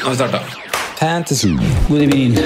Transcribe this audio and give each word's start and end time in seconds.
Nå 0.00 0.04
har 0.04 0.10
vi 0.10 0.16
starta. 0.16 0.40
Fantasy. 1.00 1.48
God 1.88 2.02
evening. 2.02 2.36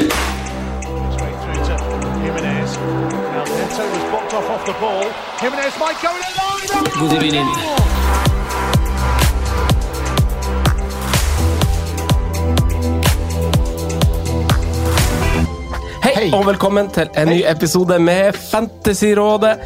through 6.92 7.20
to 7.20 8.31
Hei, 16.22 16.28
og 16.38 16.44
velkommen 16.46 16.86
til 16.94 17.08
en 17.18 17.32
ny 17.32 17.40
episode 17.50 17.96
med 17.98 18.36
Fantasyrådet. 18.38 19.56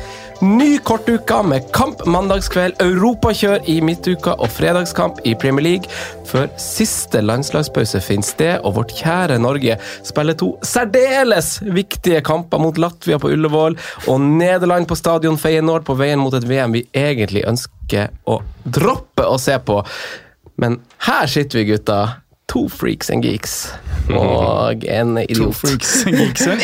Ny 0.41 0.79
kortuke 0.89 1.43
med 1.45 1.67
kamp 1.77 2.01
mandagskveld, 2.09 2.79
europakjør 2.81 3.69
i 3.69 3.75
midtuka 3.85 4.39
og 4.41 4.49
fredagskamp 4.55 5.21
i 5.29 5.35
Premier 5.37 5.67
League. 5.67 5.93
Før 6.25 6.49
siste 6.57 7.21
landslagspause 7.21 8.01
finner 8.01 8.25
sted, 8.25 8.65
og 8.65 8.79
vårt 8.79 8.97
kjære 8.97 9.37
Norge 9.45 9.77
spiller 10.01 10.41
to 10.41 10.55
særdeles 10.65 11.59
viktige 11.61 12.25
kamper 12.25 12.65
mot 12.65 12.81
Latvia 12.81 13.21
på 13.21 13.37
Ullevål 13.37 13.77
og 14.09 14.21
Nederland 14.25 14.89
på 14.89 14.97
stadion 14.97 15.37
Feyenoord 15.37 15.85
på 15.85 16.01
veien 16.01 16.25
mot 16.25 16.41
et 16.41 16.49
VM 16.49 16.81
vi 16.81 16.87
egentlig 16.97 17.45
ønsker 17.53 18.17
å 18.25 18.41
droppe 18.65 19.29
å 19.29 19.37
se 19.37 19.61
på. 19.61 19.83
Men 20.57 20.81
her 21.05 21.29
sitter 21.29 21.61
vi, 21.67 21.75
gutta. 21.75 22.07
To 22.53 22.69
freaks 22.71 23.11
and 23.11 23.25
geeks. 23.25 23.73
Og 24.11 24.85
en 24.99 25.19
idiot. 25.19 25.65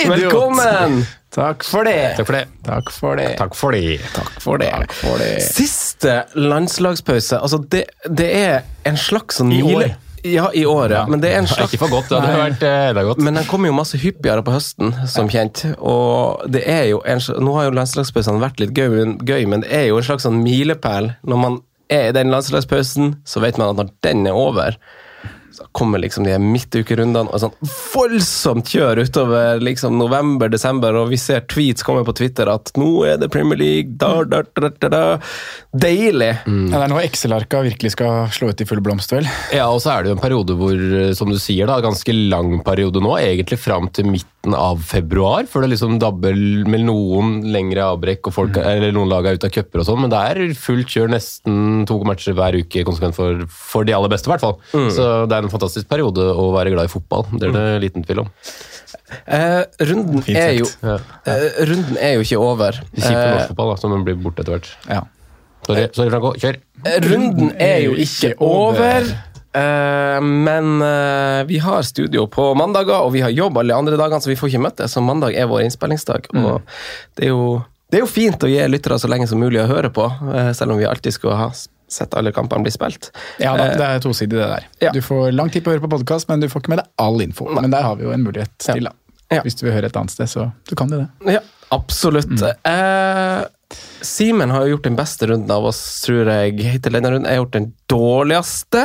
Velkommen! 0.08 1.02
Takk 1.32 1.64
for 1.64 1.88
det. 1.88 2.12
Takk 2.18 2.28
for 2.28 2.36
det. 2.36 2.44
Takk 2.66 2.90
for 2.92 3.16
det. 3.16 3.28
Takk 3.40 3.54
for 3.56 3.72
det. 3.72 3.98
Takk 4.12 4.32
for 4.44 4.60
det. 4.60 4.70
Takk 4.70 4.92
for 4.92 5.22
det. 5.22 5.30
Siste 5.46 6.18
landslagspause. 6.36 7.40
Altså, 7.40 7.62
det, 7.72 7.86
det 8.04 8.28
er 8.36 8.58
en 8.88 9.00
slags 9.00 9.40
sånn 9.40 9.52
I 9.56 9.62
år. 9.64 9.94
Ja, 10.28 10.50
i 10.54 10.66
år, 10.68 10.92
ja. 10.92 11.00
Men 11.10 11.24
det 11.24 11.32
er 11.32 11.40
en 11.40 11.48
slags 11.50 11.72
Ikke 11.72 11.86
for 11.86 11.96
godt, 11.96 12.12
det 12.12 12.20
hadde 12.20 12.44
vært 12.44 12.66
eh, 12.68 12.84
enda 12.92 13.06
godt. 13.08 13.24
Men 13.24 13.40
den 13.40 13.48
kommer 13.48 13.72
jo 13.72 13.78
masse 13.80 13.98
hyppigere 13.98 14.44
på 14.46 14.54
høsten, 14.54 14.92
som 15.10 15.32
kjent. 15.32 15.64
Og 15.80 16.44
det 16.52 16.62
er 16.68 16.84
jo 16.92 17.00
en, 17.08 17.24
Nå 17.42 17.56
har 17.56 17.70
jo 17.70 17.76
landslagspausene 17.80 18.42
vært 18.42 18.60
litt 18.62 18.76
gøy, 18.76 19.48
men 19.50 19.64
det 19.64 19.72
er 19.72 19.88
jo 19.88 19.98
en 19.98 20.06
slags 20.06 20.28
sånn 20.28 20.42
milepæl. 20.44 21.14
Når 21.26 21.42
man 21.42 21.62
er 21.92 22.10
i 22.10 22.16
den 22.16 22.32
landslagspausen, 22.32 23.16
så 23.26 23.42
vet 23.42 23.58
man 23.60 23.72
at 23.72 23.80
når 23.80 23.92
den 24.06 24.26
er 24.28 24.38
over, 24.38 24.76
så 25.52 25.66
kommer 25.76 26.00
liksom 26.02 26.26
de 26.26 26.36
midtukerundene 26.40 27.28
og 27.28 27.42
sånn 27.42 27.54
voldsomt 27.92 28.70
kjør 28.72 29.02
utover 29.04 29.60
liksom 29.62 29.98
november-desember, 30.00 30.96
og 31.00 31.12
vi 31.12 31.18
ser 31.20 31.44
tweets 31.50 31.84
komme 31.86 32.04
på 32.06 32.14
Twitter 32.16 32.50
at 32.52 32.72
nå 32.80 33.04
er 33.08 33.20
det 33.20 33.30
Premier 33.32 33.60
League, 33.60 33.96
da, 34.00 34.24
da, 34.24 34.42
da, 34.56 34.72
da, 34.80 34.90
da. 34.92 35.02
Deilig! 35.72 36.32
Ja, 36.46 36.78
det 36.78 36.82
er 36.82 36.92
nå 36.92 37.00
Excel-arka 37.02 37.62
virkelig 37.66 37.94
skal 37.94 38.26
slå 38.34 38.52
ut 38.52 38.64
i 38.64 38.68
full 38.68 38.82
blomst, 38.84 39.12
vel? 39.14 39.28
Ja, 39.54 39.68
og 39.68 39.82
så 39.84 39.94
er 39.94 40.02
det 40.02 40.12
jo 40.12 40.18
en 40.18 40.24
periode 40.24 40.56
hvor, 40.58 40.76
eh, 40.76 41.12
som 41.18 41.32
du 41.32 41.38
sier, 41.40 41.68
da, 41.70 41.80
ganske 41.84 42.16
lang 42.16 42.58
periode 42.66 43.02
nå, 43.04 43.16
egentlig 43.20 43.60
fram 43.60 43.90
til 43.92 44.08
midten 44.42 44.54
av 44.58 44.78
februar, 44.82 45.46
før 45.46 45.62
det 45.62 45.70
liksom 45.76 45.98
dabber 46.00 46.34
med 46.66 46.82
noen 46.86 47.42
lengre 47.52 47.84
avbrekk, 47.94 48.26
og 48.26 48.34
folk, 48.34 48.56
eller 48.58 48.92
noen 48.92 49.08
lag 49.08 49.26
er 49.26 49.36
ute 49.38 49.46
av 49.46 49.52
cuper 49.54 49.80
og 49.80 49.86
sånn, 49.86 50.00
men 50.02 50.10
det 50.10 50.18
er 50.18 50.54
fullt 50.58 50.88
kjør 50.90 51.12
nesten 51.12 51.86
to 51.86 52.00
matcher 52.04 52.34
hver 52.34 52.56
uke 52.58 52.82
konsekvent 52.84 53.14
for, 53.14 53.44
for 53.48 53.84
de 53.86 53.94
aller 53.94 54.10
beste, 54.10 54.26
i 54.28 54.32
hvert 54.32 54.42
fall. 54.42 54.58
Så 54.90 55.06
det 55.30 55.36
er 55.36 55.46
en 55.46 55.52
fantastisk 55.52 55.88
periode 55.88 56.18
å 56.34 56.50
være 56.56 56.74
glad 56.74 56.90
i 56.90 56.92
fotball, 56.92 57.26
det 57.38 57.50
er 57.50 57.56
det 57.56 57.82
liten 57.86 58.02
tvil 58.06 58.24
om. 58.24 58.30
Eh, 59.26 59.62
runden, 59.86 60.22
er 60.32 60.54
jo. 60.58 60.66
Ja. 60.82 60.98
eh, 61.28 61.48
runden 61.68 61.98
er 62.00 62.14
jo 62.16 62.24
ikke 62.26 62.38
over. 62.42 62.78
Kjipt 62.92 63.06
for 63.06 63.12
Eh, 63.12 63.34
norsk 63.36 63.52
fotball, 63.52 63.74
da, 63.74 63.80
som 63.80 64.04
blir 64.06 64.16
borte 64.18 64.42
etter 64.42 64.56
hvert. 64.56 64.70
Ja. 64.88 65.02
Sorry, 65.62 65.86
sorry 65.94 66.10
Franco, 66.10 66.32
kjør! 66.42 66.56
Runden 67.06 67.52
er 67.62 67.84
jo 67.84 67.92
ikke 67.94 68.32
over. 68.42 69.06
Eh, 69.54 70.20
men 70.22 70.82
eh, 70.82 71.42
vi 71.48 71.58
har 71.62 71.82
studio 71.82 72.26
på 72.32 72.54
mandager, 72.58 73.00
og 73.06 73.12
vi 73.16 73.20
har 73.24 73.30
jobb 73.34 73.58
alle 73.62 73.74
andre 73.76 73.96
dagene, 74.00 74.20
så 74.24 74.30
vi 74.32 74.36
får 74.40 74.52
ikke 74.52 74.64
møttes. 74.68 74.94
Så 74.96 75.02
mandag 75.04 75.36
er 75.36 75.46
vår 75.50 75.64
innspillingsdag. 75.66 76.30
Og 76.34 76.62
det 77.18 77.26
er, 77.26 77.32
jo, 77.34 77.60
det 77.92 78.00
er 78.00 78.04
jo 78.06 78.10
fint 78.10 78.42
å 78.46 78.50
gi 78.50 78.62
lyttere 78.68 78.98
så 79.02 79.10
lenge 79.12 79.28
som 79.30 79.40
mulig 79.42 79.60
å 79.62 79.68
høre 79.70 79.90
på, 79.94 80.08
eh, 80.34 80.52
selv 80.56 80.72
om 80.76 80.80
vi 80.82 80.88
alltid 80.88 81.12
skulle 81.18 81.36
ha 81.40 81.50
sett 81.92 82.14
alle 82.16 82.32
kampene 82.32 82.64
bli 82.64 82.72
spilt. 82.72 83.10
ja 83.42 83.52
da, 83.58 83.66
det 83.76 83.84
er 83.84 83.98
tosidig, 84.00 84.38
det 84.38 84.46
der. 84.48 84.68
ja. 84.80 84.92
Du 84.96 85.02
får 85.04 85.32
lang 85.36 85.50
tid 85.52 85.60
på 85.64 85.68
å 85.68 85.74
høre 85.76 85.84
på 85.84 85.90
podkast, 85.92 86.28
men 86.30 86.40
du 86.40 86.48
får 86.48 86.62
ikke 86.64 86.72
med 86.72 86.80
deg 86.80 86.88
all 87.04 87.20
info. 87.20 87.50
Men 87.52 87.68
der 87.74 87.84
har 87.84 87.98
vi 88.00 88.06
jo 88.06 88.14
en 88.14 88.24
mulighet 88.24 88.54
Ja. 88.64 88.72
til, 88.78 88.84
da. 88.88 88.92
Ja. 89.32 89.42
Hvis 89.44 89.54
du 89.60 89.66
vil 89.66 89.72
høre 89.76 89.88
et 89.88 89.96
annet 89.96 90.12
sted, 90.12 90.28
så 90.28 90.50
du 90.68 90.74
kan 90.76 90.88
du 90.88 90.96
det. 91.02 91.34
Ja, 91.34 91.40
absolutt. 91.72 92.32
Eh, 92.42 93.44
Simen 94.02 94.50
har 94.50 94.64
jo 94.66 94.74
gjort 94.76 94.86
den 94.88 94.96
beste 94.98 95.28
runden 95.30 95.50
av 95.54 95.64
oss, 95.70 95.78
tror 96.02 96.26
jeg. 96.26 96.56
Hittil 96.72 96.96
denne 96.96 97.12
runden. 97.12 97.28
Jeg 97.30 97.38
har 97.38 97.44
gjort 97.44 97.54
den 97.54 97.68
dårligste. 97.92 98.84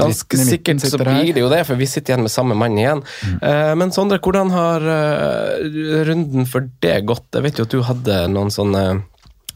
Ganske 0.00 0.34
i 0.36 0.40
midten 0.42 0.80
sikkert 0.82 0.82
så 0.90 0.98
blir 1.00 1.32
det 1.36 1.44
jo 1.44 1.50
det, 1.52 1.60
for 1.68 1.78
vi 1.78 1.86
sitter 1.86 2.14
igjen 2.14 2.24
med 2.26 2.34
samme 2.34 2.56
mann 2.58 2.74
igjen. 2.80 3.02
Eh, 3.38 3.72
men 3.78 3.92
Sondre, 3.94 4.18
hvordan 4.18 4.50
har 4.50 4.82
uh, 4.82 6.02
runden 6.08 6.48
for 6.50 6.66
det 6.82 6.96
gått? 7.06 7.28
Jeg 7.38 7.46
vet 7.46 7.60
jo 7.62 7.66
at 7.68 7.76
du 7.76 7.84
hadde 7.86 8.18
noen 8.34 8.50
sånne 8.54 8.82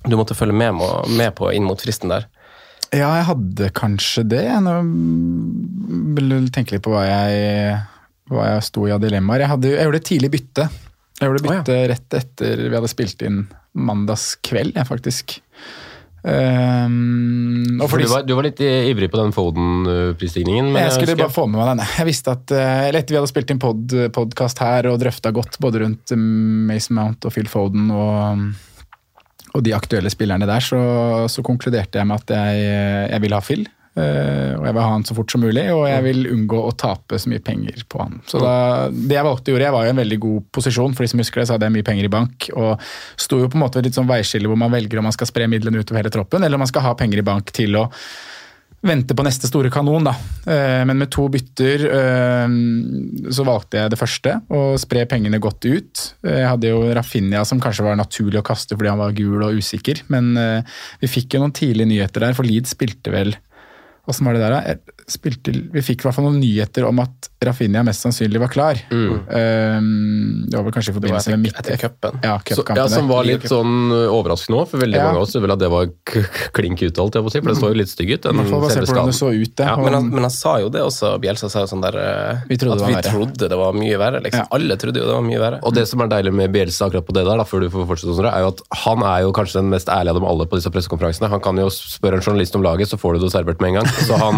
du 0.06 0.14
måtte 0.16 0.32
følge 0.38 0.54
med, 0.56 0.72
må- 0.78 1.04
med 1.18 1.34
på 1.36 1.50
inn 1.52 1.66
mot 1.66 1.82
fristen 1.82 2.08
der. 2.14 2.28
Ja, 2.94 3.10
jeg 3.18 3.26
hadde 3.28 3.68
kanskje 3.76 4.24
det. 4.30 4.46
Nå 4.64 4.78
vil 6.16 6.32
jeg 6.38 6.52
tenke 6.54 6.74
litt 6.78 6.86
på 6.86 6.94
hva 6.94 7.02
jeg, 7.06 7.74
hva 8.30 8.46
jeg 8.54 8.64
sto 8.70 8.86
i 8.88 8.94
av 8.94 9.02
dilemmaer. 9.02 9.44
Jeg, 9.44 9.50
hadde, 9.52 9.74
jeg 9.74 9.86
gjorde 9.90 10.00
et 10.00 10.08
tidlig 10.08 10.30
bytte. 10.38 10.68
Jeg 11.20 11.28
gjorde 11.28 11.42
Å, 11.42 11.52
ja. 11.52 11.60
bytte 11.60 11.78
rett 11.92 12.16
etter 12.22 12.62
vi 12.70 12.76
hadde 12.78 12.90
spilt 12.90 13.22
inn 13.26 13.42
mandagskveld, 13.74 14.74
jeg, 14.76 14.86
faktisk. 14.88 15.40
Um, 16.20 17.78
fordi, 17.88 18.04
du, 18.04 18.10
var, 18.12 18.24
du 18.28 18.34
var 18.36 18.44
litt 18.44 18.58
ivrig 18.60 19.08
på 19.08 19.16
den 19.22 19.32
Foden-prisstigningen. 19.32 20.68
jeg 20.76 20.92
skulle 20.92 21.14
husker- 21.14 21.22
bare 21.22 21.32
få 21.32 21.46
med 21.48 21.60
meg 21.62 21.70
denne. 21.72 21.86
Jeg 21.96 22.08
visste 22.10 22.34
at 22.34 22.52
eh, 22.52 22.88
eller 22.90 23.00
etter 23.00 23.14
vi 23.14 23.20
hadde 23.20 23.30
spilt 23.32 23.52
inn 23.54 23.62
pod, 23.62 23.94
podkast 24.12 24.60
her 24.60 24.90
og 24.90 24.98
drøfta 25.00 25.32
godt 25.32 25.56
både 25.64 25.80
rundt 25.86 26.12
eh, 26.12 26.20
Mason 26.68 26.98
Mount 26.98 27.24
og 27.24 27.32
Phil 27.32 27.48
Foden 27.48 27.88
og, 27.94 28.44
og 29.54 29.64
de 29.64 29.72
aktuelle 29.76 30.12
spillerne 30.12 30.48
der, 30.50 30.60
så, 30.60 30.80
så 31.32 31.44
konkluderte 31.46 32.02
jeg 32.02 32.10
med 32.10 32.20
at 32.20 32.36
jeg, 32.36 32.68
jeg 33.14 33.24
ville 33.24 33.40
ha 33.40 33.46
Phil. 33.48 33.64
Eh, 33.98 34.54
og 34.54 34.64
jeg 34.68 34.74
vil 34.76 34.82
ha 34.84 34.92
han 34.92 35.04
så 35.08 35.16
fort 35.16 35.32
som 35.34 35.42
mulig, 35.42 35.64
og 35.74 35.84
jeg 35.90 36.04
vil 36.06 36.26
unngå 36.30 36.60
å 36.62 36.72
tape 36.78 37.18
så 37.18 37.30
mye 37.32 37.42
penger 37.42 37.82
på 37.90 38.00
han. 38.02 38.20
Så 38.30 38.40
da, 38.42 38.54
det 38.92 39.16
jeg 39.16 39.26
valgte 39.26 39.50
å 39.50 39.54
gjøre, 39.56 39.66
jeg 39.66 39.76
var 39.76 39.88
i 39.88 39.92
en 39.94 40.02
veldig 40.02 40.18
god 40.22 40.48
posisjon, 40.54 40.94
for 40.96 41.04
de 41.06 41.12
som 41.12 41.22
husker 41.22 41.42
det, 41.42 41.48
så 41.50 41.56
hadde 41.56 41.66
jeg 41.70 41.76
mye 41.78 41.88
penger 41.90 42.06
i 42.06 42.12
bank. 42.12 42.50
Og 42.54 42.90
sto 43.20 43.40
jo 43.42 43.50
på 43.50 43.58
en 43.58 43.64
måte 43.66 43.80
ved 43.80 43.90
et 43.90 43.98
sånn 43.98 44.10
veiskille 44.10 44.50
hvor 44.50 44.60
man 44.60 44.72
velger 44.74 45.00
om 45.00 45.08
man 45.10 45.16
skal 45.16 45.30
spre 45.30 45.48
midlene 45.50 45.82
utover 45.82 46.04
hele 46.04 46.12
troppen, 46.14 46.44
eller 46.44 46.60
om 46.60 46.64
man 46.66 46.70
skal 46.70 46.86
ha 46.86 46.94
penger 46.98 47.22
i 47.22 47.26
bank 47.26 47.50
til 47.56 47.80
å 47.80 47.88
vente 48.80 49.12
på 49.12 49.24
neste 49.26 49.44
store 49.44 49.68
kanon, 49.68 50.06
da. 50.06 50.14
Eh, 50.48 50.84
Men 50.88 50.96
med 51.02 51.10
to 51.12 51.26
bytter 51.28 51.82
eh, 51.90 52.54
så 53.28 53.44
valgte 53.44 53.82
jeg 53.82 53.92
det 53.92 53.98
første, 54.00 54.38
å 54.48 54.78
spre 54.80 55.02
pengene 55.10 55.42
godt 55.42 55.66
ut. 55.68 56.06
Jeg 56.24 56.46
hadde 56.48 56.70
jo 56.70 56.86
Rafinha 56.96 57.42
som 57.44 57.60
kanskje 57.60 57.84
var 57.84 57.98
naturlig 58.00 58.40
å 58.40 58.46
kaste 58.46 58.78
fordi 58.78 58.88
han 58.94 59.02
var 59.02 59.12
gul 59.18 59.44
og 59.44 59.60
usikker, 59.60 60.00
men 60.08 60.32
vi 61.02 61.10
fikk 61.12 61.36
jo 61.36 61.42
noen 61.42 61.52
tidlige 61.52 61.90
nyheter 61.90 62.24
der, 62.24 62.38
for 62.38 62.48
Leeds 62.48 62.72
spilte 62.72 63.12
vel 63.12 63.34
Åssen 64.10 64.26
var 64.26 64.34
det 64.36 64.42
der, 64.42 64.56
da? 64.58 64.94
Spilte, 65.10 65.50
vi 65.74 65.82
fikk 65.82 66.02
i 66.04 66.08
hvert 66.08 66.14
fall 66.18 66.26
noen 66.28 66.38
nyheter 66.42 66.84
om 66.86 67.00
at 67.02 67.28
Rafinha 67.42 67.82
mest 67.86 68.04
sannsynlig 68.04 68.38
var 68.42 68.50
klar. 68.52 68.78
Um, 68.90 70.44
det 70.50 70.56
var 70.56 70.64
vel 70.66 70.74
kanskje 70.74 70.92
i 70.92 70.96
forbindelse 70.96 71.32
med 71.34 71.42
midt 71.46 71.58
etter 71.60 71.78
cupen. 71.80 72.18
Ja, 72.24 72.36
Så, 72.50 72.64
ja, 72.76 72.86
Som 72.90 73.08
var 73.10 73.24
litt 73.26 73.46
sånn 73.48 73.90
overraskende 73.90 74.60
òg, 74.60 74.68
for 74.70 74.82
veldig 74.82 74.98
Ja. 74.98 75.04
mange 75.08 75.20
av 75.20 75.22
oss 75.26 75.34
ville 75.34 75.52
at 75.56 75.58
det 75.62 75.70
var 75.72 75.86
klink 76.56 76.82
uttalt. 76.86 77.14
Jeg 77.14 77.24
må 77.24 77.30
si, 77.32 77.40
for 77.40 77.48
det 77.54 77.58
så 77.60 77.70
jo 77.72 77.78
litt 77.80 77.88
stygg 77.92 78.12
ut. 78.14 78.22
Den 78.22 78.36
hvert 78.40 78.50
fall 78.50 78.60
basert 78.64 78.76
selve 78.80 78.86
på 78.86 78.94
hvordan 78.94 79.10
det 79.10 79.18
så 79.20 79.30
ut. 79.32 79.54
Det. 79.56 79.66
Ja, 79.66 79.76
men, 79.76 79.92
han, 79.94 80.10
men 80.10 80.22
han 80.26 80.30
sa 80.34 80.58
jo 80.60 80.68
det 80.68 80.82
også, 80.84 81.14
Bjelsa 81.22 81.50
sa 81.50 81.64
jo 81.64 81.70
sånn 81.70 81.82
der 81.84 81.96
eh, 82.00 82.42
Vi 82.48 82.54
At 82.60 82.62
vi 82.62 82.94
verre. 82.94 83.02
trodde 83.10 83.48
det 83.50 83.58
var 83.58 83.72
mye 83.76 83.98
verre. 83.98 84.20
liksom. 84.22 84.44
Ja. 84.44 84.48
Alle 84.56 84.76
trodde 84.76 85.00
jo 85.00 85.06
det 85.06 85.14
var 85.16 85.22
mye 85.26 85.40
verre. 85.40 85.60
Og 85.64 85.74
det 85.74 85.86
som 85.88 86.00
er 86.04 86.08
deilig 86.12 86.32
med 86.34 86.52
Bielsa 86.52 86.86
akkurat 86.90 87.06
på 87.06 87.12
det 87.16 87.24
der, 87.26 87.36
da, 87.40 87.44
før 87.44 87.60
du 87.64 87.70
får 87.70 87.86
fortsette, 87.88 88.16
sånn, 88.18 88.30
er 88.30 88.40
jo 88.44 88.52
at 88.54 88.60
han 88.84 89.02
er 89.02 89.22
jo 89.26 89.32
kanskje 89.32 89.60
den 89.60 89.70
mest 89.70 89.88
ærlige 89.88 90.14
av 90.14 90.20
dem 90.20 90.28
alle 90.30 90.46
på 90.50 90.56
disse 90.60 90.70
pressekonferansene. 90.74 91.28
Han 91.30 91.40
kan 91.40 91.56
jo 91.56 91.68
spørre 91.72 92.18
en 92.20 92.24
journalist 92.24 92.56
om 92.56 92.62
laget, 92.62 92.88
så 92.90 92.98
får 93.00 93.14
du 93.18 93.24
det 93.26 93.32
servert 93.32 93.60
med 93.60 93.74
en 93.74 93.80
gang. 93.80 93.86
Så 94.06 94.16
han, 94.20 94.36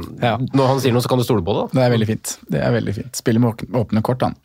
Ja. 0.24 0.34
når 0.54 0.66
han 0.72 0.80
sier 0.84 0.94
noe, 0.94 1.02
så 1.04 1.10
kan 1.12 1.20
du 1.20 1.24
stole 1.26 1.44
på 1.46 1.54
det. 1.56 1.64
da. 1.72 1.78
Det 1.80 1.84
er 1.86 1.94
veldig 1.94 2.08
fint. 2.10 2.32
Det 2.54 2.60
er 2.62 2.72
veldig 2.74 2.94
fint. 3.00 3.16
Spiller 3.20 3.40
med 3.44 3.64
åpne- 3.72 4.02
kort, 4.06 4.22
han. 4.26 4.36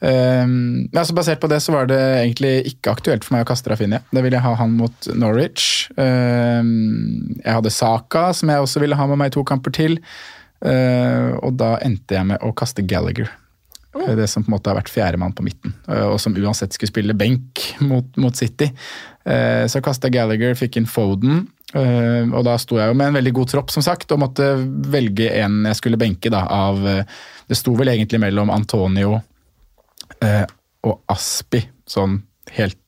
Um, 0.00 0.88
altså 0.92 1.14
basert 1.16 1.40
på 1.40 1.48
det 1.48 1.60
så 1.64 1.72
var 1.72 1.86
det 1.88 1.98
egentlig 2.20 2.50
ikke 2.74 2.92
aktuelt 2.92 3.24
for 3.24 3.36
meg 3.36 3.46
å 3.46 3.48
kaste 3.48 3.70
Rafinha. 3.72 4.02
Da 4.12 4.20
ville 4.24 4.36
jeg 4.36 4.44
ha 4.44 4.54
han 4.58 4.74
mot 4.76 5.08
Norwich. 5.16 5.88
Um, 5.96 7.36
jeg 7.40 7.54
hadde 7.56 7.72
Saka, 7.72 8.28
som 8.36 8.52
jeg 8.52 8.64
også 8.66 8.82
ville 8.84 8.98
ha 8.98 9.06
med 9.10 9.20
meg 9.22 9.32
i 9.32 9.36
to 9.38 9.44
kamper 9.48 9.72
til. 9.76 9.98
Uh, 10.64 11.36
og 11.44 11.56
da 11.60 11.74
endte 11.84 12.16
jeg 12.18 12.28
med 12.28 12.42
å 12.44 12.52
kaste 12.56 12.84
Gallagher. 12.88 13.30
Uh, 13.96 14.14
Det 14.16 14.28
som 14.30 14.44
på 14.44 14.50
en 14.50 14.56
måte 14.56 14.70
har 14.70 14.78
vært 14.78 14.92
fjerdemann 14.92 15.34
på 15.36 15.44
midten, 15.46 15.74
uh, 15.88 16.12
og 16.12 16.20
som 16.22 16.36
uansett 16.36 16.74
skulle 16.76 16.92
spille 16.92 17.16
benk 17.16 17.62
mot, 17.80 18.08
mot 18.20 18.36
City. 18.36 18.70
Uh, 19.26 19.66
så 19.70 19.82
kasta 19.84 20.10
Gallagher, 20.12 20.56
fikk 20.58 20.80
inn 20.80 20.90
Foden. 20.90 21.46
Og 21.76 22.44
da 22.46 22.52
sto 22.62 22.78
jeg 22.78 22.88
jo 22.88 22.94
med 22.96 23.10
en 23.10 23.16
veldig 23.18 23.32
god 23.36 23.50
tropp, 23.50 23.72
som 23.74 23.82
sagt, 23.84 24.12
og 24.14 24.20
måtte 24.22 24.44
velge 24.88 25.26
en 25.42 25.66
jeg 25.66 25.76
skulle 25.76 25.98
benke 26.00 26.30
da, 26.32 26.44
av 26.46 26.78
Det 26.78 27.58
sto 27.58 27.74
vel 27.76 27.90
egentlig 27.90 28.20
mellom 28.22 28.52
Antonio 28.54 29.18
og 30.86 31.10
Aspi, 31.12 31.60
sånn 31.90 32.20
helt, 32.54 32.78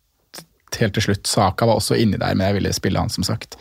helt 0.78 0.94
til 0.96 1.08
slutt. 1.08 1.26
Saka 1.28 1.66
var 1.68 1.82
også 1.82 1.98
inni 1.98 2.22
der, 2.22 2.38
men 2.38 2.46
jeg 2.46 2.60
ville 2.60 2.72
spille 2.78 3.02
han, 3.02 3.12
som 3.12 3.26
sagt. 3.26 3.58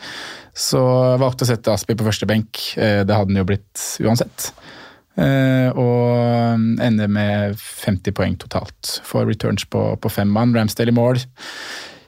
Så 0.54 0.80
valgte 1.20 1.44
å 1.44 1.50
sette 1.50 1.74
Aspi 1.74 1.98
på 1.98 2.06
første 2.06 2.30
benk. 2.30 2.62
Det 2.78 3.10
hadde 3.10 3.28
han 3.28 3.42
jo 3.42 3.48
blitt 3.50 3.84
uansett. 4.06 4.52
Uh, 5.18 5.70
og 5.74 6.82
ender 6.84 7.10
med 7.10 7.56
50 7.58 8.14
poeng 8.14 8.36
totalt 8.38 9.00
Får 9.02 9.24
returns 9.26 9.64
på, 9.66 9.82
på 9.98 10.10
fem 10.12 10.30
mann. 10.30 10.54
Ramsdale 10.54 10.92
i 10.92 10.94
mål. 10.94 11.18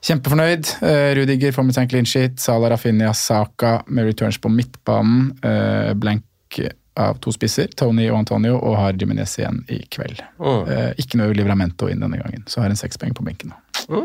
Kjempefornøyd. 0.07 0.69
Uh, 0.85 1.11
Rudiger 1.19 1.57
får 1.57 1.67
med 1.67 1.77
seg 1.77 1.89
en 1.89 1.91
clean 1.91 2.07
sheet. 2.09 2.39
Salah 2.41 2.71
Rafinha 2.71 3.13
Saka 3.17 3.81
med 3.89 4.13
returns 4.13 4.39
på 4.39 4.53
midtbanen. 4.53 5.33
Uh, 5.43 5.91
blank 5.99 6.61
av 7.01 7.19
to 7.23 7.33
spisser, 7.33 7.71
Tony 7.79 8.09
og 8.11 8.19
Antonio, 8.19 8.59
og 8.59 8.75
har 8.77 8.99
Jimenez 8.99 9.37
igjen 9.39 9.63
i 9.73 9.79
kveld. 9.95 10.19
Oh. 10.43 10.67
ikke 10.99 11.21
noe 11.21 11.33
Livramento 11.39 11.87
inn 11.89 12.03
denne 12.03 12.19
gangen, 12.19 12.43
så 12.51 12.61
har 12.61 12.69
en 12.69 12.77
seks 12.77 12.99
poeng 13.01 13.15
på 13.17 13.25
benken. 13.25 13.55
nå. 13.55 14.01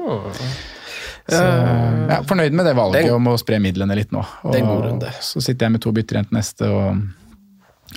Så, 1.25 1.41
ja, 1.41 2.21
fornøyd 2.29 2.55
med 2.55 2.69
det 2.69 2.75
valget 2.77 3.09
er 3.09 3.17
om 3.17 3.27
å 3.31 3.35
spre 3.41 3.57
midlene 3.59 3.97
litt 3.97 4.13
nå. 4.15 4.21
Og. 4.45 5.03
Så 5.25 5.41
sitter 5.41 5.65
jeg 5.65 5.75
med 5.75 5.83
to 5.83 5.91
bytter 5.97 6.19
igjen 6.19 6.29
til 6.29 6.37
neste, 6.37 6.69
og 6.69 7.24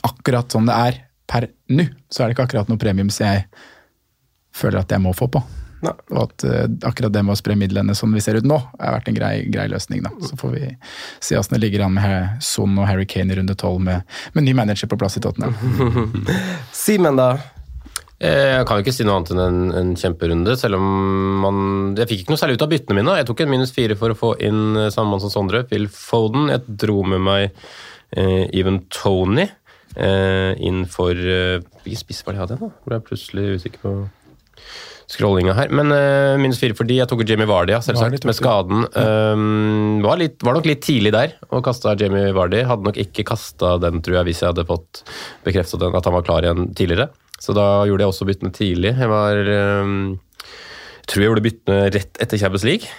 akkurat 0.06 0.52
som 0.52 0.66
det 0.68 0.74
er 0.76 1.00
per 1.28 1.48
nå, 1.74 1.84
så 2.08 2.22
er 2.24 2.28
det 2.30 2.36
ikke 2.36 2.48
akkurat 2.48 2.70
noe 2.70 2.80
premium 2.80 3.10
som 3.12 3.26
jeg 3.28 3.46
føler 4.56 4.80
at 4.80 4.92
jeg 4.94 5.02
må 5.04 5.12
få 5.16 5.28
på. 5.30 5.42
Nei. 5.84 5.92
Og 6.10 6.22
at 6.24 6.44
uh, 6.48 6.64
akkurat 6.88 7.12
det 7.14 7.20
med 7.22 7.36
å 7.36 7.38
spre 7.38 7.54
midlene 7.58 7.94
som 7.94 8.10
vi 8.10 8.22
ser 8.24 8.40
ut 8.40 8.46
nå, 8.48 8.56
har 8.80 8.96
vært 8.96 9.10
en 9.12 9.18
grei, 9.18 9.34
grei 9.52 9.68
løsning. 9.70 10.02
da. 10.02 10.10
Så 10.26 10.38
får 10.40 10.54
vi 10.56 10.70
se 11.22 11.36
åssen 11.38 11.54
det 11.54 11.60
ligger 11.62 11.84
an 11.86 11.94
med 11.94 12.42
Son 12.42 12.74
og 12.80 12.88
Harry 12.88 13.06
Kane 13.06 13.30
i 13.34 13.38
runde 13.38 13.54
tolv 13.60 13.84
med, 13.86 14.02
med 14.34 14.48
ny 14.48 14.56
manager 14.58 14.90
på 14.90 14.98
plass 14.98 15.20
i 15.20 15.22
Tottenham. 15.22 15.54
Simen, 16.74 17.20
da? 17.20 17.28
Eh, 18.18 18.56
Jeg 18.56 18.66
kan 18.66 18.80
jo 18.80 18.82
ikke 18.82 18.96
si 18.96 19.06
noe 19.06 19.20
annet 19.20 19.30
enn 19.36 19.44
en, 19.44 19.60
en 19.78 19.92
kjemperunde, 20.00 20.56
selv 20.58 20.80
om 20.80 20.88
man 21.44 21.60
Jeg 22.00 22.10
fikk 22.10 22.24
ikke 22.24 22.34
noe 22.34 22.40
særlig 22.42 22.58
ut 22.58 22.64
av 22.66 22.72
byttene 22.72 22.98
mine. 22.98 23.14
Jeg 23.20 23.28
tok 23.30 23.44
en 23.44 23.52
minus 23.52 23.74
fire 23.76 23.94
for 24.00 24.10
å 24.10 24.18
få 24.18 24.32
inn 24.42 24.64
eh, 24.74 24.90
samme 24.94 25.12
mann 25.14 25.22
som 25.22 25.30
Sondre, 25.30 25.62
Phil 25.70 25.86
Foden. 25.94 26.50
Jeg 26.50 26.66
dro 26.82 27.04
med 27.06 27.22
meg 27.28 27.44
eh, 28.18 28.48
Even 28.50 28.82
Tony 28.90 29.46
eh, 29.96 30.52
inn 30.64 30.84
for 30.90 31.16
eh, 31.16 31.58
Hvilken 31.84 32.02
spiss 32.02 32.24
var 32.26 32.34
det 32.34 32.40
jeg 32.40 32.46
hadde? 32.46 32.60
da? 32.60 32.70
Hvor 32.84 32.96
jeg 32.96 33.06
plutselig 33.08 33.58
usikker 33.58 33.84
på 33.84 33.94
scrollinga 35.08 35.54
her. 35.56 35.72
Men 35.72 35.92
eh, 35.94 36.36
minus 36.40 36.60
fire 36.60 36.76
fordi 36.76 36.98
jeg 36.98 37.08
tok 37.08 37.22
Jimmy 37.22 37.46
Jamie 37.46 37.48
Vardy, 37.48 37.72
ja, 37.72 37.80
selvsagt, 37.84 38.26
med 38.28 38.36
skaden. 38.36 38.84
Um, 38.92 40.02
var, 40.04 40.20
litt, 40.20 40.36
var 40.44 40.58
nok 40.58 40.68
litt 40.68 40.82
tidlig 40.84 41.14
der 41.14 41.36
og 41.48 41.64
kasta 41.64 41.96
Jamie 41.98 42.34
Vardy. 42.36 42.60
Hadde 42.68 42.88
nok 42.90 43.00
ikke 43.00 43.24
kasta 43.30 43.76
den, 43.80 44.02
tror 44.04 44.20
jeg, 44.20 44.28
hvis 44.28 44.44
jeg 44.44 44.52
hadde 44.52 44.68
fått 44.68 45.02
bekreftet 45.46 45.80
den, 45.80 45.96
at 45.96 46.08
han 46.08 46.16
var 46.18 46.26
klar 46.28 46.44
igjen 46.44 46.70
tidligere. 46.76 47.08
Så 47.38 47.54
da 47.56 47.86
gjorde 47.88 48.04
jeg 48.04 48.12
også 48.12 48.28
byttene 48.28 48.52
tidlig. 48.52 48.92
Jeg 48.98 49.10
var 49.10 49.52
um, 49.54 50.18
tror 51.08 51.24
jeg 51.24 51.30
gjorde 51.30 51.46
byttene 51.46 51.84
rett 51.94 52.20
etter 52.20 52.40
Champions 52.40 52.66
League. 52.68 52.90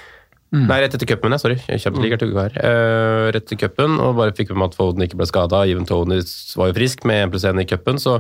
Nei, 0.50 0.80
rett 0.82 0.96
etter 0.98 1.06
cupen. 1.06 1.36
Sorry. 1.38 1.60
Kjempeliga 1.62 2.18
mm. 2.18 2.32
er 2.32 2.40
her. 2.42 2.56
Eh, 2.66 3.26
rett 3.36 3.46
etter 3.46 3.60
cupen, 3.62 4.00
og 4.02 4.16
bare 4.18 4.34
fikk 4.34 4.50
med 4.50 4.64
meg 4.64 4.72
at 4.72 4.78
Foden 4.80 5.06
ikke 5.06 5.20
ble 5.20 5.28
skada. 5.30 5.62
Even 5.70 5.86
Tony 5.90 6.18
var 6.58 6.72
jo 6.72 6.78
frisk 6.80 7.06
med 7.10 7.28
1 7.28 7.34
pluss 7.36 7.46
1 7.46 7.62
i 7.62 7.68
cupen, 7.70 8.02
så 8.02 8.18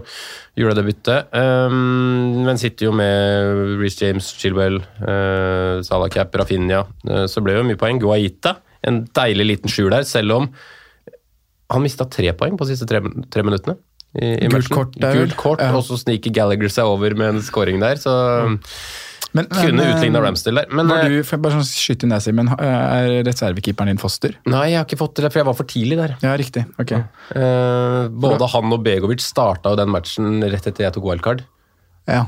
gjorde 0.59 0.75
jeg 0.75 0.79
det 0.79 0.85
byttet. 0.91 1.33
Um, 1.33 2.45
men 2.45 2.61
sitter 2.61 2.89
jo 2.89 2.93
med 2.93 3.79
Reece 3.81 4.05
James, 4.05 4.29
Chilwell, 4.37 4.77
uh, 5.01 5.81
Salah 5.85 6.11
Cap, 6.13 6.37
Rafinha. 6.37 6.83
Uh, 7.07 7.25
så 7.31 7.41
ble 7.41 7.57
jo 7.57 7.65
mye 7.65 7.81
poeng. 7.81 8.01
Guaita, 8.03 8.59
en 8.85 9.03
deilig 9.17 9.49
liten 9.55 9.73
skjul 9.73 9.89
der, 9.95 10.05
selv 10.07 10.37
om 10.37 10.51
han 11.69 11.85
mista 11.85 12.05
tre 12.09 12.29
poeng 12.37 12.57
på 12.57 12.65
de 12.65 12.75
siste 12.75 12.89
tre, 12.89 13.01
tre 13.33 13.45
minuttene. 13.45 13.77
I, 14.17 14.35
i 14.41 14.47
Gult 14.49 14.55
matchen. 14.55 14.73
kort 14.73 14.95
der. 14.97 15.17
Gult 15.17 15.37
kort, 15.37 15.61
Ja. 15.61 15.73
og 15.77 15.83
så 15.85 15.97
sniker 16.01 16.33
Gallagher 16.33 16.69
seg 16.73 16.89
over 16.89 17.13
med 17.17 17.35
en 17.35 17.43
scoring 17.45 17.81
der, 17.81 17.97
så 18.01 18.13
Men, 19.37 19.45
kunne 19.51 19.77
men, 19.77 19.91
utligna 19.93 20.19
eh, 20.19 20.25
Ramsdale 20.25 20.63
der. 20.63 20.73
Men 20.73 20.89
Var 20.89 21.03
eh, 21.05 21.19
du, 21.21 21.41
bare 21.43 21.59
sånn 21.59 21.67
skyte 21.67 22.07
inn 22.07 22.15
der, 22.15 22.23
Simen, 22.23 22.49
er 22.55 23.11
reservekeeperen 23.27 23.91
din 23.93 24.01
Foster? 24.01 24.33
nei, 24.49 24.71
jeg 24.71 24.81
har 24.81 24.87
ikke 24.87 25.01
fått 25.03 25.21
det, 25.21 25.29
for 25.29 25.41
jeg 25.41 25.49
var 25.51 25.57
for 25.59 25.69
tidlig 25.69 25.99
der. 25.99 26.15
Ja, 26.25 26.33
riktig. 26.39 26.65
Ok. 26.81 26.95
Eh, 26.97 28.01
både 28.25 28.49
han 28.55 28.75
og 28.75 28.83
Begovic 28.85 29.23
starta 29.25 29.73
jo 29.73 29.79
den 29.79 29.93
matchen 29.93 30.41
rett 30.41 30.69
etter 30.71 30.87
jeg 30.87 30.97
tok 30.97 31.09
wildcard. 31.11 31.45
Ja. 32.09 32.25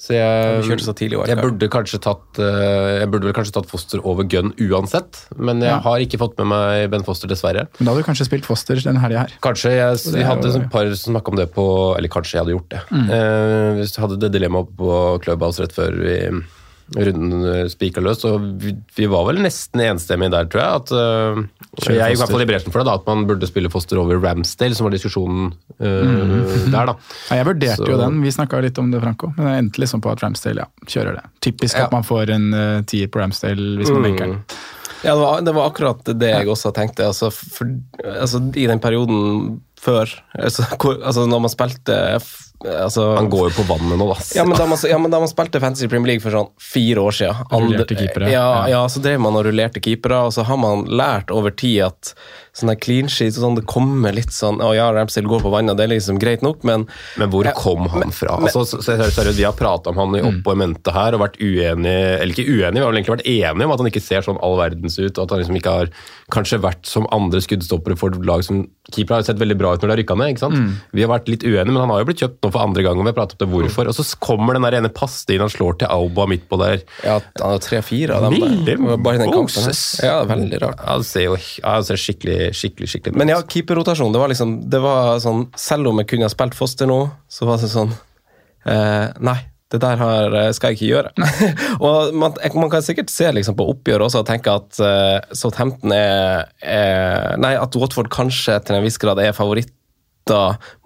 Så 0.00 0.14
jeg, 0.16 0.62
kjørte 0.64 0.84
så 0.86 0.94
tidlig 0.96 1.18
jeg 1.28 1.36
burde 1.36 1.66
kanskje 1.68 1.98
tatt 2.00 2.38
eh, 2.40 3.00
Jeg 3.02 3.10
burde 3.12 3.28
vel 3.28 3.34
kanskje 3.36 3.52
tatt 3.58 3.68
Foster 3.68 4.00
over 4.08 4.24
Gunn 4.24 4.54
uansett, 4.56 5.26
men 5.36 5.60
jeg 5.60 5.68
Ja. 5.74 5.78
har 5.84 6.00
ikke 6.00 6.16
fått 6.22 6.38
med 6.40 6.48
meg 6.48 6.86
Ben 6.94 7.04
Foster, 7.04 7.28
dessverre. 7.28 7.66
Men 7.78 7.84
da 7.84 7.92
hadde 7.92 8.00
du 8.04 8.08
kanskje 8.08 8.24
spilt 8.30 8.48
Foster 8.48 8.80
denne 8.80 9.02
helga 9.04 9.26
her. 9.26 9.34
Kanskje 9.44 9.74
jeg, 9.76 10.00
Vi 10.16 10.24
hadde 10.24 10.48
jo- 10.48 10.62
et 10.62 10.70
par 10.72 10.88
som 10.94 11.12
snakka 11.14 11.28
om 11.28 11.36
det 11.36 11.50
på 11.52 11.66
Eller 11.98 12.08
kanskje 12.08 12.32
jeg 12.38 12.44
hadde 12.46 12.56
gjort 12.56 12.68
det. 12.70 12.80
Mm. 12.90 13.10
Eh, 13.10 13.74
hvis 13.82 13.92
du 13.94 14.00
hadde 14.00 14.18
det 14.24 14.32
dilemmaet 14.32 14.72
på 14.80 15.20
Clubhouse 15.22 15.60
rett 15.60 15.72
før 15.76 15.92
vi 16.00 16.16
runden 16.96 17.44
eh, 17.46 17.66
spika 17.70 18.00
løs, 18.02 18.24
og 18.26 18.40
vi, 18.62 18.72
vi 18.96 19.06
var 19.10 19.26
vel 19.28 19.38
nesten 19.44 19.82
enstemmige 19.84 20.32
der, 20.34 20.48
tror 20.50 20.62
jeg. 20.62 20.80
At, 20.80 20.90
uh, 20.90 21.42
jeg 21.86 21.98
gikk 22.00 22.16
i 22.16 22.20
hvert 22.22 22.32
fall 22.34 22.42
i 22.42 22.48
bresjen 22.50 22.72
for 22.74 22.82
det, 22.82 22.86
da, 22.90 22.94
at 22.98 23.06
man 23.06 23.26
burde 23.28 23.46
spille 23.50 23.70
Foster 23.70 24.00
over 24.02 24.18
Ramsdale, 24.24 24.74
som 24.74 24.88
var 24.88 24.96
diskusjonen 24.96 25.52
uh, 25.78 25.86
Mm. 25.86 26.72
der, 26.72 26.90
da. 26.90 26.96
Ja, 27.30 27.36
jeg 27.40 27.46
vurderte 27.52 27.76
Så- 27.84 27.90
jo 27.92 28.00
den, 28.00 28.20
vi 28.22 28.30
snakka 28.34 28.60
litt 28.64 28.78
om 28.82 28.90
det, 28.90 29.00
Franco. 29.04 29.32
Men 29.36 29.46
jeg 29.52 29.58
endte 29.66 29.80
liksom 29.84 30.00
på 30.02 30.10
at 30.10 30.22
Ramsdale 30.24 30.64
ja, 30.64 30.68
kjører 30.86 31.20
det. 31.20 31.24
Typisk 31.40 31.76
Ja. 31.78 31.84
at 31.86 31.92
man 31.92 32.02
får 32.02 32.30
en 32.34 32.50
uh, 32.54 32.82
tier 32.82 33.06
på 33.08 33.20
Ramsdale 33.22 33.78
hvis 33.78 33.90
man 33.90 34.02
Mm. 34.02 34.08
benker 34.10 34.26
den. 34.26 34.42
Ja, 35.02 35.14
det 35.14 35.20
var, 35.22 35.40
det 35.40 35.54
var 35.56 35.70
akkurat 35.70 36.04
det 36.04 36.28
jeg 36.28 36.46
også 36.52 36.74
tenkte. 36.76 37.06
Altså, 37.08 37.30
for, 37.32 37.64
altså, 38.04 38.42
I 38.54 38.66
den 38.68 38.78
perioden 38.82 39.60
før 39.80 40.10
altså, 40.38 40.66
hvor, 40.76 40.98
altså, 41.02 41.26
Når 41.30 41.40
man 41.46 41.50
spilte 41.52 41.94
altså, 42.60 43.04
Han 43.16 43.30
går 43.32 43.46
jo 43.48 43.54
på 43.62 43.64
vannet 43.70 43.96
nå, 43.96 44.08
da. 44.10 44.18
ja 44.36 44.44
men, 44.44 44.58
da 44.58 44.66
man, 44.68 44.78
ja, 44.90 44.98
men 45.00 45.10
da 45.14 45.20
man 45.22 45.30
spilte 45.30 45.60
Fantasy 45.62 45.88
Premier 45.88 46.12
League 46.14 46.24
for 46.24 46.34
sånn 46.36 46.50
fire 46.60 47.00
år 47.06 47.16
siden 47.16 47.48
Rullerte 47.54 47.96
keepere. 47.96 48.28
Ja, 48.32 48.44
Ja. 48.66 48.68
ja, 48.74 48.82
så 48.92 49.00
drev 49.00 49.20
man 49.24 49.36
og 49.40 49.46
rullerte 49.48 49.80
keepere, 49.80 50.20
og 50.28 50.34
så 50.36 50.44
har 50.44 50.58
man 50.60 50.84
lært 50.86 51.32
over 51.32 51.50
tid 51.56 51.80
at 51.88 52.12
sånne 52.56 52.74
clean 52.82 53.06
sheets 53.08 53.38
og 53.38 53.44
sånn, 53.46 53.56
det 53.60 53.64
kommer 53.70 54.12
litt 54.12 54.32
sånn 54.34 54.58
Å 54.60 54.72
ja, 54.74 54.88
Ramsdale 54.92 55.30
går 55.30 55.40
på 55.44 55.52
vannet, 55.54 55.76
det 55.78 55.84
er 55.86 55.92
liksom 55.94 56.18
greit 56.20 56.42
nok, 56.42 56.64
men 56.66 56.84
Men 57.16 57.30
hvor 57.32 57.44
Ja, 57.46 57.52
kom 57.56 57.86
han 57.88 58.00
men- 58.00 58.10
fra? 58.12 58.36
men- 58.36 58.48
altså, 58.50 58.66
så- 58.66 58.82
så- 58.82 58.96
seriøst, 58.98 59.36
Vi 59.40 59.44
har 59.44 59.52
prata 59.56 59.90
om 59.90 59.96
han 59.96 60.16
i 60.16 60.20
oppå 60.20 60.52
i 60.52 60.56
mente 60.66 60.92
her 60.92 61.14
og 61.14 61.20
vært 61.22 61.38
uenige 61.40 62.20
Eller 62.20 62.34
ikke 62.34 62.44
uenige, 62.50 62.74
vi 62.74 62.80
har 62.84 62.90
vel 62.92 62.98
egentlig 63.00 63.16
vært 63.16 63.26
enige 63.30 63.64
om 63.64 63.70
at 63.72 63.78
han 63.78 63.86
ikke 63.90 64.02
ser 64.02 64.20
sånn 64.22 64.38
all 64.42 64.56
verdens 64.58 64.98
ut, 64.98 65.16
og 65.18 65.22
at 65.24 65.30
han 65.30 65.38
liksom 65.40 65.56
ikke 65.56 65.72
har 65.78 65.88
kanskje 66.30 66.60
vært 66.60 66.84
som 66.86 67.06
andre 67.12 67.40
skuddstoppere 67.40 67.96
for 67.96 68.10
lag 68.10 68.42
som 68.44 68.68
keepere 68.92 69.16
har 69.16 69.22
sett 69.22 69.38
veldig 69.38 69.56
bra 69.58 69.69
ut 69.76 69.82
når 69.82 69.88
de 69.90 69.94
har 69.94 70.00
rykka 70.02 70.16
ned. 70.20 70.32
ikke 70.34 70.42
sant? 70.44 70.80
Vi 70.96 71.02
har 71.04 71.10
vært 71.12 71.28
litt 71.30 71.44
uenige, 71.46 71.66
men 71.70 71.80
han 71.82 71.90
har 71.94 72.00
jo 72.02 72.08
blitt 72.10 72.22
kjøpt 72.24 72.40
nå 72.44 72.50
for 72.52 72.62
andre 72.64 72.82
gang, 72.86 72.98
og 72.98 73.04
vi 73.06 73.12
har 73.12 73.18
pratet 73.18 73.40
om 73.40 73.46
det 73.46 73.54
hvorfor. 73.54 73.90
Og 73.90 73.94
så 73.98 74.04
kommer 74.20 74.54
den 74.58 74.66
der 74.66 74.78
ene 74.80 74.90
pasningen 74.92 75.46
han 75.46 75.52
slår 75.52 75.78
til 75.80 75.88
Auba 75.90 76.26
midt 76.30 76.48
på 76.50 76.58
der. 76.60 76.82
ja, 77.04 77.18
han 77.40 77.54
har 77.56 77.62
tre-fire 77.64 78.16
av 78.18 78.28
dem. 78.28 78.64
Der. 78.66 78.76
Bare 78.98 79.18
den 79.22 79.32
kampen. 79.32 79.70
Ja, 80.02 80.20
veldig 80.28 80.60
rart. 80.62 80.78
Ja, 80.80 80.92
Han 80.94 81.04
ser 81.04 81.26
jo 81.28 81.36
ja, 81.36 81.74
han 81.76 81.84
ser 81.84 81.96
skikkelig, 82.00 82.52
skikkelig 82.56 82.88
skikkelig 82.94 83.16
Men 83.20 83.28
ja, 83.32 83.40
keeperrotasjon. 83.42 84.12
Det 84.12 84.20
var 84.22 84.28
liksom 84.32 84.56
det 84.70 84.80
var 84.82 85.18
sånn, 85.22 85.46
Selv 85.56 85.88
om 85.90 85.98
jeg 86.00 86.08
kunne 86.10 86.28
ha 86.28 86.32
spilt 86.32 86.54
Foster 86.58 86.86
nå, 86.90 87.00
så 87.30 87.46
var 87.48 87.60
det 87.62 87.70
sånn 87.72 87.92
eh, 88.66 89.08
Nei, 89.20 89.36
det 89.70 89.80
der 89.82 90.00
har, 90.00 90.34
eh, 90.34 90.52
skal 90.56 90.72
jeg 90.72 90.78
ikke 90.78 90.90
gjøre. 90.90 91.10
og 91.86 92.14
man, 92.14 92.34
man, 92.54 92.70
kan 92.72 92.82
sikkert 92.82 93.12
se 93.12 93.30
liksom 93.32 93.56
på 93.58 93.68
oppgjør 93.72 94.06
også 94.06 94.22
og 94.22 94.30
tenke 94.30 94.54
at 94.54 94.80
uh, 94.82 95.18
Southampton 95.36 95.94
er, 95.94 96.50
er, 96.58 97.36
Nei, 97.40 97.54
at 97.58 97.76
Watford 97.78 98.10
kanskje 98.12 98.58
til 98.66 98.78
en 98.78 98.86
viss 98.86 98.98
grad 99.00 99.22
er 99.22 99.36
favoritt 99.36 99.72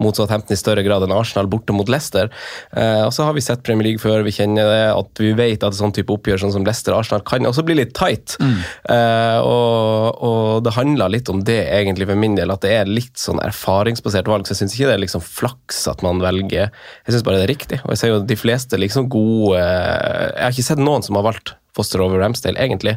mot 0.00 0.17
Southampton 0.17 0.55
i 0.55 0.59
større 0.59 0.85
grad 0.87 1.05
enn 1.05 1.14
Arsenal 1.14 1.49
borte 1.50 1.75
mot 1.76 1.88
Leicester. 1.91 2.31
Eh, 2.73 3.03
og 3.05 3.12
så 3.14 3.26
har 3.26 3.35
vi 3.37 3.43
sett 3.45 3.64
Premier 3.67 3.91
League 3.91 4.03
før, 4.03 4.25
vi 4.25 4.33
kjenner 4.35 4.69
det, 4.71 4.85
at 4.95 5.23
vi 5.23 5.33
vet 5.37 5.67
at 5.67 5.76
sånn 5.76 5.95
type 5.95 6.12
oppgjør 6.14 6.45
sånn 6.45 6.55
som 6.55 6.67
Leicester 6.67 6.95
og 6.95 7.03
Arsenal 7.03 7.25
kan 7.26 7.49
også 7.49 7.64
bli 7.67 7.76
litt 7.81 7.95
tight. 7.97 8.37
Mm. 8.41 8.59
Eh, 8.95 9.38
og, 9.45 10.23
og, 10.25 10.45
det 10.64 10.76
handler 10.79 11.12
litt 11.12 11.31
om 11.33 11.43
det 11.45 11.61
egentlig 11.76 12.09
for 12.11 12.21
min 12.21 12.38
del, 12.38 12.53
at 12.55 12.64
det 12.64 12.73
er 12.79 12.91
litt 12.91 13.19
sånn 13.21 13.43
erfaringsbasert 13.45 14.31
valg. 14.31 14.47
Så 14.47 14.55
jeg 14.55 14.64
syns 14.64 14.79
ikke 14.79 14.93
det 14.93 14.99
er 14.99 15.05
liksom 15.05 15.25
flaks 15.25 15.85
at 15.91 16.05
man 16.05 16.23
velger 16.23 16.71
Jeg 16.71 17.12
syns 17.12 17.25
bare 17.26 17.43
det 17.43 17.49
er 17.49 17.55
riktig. 17.55 17.81
Og 17.85 17.95
jeg 17.95 18.00
ser 18.00 18.14
jo 18.14 18.23
de 18.25 18.38
fleste 18.38 18.79
liksom 18.81 19.11
gode 19.12 19.59
Jeg 19.59 20.41
har 20.41 20.55
ikke 20.55 20.71
sett 20.71 20.83
noen 20.83 21.05
som 21.05 21.19
har 21.19 21.26
valgt 21.26 21.57
Foster 21.75 21.99
over 22.05 22.21
Ramsdale, 22.23 22.61
egentlig. 22.62 22.95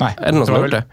Nei, 0.00 0.10
er 0.16 0.32
det 0.32 0.34
noen 0.34 0.48
som 0.48 0.56
har 0.56 0.64
gjort 0.66 0.80
det? 0.80 0.84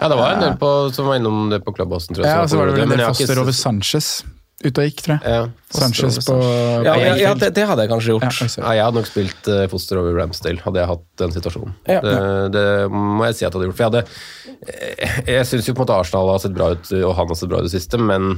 Ja, 0.00 0.08
det 0.08 0.16
var 0.16 0.34
en 0.34 0.44
del 0.44 0.58
på, 0.60 0.68
som 0.96 1.08
var 1.10 1.20
innom 1.20 1.48
det 1.52 1.60
på 1.64 1.74
Clubhouse. 1.76 2.12
Ja, 2.16 2.40
og 2.42 2.50
så 2.50 2.60
var 2.60 2.70
det 2.70 2.78
vel 2.78 2.86
en 2.88 2.94
del 2.96 3.02
Foster 3.10 3.40
over 3.42 3.56
Sanchez 3.56 4.20
ute 4.60 4.82
og 4.82 4.90
gikk, 4.90 5.00
tror 5.06 5.14
jeg. 5.16 5.32
Ja, 5.32 5.44
Sanchez 5.72 6.18
på, 6.26 6.36
Ja, 6.84 6.94
ja, 7.00 7.12
ja 7.16 7.32
det, 7.38 7.52
det, 7.56 7.64
hadde 7.68 7.86
jeg 7.86 7.92
kanskje 7.92 8.12
gjort. 8.12 8.40
Ja, 8.60 8.72
jeg 8.76 8.84
hadde 8.84 9.00
nok 9.00 9.08
spilt 9.08 9.48
uh, 9.48 9.64
Foster 9.72 10.00
over 10.00 10.16
Ramsdale, 10.20 10.60
hadde 10.64 10.82
jeg 10.82 10.90
hatt 10.90 11.04
den 11.22 11.34
situasjonen. 11.36 11.76
Det, 11.88 12.14
det, 12.56 12.64
må 12.92 13.28
jeg 13.28 13.38
si 13.38 13.44
at 13.44 13.48
jeg 13.48 13.56
hadde 13.56 13.68
gjort. 13.70 13.78
For 13.78 13.86
jeg 13.86 13.92
hadde 13.92 15.28
Jeg 15.32 15.48
syns 15.48 15.68
jo 15.70 15.76
på 15.76 15.80
en 15.80 15.86
måte 15.86 15.96
Arsenal 15.96 16.32
har 16.34 16.42
sett 16.44 16.56
bra 16.56 16.72
ut, 16.76 16.92
og 17.00 17.14
han 17.16 17.32
har 17.32 17.40
sett 17.40 17.52
bra 17.52 17.62
ut 17.62 17.68
i 17.68 17.70
det 17.70 17.76
siste, 17.76 18.00
men 18.00 18.34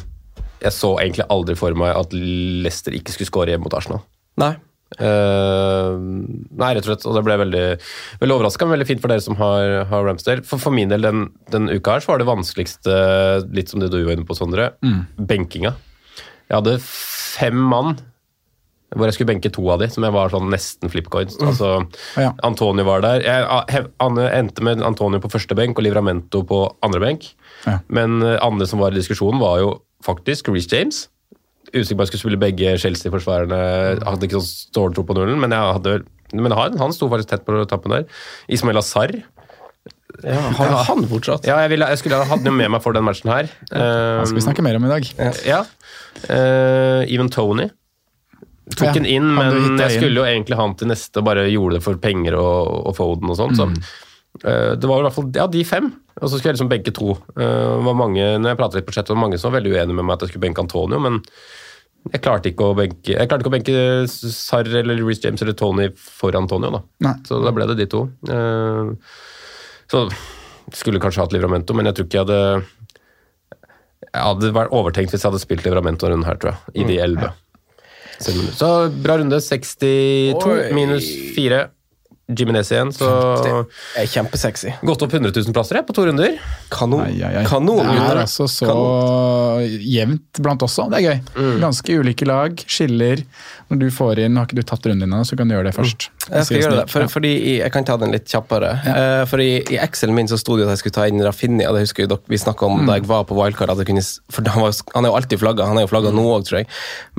jeg 0.62 0.74
så 0.78 0.92
egentlig 1.02 1.26
aldri 1.34 1.58
for 1.58 1.74
meg 1.78 1.94
at 1.98 2.14
Leicester 2.14 2.94
ikke 2.94 3.16
skulle 3.16 3.30
skåre 3.32 3.54
hjemme 3.54 3.66
mot 3.66 3.78
Arsenal. 3.78 4.04
Nei. 4.38 4.54
Uh, 4.98 5.96
nei, 6.58 6.72
rett 6.74 6.84
og 6.84 6.90
slett. 6.90 7.06
Og 7.08 7.16
det 7.16 7.24
ble 7.26 7.38
veldig, 7.44 7.64
veldig 8.22 8.36
overraska, 8.36 8.66
men 8.66 8.76
veldig 8.76 8.88
fint 8.90 9.02
for 9.04 9.12
dere 9.12 9.24
som 9.24 9.38
har, 9.40 9.82
har 9.90 10.06
Ramsdale. 10.08 10.44
For, 10.48 10.62
for 10.62 10.74
min 10.74 10.92
del 10.92 11.06
den, 11.06 11.26
den, 11.54 11.70
uka 11.72 11.96
her 11.96 12.04
så 12.04 12.12
var 12.12 12.22
det 12.22 12.30
vanskeligste, 12.30 12.94
litt 13.56 13.72
som 13.72 13.82
det 13.82 13.92
du 13.94 14.00
var 14.02 14.16
inne 14.16 14.28
på, 14.28 14.36
Sondre, 14.38 14.72
mm. 14.84 15.26
benkinga. 15.28 15.76
Jeg 16.48 16.58
hadde 16.58 16.80
fem 16.84 17.60
mann 17.72 17.96
hvor 18.92 19.08
jeg 19.08 19.16
skulle 19.16 19.30
benke 19.32 19.52
to 19.52 19.64
av 19.72 19.80
de, 19.80 19.88
som 19.92 20.04
jeg 20.04 20.14
var 20.14 20.32
sånn 20.32 20.50
nesten 20.52 20.92
flipcoins. 20.92 21.38
Mm. 21.40 21.46
Altså, 21.48 21.70
ja. 22.20 22.32
Antonio 22.44 22.84
var 22.84 23.04
der. 23.04 23.24
Jeg 23.24 23.86
endte 24.36 24.66
med 24.66 24.84
Antonio 24.84 25.22
på 25.22 25.30
første 25.32 25.56
benk 25.58 25.80
og 25.80 25.86
Livramento 25.86 26.42
på 26.48 26.64
andre 26.84 27.00
benk. 27.00 27.30
Ja. 27.64 27.78
Men 27.88 28.20
eh, 28.20 28.36
andre 28.44 28.68
som 28.68 28.82
var 28.82 28.92
i 28.92 29.00
diskusjonen, 29.00 29.40
var 29.42 29.62
jo 29.62 29.72
faktisk 30.04 30.50
Reece 30.52 30.76
James. 30.76 31.06
Usikker 31.70 31.98
på 31.98 32.04
jeg 32.04 32.10
skulle 32.10 32.24
spille 32.24 32.40
begge 32.40 32.74
Chelsea-forsvarerne. 32.82 33.60
Hadde 34.04 34.28
ikke 34.28 34.40
sånn 34.40 34.50
ståltro 34.50 35.04
på 35.08 35.16
nullen, 35.16 35.38
men, 35.40 35.54
jeg 35.54 35.76
hadde, 35.78 35.94
men 36.34 36.56
han, 36.56 36.76
han 36.80 36.94
sto 36.96 37.08
faktisk 37.12 37.30
tett 37.32 37.46
på 37.46 37.62
tappen 37.70 37.94
der. 37.94 38.08
Ismail 38.52 38.80
Azar. 38.82 39.14
Ja, 40.22 40.40
har 40.58 40.74
han 40.90 41.06
fortsatt? 41.08 41.46
Ja, 41.48 41.56
jeg, 41.64 41.72
ville, 41.72 41.88
jeg 41.94 42.02
skulle 42.02 42.20
hatt 42.28 42.44
noe 42.44 42.54
med 42.54 42.74
meg 42.74 42.82
for 42.84 42.94
den 42.94 43.06
matchen 43.06 43.32
her. 43.32 43.48
Han 43.72 44.26
skal 44.28 44.38
vi 44.38 44.44
snakke 44.44 44.64
mer 44.66 44.76
om 44.78 44.84
i 44.86 44.92
dag. 44.92 45.08
Ja. 45.48 45.62
Uh, 46.28 47.00
even 47.08 47.32
Tony. 47.32 47.70
Tok 48.72 48.92
ja, 48.92 48.94
den 48.94 49.08
inn, 49.08 49.26
men 49.34 49.80
jeg 49.80 49.98
skulle 49.98 50.22
jo 50.22 50.28
egentlig 50.28 50.56
ha 50.56 50.64
han 50.64 50.76
til 50.78 50.92
neste 50.92 51.18
og 51.20 51.26
bare 51.26 51.48
gjorde 51.50 51.80
det 51.80 51.84
for 51.84 51.98
penger 52.00 52.36
og, 52.38 52.88
og 52.92 52.96
Foden 52.96 53.32
og 53.32 53.38
sånn. 53.40 53.56
Mm. 53.56 53.80
Så 53.82 54.11
det 54.40 54.88
var 54.88 55.02
i 55.02 55.04
hvert 55.04 55.14
fall 55.14 55.28
ja, 55.36 55.44
de 55.50 55.60
fem. 55.68 55.90
Og 56.16 56.24
så 56.24 56.36
skulle 56.38 56.52
jeg 56.52 56.56
liksom 56.56 56.70
benke 56.70 56.94
to. 56.96 57.12
Var 57.36 57.98
mange, 57.98 58.24
når 58.40 58.52
jeg 58.52 58.58
pratet 58.58 58.78
litt 58.80 58.86
på 58.88 58.94
chat, 58.96 59.10
var 59.10 59.18
det 59.18 59.24
mange 59.26 59.40
som 59.40 59.50
var 59.50 59.58
veldig 59.60 59.74
uenige 59.74 59.96
med 59.98 60.06
meg 60.08 60.14
at 60.16 60.24
jeg 60.24 60.32
skulle 60.32 60.46
benke 60.46 60.64
Antonio, 60.64 61.00
men 61.02 61.20
jeg 62.10 62.22
klarte 62.24 62.50
ikke 62.50 62.66
å 62.66 62.74
benke 62.74 63.14
jeg 63.14 63.28
klarte 63.30 63.44
ikke 63.44 63.52
å 63.52 63.54
benke 63.54 63.74
Sarr 64.10 64.66
eller 64.80 64.98
Reece 64.98 65.22
James 65.22 65.42
eller 65.44 65.54
Tony 65.58 65.88
for 65.94 66.34
Antonio. 66.34 66.72
da. 66.74 66.80
Nei. 67.06 67.14
Så 67.28 67.38
da 67.44 67.52
ble 67.54 67.68
det 67.70 67.78
de 67.78 67.88
to. 67.92 68.06
Uh, 68.26 68.96
så 69.92 70.08
skulle 70.74 71.02
kanskje 71.02 71.22
hatt 71.22 71.36
Livramento, 71.36 71.76
men 71.76 71.86
jeg 71.88 71.98
tror 71.98 72.08
ikke 72.08 72.18
jeg 72.18 72.26
hadde 72.26 72.40
jeg 74.12 74.24
hadde 74.26 74.50
vært 74.52 74.74
overtenkt 74.76 75.14
hvis 75.14 75.22
jeg 75.22 75.30
hadde 75.30 75.40
spilt 75.40 75.64
Livramento 75.64 76.10
denne 76.10 76.26
her, 76.26 76.40
tror 76.40 76.52
jeg. 76.52 76.74
I 76.74 76.88
de 76.88 76.98
mm. 76.98 77.04
elleve. 77.06 77.30
Så 78.58 78.68
bra 79.02 79.16
runde. 79.18 79.38
62 79.40 80.42
Oi. 80.50 80.58
minus 80.76 81.06
4. 81.36 81.62
Jiminez 82.30 82.70
igjen, 82.70 82.92
så 82.94 83.06
Det 83.42 83.52
er 83.98 84.06
kjempesexy. 84.06 84.70
Gått 84.86 85.02
opp 85.02 85.12
100 85.12 85.32
000 85.34 85.54
plasser 85.56 85.80
jeg, 85.80 85.86
på 85.88 85.94
to 85.96 86.04
runder. 86.06 86.36
Kanon. 86.70 87.02
Ai, 87.02 87.16
ai, 87.18 87.32
ai. 87.40 87.44
Kanon 87.48 87.82
det 87.82 87.96
er 87.98 88.20
altså 88.22 88.46
så 88.50 88.68
Kanon. 88.68 89.74
jevnt 89.82 90.40
blant 90.44 90.62
oss 90.62 90.78
òg. 90.78 90.92
Det 90.94 91.00
er 91.00 91.06
gøy. 91.08 91.18
Mm. 91.34 91.56
Ganske 91.64 91.96
ulike 91.98 92.28
lag. 92.28 92.62
Skiller. 92.70 93.24
Når 93.72 93.80
du 93.80 93.86
får 93.90 94.22
inn, 94.22 94.38
Har 94.38 94.46
ikke 94.46 94.60
du 94.60 94.62
tatt 94.68 94.86
runden 94.86 95.08
ennå, 95.08 95.24
så 95.26 95.36
kan 95.36 95.50
du 95.50 95.56
gjøre 95.56 95.70
det 95.70 95.74
først. 95.76 96.08
Mm. 96.12 96.30
Jeg 96.36 96.46
skal 96.46 96.60
gjøre 96.60 96.78
det, 96.78 96.86
for, 96.92 97.08
fordi 97.10 97.32
Jeg 97.58 97.72
kan 97.74 97.88
ta 97.88 97.98
den 98.00 98.14
litt 98.14 98.30
kjappere. 98.30 98.70
Ja. 98.86 98.94
Uh, 98.94 99.24
for 99.26 99.42
i, 99.42 99.50
i 99.74 99.80
Excel 99.82 100.14
min 100.14 100.30
så 100.30 100.38
sto 100.40 100.56
det 100.56 100.68
at 100.68 100.76
jeg 100.76 100.84
skulle 100.84 100.98
ta 101.00 101.08
inn 101.10 101.22
Rafinha. 101.26 101.74
Det 101.74 101.84
husker 101.88 102.06
jeg, 102.06 102.22
vi 102.30 102.40
snakka 102.40 102.70
om 102.70 102.82
mm. 102.82 102.86
da 102.86 103.00
jeg 103.00 103.08
var 103.10 103.26
på 103.26 103.36
wildcard. 103.36 103.74
at 103.74 103.82
jeg 103.82 103.90
kunne, 103.90 104.06
for 104.30 104.46
han, 104.54 104.62
var, 104.62 104.78
han 104.94 105.04
er 105.04 105.12
jo 105.12 105.18
alltid 105.18 105.42
flagga. 105.42 105.68
Han 105.68 105.82
er 105.82 105.88
jo 105.88 105.92
flagga 105.92 106.14
mm. 106.14 106.20
nå 106.22 106.26
òg, 106.38 106.48
tror 106.48 106.62
jeg. 106.62 106.70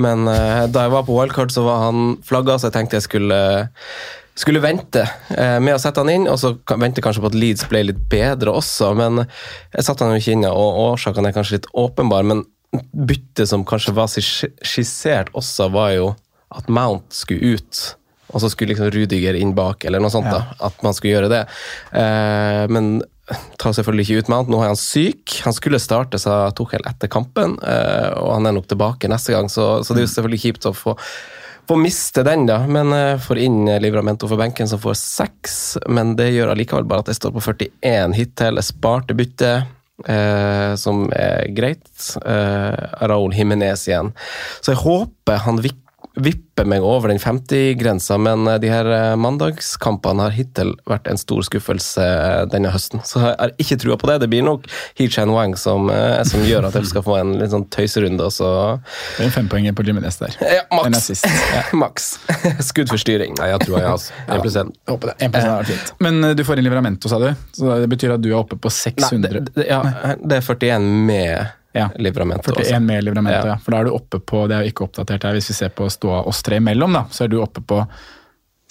Men 0.08 0.28
uh, 0.32 0.66
da 0.72 0.88
jeg 0.88 0.96
var 0.96 1.08
på 1.10 1.20
wildcard, 1.20 1.52
så 1.52 1.68
var 1.68 1.90
han 1.90 2.20
flagga, 2.24 2.58
så 2.58 2.72
jeg 2.72 2.80
tenkte 2.80 3.02
jeg 3.02 3.10
skulle 3.12 3.44
skulle 4.36 4.62
vente 4.64 5.04
eh, 5.38 5.60
med 5.62 5.76
å 5.76 5.82
sette 5.82 6.02
han 6.02 6.12
inn, 6.14 6.28
og 6.30 6.40
så 6.42 6.56
vente 6.80 7.04
kanskje 7.06 7.22
på 7.24 7.30
at 7.30 7.38
Leeds 7.38 7.68
ble 7.70 7.84
litt 7.90 8.02
bedre 8.12 8.54
også. 8.56 8.94
Men 8.98 9.24
jeg 9.26 9.86
satte 9.86 10.06
han 10.06 10.16
jo 10.16 10.24
ikke 10.24 10.38
inne, 10.38 10.52
og 10.52 10.82
årsakene 10.90 11.30
er 11.30 11.38
kanskje 11.38 11.60
litt 11.60 11.70
åpenbare. 11.78 12.26
Men 12.32 12.46
byttet 12.92 13.52
som 13.52 13.66
kanskje 13.68 13.96
var 13.98 14.10
skissert 14.10 15.30
også, 15.38 15.70
var 15.74 15.94
jo 15.98 16.14
at 16.54 16.70
Mount 16.70 17.14
skulle 17.14 17.58
ut. 17.58 17.84
Og 18.34 18.42
så 18.42 18.50
skulle 18.50 18.74
liksom 18.74 18.90
Rudiger 18.94 19.38
inn 19.38 19.54
bak, 19.58 19.86
eller 19.86 20.02
noe 20.02 20.14
sånt. 20.14 20.30
Ja. 20.30 20.42
da, 20.42 20.70
At 20.70 20.82
man 20.86 20.98
skulle 20.98 21.18
gjøre 21.18 21.34
det. 21.34 21.44
Eh, 22.02 22.64
men 22.74 22.96
tar 23.62 23.76
selvfølgelig 23.78 24.08
ikke 24.08 24.24
ut 24.24 24.34
Mount. 24.34 24.52
Nå 24.52 24.64
er 24.64 24.74
han 24.74 24.80
syk. 24.80 25.38
Han 25.46 25.56
skulle 25.56 25.82
starte, 25.82 26.20
sa 26.22 26.48
Tuchel 26.58 26.84
etter 26.90 27.12
kampen, 27.12 27.60
eh, 27.62 28.10
og 28.18 28.34
han 28.40 28.50
er 28.50 28.58
nok 28.58 28.68
tilbake 28.72 29.12
neste 29.12 29.36
gang. 29.36 29.52
Så, 29.52 29.68
så 29.86 29.94
det 29.94 30.04
er 30.04 30.08
jo 30.08 30.14
selvfølgelig 30.16 30.44
kjipt 30.48 30.70
å 30.70 30.76
få 30.78 30.98
får 31.68 31.80
miste 31.80 32.24
den, 32.26 32.48
da, 32.50 32.62
men 32.68 32.94
uh, 32.94 33.20
får 33.22 33.40
inn 33.44 33.68
Livramento 33.82 34.28
for 34.30 34.40
benken, 34.42 34.68
som 34.70 34.82
får 34.82 34.98
seks. 35.00 35.56
Men 35.88 36.16
det 36.20 36.32
gjør 36.34 36.54
allikevel 36.54 36.88
bare 36.90 37.06
at 37.06 37.14
jeg 37.14 37.22
står 37.22 37.36
på 37.36 37.46
41 37.46 38.18
hittil. 38.18 38.62
Sparte 38.66 39.18
bytte, 39.18 39.54
uh, 40.08 40.74
som 40.80 41.06
er 41.16 41.48
greit. 41.56 41.94
Uh, 42.26 43.08
Raúl 43.08 43.36
Jimenez 43.38 43.88
igjen. 43.90 44.14
Så 44.62 44.74
jeg 44.74 44.84
håper 44.84 45.46
han 45.48 45.64
vikker 45.64 45.83
vippe 46.14 46.62
meg 46.70 46.84
over 46.86 47.10
den 47.10 47.18
50-grensa, 47.18 48.20
men 48.22 48.46
eh, 48.48 48.60
de 48.62 48.70
her 48.70 48.88
eh, 48.94 49.16
mandagskampene 49.18 50.28
har 50.28 50.36
hittil 50.36 50.76
vært 50.90 51.08
en 51.10 51.18
stor 51.18 51.42
skuffelse 51.48 52.04
eh, 52.06 52.44
denne 52.52 52.70
høsten. 52.74 53.02
Så 53.08 53.24
jeg 53.24 53.32
har 53.40 53.54
ikke 53.62 53.80
trua 53.82 53.98
på 53.98 54.10
det. 54.12 54.20
Det 54.22 54.30
blir 54.30 54.46
nok 54.46 54.68
He 55.00 55.08
Chan 55.10 55.34
Wang 55.34 55.58
som, 55.58 55.90
som, 56.30 56.46
gjør 56.46 56.70
at 56.70 56.78
jeg 56.78 56.92
skal 56.92 57.06
få 57.06 57.18
en 57.18 57.34
litt 57.42 57.54
sånn 57.54 57.66
tøyserunde. 57.74 58.30
Så... 58.34 58.52
Det 59.18 59.26
er 59.26 59.32
en 59.32 59.36
fempoenger 59.40 59.78
på 59.78 59.88
Jiminez 59.88 60.20
der. 60.22 60.38
Ja, 60.60 60.68
maks. 60.70 61.26
Ja. 61.26 61.66
maks. 61.84 62.12
Skudd 62.70 62.94
for 62.94 63.02
styring. 63.02 63.34
Nei, 63.42 63.50
jeg 63.56 63.66
tror 63.66 63.80
jeg, 63.80 63.90
altså. 63.96 64.14
1 64.28 64.62
ja, 64.62 64.68
håper 64.94 65.14
det. 65.14 65.18
1 65.32 65.42
er 65.42 65.68
fint. 65.72 65.96
Men 66.04 66.22
du 66.38 66.46
får 66.46 66.62
inn 66.62 66.70
Livramento, 66.70 67.10
sa 67.10 67.18
du? 67.22 67.32
Så 67.58 67.74
det 67.82 67.90
betyr 67.90 68.16
at 68.20 68.24
du 68.24 68.30
er 68.30 68.38
oppe 68.44 68.60
på 68.62 68.70
600? 68.70 69.18
Nei, 69.18 69.34
det, 69.34 69.58
det, 69.58 69.68
ja, 69.72 69.82
det 70.22 70.40
er 70.44 70.46
41 70.46 70.90
med 71.10 71.63
ja. 71.74 71.90
Livramento. 71.98 72.52
41 72.52 72.66
også. 72.66 72.80
med 72.86 73.04
Livramento, 73.04 73.48
ja. 73.48 73.58
For 73.62 73.74
da 73.74 73.82
er 73.82 73.90
du 73.90 73.96
oppe 73.96 74.20
på, 74.22 74.46
det 74.50 74.58
er 74.58 74.66
jo 74.66 74.74
ikke 74.74 74.86
oppdatert 74.88 75.26
her, 75.28 75.38
hvis 75.38 75.50
vi 75.50 75.58
ser 75.58 75.74
på 75.74 75.90
ståa 75.92 76.24
oss 76.30 76.44
tre 76.46 76.62
imellom, 76.62 76.94
da, 76.94 77.08
så 77.12 77.26
er 77.26 77.34
du 77.34 77.40
oppe 77.42 77.64
på 77.66 77.82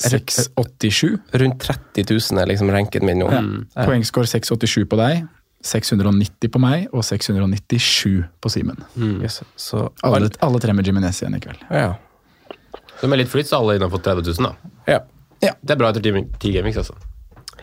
687. 0.02 1.18
Rundt 1.42 1.61
30 1.66 2.06
000 2.09 2.42
er 2.42 2.50
liksom 2.50 2.71
ranken 2.71 3.06
min 3.06 3.23
nå. 3.23 3.30
Ja. 3.32 3.42
Mm. 3.42 3.66
Poengscore 3.75 4.30
687 4.30 4.87
på 4.90 4.99
deg. 5.02 5.25
690 5.62 6.50
på 6.50 6.59
meg 6.62 6.88
og 6.90 7.04
697 7.06 8.25
på 8.42 8.50
Simen. 8.50 8.80
Mm. 8.99 9.21
Yes. 9.23 9.42
alle, 10.02 10.30
alle, 10.42 10.62
tre 10.62 10.75
med 10.75 10.87
Jiminez 10.87 11.23
igjen 11.23 11.38
i 11.38 11.42
kveld. 11.42 11.62
Ja. 11.71 11.92
Så 12.99 13.11
med 13.11 13.23
litt 13.23 13.30
flyt 13.30 13.50
så 13.50 13.59
er 13.59 13.62
alle 13.62 13.78
innafor 13.78 14.02
30 14.02 14.26
000, 14.26 14.49
da. 14.49 14.75
Ja. 14.90 14.99
ja. 15.42 15.54
Det 15.61 15.76
er 15.76 15.78
bra 15.78 15.92
etter 15.94 16.02
ti 16.42 16.54
gamings, 16.54 16.80
altså. 16.82 16.99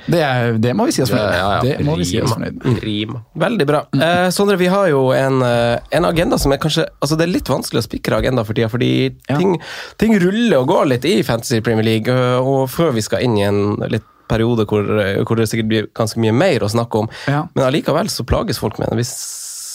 Det, 0.06 0.20
er, 0.24 0.58
det, 0.62 0.74
må 0.77 0.86
vi 0.88 0.94
si 0.96 1.03
oss 1.03 1.12
fornøyd 1.12 1.29
med. 1.29 1.38
Ja, 1.38 1.50
ja. 1.56 1.77
Det 1.77 1.86
må 1.88 1.96
vi 2.00 2.08
si 2.08 2.20
oss 2.22 2.34
fornøyd 2.34 2.62
med. 2.63 3.18
Veldig 3.44 3.68
bra. 3.70 3.82
Eh, 3.96 4.27
Sondre, 4.36 4.56
vi 4.62 4.70
har 4.72 4.88
jo 4.91 5.10
en, 5.15 5.41
eh, 5.46 5.75
en, 5.98 6.08
agenda 6.10 6.39
som 6.41 6.53
er 6.56 6.62
kanskje 6.62 6.88
altså 7.00 7.18
Det 7.20 7.27
er 7.27 7.34
litt 7.34 7.51
vanskelig 7.51 7.84
å 7.84 7.86
spikre 7.86 8.22
agenda 8.22 8.46
for 8.48 8.58
tida, 8.58 8.70
fordi 8.72 8.91
ting, 9.27 9.58
ting, 10.01 10.15
ruller 10.22 10.62
og 10.62 10.72
går 10.72 10.89
litt 10.94 11.10
i 11.10 11.20
Fantasy 11.27 11.62
Premier 11.65 11.86
League. 11.86 12.15
Og 12.39 12.70
før 12.72 12.96
vi 12.96 13.06
skal 13.06 13.25
inn 13.25 13.38
i 13.39 13.46
en 13.48 13.62
litt 13.91 14.08
periode 14.29 14.65
hvor, 14.70 14.86
hvor 15.25 15.39
det 15.39 15.50
sikkert 15.50 15.70
blir 15.70 15.91
ganske 15.98 16.22
mye 16.22 16.34
mer 16.36 16.63
å 16.65 16.70
snakke 16.70 17.03
om, 17.03 17.08
men 17.27 17.63
allikevel 17.65 18.12
så 18.13 18.25
plages 18.29 18.62
folk 18.62 18.77
med 18.77 18.91
en 18.91 19.00
viss 19.00 19.15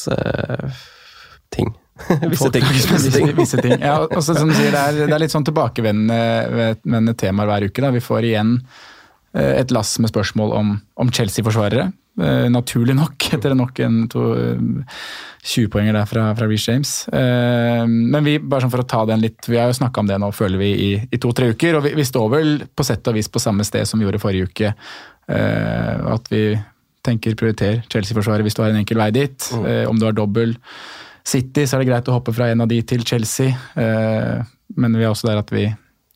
uh, 0.07 0.69
ting. 1.50 1.73
Visse 2.31 2.50
ting. 2.50 2.64
Visse 2.71 3.11
ting. 3.11 3.31
Visse 3.37 3.62
ting. 3.62 3.76
Ja, 3.81 4.00
også, 4.07 4.35
som 4.35 4.50
du 4.50 4.57
sier, 4.57 4.73
det, 4.75 4.81
er, 4.81 5.07
det 5.07 5.14
er 5.14 5.23
litt 5.23 5.35
sånn 5.35 5.47
tilbakevendende 5.47 7.14
temaer 7.19 7.50
hver 7.50 7.69
uke. 7.69 7.85
Da. 7.85 7.93
Vi 7.95 8.02
får 8.02 8.31
igjen 8.31 8.57
et 9.35 9.73
lass 9.75 9.97
med 9.99 10.12
spørsmål 10.12 10.53
om, 10.55 10.69
om 11.00 11.09
Chelsea-forsvarere. 11.11 11.88
Eh, 12.14 12.47
naturlig 12.50 12.95
nok, 12.95 13.26
etter 13.35 13.57
nok 13.59 13.81
en 13.83 14.05
to, 14.11 14.29
20-poenger 15.45 15.97
der 15.97 16.07
fra, 16.09 16.29
fra 16.38 16.47
Reece 16.49 16.71
James. 16.71 16.93
Eh, 17.12 17.83
men 17.88 18.26
vi, 18.26 18.37
bare 18.38 18.64
sånn 18.64 18.73
for 18.73 18.85
å 18.85 18.88
ta 18.88 19.03
den 19.11 19.25
litt, 19.25 19.49
vi 19.50 19.59
har 19.59 19.69
jo 19.69 19.79
snakka 19.81 20.05
om 20.05 20.11
det 20.11 20.21
nå, 20.23 20.31
føler 20.35 20.61
vi, 20.61 20.71
i, 20.87 20.93
i 21.11 21.21
to-tre 21.21 21.50
uker. 21.53 21.81
Og 21.81 21.88
vi, 21.88 21.95
vi, 21.99 22.07
står 22.07 22.31
vel 22.33 22.55
på 22.71 22.87
sett 22.87 23.11
og 23.11 23.19
vis 23.19 23.31
på 23.33 23.43
samme 23.43 23.67
sted 23.67 23.88
som 23.88 24.00
vi 24.00 24.07
gjorde 24.07 24.23
forrige 24.23 24.50
uke. 24.50 24.73
Eh, 25.26 26.07
at 26.14 26.31
vi 26.33 26.47
tenker 27.05 27.37
prioriter 27.37 27.83
Chelsea-forsvaret 27.93 28.47
hvis 28.47 28.57
du 28.57 28.62
har 28.62 28.73
en 28.73 28.81
enkel 28.81 29.03
vei 29.03 29.11
dit. 29.14 29.50
Mm. 29.53 29.67
Eh, 29.69 29.85
om 29.91 29.99
du 29.99 30.07
har 30.09 30.17
dobbel 30.17 30.55
City, 31.25 31.64
så 31.67 31.76
er 31.76 31.83
det 31.83 31.91
greit 31.91 32.09
å 32.09 32.19
hoppe 32.19 32.33
fra 32.37 32.50
en 32.53 32.62
av 32.64 32.71
de 32.71 32.79
til 32.87 33.05
Chelsea. 33.09 33.53
Eh, 33.81 34.45
men 34.79 34.97
vi 34.97 35.05
er 35.05 35.11
også 35.11 35.29
der 35.33 35.43
at 35.43 35.53
vi 35.53 35.67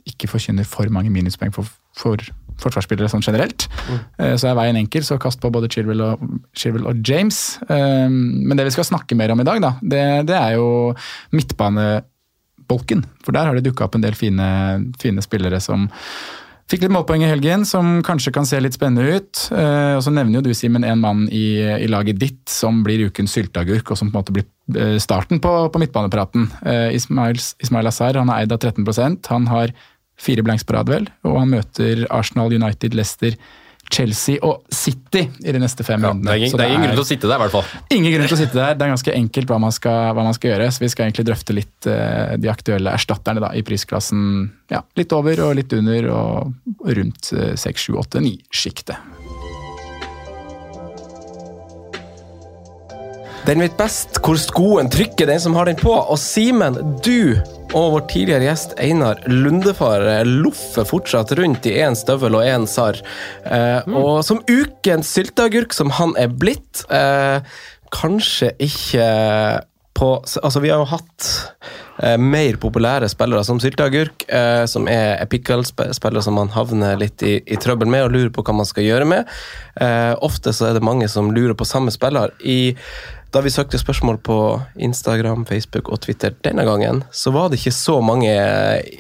ikke 0.09 0.31
forkynner 0.31 0.65
for 0.69 0.89
mange 0.93 1.11
minuspoeng 1.13 1.53
for, 1.53 1.69
for 1.99 2.23
forsvarsspillere 2.63 3.11
sånn 3.11 3.25
generelt. 3.25 3.69
Mm. 3.89 4.01
Eh, 4.19 4.35
så 4.41 4.51
er 4.51 4.59
veien 4.59 4.81
enkel, 4.81 5.07
så 5.07 5.19
kast 5.21 5.41
på 5.43 5.53
både 5.55 5.71
Chilwell 5.73 6.05
og, 6.05 6.25
Chilwell 6.59 6.89
og 6.91 7.03
James. 7.07 7.59
Eh, 7.69 8.09
men 8.11 8.59
det 8.59 8.69
vi 8.69 8.75
skal 8.77 8.89
snakke 8.89 9.19
mer 9.19 9.35
om 9.35 9.43
i 9.43 9.49
dag, 9.49 9.63
da, 9.65 9.75
det, 9.83 10.05
det 10.31 10.39
er 10.39 10.59
jo 10.59 10.67
midtbanebolken. 11.37 13.07
For 13.25 13.37
der 13.37 13.49
har 13.49 13.59
det 13.59 13.67
dukka 13.69 13.89
opp 13.89 13.97
en 13.99 14.05
del 14.05 14.19
fine, 14.19 14.51
fine 15.03 15.25
spillere 15.25 15.63
som 15.65 15.89
Fikk 16.69 16.83
litt 16.83 16.93
målpoeng 16.93 17.23
i 17.25 17.29
helgen, 17.31 17.63
som 17.65 18.03
kanskje 18.05 18.29
kan 18.37 18.45
se 18.45 18.59
litt 18.61 18.75
spennende 18.77 19.17
ut. 19.17 19.41
Eh, 19.57 19.95
og 19.97 20.03
Så 20.05 20.11
nevner 20.13 20.37
jo 20.37 20.43
du 20.45 20.51
Simen, 20.53 20.85
en 20.85 21.01
mann 21.01 21.23
i, 21.33 21.63
i, 21.65 21.87
laget 21.89 22.19
ditt 22.21 22.43
som 22.53 22.83
blir 22.85 23.07
ukens 23.09 23.33
sylteagurk, 23.33 23.89
og 23.89 23.97
som 23.97 24.11
på 24.11 24.19
en 24.19 24.21
måte 24.21 24.35
blir 24.37 24.99
starten 25.01 25.41
på, 25.41 25.53
på 25.73 25.81
midtbanepraten. 25.81 26.45
Ismail, 26.93 27.41
Ismail 27.65 27.89
Azar 27.89 28.21
han 28.21 28.29
er 28.29 28.45
eid 28.45 28.53
av 28.53 28.61
13% 28.61 29.31
Han 29.33 29.49
har 29.49 29.73
Fire 30.19 30.45
blanks 30.47 30.67
på 30.67 30.75
rad, 30.75 30.91
vel. 30.91 31.09
Og 31.29 31.39
han 31.39 31.51
møter 31.53 32.05
Arsenal, 32.15 32.55
United, 32.55 32.97
Leicester, 32.99 33.37
Chelsea 33.89 34.37
og 34.45 34.67
City 34.75 35.23
i 35.41 35.53
de 35.55 35.61
neste 35.63 35.85
fem 35.87 36.03
ja, 36.03 36.11
rundene. 36.11 36.35
Det 36.35 36.43
ingen, 36.43 36.57
det 36.59 36.65
er 36.65 36.75
ingen 36.75 36.85
grunn 36.85 36.99
til 36.99 37.05
å 37.05 37.09
sitte 37.09 37.31
der, 37.31 37.39
i 37.39 37.45
hvert 37.45 37.55
fall. 37.55 37.85
Ingen 37.97 38.15
grunn 38.15 38.29
til 38.29 38.37
å 38.37 38.41
sitte 38.41 38.59
der. 38.59 38.75
Det 38.77 38.85
er 38.85 38.93
ganske 38.93 39.15
enkelt 39.17 39.53
hva 39.53 39.61
man 39.65 39.75
skal, 39.75 40.01
hva 40.17 40.27
man 40.27 40.37
skal 40.37 40.53
gjøre. 40.53 40.69
Så 40.75 40.85
vi 40.85 40.91
skal 40.93 41.07
egentlig 41.07 41.29
drøfte 41.31 41.57
litt 41.57 41.89
uh, 41.89 42.35
de 42.37 42.53
aktuelle 42.53 42.93
erstatterne 42.99 43.45
da, 43.45 43.53
i 43.57 43.65
prisklassen 43.67 44.27
ja, 44.73 44.83
litt 44.99 45.15
over 45.17 45.47
og 45.47 45.55
litt 45.57 45.73
under 45.79 46.11
og 46.13 46.91
rundt 46.99 47.33
uh, 47.33 47.55
6, 47.57 47.89
7, 47.89 47.97
8, 48.05 48.25
9-sjiktet. 48.29 49.18
Den 53.49 53.63
vet 53.65 53.79
best 53.79 54.19
hvor 54.21 54.37
skoen 54.37 54.91
trykker, 54.93 55.25
den 55.31 55.41
som 55.41 55.55
har 55.57 55.65
den 55.71 55.79
på. 55.81 55.89
Og 55.89 56.19
Simen, 56.21 56.75
du 57.01 57.33
og 57.73 57.95
vår 57.95 58.03
tidligere 58.11 58.45
gjest 58.45 58.75
Einar 58.81 59.23
Lundefar 59.25 60.05
loffer 60.29 60.85
fortsatt 60.89 61.33
rundt 61.39 61.65
i 61.69 61.79
én 61.81 61.97
støvel 61.97 62.37
og 62.37 62.45
én 62.45 62.69
sarr. 62.69 63.01
Eh, 63.49 63.89
mm. 63.89 63.97
Og 63.97 64.21
som 64.29 64.43
ukens 64.45 65.15
sylteagurk 65.17 65.73
som 65.77 65.95
han 65.97 66.13
er 66.21 66.29
blitt, 66.29 66.85
eh, 66.93 67.41
kanskje 67.97 68.53
ikke 68.69 69.09
på 69.99 70.09
Altså, 70.43 70.61
vi 70.61 70.71
har 70.71 70.79
jo 70.79 70.91
hatt 70.93 71.27
eh, 72.05 72.19
mer 72.21 72.59
populære 72.63 73.09
spillere 73.11 73.43
som 73.47 73.59
sylteagurk, 73.63 74.29
eh, 74.29 74.65
som 74.71 74.87
er 74.91 75.17
epical-spillere 75.25 76.23
som 76.23 76.37
man 76.39 76.53
havner 76.55 77.01
litt 77.01 77.25
i, 77.27 77.39
i, 77.43 77.59
trøbbel 77.59 77.91
med 77.91 78.07
og 78.07 78.15
lurer 78.15 78.31
på 78.35 78.45
hva 78.47 78.55
man 78.61 78.69
skal 78.69 78.87
gjøre 78.87 79.09
med. 79.11 79.33
Eh, 79.81 80.13
ofte 80.23 80.55
så 80.55 80.69
er 80.69 80.79
det 80.79 80.87
mange 80.87 81.09
som 81.11 81.33
lurer 81.35 81.57
på 81.59 81.67
samme 81.67 81.91
spiller. 81.95 82.31
I 82.39 82.77
da 83.35 83.43
vi 83.45 83.53
søkte 83.53 83.81
spørsmål 83.81 84.19
på 84.25 84.37
Instagram, 84.81 85.45
Facebook 85.49 85.91
og 85.93 86.01
Twitter 86.05 86.33
denne 86.45 86.65
gangen, 86.65 87.03
så 87.13 87.33
var 87.35 87.51
det 87.51 87.61
ikke 87.61 87.75
så 87.77 87.99
mange 88.01 88.33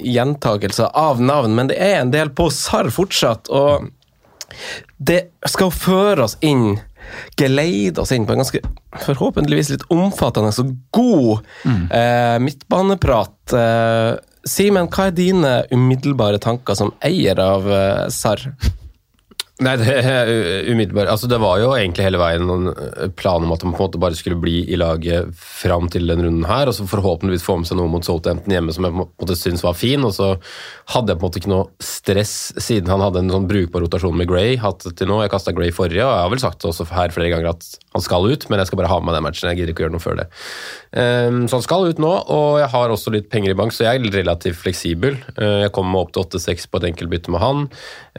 gjentagelser 0.04 0.90
av 0.92 1.22
navn, 1.24 1.54
men 1.56 1.70
det 1.70 1.78
er 1.80 2.02
en 2.02 2.12
del 2.12 2.32
på 2.36 2.50
SAR 2.52 2.90
fortsatt. 2.92 3.48
Og 3.48 3.88
det 4.98 5.22
skal 5.48 5.72
føre 5.72 6.28
oss 6.28 6.36
inn 6.44 6.76
geleide 7.40 8.02
oss 8.02 8.12
inn 8.12 8.26
på 8.26 8.34
en 8.34 8.42
ganske 8.42 8.60
forhåpentligvis 9.04 9.70
litt 9.72 9.84
omfattende 9.92 10.52
og 10.60 10.74
god 10.94 11.46
mm. 11.64 11.84
eh, 11.88 12.36
midtbaneprat. 12.44 13.54
Eh, 13.56 14.10
Simen, 14.48 14.88
hva 14.92 15.08
er 15.08 15.16
dine 15.16 15.54
umiddelbare 15.72 16.40
tanker 16.40 16.76
som 16.78 16.92
eier 17.04 17.40
av 17.42 17.68
eh, 17.72 18.04
SAR? 18.12 18.44
Nei, 19.58 19.72
det 19.74 19.90
er 19.90 20.28
umiddelbart. 20.70 21.08
Altså, 21.10 21.26
det 21.26 21.40
var 21.42 21.58
jo 21.58 21.72
egentlig 21.74 22.04
hele 22.06 22.20
veien 22.20 22.44
noen 22.46 22.68
eh, 22.70 23.08
plan 23.18 23.42
om 23.42 23.50
at 23.50 23.64
man 23.66 23.72
på 23.74 23.80
en 23.80 23.88
måte 23.88 23.98
bare 23.98 24.14
skulle 24.14 24.38
bli 24.38 24.60
i 24.70 24.78
laget 24.78 25.32
fram 25.34 25.88
til 25.90 26.06
den 26.06 26.22
runden 26.22 26.46
her, 26.46 26.70
og 26.70 26.76
så 26.76 26.86
forhåpentligvis 26.86 27.42
få 27.42 27.56
med 27.58 27.66
seg 27.66 27.80
noe 27.80 27.90
mot 27.90 28.06
Southampton 28.06 28.54
hjemme 28.54 28.74
som 28.74 28.86
jeg 28.86 28.94
på 28.94 29.02
en 29.02 29.10
måte 29.24 29.38
syntes 29.40 29.64
var 29.66 29.74
fin. 29.74 30.06
Og 30.06 30.14
så 30.14 30.30
hadde 30.94 31.10
jeg 31.10 31.18
på 31.18 31.26
en 31.26 31.26
måte 31.26 31.42
ikke 31.42 31.50
noe 31.50 31.66
stress 31.82 32.36
siden 32.54 32.92
han 32.94 33.02
hadde 33.02 33.24
en 33.24 33.34
sånn 33.34 33.50
brukbar 33.50 33.82
rotasjon 33.82 34.14
med 34.20 34.30
Gray 34.30 34.54
hatt 34.62 34.86
til 34.86 35.10
nå. 35.10 35.18
Jeg 35.24 35.34
kasta 35.34 35.56
Gray 35.56 35.74
forrige, 35.74 36.06
og 36.06 36.14
jeg 36.14 36.22
har 36.28 36.32
vel 36.36 36.44
sagt 36.44 36.68
også 36.70 36.86
her 36.94 37.10
flere 37.16 37.34
ganger 37.34 37.50
at 37.56 37.66
han 37.98 38.04
skal 38.04 38.30
ut, 38.30 38.46
men 38.46 38.62
jeg 38.62 38.70
skal 38.70 38.78
bare 38.82 38.92
ha 38.92 39.00
med 39.00 39.10
meg 39.10 39.18
den 39.18 39.26
matchen. 39.26 39.50
Jeg 39.50 39.58
gidder 39.58 39.74
ikke 39.74 39.82
å 39.82 39.86
gjøre 39.88 39.96
noe 39.96 40.04
før 40.04 40.18
det. 40.20 40.28
Um, 40.94 41.42
så 41.50 41.58
han 41.58 41.66
skal 41.66 41.90
ut 41.90 42.02
nå, 42.02 42.10
og 42.30 42.60
jeg 42.62 42.70
har 42.76 42.94
også 42.94 43.12
litt 43.12 43.26
penger 43.32 43.52
i 43.52 43.58
bank, 43.58 43.74
så 43.74 43.88
jeg 43.88 43.98
er 43.98 44.14
relativt 44.20 44.60
fleksibel. 44.60 45.18
Uh, 45.34 45.64
jeg 45.64 45.72
kommer 45.74 46.04
opp 46.04 46.14
til 46.14 46.22
8-6 46.22 46.68
på 46.70 46.78
et 46.78 46.88
enkelt 46.92 47.10
bytte 47.12 47.34
med 47.34 47.42
han, 47.42 47.66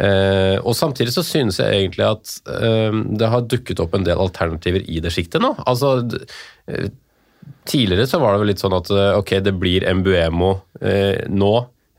uh, 0.02 0.58
og 0.60 0.76
samtidig 0.78 1.16
så 1.16 1.24
synes 1.30 1.60
jeg 1.62 1.76
egentlig 1.76 2.06
at 2.08 2.36
uh, 2.50 2.96
det 3.20 3.32
har 3.32 3.48
dukket 3.50 3.82
opp 3.84 3.96
en 3.98 4.08
del 4.08 4.22
alternativer 4.22 4.86
i 4.90 5.02
det 5.04 5.14
sjiktet 5.16 5.44
nå. 5.44 5.54
Altså, 5.70 5.98
uh, 6.04 6.90
tidligere 7.70 8.08
så 8.10 8.22
var 8.22 8.36
det 8.36 8.44
vel 8.44 8.52
litt 8.54 8.64
sånn 8.64 8.78
at 8.78 8.92
uh, 8.94 9.20
ok, 9.20 9.38
det 9.46 9.56
blir 9.62 9.88
Mbuemo 10.00 10.54
nå. 11.30 11.54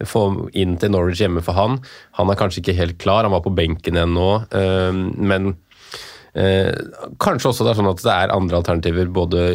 Få 0.09 0.21
inn 0.57 0.79
til 0.81 0.95
Norwich 0.95 1.21
hjemme 1.21 1.43
for 1.45 1.59
han. 1.59 1.75
Han 2.17 2.31
er 2.33 2.39
kanskje 2.41 2.63
ikke 2.63 2.79
helt 2.79 3.01
klar, 3.03 3.27
han 3.27 3.35
var 3.35 3.43
på 3.45 3.53
benken 3.53 3.99
igjen 3.99 4.15
nå, 4.17 4.31
men 5.21 5.51
Eh, 6.31 6.71
kanskje 7.19 7.51
også 7.51 7.65
det 7.67 7.73
er 7.73 7.79
sånn 7.81 7.91
at 7.91 8.03
det 8.05 8.13
er 8.15 8.33
andre 8.35 8.61
alternativer 8.61 9.09
både 9.11 9.47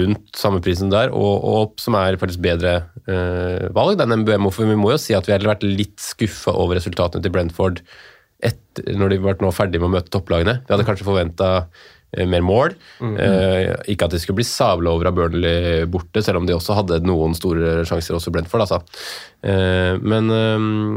rundt 0.00 0.32
samme 0.34 0.58
prisen 0.64 0.90
der, 0.90 1.12
og, 1.14 1.44
og 1.46 1.82
som 1.82 1.94
er 1.98 2.18
faktisk 2.18 2.42
bedre 2.42 2.74
eh, 3.06 3.68
valg. 3.74 4.00
Den 4.00 4.24
Mbuemo. 4.24 4.50
for 4.50 4.66
vi 4.66 4.78
må 4.78 4.94
jo 4.94 5.00
si 5.00 5.14
at 5.14 5.28
vi 5.28 5.36
har 5.36 5.46
vært 5.46 5.66
litt 5.66 6.00
skuffa 6.02 6.54
over 6.58 6.80
resultatene 6.80 7.22
til 7.22 7.34
Brentford 7.34 7.84
etter, 8.42 8.94
når 8.98 9.14
de 9.14 9.34
nå 9.42 9.50
ferdig 9.54 9.80
med 9.80 9.90
å 9.90 9.96
møte 9.96 10.12
topplagene. 10.12 10.60
Vi 10.66 10.74
hadde 10.74 10.86
kanskje 10.88 11.06
forventa 11.06 11.50
eh, 12.16 12.26
mer 12.26 12.42
mål. 12.42 12.74
Mm 13.00 13.16
-hmm. 13.16 13.82
ikke 13.86 14.04
at 14.04 14.10
de 14.10 14.18
skulle 14.18 14.40
bli 14.40 14.44
sabla 14.44 14.90
over 14.90 15.06
av 15.06 15.14
Burnley 15.14 15.84
borte, 15.86 16.22
selv 16.22 16.38
om 16.38 16.46
de 16.46 16.54
også 16.54 16.74
hadde 16.74 17.00
noen 17.06 17.34
store 17.34 17.84
sjanser, 17.84 18.14
også 18.14 18.30
Brentford. 18.30 18.60
Altså. 18.60 18.82
Eh, 19.42 19.98
men, 20.00 20.26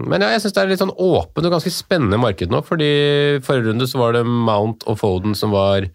men, 0.09 0.21
ja, 0.21 0.29
jeg 0.29 0.41
syns 0.41 0.53
det 0.53 0.61
er 0.63 0.67
litt 0.67 0.83
sånn 0.83 0.97
åpent 0.97 1.45
og 1.45 1.51
ganske 1.51 1.71
spennende 1.71 2.17
marked 2.17 2.49
nå. 2.49 2.61
fordi 2.61 3.39
Forrige 3.43 3.69
runde 3.69 3.87
så 3.87 3.97
var 3.97 4.13
det 4.13 4.25
Mount 4.25 4.83
og 4.87 4.97
Foden 4.99 5.35
som 5.35 5.51
var 5.51 5.87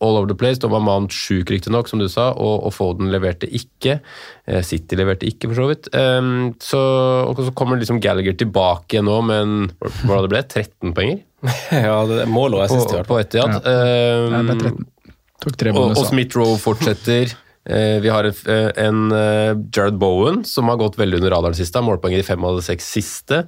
all 0.00 0.16
over 0.18 0.28
the 0.28 0.36
place. 0.38 0.60
Da 0.62 0.70
var 0.72 0.82
mannen 0.84 1.08
sjuk, 1.12 1.50
riktignok, 1.52 1.88
som 1.88 2.00
du 2.02 2.08
sa, 2.12 2.30
og, 2.34 2.66
og, 2.66 2.74
Foden 2.76 3.10
leverte 3.12 3.48
ikke. 3.48 3.98
Eh, 4.46 4.62
City 4.66 4.98
leverte 4.98 5.28
ikke, 5.28 5.50
for 5.50 5.62
så 5.62 5.70
vidt. 5.70 5.88
Um, 5.94 6.52
så, 6.62 6.82
og 7.28 7.40
så 7.46 7.54
kommer 7.56 7.80
liksom 7.80 8.02
Gallagher 8.04 8.36
tilbake 8.38 9.02
nå 9.04 9.20
med 9.26 9.46
en 9.46 9.56
hva 10.04 10.20
det 10.24 10.32
ble, 10.34 10.44
13 10.44 10.92
poenger? 10.96 11.24
ja, 11.86 11.96
det 12.10 12.26
målet 12.32 12.64
var 12.64 12.72
sist, 12.72 12.92
i 12.92 12.98
hvert 12.98 13.08
fall. 13.08 13.16
På 13.16 13.22
Etiad. 13.22 13.56
Ja. 13.56 13.80
Um, 14.26 14.52
ja, 14.52 14.76
Tok 15.46 15.58
tre 15.60 15.72
bonus, 15.74 15.98
og, 15.98 16.06
og 16.06 16.08
Smith-Roe 16.10 16.56
fortsetter. 16.60 17.34
Uh, 17.66 17.98
vi 18.04 18.12
har 18.12 18.28
en, 18.28 18.36
en 18.80 19.00
uh, 19.12 19.52
Jared 19.74 19.98
Bowen 20.00 20.44
som 20.48 20.70
har 20.72 20.78
gått 20.80 20.98
veldig 21.00 21.20
under 21.20 21.34
radaren 21.36 21.58
siste. 21.58 21.82
Målpoenger 21.84 22.22
i 22.22 22.26
fem 22.26 22.44
av 22.46 22.58
de 22.58 22.64
seks 22.64 22.88
siste. 22.96 23.42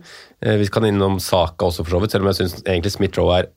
Uh, 0.45 0.57
vi 0.61 0.69
kan 0.73 0.87
innom 0.89 1.17
Saka 1.23 1.71
også, 1.71 1.87
for 1.87 1.97
så 1.97 2.03
vidt, 2.05 2.17
selv 2.17 2.27
om 2.27 2.33
jeg 2.33 2.43
syns 2.43 2.59
egentlig 2.65 2.95
Smith-Roe 2.95 3.41
er 3.41 3.53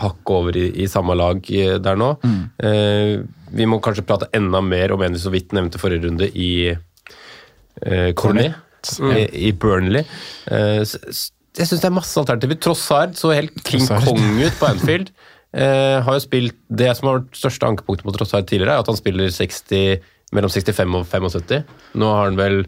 hakk 0.00 0.32
over 0.32 0.56
i, 0.56 0.66
i, 0.82 0.88
samme 0.90 1.16
lag 1.18 1.44
eh, 1.54 1.76
der 1.82 1.98
nå. 1.98 2.12
Mm. 2.24 2.40
Eh, 2.66 3.14
vi 3.56 3.66
må 3.68 3.80
kanskje 3.82 4.06
prate 4.06 4.30
enda 4.36 4.62
mer 4.64 4.94
om 4.94 5.02
en 5.04 5.16
vi 5.16 5.22
så 5.22 5.32
vidt 5.34 5.54
nevnte 5.56 5.80
forrige 5.82 6.06
runde, 6.06 6.30
i 6.30 6.70
eh, 6.70 8.10
Cornet. 8.18 8.56
Mm. 9.00 9.10
I, 9.12 9.26
I, 9.48 9.52
Burnley. 9.52 10.06
Eh, 10.48 10.80
jeg 10.80 11.66
syns 11.66 11.82
det 11.82 11.88
er 11.88 11.96
masse 11.96 12.16
alternativer. 12.20 12.60
Trossard 12.62 13.18
så 13.18 13.34
helt 13.36 13.58
King 13.66 13.84
Kong 13.88 14.40
ut 14.40 14.56
på 14.60 14.70
Anfield. 14.70 15.12
Eh, 15.50 15.96
har 16.06 16.14
jo 16.14 16.22
spilt 16.22 16.54
Det 16.70 16.86
som 16.94 17.08
har 17.08 17.16
vært 17.16 17.34
største 17.34 17.66
ankepunktet 17.66 18.06
på 18.06 18.12
Trossard 18.14 18.44
tidligere, 18.46 18.76
er 18.76 18.84
at 18.84 18.86
han 18.86 18.94
spiller 18.94 19.32
60, 19.34 19.96
mellom 20.30 20.52
65 20.52 20.94
og 20.94 21.08
75. 21.10 21.64
Nå 21.98 22.10
har 22.14 22.28
han 22.28 22.38
vel 22.38 22.60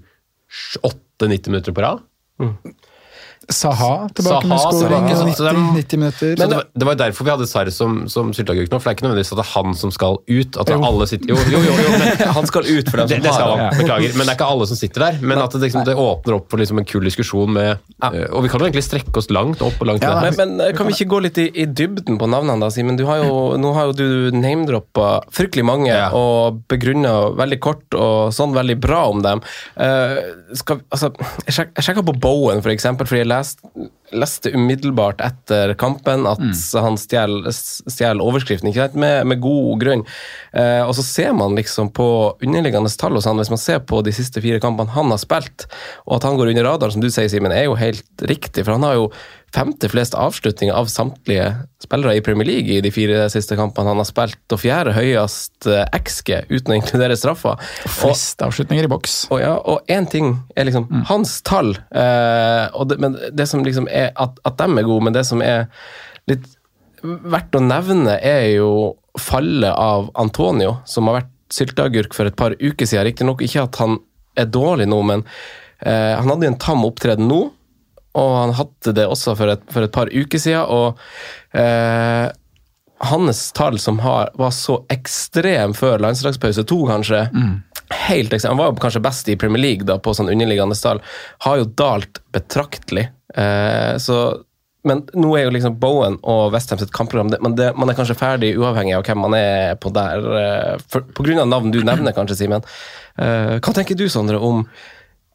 8-90 0.83 1.53
minutter 1.53 1.77
på 1.77 1.85
rad. 1.85 2.03
Mm. 2.43 2.57
Saha 3.49 4.09
tilbake 4.15 4.47
Saha, 4.47 4.75
med 5.25 5.35
skåring. 5.35 5.67
90, 5.75 5.75
90, 5.75 5.99
minutter. 5.99 6.35
Men 6.39 6.51
det, 6.51 6.61
det 6.79 6.87
var 6.87 6.99
derfor 7.01 7.27
vi 7.27 7.33
hadde 7.33 7.47
Sarr 7.51 7.71
som, 7.75 8.05
som 8.13 8.31
sylteagurk 8.37 8.71
nå. 8.71 8.79
For 8.79 8.89
det 8.89 8.93
er 8.93 8.99
ikke 8.99 9.07
nødvendigvis 9.09 9.33
at 9.35 9.41
det 9.41 9.45
er 9.45 9.51
han 9.53 9.77
som 9.79 9.93
skal 9.95 10.19
ut. 10.21 10.59
At 10.61 10.71
det 10.71 10.77
er 10.77 10.87
alle 10.87 11.09
sitter, 11.11 11.33
jo, 11.33 11.39
jo, 11.51 11.63
jo, 11.67 11.75
jo 11.83 11.91
men, 11.97 12.23
Han 12.39 12.49
skal 12.49 12.69
ut 12.69 12.91
for 12.91 13.03
dem 13.03 13.11
som 13.11 13.13
det, 13.13 13.21
det 13.27 13.35
har 13.35 13.51
han. 13.51 13.65
Beklager. 13.81 14.15
Men 14.17 14.27
det 14.27 14.35
er 14.35 14.39
ikke 14.39 14.51
alle 14.55 14.69
som 14.71 14.79
sitter 14.79 15.07
der. 15.07 15.19
Men 15.23 15.43
at 15.43 15.57
det, 15.57 15.63
liksom, 15.67 15.87
det 15.89 15.97
åpner 15.99 16.39
opp 16.39 16.49
for 16.53 16.63
liksom 16.63 16.83
en 16.83 16.89
kul 16.89 17.09
diskusjon 17.09 17.53
med 17.57 17.71
ja. 17.73 18.11
uh, 18.13 18.27
Og 18.39 18.47
vi 18.47 18.53
kan 18.53 18.63
jo 18.63 18.69
egentlig 18.69 18.85
strekke 18.87 19.15
oss 19.19 19.31
langt 19.35 19.65
opp 19.65 19.83
og 19.83 19.91
langt 19.91 20.07
ja, 20.07 20.15
ned. 20.21 20.39
Men, 20.39 20.55
men, 20.57 20.67
eh, 20.69 20.77
kan 20.77 20.89
vi 20.89 20.97
ikke 20.97 21.11
gå 21.13 21.23
litt 21.27 21.41
i, 21.43 21.49
i 21.51 21.67
dybden 21.67 22.21
på 22.21 22.31
navnene, 22.31 22.61
da, 22.63 22.71
Simen? 22.73 22.99
Nå 22.99 23.75
har 23.77 23.91
jo 23.91 23.97
du 23.99 24.07
name-droppa 24.37 25.09
fryktelig 25.35 25.67
mange 25.67 25.91
ja. 25.91 26.11
og 26.17 26.63
begrunna 26.71 27.33
veldig 27.39 27.59
kort 27.63 27.99
og 27.99 28.33
sånn 28.35 28.55
veldig 28.57 28.79
bra 28.83 29.03
om 29.11 29.23
dem. 29.25 29.43
Uh, 29.77 30.55
skal, 30.59 30.83
altså, 30.93 31.13
jeg 31.49 31.71
sjekka 31.83 32.05
på 32.07 32.17
Bowen, 32.23 32.63
for 32.65 32.73
eksempel, 32.73 33.09
fordi 33.09 33.25
jeg 33.25 33.32
leste 33.33 33.63
leste 34.13 34.53
umiddelbart 34.55 35.23
etter 35.25 35.75
kampen 35.81 36.27
at 36.29 36.43
han 36.79 36.99
stjal, 37.01 37.49
stjal 37.53 38.23
overskriften, 38.25 38.71
ikke 38.71 38.87
sant? 38.87 38.99
Med, 39.03 39.27
med 39.29 39.43
god 39.43 39.83
grunn. 39.83 40.07
Eh, 40.53 40.83
og 40.85 40.95
så 40.99 41.05
ser 41.07 41.35
man 41.37 41.57
liksom 41.59 41.93
på 41.97 42.09
underliggende 42.43 42.93
tall 43.01 43.17
hos 43.19 43.29
han, 43.29 43.41
hvis 43.41 43.53
man 43.53 43.63
ser 43.63 43.83
på 43.89 44.03
de 44.07 44.15
siste 44.15 44.43
fire 44.45 44.61
kampene 44.63 44.93
han 44.95 45.13
har 45.13 45.21
spilt, 45.23 45.69
og 46.07 46.19
at 46.19 46.29
han 46.29 46.41
går 46.41 46.53
under 46.53 46.69
radaren, 46.69 46.97
som 46.97 47.05
du 47.05 47.11
sier, 47.11 47.31
Simen, 47.33 47.55
er 47.55 47.69
jo 47.69 47.79
helt 47.79 48.27
riktig. 48.29 48.67
For 48.67 48.77
han 48.77 48.87
har 48.87 48.99
jo 48.99 49.07
femte 49.53 49.89
flest 49.93 50.15
avslutninger 50.17 50.75
av 50.75 50.89
samtlige 50.89 51.51
spillere 51.83 52.17
i 52.17 52.23
Premier 52.25 52.47
League 52.49 52.73
i 52.73 52.81
de 52.85 52.93
fire 52.95 53.27
siste 53.33 53.57
kampene 53.59 53.93
han 53.93 54.01
har 54.01 54.09
spilt, 54.09 54.41
og 54.55 54.61
fjerde 54.63 54.95
høyest 54.97 55.69
eh, 55.69 55.85
XG 55.99 56.33
uten 56.49 56.73
å 56.73 56.79
inkludere 56.79 57.19
straffa. 57.19 57.57
Flest 57.85 58.43
avslutninger 58.45 58.89
i 58.89 58.93
boks. 58.93 59.17
Og 59.35 59.43
ja, 59.43 59.55
én 59.93 60.09
ting 60.11 60.35
er 60.57 60.69
liksom 60.69 60.89
hans 61.11 61.39
tall, 61.47 61.75
eh, 61.91 62.83
det, 62.89 62.99
men 63.03 63.19
det 63.33 63.49
som 63.51 63.65
liksom 63.67 63.89
er 63.93 64.02
at, 64.11 64.41
at 64.45 64.59
de 64.59 64.69
er 64.69 64.89
gode, 64.89 65.07
men 65.07 65.17
det 65.17 65.25
som 65.29 65.43
er 65.45 65.69
litt 66.31 66.47
verdt 67.03 67.59
å 67.59 67.63
nevne, 67.65 68.19
er 68.19 68.49
jo 68.57 68.73
fallet 69.19 69.73
av 69.73 70.11
Antonio, 70.19 70.79
som 70.89 71.09
har 71.11 71.21
vært 71.21 71.33
sylteagurk 71.53 72.15
for 72.17 72.29
et 72.29 72.39
par 72.39 72.55
uker 72.59 72.89
siden. 72.89 73.07
Riktignok 73.09 73.43
ikke 73.45 73.67
at 73.67 73.81
han 73.83 73.99
er 74.39 74.49
dårlig 74.49 74.87
nå, 74.89 75.01
men 75.05 75.25
eh, 75.85 76.15
han 76.17 76.31
hadde 76.31 76.49
en 76.49 76.61
tam 76.63 76.87
opptreden 76.89 77.29
nå, 77.29 77.43
og 78.13 78.31
han 78.37 78.55
hadde 78.57 78.95
det 78.97 79.09
også 79.09 79.35
for 79.37 79.55
et, 79.55 79.67
for 79.73 79.85
et 79.85 79.93
par 79.93 80.13
uker 80.13 80.41
siden. 80.41 80.65
og 80.69 81.59
eh, 81.59 82.31
hans 83.03 83.41
tall 83.53 83.79
som 83.83 83.99
har, 83.99 84.31
var 84.39 84.53
så 84.55 84.79
ekstrem 84.93 85.75
før 85.75 85.99
landslagspause 86.05 86.63
to, 86.71 86.85
kanskje 86.87 87.25
Helt 87.93 88.33
ekstremt. 88.33 88.53
Han 88.53 88.61
var 88.61 88.71
jo 88.71 88.81
kanskje 88.83 89.03
best 89.05 89.29
i 89.29 89.37
Premier 89.39 89.63
League 89.63 89.89
da, 89.89 89.99
på 90.03 90.15
sånn 90.17 90.31
underliggende 90.33 90.79
tall. 90.79 91.03
Har 91.47 91.61
jo 91.61 91.69
dalt 91.79 92.23
betraktelig. 92.35 93.09
Eh, 93.35 93.97
så, 94.03 94.19
men 94.89 95.05
nå 95.15 95.35
er 95.37 95.47
jo 95.47 95.55
liksom 95.55 95.79
Bowen 95.83 96.19
og 96.29 96.53
Westham 96.55 96.81
sitt 96.81 96.93
kampprogram 96.95 97.31
det, 97.33 97.39
men 97.45 97.55
det, 97.57 97.71
Man 97.79 97.91
er 97.91 97.97
kanskje 97.97 98.19
ferdig 98.19 98.55
uavhengig 98.59 98.97
av 98.99 99.07
hvem 99.07 99.23
man 99.25 99.37
er 99.39 99.77
på 99.83 99.93
der. 99.95 100.27
Eh, 100.41 100.75
for, 100.89 101.07
på 101.07 101.27
grunn 101.29 101.45
av 101.45 101.51
navn 101.51 101.75
du 101.75 101.83
nevner, 101.85 102.17
kanskje, 102.17 102.43
Simen. 102.45 102.67
Eh, 103.21 103.59
hva 103.59 103.77
tenker 103.77 103.99
du, 103.99 104.09
Sondre, 104.13 104.41
om 104.41 104.67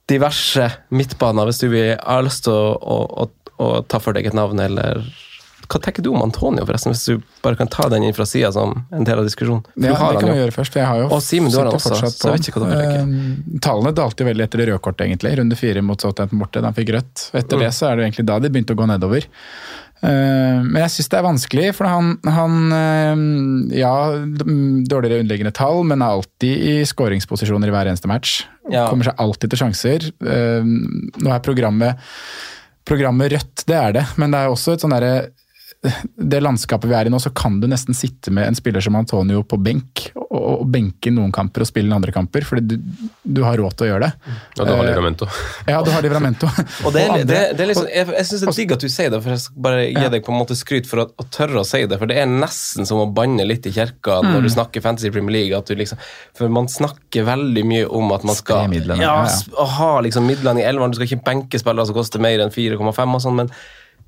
diverse 0.07 0.69
midtbaner, 0.95 1.49
hvis 1.49 1.63
du 1.63 1.69
vil, 1.71 1.93
har 1.99 2.23
lyst 2.23 2.45
til 2.47 2.55
å, 2.55 2.75
å, 2.79 2.99
å, 3.25 3.55
å 3.63 3.71
ta 3.89 3.99
for 3.99 4.15
deg 4.15 4.29
et 4.29 4.37
navn, 4.37 4.61
eller 4.63 5.03
hva 5.67 5.79
tenker 5.83 6.03
du 6.05 6.11
om 6.13 6.21
Antonio, 6.23 6.63
forresten, 6.63 6.93
hvis 6.93 7.05
du 7.09 7.23
bare 7.43 7.57
kan 7.59 7.67
ta 7.67 7.87
den 7.91 8.03
inn 8.07 8.13
fra 8.15 8.23
sida 8.29 8.51
som 8.55 8.85
en 8.93 9.03
del 9.07 9.19
av 9.19 9.25
diskusjonen? 9.27 9.65
Ja, 9.75 9.95
det 9.97 10.21
kan 10.21 10.29
vi 10.31 10.37
gjøre 10.39 10.53
først. 10.55 10.77
jeg 10.79 10.85
har 10.87 11.01
jo 11.01 11.07
Og 11.11 11.19
Simen, 11.25 11.51
du 11.51 11.57
har 11.57 11.65
han 11.67 11.75
også, 11.75 11.97
så 12.13 12.29
jeg 12.29 12.37
vet 12.37 12.47
ikke 12.51 12.61
hva 12.63 12.69
tenker. 12.71 13.01
Eh, 13.01 13.59
Tallene 13.65 13.91
dalte 13.97 14.27
veldig 14.29 14.45
etter 14.45 14.61
det 14.63 14.67
røde 14.69 14.79
kortet, 14.85 15.07
egentlig. 15.09 15.33
Runde 15.41 15.57
fire 15.59 15.81
mot 15.83 15.99
Southampton 15.99 16.39
borte. 16.39 16.61
Da 16.61 16.69
han 16.71 16.77
fikk 16.77 16.93
rødt. 16.95 17.25
Etter 17.33 17.57
Mm. 17.57 17.65
det 17.65 17.71
så 17.75 17.89
er 17.91 17.95
det 17.97 18.05
egentlig 18.07 18.25
da 18.29 18.39
de 18.39 18.49
begynte 18.53 18.75
å 18.77 18.79
gå 18.79 18.87
nedover. 18.87 19.27
Eh, 20.03 20.61
Men 20.63 20.75
jeg 20.83 20.89
syns 20.93 21.09
det 21.09 21.17
er 21.19 21.25
vanskelig, 21.25 21.67
for 21.75 21.85
han, 21.89 22.11
han 22.23 22.71
eh, 22.71 23.79
Ja, 23.81 23.95
dårligere 24.87 25.19
underliggende 25.23 25.51
tall, 25.57 25.83
men 25.83 26.01
er 26.05 26.15
alltid 26.15 26.53
i 26.69 26.75
skåringsposisjoner 26.85 27.67
i 27.67 27.71
hver 27.75 27.89
eneste 27.91 28.07
match. 28.07 28.45
Ja. 28.71 28.87
Kommer 28.91 29.03
seg 29.09 29.15
alltid 29.17 29.49
til 29.51 29.59
sjanser. 29.65 30.11
Nå 30.21 31.33
er 31.33 31.39
programmet 31.43 31.97
Programmet 32.87 33.33
rødt, 33.33 33.65
det 33.67 33.75
er 33.75 33.91
det, 33.97 34.05
men 34.15 34.31
det 34.31 34.39
er 34.39 34.47
også 34.53 34.71
et 34.77 34.79
sånn 34.85 34.93
derre 34.95 35.29
det 36.17 36.39
landskapet 36.41 36.89
vi 36.89 36.95
er 36.97 37.07
i 37.07 37.11
nå, 37.13 37.19
så 37.21 37.29
kan 37.37 37.59
du 37.61 37.67
nesten 37.69 37.93
sitte 37.95 38.31
med 38.33 38.47
en 38.49 38.55
spiller 38.57 38.81
som 38.81 38.95
Antonio 38.97 39.43
på 39.47 39.59
benk, 39.61 40.07
og, 40.17 40.39
og 40.63 40.63
benke 40.73 41.11
noen 41.13 41.29
kamper 41.31 41.63
og 41.63 41.69
spille 41.69 41.93
andre 41.95 42.11
kamper, 42.11 42.43
fordi 42.49 42.75
du, 42.75 43.05
du 43.23 43.43
har 43.45 43.55
råd 43.61 43.75
til 43.77 43.85
å 43.85 43.89
gjøre 43.91 44.07
det. 44.07 44.33
Ja, 44.57 44.65
du 44.65 44.71
har 44.73 44.81
Eh, 44.81 44.89
Livramento. 44.89 45.27
Ja, 45.69 45.77
du 45.85 45.91
har 45.93 46.01
Livramento. 46.03 46.49
Og 46.87 46.95
det 46.95 47.03
er, 47.05 47.13
andre- 47.13 47.27
det, 47.29 47.41
det 47.59 47.63
er 47.63 47.69
liksom, 47.71 47.87
jeg 47.93 48.09
jeg 48.17 48.27
syns 48.31 48.41
det 48.43 48.49
er 48.49 48.57
digg 48.57 48.73
at 48.77 48.83
du 48.83 48.89
sier 48.91 49.13
det, 49.13 49.21
for 49.23 49.35
jeg 49.35 49.43
skal 49.45 49.63
bare 49.67 49.85
gi 49.87 50.09
deg 50.17 50.25
på 50.25 50.33
en 50.33 50.39
måte 50.41 50.57
skryt 50.57 50.89
for 50.89 51.03
å, 51.03 51.07
å 51.13 51.27
tørre 51.37 51.61
å 51.61 51.65
si 51.67 51.83
det. 51.85 52.01
For 52.01 52.09
det 52.09 52.17
er 52.23 52.29
nesten 52.33 52.89
som 52.89 53.03
å 53.03 53.07
banne 53.13 53.45
litt 53.47 53.69
i 53.69 53.75
kirka 53.77 54.17
Mm. 54.17 54.31
når 54.33 54.47
du 54.47 54.49
snakker 54.57 54.81
Fantasy 54.81 55.11
Premier 55.13 55.35
League. 55.37 55.57
At 55.57 55.69
du 55.69 55.75
liksom, 55.77 55.99
for 56.35 56.49
man 56.51 56.65
snakker 56.71 57.25
veldig 57.27 57.63
mye 57.69 57.85
om 57.93 58.09
at 58.15 58.23
man 58.25 58.35
skal 58.39 58.65
midlene, 58.71 59.03
ja, 59.05 59.13
ja, 59.27 59.41
ja. 59.53 59.65
ha 59.77 59.89
liksom 60.01 60.25
midlene 60.25 60.63
i 60.63 60.65
elveren. 60.65 60.89
Du 60.91 60.97
skal 60.97 61.11
ikke 61.11 61.25
benke 61.27 61.59
spillere 61.61 61.85
som 61.85 61.95
koster 61.97 62.23
mer 62.23 62.41
enn 62.43 62.53
4,5 62.55 62.81
og 62.89 63.21
sånn, 63.23 63.37
men 63.43 63.51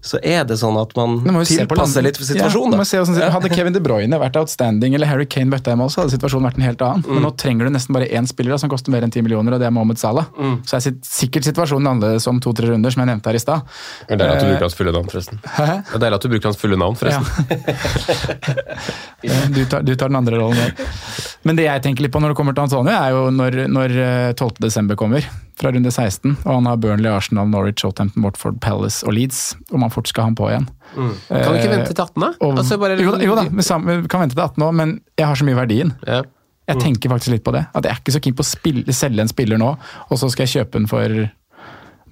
så 0.02 0.20
er 0.24 0.46
det 0.48 0.56
sånn 0.62 0.78
at 0.80 0.94
man 0.96 1.18
tilpasser 1.44 2.06
litt 2.06 2.16
for 2.16 2.24
situasjonen. 2.24 2.78
Ja, 2.78 2.80
da. 2.80 2.86
se 2.88 3.30
hadde 3.34 3.50
Kevin 3.52 3.76
De 3.76 3.82
Bruyne 3.84 4.20
vært 4.22 4.38
outstanding, 4.40 4.94
eller 4.96 5.10
Harry 5.12 5.26
Kane 5.28 5.52
bøtta 5.52 5.74
hjem 5.74 5.84
også, 5.84 6.06
hadde 6.06 6.14
situasjonen 6.16 6.48
vært 6.48 6.60
en 6.62 6.66
helt 6.70 6.84
annen. 6.86 7.04
Mm. 7.04 7.18
Men 7.18 7.26
nå 7.28 7.32
trenger 7.42 7.68
du 7.68 7.74
nesten 7.76 7.98
bare 7.98 8.08
én 8.08 8.30
spiller 8.30 8.56
da, 8.56 8.60
som 8.64 8.72
koster 8.72 8.94
mer 8.96 9.04
enn 9.04 9.12
10 9.12 9.26
millioner, 9.28 9.58
og 9.58 9.60
det 9.60 9.68
er 9.68 9.74
Mohammed 9.76 10.00
Salah. 10.00 10.30
Mm. 10.40 10.56
Så 10.64 10.80
er 10.80 10.96
sikkert 11.04 11.50
situasjonen 11.50 11.92
annerledes 11.92 12.30
om 12.32 12.40
to-tre 12.40 12.72
runder, 12.72 12.96
som 12.96 13.04
jeg 13.04 13.12
nevnte 13.12 13.34
her 13.34 13.40
i 13.40 13.44
stad. 13.44 13.68
Det 14.08 14.16
er 14.16 14.24
deilig 14.24 14.38
at 14.38 14.40
du 14.40 14.48
Eh, 14.50 14.54
bruker 14.54 14.68
hans 14.70 14.78
fulle 14.80 14.94
navn, 14.96 15.10
forresten. 15.12 15.42
Hæ? 15.44 15.68
Det 15.90 16.00
er 16.00 16.04
deilig 16.06 16.16
at 16.16 16.24
du 16.24 16.30
bruker 16.32 16.48
hans 16.50 16.62
fulle 16.64 16.80
navn, 16.80 16.96
forresten. 17.00 17.26
Ja. 19.20 19.36
Du 19.50 19.66
tar, 19.66 19.82
du 19.84 19.96
tar 20.00 20.08
den 20.08 20.16
andre 20.16 20.38
rollen 20.40 20.56
der. 20.56 20.72
Men 21.50 21.58
det 21.58 21.66
jeg 21.66 21.82
tenker 21.82 22.06
litt 22.06 22.14
på 22.14 22.20
når 22.22 22.36
det 22.36 22.38
kommer 22.38 22.54
til 22.54 22.68
Antonio, 22.68 22.94
er 22.94 23.10
jo 23.16 23.22
når, 23.34 23.56
når 23.74 23.94
eh, 23.98 24.32
12. 24.38 24.60
desember 24.62 24.98
kommer, 25.00 25.26
fra 25.58 25.72
runde 25.74 25.90
16, 25.90 26.36
og 26.46 26.52
han 26.54 26.68
har 26.70 26.78
Burnley, 26.80 27.10
Arsenal, 27.10 27.50
Norwich, 27.50 27.82
Southampton, 27.82 28.22
Watford, 28.24 28.60
Palace 28.62 29.02
og 29.08 29.16
Leeds, 29.18 29.40
om 29.74 29.82
han 29.84 29.92
fort 29.92 30.08
skal 30.12 30.28
ha 30.28 30.30
han 30.30 30.38
på 30.38 30.46
igjen. 30.52 30.68
Kan 30.94 31.50
vi 31.56 31.64
ikke 31.64 31.72
vente 31.74 31.90
til 31.98 32.04
18, 32.06 32.22
da? 32.22 32.30
Og, 32.46 32.54
Altså, 32.62 32.78
bare- 32.80 33.00
jo, 33.02 33.16
da, 33.16 33.24
jo 33.26 33.36
da, 33.40 33.48
vi 33.50 33.66
kan 34.14 34.22
vente 34.28 34.38
til 34.38 34.46
18 34.46 34.62
nå, 34.62 34.70
men 34.78 34.94
jeg 35.18 35.26
har 35.28 35.42
så 35.42 35.48
mye 35.50 35.58
verdien. 35.58 35.96
Ja. 36.08 36.22
Jeg 36.70 36.84
tenker 36.86 37.10
faktisk 37.10 37.34
litt 37.34 37.44
på 37.44 37.52
det. 37.58 37.66
At 37.74 37.84
jeg 37.84 37.96
er 37.96 38.00
ikke 38.04 38.14
så 38.14 38.22
keen 38.22 38.38
på 38.38 38.46
å 38.46 38.52
spille, 38.54 38.94
selge 38.94 39.26
en 39.26 39.32
spiller 39.34 39.58
nå, 39.58 39.72
og 40.06 40.20
så 40.22 40.30
skal 40.30 40.46
jeg 40.46 40.54
kjøpe 40.60 40.78
den 40.78 40.86
for 40.92 41.10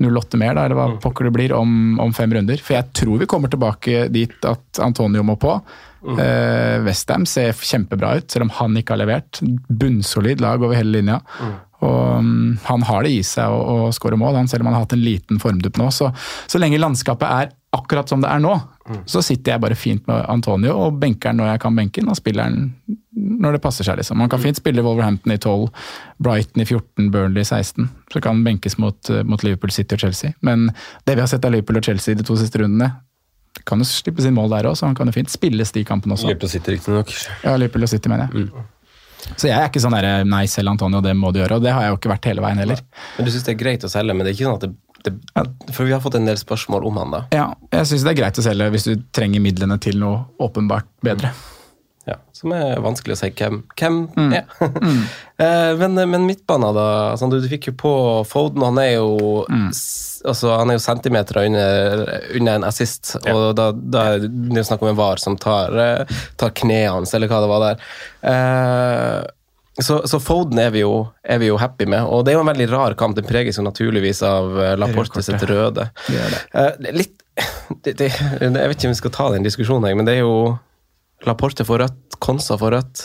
0,8 0.01 0.37
mer, 0.37 0.53
da, 0.57 0.65
eller 0.65 0.77
hva 0.77 0.87
pokker 1.01 1.25
det 1.29 1.33
blir, 1.33 1.53
om, 1.57 1.99
om 2.01 2.11
fem 2.13 2.33
runder. 2.33 2.57
For 2.61 2.73
jeg 2.77 2.89
tror 2.93 3.21
vi 3.21 3.29
kommer 3.29 3.53
tilbake 3.53 4.07
dit 4.13 4.33
at 4.49 4.81
Antonio 4.83 5.23
må 5.25 5.37
på. 5.41 5.55
Mm. 6.01 6.83
Westham 6.85 7.25
ser 7.29 7.55
kjempebra 7.57 8.15
ut, 8.19 8.27
selv 8.31 8.47
om 8.47 8.51
han 8.59 8.77
ikke 8.77 8.95
har 8.95 9.01
levert. 9.01 9.39
Bunnsolid 9.67 10.43
lag 10.43 10.61
over 10.63 10.77
hele 10.77 10.99
linja. 10.99 11.21
Og 11.85 12.23
mm, 12.23 12.57
han 12.65 12.85
har 12.89 13.05
det 13.05 13.13
i 13.13 13.23
seg 13.25 13.53
å, 13.53 13.87
å 13.87 13.91
skåre 13.93 14.17
mål, 14.17 14.39
han, 14.39 14.49
selv 14.49 14.63
om 14.63 14.71
han 14.71 14.79
har 14.79 14.85
hatt 14.87 14.95
en 14.97 15.03
liten 15.05 15.41
formdupp 15.41 15.77
nå. 15.77 15.89
Så, 15.93 16.09
så 16.49 16.61
lenge 16.61 16.79
landskapet 16.81 17.27
er 17.27 17.51
akkurat 17.77 18.09
som 18.09 18.23
det 18.23 18.31
er 18.31 18.41
nå, 18.41 18.55
så 19.05 19.21
sitter 19.25 19.53
jeg 19.53 19.61
bare 19.61 19.75
fint 19.77 20.05
med 20.07 20.23
Antonio 20.31 20.71
og 20.79 21.01
benker 21.01 21.33
han 21.33 21.41
når 21.41 21.51
jeg 21.51 21.61
kan 21.65 21.75
benke 21.75 22.01
han, 22.01 22.11
og 22.13 22.17
spiller 22.17 22.47
han 22.47 22.69
når 23.17 23.57
det 23.57 23.61
passer 23.61 23.85
seg. 23.85 23.99
liksom. 23.99 24.17
Man 24.21 24.31
kan 24.31 24.41
fint 24.41 24.57
spille 24.57 24.83
Wolverhampton 24.85 25.33
i 25.33 25.37
12, 25.37 25.67
Brighton 26.23 26.63
i 26.63 26.65
14, 26.65 27.09
Burnley 27.13 27.43
i 27.43 27.49
16. 27.49 27.89
Så 28.13 28.21
kan 28.21 28.37
han 28.37 28.45
benkes 28.47 28.77
mot, 28.81 29.09
eh, 29.09 29.25
mot 29.27 29.43
Liverpool 29.43 29.73
City 29.73 29.97
og 29.97 30.05
Chelsea. 30.05 30.33
Men 30.41 30.69
det 31.05 31.17
vi 31.17 31.21
har 31.21 31.29
sett 31.29 31.45
av 31.45 31.53
Liverpool 31.53 31.81
og 31.81 31.89
Chelsea 31.89 32.15
de 32.15 32.25
to 32.25 32.37
siste 32.39 32.61
rundene, 32.61 32.93
kan 33.65 33.81
jo 33.81 33.87
slippe 33.87 34.23
sin 34.23 34.35
mål 34.35 34.51
der 34.55 34.69
òg, 34.69 34.77
så 34.79 34.87
han 34.89 34.97
kan 34.97 35.09
jo 35.09 35.15
fint 35.15 35.31
spilles 35.31 35.71
de 35.75 35.83
kampene 35.87 36.17
også. 36.17 36.29
Liverpool 36.29 36.51
City, 36.51 36.75
riktignok. 36.75 37.13
Ja, 37.43 37.55
Liverpool 37.57 37.87
City, 37.89 38.11
mener 38.11 38.29
jeg. 38.29 38.49
Så 39.35 39.49
jeg 39.49 39.57
er 39.57 39.67
ikke 39.67 39.81
sånn 39.83 39.95
der, 39.97 40.23
nei, 40.27 40.45
selg 40.47 40.71
Antonio, 40.71 41.01
det 41.03 41.15
må 41.17 41.33
du 41.35 41.41
gjøre. 41.41 41.57
Og 41.59 41.65
det 41.65 41.73
har 41.75 41.87
jeg 41.87 41.95
jo 41.95 41.99
ikke 41.99 42.11
vært 42.13 42.29
hele 42.29 42.43
veien 42.45 42.61
heller. 42.61 42.83
Men 43.17 43.27
du 43.27 43.33
syns 43.33 43.47
det 43.47 43.55
er 43.55 43.59
greit 43.59 43.83
å 43.83 43.91
selge, 43.91 44.15
men 44.15 44.23
det 44.23 44.31
er 44.31 44.37
ikke 44.37 44.47
sånn 44.47 44.59
at 44.61 44.67
det, 44.67 44.71
det 45.07 45.75
For 45.75 45.87
vi 45.87 45.95
har 45.95 46.01
fått 46.03 46.15
en 46.19 46.29
del 46.29 46.39
spørsmål 46.39 46.87
om 46.87 47.01
han, 47.01 47.13
da. 47.17 47.21
Ja, 47.35 47.47
jeg 47.73 47.91
syns 47.91 48.07
det 48.07 48.13
er 48.13 48.19
greit 48.21 48.39
å 48.39 48.45
selge 48.45 48.69
hvis 48.75 48.87
du 48.87 48.95
trenger 49.15 49.43
midlene 49.43 49.79
til 49.83 49.99
noe 50.01 50.23
åpenbart 50.43 50.87
bedre. 51.05 51.33
Ja, 52.07 52.15
som 52.31 52.53
er 52.55 52.77
vanskelig 52.79 53.17
å 53.17 53.19
si 53.19 53.27
hvem, 53.35 53.57
hvem 53.75 53.97
er. 54.31 54.45
mm. 54.63 54.99
men, 55.81 55.99
men 56.13 56.27
midtbanen, 56.27 56.69
da. 56.77 56.85
Altså, 57.11 57.27
du, 57.27 57.41
du 57.43 57.49
fikk 57.51 57.67
jo 57.71 57.73
på 57.81 57.93
Foden, 58.29 58.63
han 58.63 58.79
er 58.79 58.93
jo 58.93 59.41
mm. 59.43 59.65
altså, 60.31 60.53
han 60.55 60.71
er 60.71 60.77
jo 60.77 60.83
centimeter 60.85 61.41
under, 61.41 62.05
under 62.39 62.59
en 62.61 62.67
assist, 62.69 63.17
og 63.27 63.49
da, 63.59 63.73
da 63.75 64.05
er 64.13 64.27
det 64.27 64.63
snakk 64.69 64.85
om 64.85 64.93
en 64.93 64.99
var 64.99 65.19
som 65.19 65.35
tar, 65.35 65.75
eh, 65.83 66.21
tar 66.39 66.55
kneet 66.55 66.93
hans, 66.93 67.11
eller 67.17 67.31
hva 67.31 67.41
det 67.43 67.49
var 67.51 67.65
der. 67.65 67.89
Uh, 68.23 69.83
så, 69.83 69.99
så 70.07 70.19
Foden 70.23 70.63
er 70.63 70.71
vi, 70.73 70.81
jo, 70.85 71.09
er 71.27 71.43
vi 71.43 71.51
jo 71.51 71.59
happy 71.59 71.85
med, 71.91 72.07
og 72.07 72.23
det 72.25 72.31
er 72.31 72.39
jo 72.39 72.45
en 72.45 72.49
veldig 72.49 72.69
rar 72.71 72.95
kamp. 72.97 73.17
Den 73.19 73.27
preges 73.27 73.59
jo 73.59 73.65
naturligvis 73.65 74.23
av 74.25 74.55
eh, 74.63 74.77
Laporte 74.79 75.21
sitt 75.25 75.43
røde. 75.45 75.89
Det 76.07 76.23
det. 76.31 76.39
Uh, 76.55 76.93
litt 76.95 77.19
det, 77.85 78.07
Jeg 78.07 78.53
vet 78.55 78.77
ikke 78.79 78.89
om 78.89 78.95
vi 78.95 79.01
skal 79.03 79.13
ta 79.13 79.27
den 79.35 79.45
diskusjonen, 79.45 79.91
men 79.99 80.07
det 80.07 80.17
er 80.17 80.23
jo 80.23 80.55
Laporte 81.25 81.65
får 81.65 81.79
rødt, 81.81 82.03
Konsa 82.21 82.55
får 82.57 82.71
rødt. 82.71 83.01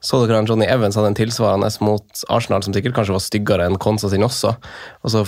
Så 0.00 0.18
dere 0.26 0.36
han 0.38 0.46
Johnny 0.48 0.66
Evans 0.70 0.94
hadde 0.98 1.08
en 1.12 1.16
tilsvarende 1.18 1.68
mot 1.84 2.20
Arsenal, 2.32 2.62
som 2.62 2.74
sikkert 2.74 2.94
kanskje 2.96 3.14
var 3.14 3.22
styggere 3.22 3.66
enn 3.66 3.76
Konsa 3.82 4.08
sin 4.10 4.22
også. 4.26 4.52
Og 5.04 5.10
så 5.12 5.22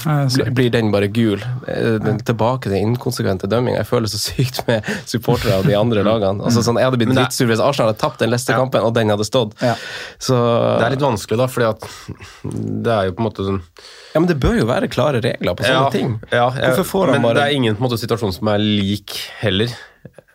blir 0.54 0.70
den 0.74 0.90
bare 0.94 1.08
gul. 1.10 1.42
Eh, 1.66 1.98
den- 2.02 2.18
Tilbake 2.22 2.70
til 2.70 2.78
inkonsekvente 2.78 3.46
dømminga. 3.50 3.78
Jeg 3.82 3.86
føler 3.90 4.06
så 4.10 4.18
sykt 4.28 4.62
med 4.68 4.86
supportere 5.06 5.58
av 5.58 5.66
de 5.66 5.74
andre 5.78 6.02
lagene. 6.06 6.42
Altså, 6.46 6.62
sånn, 6.66 6.78
jeg 6.78 6.86
hadde 6.88 6.98
blitt 7.02 7.08
Men 7.12 7.16
det 7.18 7.26
drittsur 7.28 7.50
hvis 7.50 7.60
Arsenal 7.62 7.90
hadde 7.92 8.00
tapt 8.02 8.18
den 8.22 8.30
Leicester-kampen, 8.30 8.82
og 8.86 8.94
den 8.94 9.10
hadde 9.14 9.26
stått. 9.26 9.54
Ja. 9.62 9.74
Så 10.18 10.38
Det 10.78 10.86
er 10.86 10.94
litt 10.96 11.04
vanskelig, 11.06 11.38
da, 11.42 11.46
fordi 11.50 11.68
at 11.68 11.90
det 12.86 12.94
er 12.94 13.04
jo 13.10 13.12
på 13.18 13.22
en 13.22 13.28
måte 13.30 13.46
sånn 13.50 13.60
Ja, 14.14 14.20
men 14.22 14.26
det 14.30 14.38
bør 14.40 14.58
jo 14.58 14.66
være 14.70 14.88
klare 14.90 15.20
regler 15.22 15.54
på 15.58 15.66
sånne 15.66 15.92
ting. 15.92 16.16
Ja, 16.32 16.48
jeg, 16.54 16.70
Hvorfor 16.74 16.86
får 16.94 17.06
han 17.12 17.18
men 17.18 17.22
bare 17.28 17.34
det 17.42 17.46
er 17.50 17.58
ingen 17.58 17.76
på 17.76 17.82
en 17.84 17.90
måte, 17.90 17.98
situasjon 18.02 18.32
som 18.34 18.48
er 18.54 18.58
lik 18.62 19.14
heller. 19.42 19.68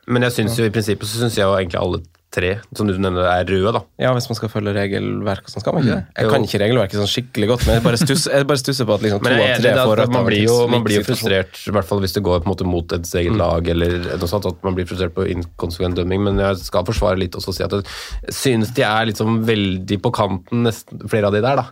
Men 0.07 0.25
jeg 0.27 0.35
synes 0.39 0.57
jo 0.59 0.65
i 0.67 0.73
prinsippet 0.73 1.07
så 1.07 1.21
syns 1.21 1.37
jeg 1.39 1.47
jo 1.47 1.55
egentlig 1.55 1.79
alle 1.79 2.01
tre, 2.33 2.49
som 2.75 2.87
du 2.89 2.95
nevner 2.97 3.27
er 3.29 3.45
røde, 3.45 3.71
da. 3.75 3.81
Ja, 4.01 4.11
hvis 4.17 4.25
man 4.25 4.37
skal 4.39 4.49
følge 4.49 4.73
regelverket, 4.75 5.51
så 5.53 5.61
skal 5.61 5.75
man 5.75 5.85
ikke 5.85 5.97
det. 5.99 6.05
Jeg 6.17 6.31
kan 6.33 6.47
ikke 6.47 6.59
regelverket 6.63 6.97
sånn 6.97 7.11
skikkelig 7.11 7.49
godt, 7.51 7.65
men 7.67 7.77
jeg 7.77 7.83
bare 7.85 7.99
stusser, 8.01 8.87
på 8.89 8.95
at 8.95 9.05
liksom 9.05 9.21
to 9.21 9.33
av 9.35 9.61
tre 9.61 9.73
får 9.77 9.93
rødt. 10.01 10.15
man 10.15 10.25
blir 10.27 10.41
jo, 10.47 10.55
man 10.71 10.85
blir 10.87 11.05
frustrert, 11.05 11.61
i 11.69 11.75
hvert 11.75 11.89
fall 11.89 12.01
hvis 12.03 12.17
det 12.17 12.23
går 12.25 12.41
på 12.41 12.49
en 12.49 12.53
måte 12.55 12.67
mot 12.67 12.97
ens 12.97 13.13
eget 13.21 13.37
lag, 13.37 13.69
eller 13.75 13.95
noe 14.17 14.31
sånt, 14.31 14.49
at 14.49 14.65
man 14.65 14.77
blir 14.77 14.89
frustrert 14.89 15.13
på 15.13 15.27
inkonsekvent 15.35 16.01
dømming. 16.01 16.25
Men 16.25 16.41
jeg 16.41 16.63
skal 16.65 16.89
forsvare 16.89 17.21
litt 17.21 17.37
også 17.37 17.53
og 17.53 17.59
si 17.59 17.67
at 17.67 17.77
jeg 17.77 18.37
synes 18.41 18.73
de 18.73 18.87
er 18.89 19.11
liksom 19.13 19.43
veldig 19.45 20.01
på 20.01 20.13
kanten, 20.17 20.65
nesten 20.65 21.05
flere 21.11 21.29
av 21.29 21.37
de 21.37 21.45
der, 21.45 21.61
da. 21.61 21.69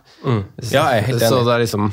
Ja, 0.70 0.86
jeg 0.94 1.02
er 1.02 1.08
helt 1.10 1.26
Så 1.26 1.40
enig. 1.40 1.46
det 1.50 1.56
er 1.58 1.64
liksom 1.66 1.92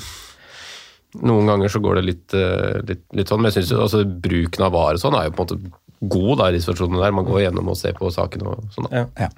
Noen 1.25 1.47
ganger 1.49 1.71
så 1.73 1.79
går 1.81 1.95
det 1.97 2.01
litt, 2.05 2.33
eh, 2.37 2.81
litt, 2.85 2.99
litt 3.17 3.31
sånn, 3.31 3.41
men 3.41 3.49
jeg 3.49 3.63
synes 3.63 3.71
jo 3.73 3.79
altså 3.81 4.03
bruken 4.05 4.61
av 4.67 4.75
VAR 4.75 4.93
og 4.93 5.01
sånn 5.01 5.15
er 5.17 5.25
jo 5.25 5.31
på 5.33 5.41
en 5.41 5.47
måte 5.47 5.71
god 6.01 6.37
da, 6.39 6.49
i 6.55 6.61
situasjonen 6.63 7.01
der. 7.01 7.11
Man 7.15 7.25
går 7.27 7.41
gjennom 7.47 7.67
og 7.73 7.77
ser 7.79 7.93
på 7.97 8.11
saken 8.13 8.45
og 8.47 8.61
sånn. 8.75 8.87
da. 8.91 9.01
Ja. 9.03 9.27
Ja. 9.27 9.29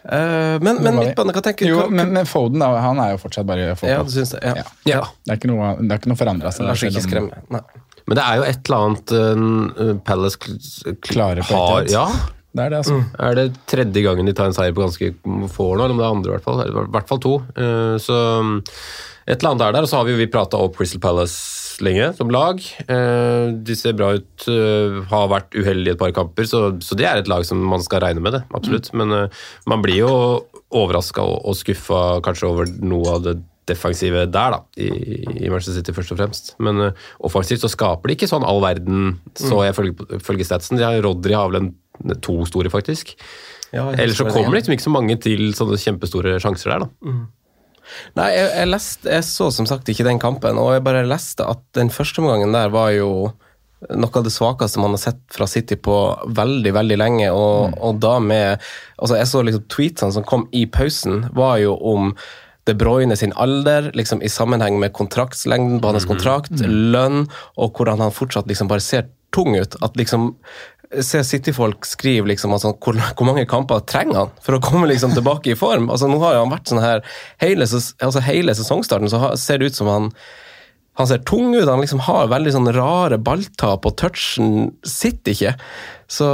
Uh, 0.00 0.56
men, 0.64 0.78
men 0.80 0.96
midtbane, 0.96 1.32
hva 1.36 1.42
tenker 1.44 1.68
du? 1.68 1.74
Jo, 1.74 1.82
men, 1.92 2.08
men 2.16 2.24
Foden 2.28 2.62
da, 2.62 2.70
han 2.80 2.98
er 3.02 3.12
jo 3.12 3.18
fortsatt 3.20 3.44
bare 3.48 3.66
Ja, 3.68 3.74
Foden. 3.76 4.06
du 4.08 4.14
syns 4.14 4.32
det? 4.32 4.40
Ja. 4.46 4.54
Ja. 4.56 4.64
Ja. 4.88 5.00
Det 5.26 5.34
er 5.34 5.40
ikke 5.42 5.50
noe, 5.52 5.74
det 5.80 5.92
er 5.92 6.00
ikke 6.00 6.12
noe 6.12 6.20
forandra 6.20 6.52
seg. 6.56 6.70
Oss 6.72 6.84
ikke 6.88 7.02
skremme. 7.04 7.42
Nei. 7.52 7.60
Men 8.08 8.16
det 8.18 8.24
er 8.24 8.40
jo 8.40 8.46
et 8.48 8.70
eller 8.70 8.86
annet 8.86 9.12
uh, 9.12 9.90
Palace 10.08 10.40
kl- 10.40 10.96
Klarer 11.04 11.44
på 11.46 11.60
har 11.60 11.84
Ja, 11.92 12.06
Det 12.56 12.64
er 12.64 12.72
det, 12.72 12.80
altså. 12.80 12.96
Er 13.28 13.36
det 13.38 13.44
tredje 13.70 14.02
gangen 14.08 14.26
de 14.26 14.34
tar 14.34 14.48
en 14.50 14.56
seier 14.56 14.72
på 14.74 14.82
ganske 14.82 15.12
få 15.52 15.68
år 15.74 15.78
nå, 15.78 15.84
eller 15.84 15.94
om 15.94 16.00
det 16.00 16.08
er 16.08 16.16
andre 16.16 16.32
i 16.32 16.34
hvert 16.38 16.48
fall? 16.48 16.64
I 16.64 16.88
hvert 16.96 17.12
fall 17.12 17.20
to. 17.22 17.36
Uh, 17.60 17.94
Så 18.02 18.16
um, 18.40 18.56
et 19.28 19.36
eller 19.36 19.52
annet 19.52 19.66
er 19.68 19.76
der. 19.76 19.84
Og 19.86 19.92
så 19.92 20.00
har 20.00 20.08
vi 20.08 20.16
jo 20.16 20.22
vi 20.24 20.30
prata 20.32 20.58
opp 20.58 20.80
Crystal 20.80 20.98
Palace 21.04 21.36
lenge 21.84 22.10
som 22.18 22.30
lag. 22.32 22.60
Eh, 22.86 23.50
De 23.66 23.76
ser 23.78 23.96
bra 23.98 24.12
ut, 24.18 24.46
eh, 24.48 25.00
har 25.10 25.28
vært 25.32 25.56
uheldige 25.56 25.96
et 25.96 26.00
par 26.00 26.12
kamper, 26.16 26.48
så, 26.48 26.62
så 26.84 26.98
det 26.98 27.06
er 27.08 27.20
et 27.20 27.30
lag 27.30 27.44
som 27.48 27.60
man 27.60 27.82
skal 27.84 28.02
regne 28.04 28.22
med 28.24 28.36
det. 28.36 28.42
Absolutt. 28.56 28.92
Men 28.96 29.12
eh, 29.16 29.44
man 29.70 29.84
blir 29.84 30.02
jo 30.02 30.12
overraska 30.70 31.24
og, 31.26 31.40
og 31.50 31.58
skuffa 31.58 32.20
kanskje 32.24 32.50
over 32.50 32.70
noe 32.80 33.16
av 33.16 33.24
det 33.26 33.38
defensive 33.70 34.24
der, 34.26 34.56
da, 34.56 34.60
i, 34.82 34.88
i 35.44 35.50
Manchester 35.50 35.76
City 35.78 35.94
først 35.94 36.14
og 36.14 36.18
fremst. 36.18 36.52
Men 36.62 36.80
uh, 36.90 37.04
offensivt 37.26 37.62
så 37.62 37.70
skaper 37.70 38.10
de 38.10 38.16
ikke 38.16 38.30
sånn 38.30 38.46
all 38.46 38.58
verden, 38.64 39.12
så 39.38 39.60
jeg 39.66 39.76
følger, 39.76 40.18
følger 40.26 40.48
statsen. 40.48 40.80
De 40.80 40.86
har, 40.86 40.98
Rodri 41.04 41.36
har 41.36 41.52
vel 41.52 41.60
en, 41.60 41.70
to 42.24 42.40
store, 42.48 42.72
faktisk. 42.72 43.14
Ja, 43.70 43.84
Ellers 43.94 44.18
så 44.18 44.26
kommer 44.26 44.56
det 44.56 44.62
liksom 44.64 44.74
ikke 44.74 44.86
så 44.88 44.94
mange 44.94 45.14
til 45.22 45.52
sånne 45.54 45.78
kjempestore 45.78 46.38
sjanser 46.42 46.72
der, 46.72 46.86
da. 46.88 47.12
Nei, 48.18 48.30
jeg, 48.34 48.48
jeg, 48.54 48.70
leste, 48.70 49.12
jeg 49.12 49.26
så 49.26 49.50
som 49.54 49.68
sagt 49.68 49.88
ikke 49.90 50.06
den 50.06 50.20
kampen, 50.22 50.58
og 50.60 50.74
jeg 50.74 50.84
bare 50.86 51.06
leste 51.08 51.46
at 51.46 51.62
den 51.78 51.92
første 51.94 52.22
omgangen 52.22 52.54
der 52.56 52.72
var 52.74 52.92
jo 52.94 53.10
noe 53.88 54.12
av 54.12 54.26
det 54.26 54.32
svakeste 54.34 54.80
man 54.82 54.92
har 54.92 55.00
sett 55.00 55.20
fra 55.32 55.46
City 55.48 55.78
på 55.80 55.96
veldig, 56.36 56.72
veldig 56.76 56.98
lenge. 57.00 57.30
Og, 57.32 57.76
og 57.80 58.00
da 58.02 58.18
med 58.20 58.60
Altså, 59.00 59.16
jeg 59.16 59.30
så 59.30 59.42
liksom 59.46 59.66
tweetsene 59.72 60.16
som 60.18 60.26
kom 60.28 60.46
i 60.52 60.66
pausen, 60.68 61.24
var 61.32 61.56
jo 61.62 61.76
om 61.76 62.12
De 62.68 62.74
Bruyne 62.76 63.16
sin 63.16 63.32
alder, 63.40 63.88
liksom 63.96 64.20
i 64.20 64.28
sammenheng 64.28 64.76
med 64.82 64.92
kontraktslengden 64.92 65.80
på 65.80 65.94
hans 65.94 66.04
kontrakt, 66.04 66.52
lønn, 66.60 67.24
og 67.56 67.72
hvordan 67.72 68.04
han 68.04 68.12
fortsatt 68.12 68.50
liksom 68.50 68.68
bare 68.68 68.84
ser 68.84 69.08
tung 69.32 69.56
ut. 69.56 69.78
At 69.80 69.96
liksom 69.96 70.34
ser 70.90 71.22
City-folk 71.22 71.86
skrive 71.86 72.28
liksom 72.32 72.52
altså, 72.56 72.72
hvor, 72.82 72.98
hvor 72.98 73.28
mange 73.28 73.46
kamper 73.48 73.82
trenger 73.86 74.24
han 74.24 74.36
for 74.42 74.56
å 74.56 74.62
komme 74.64 74.88
liksom 74.90 75.14
tilbake 75.14 75.52
i 75.52 75.58
form. 75.58 75.90
Altså 75.92 76.10
Nå 76.10 76.18
har 76.24 76.40
han 76.40 76.50
vært 76.50 76.70
sånn 76.70 76.82
her 76.82 77.04
hele, 77.42 77.66
altså, 77.66 78.22
hele 78.26 78.54
sesongstarten, 78.58 79.10
så 79.12 79.22
har, 79.22 79.36
ser 79.40 79.60
det 79.60 79.70
ut 79.70 79.80
som 79.80 79.90
han 79.90 80.14
han 80.98 81.08
ser 81.08 81.22
tung 81.24 81.54
ut, 81.54 81.64
han 81.64 81.80
liksom 81.80 82.02
har 82.04 82.26
veldig 82.28 82.50
sånn 82.52 82.68
rare 82.76 83.16
balltap, 83.22 83.86
og 83.88 83.94
touchen 83.96 84.72
sitter 84.84 85.32
ikke. 85.32 85.52
Så 86.10 86.26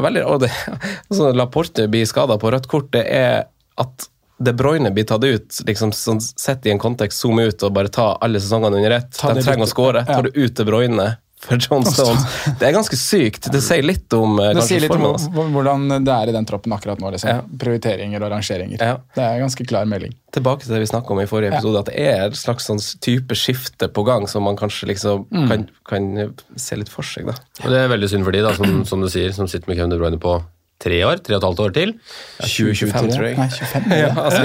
veldig 0.00 0.22
Og 0.24 0.38
det, 0.46 0.52
altså 1.10 1.32
Laporte 1.36 1.88
blir 1.92 2.06
skada 2.08 2.38
på 2.40 2.52
rødt 2.54 2.70
kort, 2.70 2.88
det 2.94 3.02
er 3.12 3.48
at 3.76 4.06
De 4.38 4.52
Bruyne 4.56 4.92
blir 4.92 5.04
tatt 5.08 5.24
ut, 5.24 5.60
liksom 5.68 5.92
sånn, 5.96 6.22
sett 6.22 6.66
i 6.68 6.72
en 6.72 6.80
kontekst, 6.80 7.20
zoome 7.20 7.48
ut 7.50 7.62
og 7.66 7.74
bare 7.76 7.92
ta 7.92 8.14
alle 8.22 8.40
sesongene 8.40 8.78
under 8.78 8.98
ett. 8.98 9.12
De 9.16 9.44
trenger 9.44 9.66
å 9.66 9.70
skåre. 9.70 10.06
Tar 10.08 10.28
du 10.28 10.36
ut 10.36 10.56
De 10.56 10.66
Bruyne 10.68 11.10
for 11.38 11.58
John 11.60 11.84
Stones 11.84 12.22
Det 12.58 12.64
er 12.68 12.72
ganske 12.74 12.96
sykt. 12.96 13.50
Det 13.52 13.60
sier 13.62 13.84
litt 13.84 14.12
om 14.16 14.38
eh, 14.40 14.54
Det 14.56 14.62
sier 14.66 14.80
litt 14.80 14.90
om 14.94 15.02
hvor- 15.04 15.50
hvordan 15.52 15.84
det 16.04 16.12
er 16.14 16.28
i 16.28 16.34
den 16.34 16.46
troppen 16.48 16.72
akkurat 16.72 16.98
nå. 17.02 17.10
Liksom. 17.12 17.28
Ja. 17.28 17.42
Prioriteringer 17.60 18.24
og 18.24 18.32
rangeringer. 18.32 18.80
Ja. 18.80 18.96
Det 19.14 19.22
er 19.22 19.36
en 19.36 19.44
ganske 19.46 19.66
klar 19.68 19.84
melding. 19.86 20.14
tilbake 20.36 20.64
til 20.66 20.74
det 20.74 20.80
vi 20.82 20.88
snakka 20.90 21.10
om 21.14 21.20
i 21.20 21.26
forrige 21.28 21.52
episode, 21.54 21.78
at 21.80 21.86
det 21.92 21.96
er 22.00 22.26
et 22.26 22.34
slags 22.36 22.66
sånn 22.68 22.80
type 23.00 23.32
skifte 23.38 23.88
på 23.88 24.04
gang 24.04 24.26
som 24.28 24.42
man 24.44 24.56
kanskje 24.56 24.88
liksom 24.90 25.26
Mm. 25.32 25.48
kan, 25.48 25.68
kan 25.88 26.34
se 26.56 26.76
litt 26.76 26.88
for 26.92 27.02
seg, 27.02 27.24
da. 27.26 27.32
Og 27.64 27.70
det 27.70 27.78
er 27.84 27.88
veldig 27.88 28.08
synd 28.10 28.24
for 28.24 28.32
de, 28.32 28.42
da, 28.42 28.52
som, 28.54 28.84
som 28.84 29.00
du 29.00 29.08
sier, 29.08 29.32
som 29.32 29.46
sitter 29.48 29.68
med 29.68 29.76
Kevin 29.78 29.90
De 29.90 29.98
Bruyne 29.98 30.18
på 30.20 30.42
tre 30.78 30.98
år, 31.08 31.22
tre 31.24 31.36
og 31.36 31.40
et 31.40 31.46
halvt 31.48 31.60
år 31.64 31.72
til. 31.72 31.94
2025, 32.40 33.08
tror 33.14 33.24
jeg. 33.30 33.38
Nei, 33.38 33.48
25. 33.48 33.96
Ja, 33.96 34.10
altså. 34.12 34.42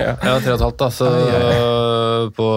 Ja. 0.00 0.16
Ja, 0.26 0.38
tre 0.40 0.52
og 0.52 0.58
et 0.58 0.64
halvt, 0.66 0.78
da, 0.82 0.88
så 0.90 2.30
på 2.34 2.48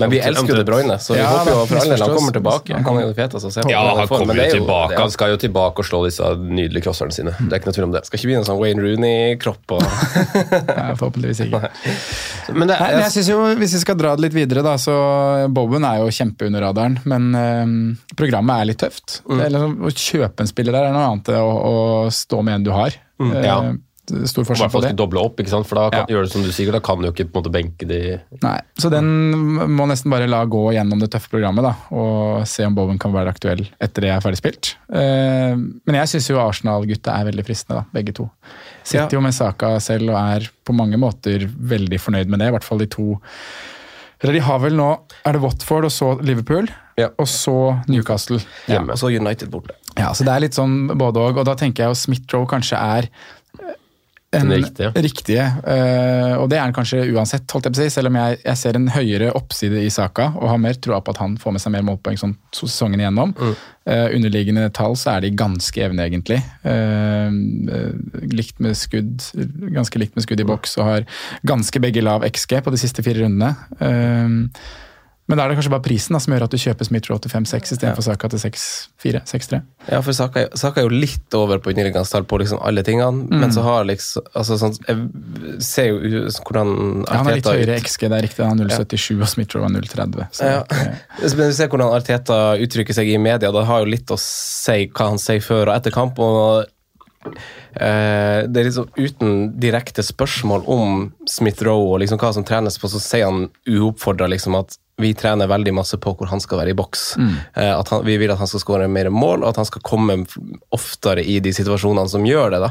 Men 0.00 0.12
vi 0.12 0.20
elsker 0.24 0.52
jo 0.52 0.58
De 0.58 0.64
Bruyne, 0.66 0.96
så 1.02 1.14
vi 1.14 1.20
Ja, 1.20 1.30
håper 1.34 1.52
jo 1.52 1.64
for 1.68 1.80
alle 1.80 1.96
del 1.96 2.04
han 2.04 2.14
kommer 2.16 2.36
tilbake. 2.36 2.80
Han 2.86 2.98
er 2.98 3.04
jo 3.04 3.10
det 3.12 3.18
feteste 3.18 3.50
å 3.50 3.54
se 3.54 3.64
på. 3.64 3.72
Ja, 3.72 3.82
han 3.98 4.08
kommer 4.10 4.38
er 4.38 4.48
jo 4.50 4.60
tilbake. 4.60 4.98
Han 5.00 5.12
skal 5.14 5.34
jo 5.34 5.40
tilbake 5.42 5.84
og 5.84 5.88
slå 5.88 6.02
disse 6.06 6.30
nydelige 6.40 6.86
crosserne 6.86 7.14
sine. 7.14 7.34
Det 7.38 7.50
er 7.52 7.62
ikke 7.62 7.70
noe 7.70 7.78
tvil 7.78 7.88
om 7.88 7.94
det. 7.96 8.04
skal 8.08 8.20
ikke 8.20 8.30
bli 8.30 8.38
noen 8.38 8.48
sånn 8.48 8.60
Wayne 8.60 8.84
Rooney-kropp 8.84 9.76
og 9.76 9.84
Nei, 10.80 10.88
forhåpentligvis 11.00 11.42
ikke. 11.46 11.62
Men 12.54 12.72
det 12.72 12.78
Nei, 12.80 12.90
men 12.94 13.04
jeg 13.04 13.14
synes 13.18 13.30
jo, 13.32 13.38
Hvis 13.60 13.76
vi 13.76 13.82
skal 13.84 14.00
dra 14.00 14.14
det 14.16 14.26
litt 14.28 14.36
videre, 14.36 14.64
da, 14.66 14.76
så 14.80 14.96
Bowen 15.52 15.86
er 15.88 16.00
jo 16.02 16.14
kjempe 16.14 16.48
under 16.48 16.66
radaren, 16.68 16.98
men 17.10 17.30
eh, 17.38 17.76
programmet 18.16 18.62
er 18.62 18.72
litt 18.72 18.80
tøft. 18.82 19.20
Det 19.28 19.44
er 19.46 19.54
liksom, 19.54 19.76
å 19.84 19.92
kjøpe 19.94 20.44
en 20.44 20.50
spiller 20.50 20.76
der 20.76 20.88
er 20.88 20.96
noe 20.96 21.06
annet 21.12 21.32
enn 21.34 21.44
å, 21.44 21.54
å 21.70 21.76
stå 22.14 22.42
med 22.46 22.60
en 22.60 22.66
du 22.66 22.74
har. 22.74 22.96
Mm. 23.20 23.32
ja. 23.44 23.60
Stor 24.10 24.42
i 24.42 24.48
forskjell 24.48 24.66
hvert 24.66 24.70
på 24.70 24.76
fall 24.76 24.82
det. 24.82 24.90
skal 24.92 24.98
doble 25.00 25.22
opp, 25.24 25.36
ikke 25.40 25.52
sant? 25.52 25.66
for 25.70 25.78
da 25.80 25.84
kan, 25.90 26.04
Ja. 26.08 26.14
gjør 26.16 26.26
det 26.26 26.32
som 26.32 26.42
du 26.42 26.50
sier, 26.52 26.72
da 26.74 26.80
kan 26.80 26.98
du 27.00 27.06
jo 27.08 27.12
ikke 27.12 27.28
på 27.30 27.38
en 27.38 27.42
måte 27.44 27.52
benke 27.54 27.86
de 27.88 28.20
Nei, 28.42 28.60
Så 28.78 28.90
den 28.90 29.06
må 29.70 29.86
nesten 29.88 30.10
bare 30.10 30.26
la 30.28 30.44
gå 30.44 30.72
gjennom 30.74 30.98
det 31.00 31.10
tøffe 31.12 31.30
programmet 31.30 31.62
da, 31.62 31.74
og 31.94 32.46
se 32.46 32.64
om 32.66 32.74
Bowen 32.74 32.98
kan 32.98 33.12
være 33.12 33.28
aktuell 33.32 33.66
etter 33.80 34.00
det 34.02 34.10
er 34.10 34.20
ferdig 34.20 34.38
spilt. 34.42 34.74
Eh, 34.92 35.54
men 35.56 35.94
jeg 36.00 36.08
syns 36.14 36.28
jo 36.30 36.38
Arsenal-gutta 36.42 37.14
er 37.20 37.30
veldig 37.30 37.44
fristende, 37.46 37.80
da, 37.80 37.84
begge 37.94 38.12
to. 38.14 38.30
Sitter 38.84 39.10
jo 39.18 39.20
med 39.20 39.32
Saka 39.34 39.78
selv 39.80 40.10
og 40.10 40.16
er 40.16 40.48
på 40.66 40.74
mange 40.74 40.96
måter 40.98 41.46
veldig 41.46 42.00
fornøyd 42.00 42.26
med 42.28 42.38
det, 42.40 42.48
i 42.48 42.54
hvert 42.56 42.64
fall 42.64 42.78
de 42.78 42.86
to. 42.86 43.18
Eller 44.22 44.34
de 44.36 44.40
har 44.44 44.58
vel 44.60 44.74
nå 44.76 44.86
Er 45.24 45.32
det 45.32 45.40
Watford 45.40 45.86
og 45.88 45.92
så 45.94 46.10
Liverpool, 46.22 46.68
Ja. 46.98 47.08
og 47.18 47.26
så 47.26 47.54
Newcastle. 47.88 48.40
ja, 48.68 48.80
og 48.82 48.98
så 48.98 49.08
United 49.08 49.48
borte. 49.50 49.70
Ja, 49.96 50.12
så 50.12 50.24
det 50.24 50.28
er 50.34 50.40
litt 50.40 50.52
sånn 50.54 50.88
både 50.98 51.16
og, 51.16 51.38
og 51.38 51.44
da 51.46 51.54
tenker 51.54 51.84
jeg 51.84 51.88
jo 51.88 51.94
Smith-Roe 51.94 52.46
kanskje 52.46 52.76
er 52.76 53.08
en 54.32 54.46
Den 54.48 54.60
riktige. 54.62 54.90
riktige, 54.94 55.44
eh, 55.66 56.36
og 56.38 56.44
det 56.52 56.58
er 56.58 56.62
han 56.62 56.74
kanskje 56.74 57.00
uansett, 57.10 57.50
holdt 57.50 57.66
jeg 57.66 57.74
på 57.74 57.80
å 57.80 57.82
si, 57.82 57.90
selv 57.90 58.12
om 58.12 58.18
jeg, 58.20 58.36
jeg 58.44 58.58
ser 58.60 58.76
en 58.78 58.86
høyere 58.94 59.32
oppside 59.34 59.80
i 59.82 59.88
saka 59.90 60.28
og 60.36 60.44
har 60.52 60.60
mer 60.62 60.78
troa 60.78 61.00
på 61.02 61.10
at 61.10 61.18
han 61.18 61.34
får 61.40 61.56
med 61.56 61.62
seg 61.64 61.74
mer 61.74 61.82
målpoeng 61.88 62.20
sånn 62.20 62.36
sesongen 62.54 63.02
igjennom. 63.02 63.32
Eh, 63.90 64.06
underliggende 64.14 64.68
tall 64.76 64.94
så 64.94 65.16
er 65.16 65.24
de 65.24 65.32
ganske 65.34 65.82
evne, 65.82 66.06
egentlig. 66.06 66.38
Eh, 66.62 67.34
likt 68.30 68.62
med 68.62 68.78
skudd, 68.78 69.18
ganske 69.74 69.98
likt 69.98 70.14
med 70.14 70.28
skudd 70.28 70.44
i 70.44 70.46
boks 70.46 70.78
og 70.78 70.86
har 70.92 71.08
ganske 71.50 71.82
begge 71.82 72.04
lav 72.06 72.22
XG 72.30 72.60
på 72.62 72.70
de 72.70 72.78
siste 72.84 73.02
fire 73.02 73.24
rundene. 73.26 73.56
Eh, 73.82 74.46
men 75.30 75.38
da 75.38 75.44
er 75.46 75.52
det 75.52 75.56
kanskje 75.60 75.70
bare 75.72 75.84
prisen 75.86 76.16
da, 76.16 76.20
som 76.24 76.34
gjør 76.34 76.44
at 76.48 76.54
du 76.54 76.58
kjøper 76.58 76.88
Smith-Roe 76.88 77.20
til 77.22 77.30
5-6 77.30 77.70
istedenfor 77.76 78.02
Saka 78.02 78.28
til 78.32 78.40
6-4, 78.42 79.20
6-3. 79.30 79.60
Ja, 79.92 80.00
for 80.02 80.16
Saka, 80.18 80.42
er- 80.48 80.56
Saka 80.58 80.82
er 80.82 80.88
jo 80.88 80.92
litt 81.04 81.36
over 81.38 81.62
på 81.62 81.70
underliggende 81.70 82.22
på 82.26 82.40
liksom 82.42 82.58
alle 82.66 82.82
tingene, 82.82 83.24
Mm. 83.30 83.38
men 83.44 83.50
så 83.54 83.62
har 83.62 83.84
liksom 83.86 84.26
altså 84.34 84.58
sånn, 84.58 84.74
Jeg 84.88 85.62
ser 85.62 85.86
jo 85.92 86.26
hvordan 86.44 87.04
Arteta 87.06 87.12
Ja, 87.12 87.16
han 87.16 87.26
har 87.26 87.34
litt 87.38 87.44
høyere 87.46 87.76
ut- 87.78 87.84
XG, 87.86 88.08
det 88.08 88.18
er 88.18 88.26
riktig. 88.26 88.44
Han 88.48 88.58
har 88.58 88.66
0,77 88.66 89.20
og 89.22 89.28
Smith-Roe 89.28 89.62
har 89.62 89.70
0,30. 89.70 90.28
så 90.32 90.42
Ja. 90.44 90.58
er 90.58 90.64
ikke- 91.22 91.36
Men 91.36 91.48
du 91.48 91.52
ser 91.54 91.68
hvordan 91.68 91.94
Arteta 91.94 92.56
uttrykker 92.58 92.94
seg 92.94 93.08
i 93.14 93.16
media. 93.18 93.52
Det 93.52 93.64
har 93.64 93.78
jo 93.80 93.86
litt 93.86 94.06
å 94.10 94.18
si 94.18 94.86
hva 94.88 95.08
han 95.08 95.18
sier 95.18 95.40
før 95.40 95.68
og 95.68 95.76
etter 95.76 95.90
kamp. 95.92 96.18
og 96.18 96.66
Uh, 97.76 98.46
det 98.48 98.56
er 98.56 98.64
liksom 98.64 98.88
Uten 98.96 99.60
direkte 99.60 100.02
spørsmål 100.02 100.64
om 100.66 101.12
Smith-Roe 101.28 101.92
og 101.94 102.00
liksom 102.00 102.18
hva 102.18 102.32
som 102.34 102.44
trenes 102.48 102.78
på, 102.80 102.88
så 102.88 102.98
sier 102.98 103.26
han 103.28 103.48
uoppfordra 103.68 104.26
liksom 104.32 104.56
at 104.58 104.76
vi 105.02 105.12
trener 105.18 105.50
veldig 105.50 105.74
masse 105.76 105.98
på 106.00 106.14
hvor 106.18 106.30
han 106.30 106.42
skal 106.42 106.62
være 106.62 106.74
i 106.74 106.78
boks. 106.78 107.04
Eh, 107.20 107.72
at 107.72 107.88
han, 107.92 108.04
vi 108.06 108.16
vil 108.20 108.32
at 108.32 108.40
han 108.40 108.50
skal 108.50 108.62
skåre 108.62 108.88
mer 108.90 109.10
mål, 109.14 109.42
og 109.44 109.50
at 109.52 109.60
han 109.60 109.68
skal 109.68 109.82
komme 109.86 110.20
oftere 110.74 111.24
i 111.24 111.38
de 111.42 111.52
situasjonene 111.56 112.08
som 112.10 112.26
gjør 112.26 112.54
det. 112.54 112.60
da. 112.64 112.70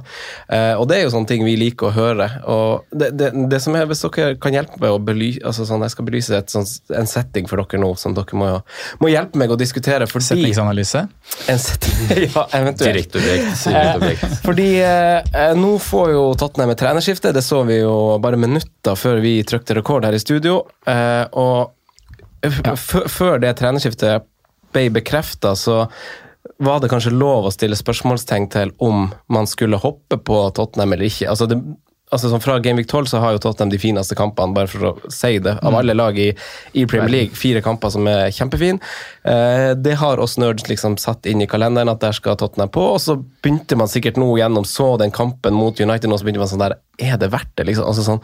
Eh, 0.50 0.74
og 0.80 0.88
det 0.89 1.00
er 1.00 1.06
jo 1.08 1.13
sånne 1.15 1.30
ting 1.32 1.46
vi 1.48 1.56
liker 1.60 1.89
å 1.89 1.96
høre. 1.96 2.30
og 2.50 2.86
det, 2.92 3.12
det, 3.20 3.32
det 3.52 3.62
som 3.63 3.76
er, 3.76 3.88
Hvis 3.89 4.04
dere 4.06 4.36
kan 4.42 4.56
hjelpe 4.56 4.80
meg 4.82 4.94
å 4.96 5.00
belyse 5.02 5.42
altså 5.46 5.65
sånn, 5.68 5.84
Jeg 5.86 5.94
skal 5.96 6.08
belyse 6.08 6.38
et, 6.38 6.52
sånn, 6.54 6.68
en 6.96 7.10
setting 7.10 7.50
for 7.50 7.62
dere 7.62 7.82
nå 7.82 7.94
som 8.00 8.15
dere 8.18 8.38
må, 8.38 8.50
må 9.02 9.12
hjelpe 9.12 9.39
meg 9.39 9.52
å 9.52 9.58
diskutere. 9.60 10.08
fordi 10.10 10.30
Settingsanalyse? 10.32 11.06
en 11.50 11.60
setting, 11.60 12.24
ja, 12.36 12.46
eventuelt. 12.60 13.13
direkte 13.13 13.20
objekt. 13.96 14.26
Fordi 14.46 14.70
eh, 14.82 15.18
eh, 15.34 15.56
nå 15.58 15.76
får 15.84 16.13
jo 16.13 16.24
Tottenham 16.39 16.74
et 16.74 16.80
trenerskifte. 16.82 17.34
Det 17.36 17.44
så 17.46 17.63
vi 17.68 17.80
jo 17.82 18.18
bare 18.22 18.39
minutter 18.39 18.98
før 19.00 19.22
vi 19.24 19.39
trykte 19.48 19.78
rekord 19.78 20.08
her 20.08 20.15
i 20.15 20.22
studio. 20.22 20.63
Eh, 20.88 21.26
og 21.39 21.76
f- 22.45 23.08
før 23.12 23.39
det 23.43 23.56
trenerskiftet 23.60 24.25
ble 24.73 24.88
bekrefta, 24.93 25.56
så 25.58 25.88
var 26.63 26.80
det 26.80 26.89
kanskje 26.91 27.12
lov 27.15 27.47
å 27.49 27.52
stille 27.54 27.75
spørsmålstegn 27.78 28.47
til 28.54 28.71
om 28.84 29.10
man 29.32 29.47
skulle 29.49 29.80
hoppe 29.82 30.17
på 30.23 30.38
Tottenham 30.56 30.93
eller 30.95 31.10
ikke. 31.10 31.28
Altså 31.32 31.47
det, 31.52 31.58
altså 32.10 32.32
sånn 32.32 32.41
Fra 32.43 32.58
Game 32.63 32.82
Week 32.82 32.89
12 32.89 33.10
så 33.12 33.22
har 33.24 33.36
jo 33.36 33.41
Tottenham 33.43 33.72
de 33.74 33.80
fineste 33.82 34.17
kampene, 34.17 34.56
bare 34.56 34.69
for 34.72 34.88
å 34.89 35.12
si 35.13 35.38
det, 35.43 35.56
av 35.65 35.76
alle 35.78 35.95
lag 35.98 36.17
i, 36.19 36.30
i 36.74 36.86
Premier 36.89 37.12
League. 37.13 37.38
Fire 37.38 37.62
kamper 37.65 37.93
som 37.93 38.08
er 38.10 38.34
kjempefine. 38.36 38.80
Eh, 39.24 39.72
det 39.78 39.98
har 40.02 40.22
oss 40.22 40.38
nerds 40.41 40.67
liksom 40.69 40.98
satt 41.02 41.30
inn 41.30 41.43
i 41.43 41.50
kalenderen 41.50 41.91
at 41.91 42.02
der 42.02 42.15
skal 42.17 42.38
Tottenham 42.39 42.72
på, 42.74 42.86
og 42.95 43.02
så 43.04 43.17
begynte 43.19 43.78
man 43.80 43.91
sikkert 43.91 44.17
nå 44.22 44.32
gjennom 44.39 44.65
så 44.67 44.95
den 45.02 45.13
kampen 45.15 45.58
mot 45.58 45.80
United, 45.80 46.10
og 46.10 46.22
så 46.22 46.28
begynte 46.28 46.43
man 46.43 46.52
sånn 46.52 46.65
der 46.65 46.80
Er 47.00 47.15
det 47.22 47.30
verdt 47.32 47.54
det? 47.56 47.69
liksom? 47.69 47.86
Altså 47.88 48.04
sånn, 48.04 48.24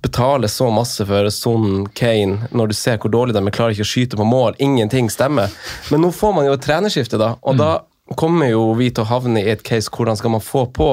Betale 0.00 0.48
så 0.48 0.70
masse 0.70 1.04
for 1.08 1.28
Son 1.34 1.86
Kane 1.98 2.48
når 2.54 2.70
du 2.70 2.76
ser 2.78 3.00
hvor 3.02 3.12
dårlig 3.12 3.34
de 3.36 3.42
er, 3.42 3.52
klarer 3.52 3.74
ikke 3.74 3.84
å 3.84 3.90
skyte 3.90 4.16
på 4.20 4.28
mål, 4.28 4.56
ingenting 4.62 5.10
stemmer. 5.12 5.52
Men 5.90 6.04
nå 6.04 6.12
får 6.14 6.32
man 6.36 6.46
jo 6.48 6.54
et 6.56 6.64
trenerskifte, 6.64 7.18
da, 7.20 7.34
og 7.42 7.58
da 7.58 7.70
kommer 8.14 8.46
jo 8.52 8.68
vi 8.78 8.90
til 8.94 9.02
å 9.02 9.08
havne 9.10 9.40
i 9.42 9.50
et 9.50 9.64
case 9.66 9.90
hvordan 9.90 10.16
skal 10.16 10.30
man 10.36 10.44
få 10.44 10.66
på 10.70 10.86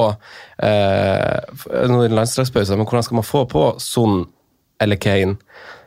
eh, 0.66 1.38
Nå 1.90 2.00
er 2.02 2.08
det 2.10 2.18
landslagspause, 2.18 2.74
men 2.80 2.88
hvordan 2.90 3.06
skal 3.06 3.20
man 3.20 3.28
få 3.28 3.44
på 3.52 3.68
Son 3.84 4.24
eller 4.82 4.98
Kane? 4.98 5.36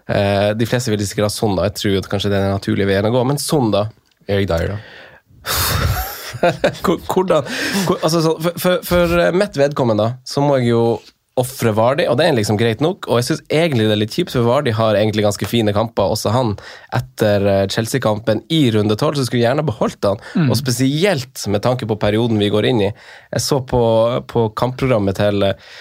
Eh, 0.06 0.52
de 0.54 0.68
fleste 0.70 0.92
vil 0.94 1.02
sikkert 1.02 1.26
ha 1.26 1.32
Son, 1.34 1.56
da. 1.58 1.66
Jeg 1.66 1.74
tror 1.80 1.98
at 1.98 2.08
kanskje 2.12 2.30
det 2.30 2.38
er 2.38 2.46
den 2.46 2.54
naturlige 2.54 2.86
veien 2.92 3.08
å 3.08 3.14
gå, 3.14 3.24
men 3.26 3.40
Son, 3.42 3.72
da? 3.74 3.88
Erik 4.30 4.46
Dyer, 4.52 4.76
da. 4.76 4.78
Hvor- 6.84 7.00
Hvordan 7.10 7.46
hvor, 7.86 7.98
altså, 8.04 8.20
for, 8.42 8.58
for, 8.60 8.80
for 8.84 9.32
mitt 9.34 9.56
vedkommende 9.58 10.08
så 10.28 10.42
må 10.44 10.58
jeg 10.60 10.72
jo 10.74 10.82
ofre 11.37 11.72
Vardi, 11.77 12.07
og 12.09 12.16
det 12.16 12.27
er 12.27 12.37
liksom 12.38 12.57
greit 12.61 12.81
nok. 12.85 13.09
Og 13.11 13.20
jeg 13.20 13.29
syns 13.29 13.42
egentlig 13.53 13.88
det 13.88 13.94
er 13.96 14.01
litt 14.01 14.14
kjipt, 14.16 14.33
for 14.33 14.46
Vardi 14.49 14.72
har 14.77 14.96
egentlig 14.96 15.27
ganske 15.27 15.49
fine 15.49 15.75
kamper, 15.77 16.14
også 16.14 16.33
han, 16.33 16.55
etter 16.96 17.49
eh, 17.53 17.64
Chelsea-kampen 17.72 18.40
i 18.53 18.62
runde 18.75 18.96
tolv, 18.96 19.18
så 19.18 19.25
jeg 19.25 19.31
skulle 19.31 19.44
gjerne 19.44 19.66
beholdt 19.66 20.09
han. 20.09 20.22
Og 20.46 20.57
spesielt 20.59 21.44
med 21.53 21.64
tanke 21.66 21.88
på 21.88 21.99
perioden 22.01 22.40
vi 22.40 22.53
går 22.53 22.70
inn 22.70 22.87
i. 22.88 22.92
Jeg 23.35 23.44
så 23.44 23.61
på, 23.68 23.83
på 24.33 24.49
kampprogrammet 24.57 25.20
til 25.20 25.51
eh, 25.51 25.77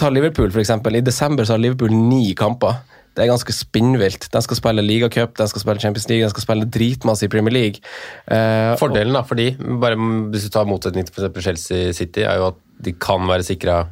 Ta 0.00 0.08
Liverpool, 0.08 0.48
eksempel. 0.56 0.96
I 0.96 1.04
desember 1.04 1.44
så 1.44 1.58
har 1.58 1.60
Liverpool 1.60 1.92
ni 1.92 2.32
kamper. 2.32 2.80
Det 3.12 3.24
er 3.26 3.32
ganske 3.32 3.52
spinnvilt. 3.52 4.28
De 4.32 4.40
skal 4.46 4.56
spille 4.56 4.84
ligacup, 4.86 5.34
de 5.36 5.48
skal 5.50 5.60
spille 5.64 5.82
Champions 5.82 6.08
League, 6.08 6.24
de 6.24 6.32
skal 6.32 6.46
spille 6.46 6.68
dritmasse 6.72 7.26
i 7.26 7.32
Premier 7.32 7.52
League. 7.52 7.84
Eh, 8.30 8.72
Fordelen 8.80 9.12
da, 9.18 9.26
for 9.26 9.36
de, 9.36 9.50
bare 9.82 9.98
hvis 10.30 10.46
du 10.46 10.54
tar 10.54 10.68
motsetning 10.70 11.04
til 11.04 11.28
Chelsea 11.42 11.92
City, 11.92 12.24
er 12.24 12.40
jo 12.40 12.52
at 12.54 12.60
de 12.80 12.94
kan 12.96 13.26
være 13.28 13.44
sikra 13.44 13.82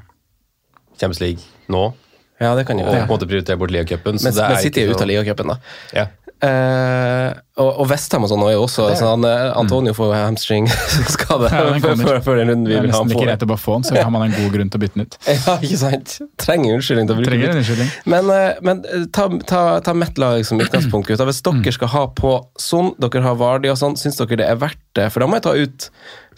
Champions 0.98 1.22
League 1.24 1.72
nå, 1.72 1.87
ja, 2.38 2.52
det 2.54 2.68
kan 2.68 2.78
og 2.78 2.87
på 2.87 2.94
en 2.94 3.08
måte 3.11 3.26
prioritere 3.26 3.58
bort 3.58 3.72
ligacupen. 3.74 4.18
så 4.18 4.30
Men, 4.30 4.37
men 4.52 4.61
City 4.62 4.84
er 4.84 4.92
ute 4.92 5.02
av 5.02 5.11
ligacupen, 5.11 5.50
da. 5.50 5.56
Ja. 5.96 6.06
Eh, 6.38 7.33
og, 7.59 7.70
og 7.83 7.88
Westham 7.90 8.22
og 8.22 8.31
sånn 8.31 8.42
er 8.46 8.53
jo 8.55 8.61
også 8.68 8.85
sånn, 8.94 9.24
eh, 9.27 9.48
Antonio 9.59 9.90
får 9.96 10.12
hamstring-skade 10.14 11.48
Ja, 11.51 11.72
før, 12.22 12.38
den 12.38 12.53
runden 12.53 12.68
vi 12.68 12.77
Det 12.77 12.79
er 12.79 12.85
vil 12.87 12.92
ha 12.94 13.01
nesten 13.03 13.11
på. 13.11 13.18
på. 13.18 13.24
greit 13.27 13.42
å 13.42 13.48
bare 13.51 13.59
få 13.62 13.74
den, 13.81 13.87
så 13.88 13.96
har 13.98 14.12
man 14.14 14.22
en 14.29 14.37
god 14.37 14.53
grunn 14.55 14.70
til 14.70 14.79
å 14.79 14.83
bytte 14.85 15.01
den 15.01 15.09
ut. 15.09 15.16
Ja, 15.35 15.57
ikke 15.59 15.81
sant? 15.81 16.14
Trenger 16.38 16.77
unnskyldning 16.79 17.11
til 17.11 17.16
å 17.16 17.24
bruke 17.24 17.40
den. 17.42 17.83
en 17.83 17.90
Men, 18.14 18.31
eh, 18.37 18.61
men 18.62 18.85
ta, 19.11 19.27
ta, 19.51 19.64
ta 19.83 19.96
mitt 19.98 20.18
lag 20.22 20.46
som 20.46 20.62
utgangspunkt. 20.62 21.11
gutta. 21.11 21.27
Hvis 21.27 21.42
Mm. 21.48 21.62
dere 21.64 21.72
skal 21.72 21.88
ha 21.88 22.07
på 22.12 22.33
Son, 22.61 22.92
dere 23.01 23.22
har 23.24 23.35
Vardi 23.40 23.70
og 23.72 23.79
sånn, 23.81 23.96
syns 23.98 24.18
dere 24.20 24.37
det 24.38 24.46
er 24.46 24.57
verdt 24.61 24.79
det? 24.94 25.11
For 25.12 25.20
da 25.20 25.27
må 25.27 25.38
jeg 25.40 25.46
ta 25.48 25.55
ut 25.59 25.88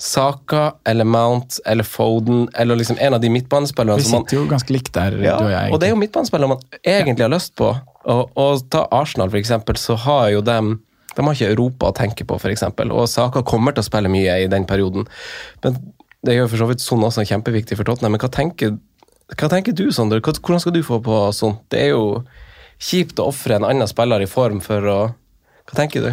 Saka 0.00 0.74
eller 0.88 1.04
Mount 1.04 1.58
eller 1.68 1.84
Foden 1.84 2.46
eller 2.56 2.76
liksom 2.80 2.96
en 3.00 3.14
av 3.14 3.20
de 3.20 3.28
midtbanespillerne 3.28 3.98
Vi 4.00 4.04
som 4.08 4.12
man 4.16 4.24
sitter 4.24 4.38
jo 4.40 4.46
ganske 4.48 4.72
likt 4.72 4.92
der, 4.96 5.18
Ja, 5.20 5.36
du 5.36 5.44
og 5.44 5.50
jeg. 5.52 5.72
og 5.74 5.80
det 5.80 5.88
er 5.90 5.92
jo 5.92 6.00
midtbanespillere 6.00 6.48
man 6.48 6.62
egentlig 6.80 7.26
har 7.26 7.34
lyst 7.34 7.52
på. 7.60 7.74
Og, 8.10 8.30
og 8.40 8.64
ta 8.72 8.84
Arsenal, 8.96 9.30
eksempel, 9.38 9.78
så 9.78 9.94
har 10.06 10.30
jo 10.34 10.40
dem 10.46 10.78
De 11.16 11.22
har 11.26 11.34
ikke 11.34 11.50
Europa 11.52 11.88
å 11.90 11.94
tenke 11.96 12.24
på, 12.26 12.36
eksempel. 12.50 12.92
Og 12.94 13.08
Saka 13.10 13.42
kommer 13.46 13.74
til 13.74 13.82
å 13.82 13.88
spille 13.88 14.10
mye 14.12 14.36
i 14.44 14.50
den 14.50 14.66
perioden. 14.66 15.08
Men 15.64 15.78
det 16.26 16.36
gjør 16.36 16.50
for 16.52 16.62
så 16.62 16.68
vidt 16.70 16.84
Son 16.84 17.02
også 17.06 17.24
kjempeviktig 17.26 17.76
for 17.78 17.88
Tottenham. 17.88 18.14
Men 18.14 18.22
hva 18.22 18.30
tenker, 18.32 18.76
hva 19.34 19.48
tenker 19.50 19.74
du, 19.76 19.88
Sander? 19.94 20.22
Hvordan 20.22 20.62
skal 20.62 20.74
du 20.76 20.82
få 20.86 21.00
på 21.02 21.18
Son? 21.36 21.58
Det 21.72 21.82
er 21.82 21.92
jo 21.94 22.22
kjipt 22.80 23.18
å 23.20 23.26
ofre 23.32 23.58
en 23.58 23.66
annen 23.68 23.90
spiller 23.90 24.22
i 24.22 24.30
form 24.30 24.62
for 24.64 24.86
å 24.88 24.98
Hva 25.70 25.76
tenker 25.82 26.06
du? 26.06 26.10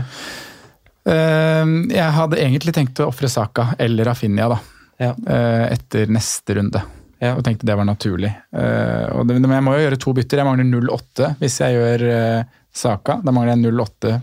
Eh, 1.08 1.66
jeg 1.94 2.14
hadde 2.18 2.42
egentlig 2.42 2.74
tenkt 2.76 3.00
å 3.00 3.08
ofre 3.12 3.30
Saka 3.32 3.72
eller 3.80 4.10
Rafinha 4.10 4.50
da, 4.52 4.58
Ja. 5.00 5.14
eh, 5.14 5.74
etter 5.78 6.10
neste 6.12 6.58
runde. 6.58 6.82
Ja. 7.24 7.34
Og 7.36 7.44
tenkte 7.46 7.68
det 7.68 7.78
var 7.78 7.88
naturlig. 7.88 8.32
Uh, 8.54 9.18
og 9.18 9.28
det, 9.28 9.40
men 9.42 9.58
jeg 9.58 9.66
må 9.66 9.78
jo 9.78 9.86
gjøre 9.86 10.02
to 10.02 10.14
bytter. 10.18 10.42
Jeg 10.42 10.48
mangler 10.48 10.68
0,8 10.70 11.36
hvis 11.42 11.62
jeg 11.64 11.78
gjør 11.78 12.08
uh, 12.10 12.58
Saka. 12.78 13.22
Da 13.26 13.34
mangler 13.34 13.56
jeg 13.56 13.72
0,8 13.72 14.18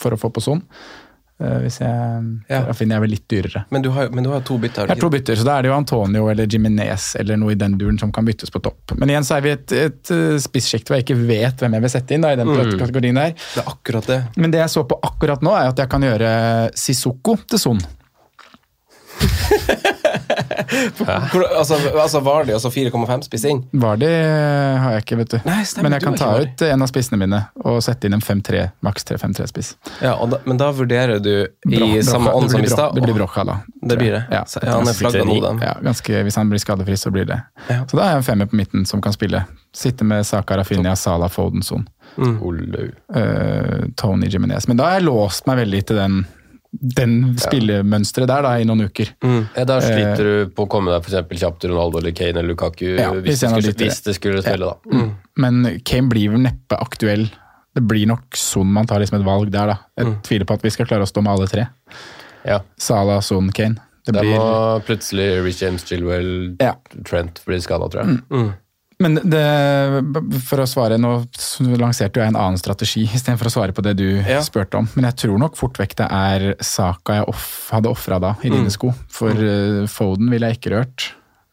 for 0.00 0.16
å 0.16 0.20
få 0.20 0.30
på 0.32 0.44
Son. 0.44 0.62
Uh, 1.36 1.58
hvis 1.60 1.82
jeg 1.82 1.90
Ja. 2.48 2.62
Da 2.64 2.72
finner 2.76 2.96
jeg 2.96 3.04
vel 3.04 3.12
litt 3.12 3.26
dyrere. 3.28 3.64
Men 3.74 3.84
du 3.84 3.90
har, 3.92 4.08
men 4.14 4.24
du 4.24 4.30
har 4.32 4.40
to 4.46 4.56
bytter. 4.60 4.88
Jeg 4.88 4.96
har 4.96 5.02
to 5.02 5.10
bytter, 5.12 5.36
så 5.36 5.44
da 5.44 5.58
er 5.58 5.66
det 5.66 5.72
jo 5.72 5.76
Antonio 5.76 6.30
eller 6.32 6.48
Jiminez 6.48 7.10
eller 7.20 7.36
noe 7.40 7.52
i 7.52 7.58
den 7.60 7.76
duren 7.76 7.98
som 8.00 8.12
kan 8.14 8.24
byttes 8.24 8.52
på 8.54 8.62
topp. 8.64 8.96
Men 8.96 9.12
igjen 9.12 9.26
så 9.28 9.36
er 9.36 9.44
vi 9.44 9.52
et, 9.52 9.74
et 9.76 10.14
eh, 10.14 10.38
hvor 10.40 10.96
jeg 10.96 11.04
ikke 11.04 11.18
vet 11.28 11.60
hvem 11.60 11.76
jeg 11.76 11.84
vil 11.84 11.92
sette 11.92 12.16
inn 12.16 12.24
da, 12.24 12.32
i 12.32 12.40
den 12.40 12.48
kategorien 12.80 13.20
der. 13.20 13.36
Det 13.36 13.60
er 13.60 13.68
akkurat 13.68 14.08
det. 14.08 14.20
Men 14.40 14.54
det 14.54 14.64
jeg 14.64 14.72
så 14.72 14.86
på 14.88 14.96
akkurat 15.04 15.44
nå, 15.44 15.52
er 15.52 15.74
at 15.74 15.84
jeg 15.84 15.92
kan 15.92 16.08
gjøre 16.08 16.32
Sissoko 16.72 17.36
til 17.44 17.60
Son. 17.60 17.84
Hvor, 21.32 21.44
altså, 21.56 22.20
Vardi 22.24 22.54
og 22.54 22.58
altså 22.60 22.70
4,5 22.72 23.26
spiss 23.26 23.44
inn? 23.50 23.62
Var 23.72 24.00
det 24.00 24.12
har 24.82 24.96
jeg 24.96 25.04
ikke, 25.04 25.18
vet 25.22 25.34
du. 25.34 25.38
Nei, 25.46 25.58
stemmer, 25.68 25.88
Men 25.88 25.96
jeg 25.96 26.04
kan 26.06 26.18
ta 26.20 26.30
ut 26.42 26.64
en 26.68 26.84
av 26.86 26.90
spissene 26.90 27.20
mine 27.20 27.42
og 27.64 27.80
sette 27.84 28.08
inn 28.08 28.16
en 28.16 28.24
5-3, 28.24 28.62
maks 28.86 29.06
3-5-3-spiss. 29.10 29.72
Ja, 30.04 30.14
da, 30.30 30.40
men 30.46 30.60
da 30.60 30.70
vurderer 30.76 31.20
du 31.22 31.32
i 31.70 32.02
samme 32.06 32.32
ånd 32.36 32.50
som 32.52 32.64
i 32.64 32.70
stad? 32.70 32.94
Det 32.96 33.04
blir 33.04 33.16
Brocha, 33.16 33.44
da. 33.48 33.58
Det 33.82 33.98
blir 34.00 34.16
det. 34.18 34.24
Ja, 34.30 34.44
Så, 34.46 34.60
ja, 34.62 34.78
han 34.78 34.88
er 34.88 34.96
flagga 34.98 35.24
nå, 35.24 35.40
den. 35.44 35.60
ja, 35.64 35.76
ganske, 35.82 36.22
hvis 36.26 36.36
han 36.40 36.50
blir 36.52 36.62
skadefri, 36.62 36.96
så 36.96 37.12
blir 37.14 37.28
det. 37.28 37.40
Ja. 37.70 37.82
Så 37.88 37.98
da 37.98 38.06
er 38.06 38.16
jeg 38.16 38.24
en 38.24 38.30
femmer 38.30 38.50
på 38.50 38.58
midten 38.60 38.86
som 38.88 39.02
kan 39.04 39.14
spille. 39.16 39.44
Sitte 39.76 40.06
med 40.08 40.26
Saka 40.26 40.56
Rafinha, 40.60 40.96
Salah, 40.96 41.30
Fodenson. 41.32 41.86
Mm. 42.16 42.38
Eh, 43.14 43.84
Tony 43.96 44.26
Jiminez. 44.26 44.68
Men 44.68 44.76
da 44.76 44.84
har 44.88 44.98
jeg 45.00 45.06
låst 45.08 45.46
meg 45.46 45.58
veldig 45.64 45.82
til 45.86 45.98
den, 46.00 46.22
den 46.80 47.36
spillemønsteret 47.40 48.28
der 48.30 48.42
da, 48.46 48.52
i 48.60 48.66
noen 48.68 48.86
uker. 48.88 49.12
Ja, 49.56 49.64
da 49.68 49.78
sliter 49.84 50.22
du 50.28 50.50
på 50.56 50.66
å 50.66 50.70
komme 50.70 50.92
deg 50.92 51.02
for 51.04 51.12
eksempel 51.14 51.40
kjapt 51.40 51.60
til 51.64 51.72
Ronaldo 51.74 52.00
eller 52.02 52.14
Kane 52.16 52.36
eller 52.40 52.52
Lukaku 52.52 52.84
Ja, 52.96 53.10
hvis, 53.14 53.40
hvis 53.40 53.40
det 53.40 53.50
skulle, 53.54 53.74
hvis 53.86 54.02
det 54.06 54.14
skulle 54.18 54.44
spille, 54.44 54.70
da. 54.74 55.06
Men 55.42 55.80
Kane 55.86 56.10
blir 56.12 56.34
vel 56.34 56.44
neppe 56.46 56.78
aktuell. 56.80 57.26
Det 57.76 57.82
blir 57.84 58.06
nok 58.08 58.36
Son 58.40 58.70
man 58.72 58.86
tar 58.88 59.02
liksom 59.02 59.20
et 59.20 59.26
valg 59.26 59.50
der, 59.52 59.74
da. 59.74 59.78
Jeg 60.00 60.14
tviler 60.26 60.48
på 60.48 60.56
at 60.56 60.64
vi 60.64 60.72
skal 60.72 60.88
klare 60.88 61.04
å 61.04 61.10
stå 61.10 61.24
med 61.24 61.34
alle 61.34 61.48
tre. 61.50 61.66
Ja. 62.46 62.60
Salah, 62.80 63.20
Son, 63.26 63.50
Kane. 63.52 63.82
Det 64.06 64.14
Da 64.14 64.22
blir, 64.22 64.36
må 64.38 64.80
plutselig 64.86 65.42
Rich 65.42 65.64
James 65.64 65.82
Chilwell, 65.84 66.56
Ja. 66.62 66.76
Trent 67.04 67.40
bli 67.44 67.58
skada, 67.60 67.88
tror 67.90 68.04
jeg. 68.06 68.52
Men 68.98 69.18
det, 69.28 69.42
for 70.48 70.62
å 70.62 70.66
svare, 70.68 70.96
nå 70.96 71.10
lanserte 71.76 72.22
jeg 72.22 72.32
en 72.32 72.38
annen 72.40 72.56
strategi 72.60 73.04
istedenfor 73.04 73.50
å 73.50 73.52
svare 73.52 73.74
på 73.76 73.82
det 73.84 73.92
du 73.98 74.06
Ja. 74.22 74.40
spurte 74.40 74.78
om. 74.80 74.88
Men 74.96 75.04
jeg 75.10 75.16
tror 75.26 75.38
nok 75.42 75.56
fort 75.56 75.76
vekk 75.76 75.96
det 76.00 76.06
er 76.10 76.54
Saka 76.64 77.18
jeg 77.20 77.28
off, 77.28 77.68
hadde 77.74 77.90
ofra 77.92 78.18
da, 78.18 78.34
i 78.42 78.48
dine 78.48 78.70
sko. 78.72 78.94
For 79.12 79.30
eh, 79.36 79.84
Foden 79.86 80.30
ville 80.32 80.48
jeg 80.48 80.60
ikke 80.60 80.72
rørt. 80.78 81.10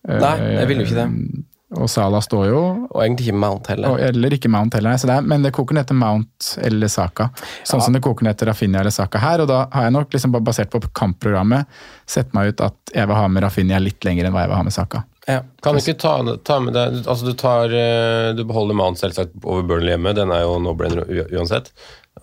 Nei, 0.07 0.37
jeg 0.39 0.67
ville 0.71 0.83
jo 0.85 0.87
ikke 0.91 1.01
det. 1.01 1.09
Eh, 1.09 1.49
Og 1.73 1.89
Sala 1.89 2.19
står 2.21 2.43
jo, 2.51 2.57
Og 2.93 2.99
egentlig 3.01 3.27
ikke 3.31 3.39
Mount 3.41 3.65
heller. 3.67 3.89
og, 3.89 3.99
eller 3.99 4.29
ikke 4.37 4.47
Mount 4.51 4.75
heller. 4.77 4.93
Så 5.01 5.07
det 5.09 5.15
er, 5.17 5.21
men 5.25 5.41
det 5.41 5.51
koker 5.55 5.73
ned 5.73 5.87
til 5.89 5.95
Mount 5.97 6.51
eller 6.61 6.87
Saka. 6.87 7.31
Sånn 7.65 7.81
som 7.81 7.91
det 7.95 8.01
koker 8.05 8.23
ned 8.27 8.37
til 8.37 8.47
Rafinha 8.47 8.79
eller 8.83 8.91
Saka 8.93 9.17
her. 9.17 9.41
Og 9.41 9.47
da 9.49 9.63
har 9.73 9.87
jeg 9.87 9.91
nok 9.95 10.13
liksom 10.13 10.31
basert 10.45 10.69
på 10.69 10.79
kampprogrammet 10.93 11.65
sett 12.05 12.31
meg 12.37 12.53
ut 12.53 12.61
at 12.61 12.75
jeg 12.93 13.07
vil 13.09 13.15
ha 13.17 13.27
med 13.27 13.41
Rafinha 13.43 13.79
litt 13.81 14.05
lenger 14.05 14.25
enn 14.29 14.33
hva 14.35 14.43
jeg 14.45 14.49
vil 14.53 14.55
ha 14.61 14.63
med 14.69 14.75
Saka. 14.75 15.03
Ja. 15.27 15.39
Kan 15.63 15.77
du 15.77 15.79
ikke 15.79 15.95
ta, 16.03 16.13
ta 16.43 16.57
med 16.59 16.73
deg 16.75 16.97
Altså, 17.07 17.23
du 17.29 17.33
tar 17.39 17.71
eh, 17.71 18.33
Du 18.35 18.41
beholder 18.43 18.75
Mount 18.75 18.99
selvsagt 18.99 19.31
over 19.43 19.63
Burnley 19.69 19.93
hjemme, 19.95 20.11
den 20.17 20.33
er 20.35 20.41
jo 20.43 20.57
no-brainer 20.59 21.05
uansett. 21.31 21.69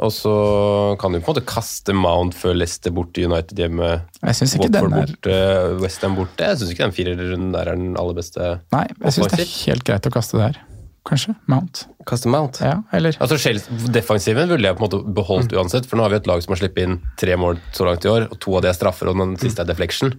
Og 0.01 0.13
så 0.15 0.33
kan 1.01 1.13
du 1.13 1.19
på 1.19 1.25
en 1.33 1.35
måte 1.35 1.47
kaste 1.49 1.95
Mount 1.97 2.37
før 2.39 2.55
Leicester 2.61 2.93
borte, 2.95 3.25
United 3.27 3.59
hjemme, 3.59 3.89
Jeg 4.21 4.37
syns 4.39 4.55
ikke 4.57 4.69
Watford 4.69 4.91
den 4.93 4.99
er 5.01 5.15
borte, 5.15 5.39
Westham 5.83 6.15
borte. 6.21 6.47
Jeg 6.53 6.61
syns 6.61 6.75
ikke 6.75 6.87
den 6.87 6.95
firerrunden 6.97 7.55
der 7.57 7.73
er 7.73 7.81
den 7.81 7.97
aller 8.01 8.17
beste. 8.21 8.51
Nei, 8.77 8.85
jeg 9.01 9.17
syns 9.17 9.33
det 9.35 9.47
er 9.47 9.55
helt 9.71 9.89
greit 9.89 10.07
å 10.11 10.13
kaste 10.15 10.39
det 10.39 10.47
her. 10.51 10.61
Kanskje. 11.09 11.33
Mount. 11.49 11.87
Kaste 12.07 12.29
Mount. 12.29 12.61
Ja, 12.61 12.83
eller 12.93 13.17
Altså, 13.25 13.41
Defensiven 13.93 14.51
ville 14.53 14.69
jeg 14.69 14.77
på 14.77 14.85
en 14.85 14.91
måte 14.91 15.15
beholdt 15.17 15.51
Mm. 15.55 15.59
uansett, 15.63 15.87
for 15.89 15.97
nå 15.97 16.05
har 16.05 16.11
vi 16.13 16.17
et 16.21 16.27
lag 16.29 16.43
som 16.45 16.53
har 16.53 16.61
sluppet 16.61 16.85
inn 16.85 17.01
tre 17.17 17.37
mål 17.41 17.57
så 17.73 17.89
langt 17.89 18.05
i 18.05 18.13
år, 18.13 18.29
og 18.31 18.39
to 18.39 18.55
av 18.57 18.63
de 18.63 18.69
er 18.69 18.77
straffer, 18.77 19.09
og 19.09 19.17
den 19.17 19.37
siste 19.41 19.65
er 19.65 19.65
deflection. 19.73 20.13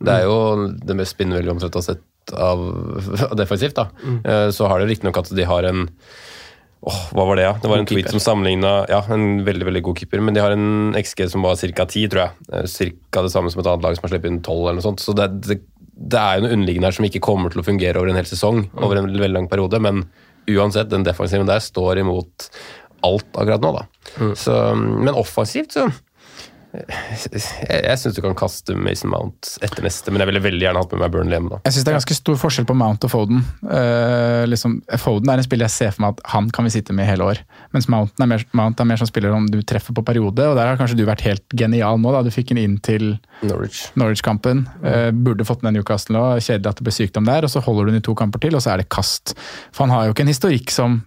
Det 0.00 0.08
Mm. 0.08 0.16
er 0.16 0.22
jo 0.24 0.68
det 0.86 0.96
mest 0.96 1.16
vi 1.18 1.24
omtrent 1.28 1.74
har 1.74 1.82
sett 1.82 2.32
av, 2.32 2.58
av 3.30 3.36
defensivt. 3.36 3.74
da. 3.74 3.88
Mm. 4.04 4.20
Eh, 4.24 4.48
Så 4.50 4.66
har 4.68 4.80
det 4.80 4.88
riktignok 4.88 5.18
at 5.18 5.28
de 5.34 5.44
har 5.44 5.62
en 5.64 5.88
Åh, 6.82 7.10
hva 7.12 7.26
var 7.28 7.36
det, 7.36 7.42
ja? 7.44 7.52
Det 7.60 7.68
var 7.68 7.76
en 7.76 7.84
tweet 7.84 8.08
som 8.08 8.18
sammenligna 8.18 8.86
ja, 8.88 9.02
en 9.12 9.44
veldig 9.44 9.66
veldig 9.68 9.82
god 9.84 9.98
keeper, 10.00 10.22
men 10.24 10.32
de 10.32 10.40
har 10.40 10.50
en 10.54 10.94
XG 10.96 11.26
som 11.28 11.42
var 11.44 11.54
ca. 11.60 11.84
10, 11.84 12.08
tror 12.08 12.22
jeg. 12.22 12.30
Ca. 12.48 12.62
Cirka 12.72 13.20
det 13.26 13.32
samme 13.34 13.50
som 13.52 13.60
et 13.60 13.66
annet 13.68 13.84
lag 13.84 13.96
som 13.98 14.06
har 14.08 14.14
sluppet 14.14 14.30
inn 14.30 14.40
12, 14.40 14.62
eller 14.64 14.78
noe 14.78 14.86
sånt. 14.86 15.02
Så 15.04 15.12
det, 15.14 15.26
det, 15.44 15.58
det 15.92 16.16
er 16.22 16.38
jo 16.38 16.46
noe 16.46 16.54
underliggende 16.56 16.88
her 16.88 16.96
som 16.96 17.04
ikke 17.04 17.20
kommer 17.20 17.52
til 17.52 17.60
å 17.60 17.66
fungere 17.66 18.00
over 18.00 18.08
en 18.08 18.16
hel 18.16 18.24
sesong, 18.24 18.70
over 18.80 18.96
en 18.96 19.10
veldig 19.12 19.28
lang 19.36 19.48
periode, 19.52 19.76
men 19.84 20.06
uansett, 20.48 20.88
den 20.88 21.04
defensiven 21.04 21.44
der 21.46 21.60
står 21.60 22.00
imot 22.00 22.48
alt 23.04 23.28
akkurat 23.36 23.60
nå, 23.60 23.74
da. 23.76 23.84
Så, 24.40 24.56
men 24.80 25.12
offensivt, 25.20 25.76
så 25.76 25.84
Jeg, 26.70 27.40
jeg 27.66 27.98
syns 27.98 28.14
du 28.14 28.20
kan 28.22 28.36
kaste 28.38 28.76
Mason 28.78 29.10
Mount 29.10 29.56
etter 29.64 29.82
neste, 29.82 30.12
men 30.12 30.22
jeg 30.22 30.30
ville 30.30 30.42
veldig 30.44 30.62
gjerne 30.62 30.82
hatt 30.84 30.92
med 30.94 31.02
meg 31.02 31.14
Burnley 31.14 31.34
hjemme. 31.34 31.50
da. 31.50 31.58
Jeg 31.66 31.74
syns 31.74 31.86
det 31.86 31.90
er 31.90 31.96
ganske 31.98 32.16
stor 32.18 32.38
forskjell 32.38 32.68
på 32.68 32.76
Mount 32.78 33.06
og 33.08 33.10
Foden. 33.10 33.42
Uh, 33.64 34.46
liksom, 34.46 34.76
Foden 35.02 35.32
er 35.32 35.42
en 35.42 35.46
spiller 35.46 35.66
jeg 35.66 35.74
ser 35.74 35.96
for 35.96 36.04
meg 36.04 36.14
at 36.14 36.22
han 36.36 36.50
kan 36.54 36.68
vi 36.68 36.74
sitte 36.76 36.94
med 36.94 37.08
hele 37.10 37.26
år. 37.26 37.42
Mens 37.74 37.90
Mount 37.90 38.22
er 38.22 38.30
mer, 38.30 38.46
Mount 38.56 38.82
er 38.82 38.88
mer 38.92 39.02
som 39.02 39.10
spiller 39.10 39.34
om 39.34 39.48
du 39.50 39.58
treffer 39.66 39.96
på 39.96 40.06
periode, 40.06 40.46
og 40.46 40.58
der 40.58 40.70
har 40.70 40.78
kanskje 40.78 41.00
du 41.00 41.04
vært 41.08 41.26
helt 41.26 41.58
genial 41.58 41.98
nå. 41.98 42.14
da 42.14 42.22
Du 42.26 42.30
fikk 42.34 42.54
den 42.54 42.62
inn 42.62 42.78
til 42.86 43.12
Norwich. 43.42 43.82
Norwich-kampen. 43.98 44.64
Eh, 44.86 45.10
burde 45.10 45.46
fått 45.48 45.64
den 45.64 45.72
i 45.72 45.78
Newcastle 45.78 46.14
nå. 46.14 46.24
Kjedelig 46.38 46.70
at 46.70 46.80
det 46.80 46.86
ble 46.86 46.94
sykdom 46.94 47.26
der. 47.26 47.46
Og 47.46 47.52
så 47.52 47.62
holder 47.64 47.88
du 47.88 47.94
den 47.94 48.02
i 48.02 48.06
to 48.06 48.14
kamper 48.18 48.42
til, 48.42 48.54
og 48.54 48.62
så 48.62 48.74
er 48.74 48.84
det 48.84 48.90
kast. 48.92 49.34
For 49.74 49.86
han 49.86 49.94
har 49.94 50.06
jo 50.06 50.14
ikke 50.14 50.28
en 50.28 50.34
historikk 50.34 50.74
som 50.74 51.00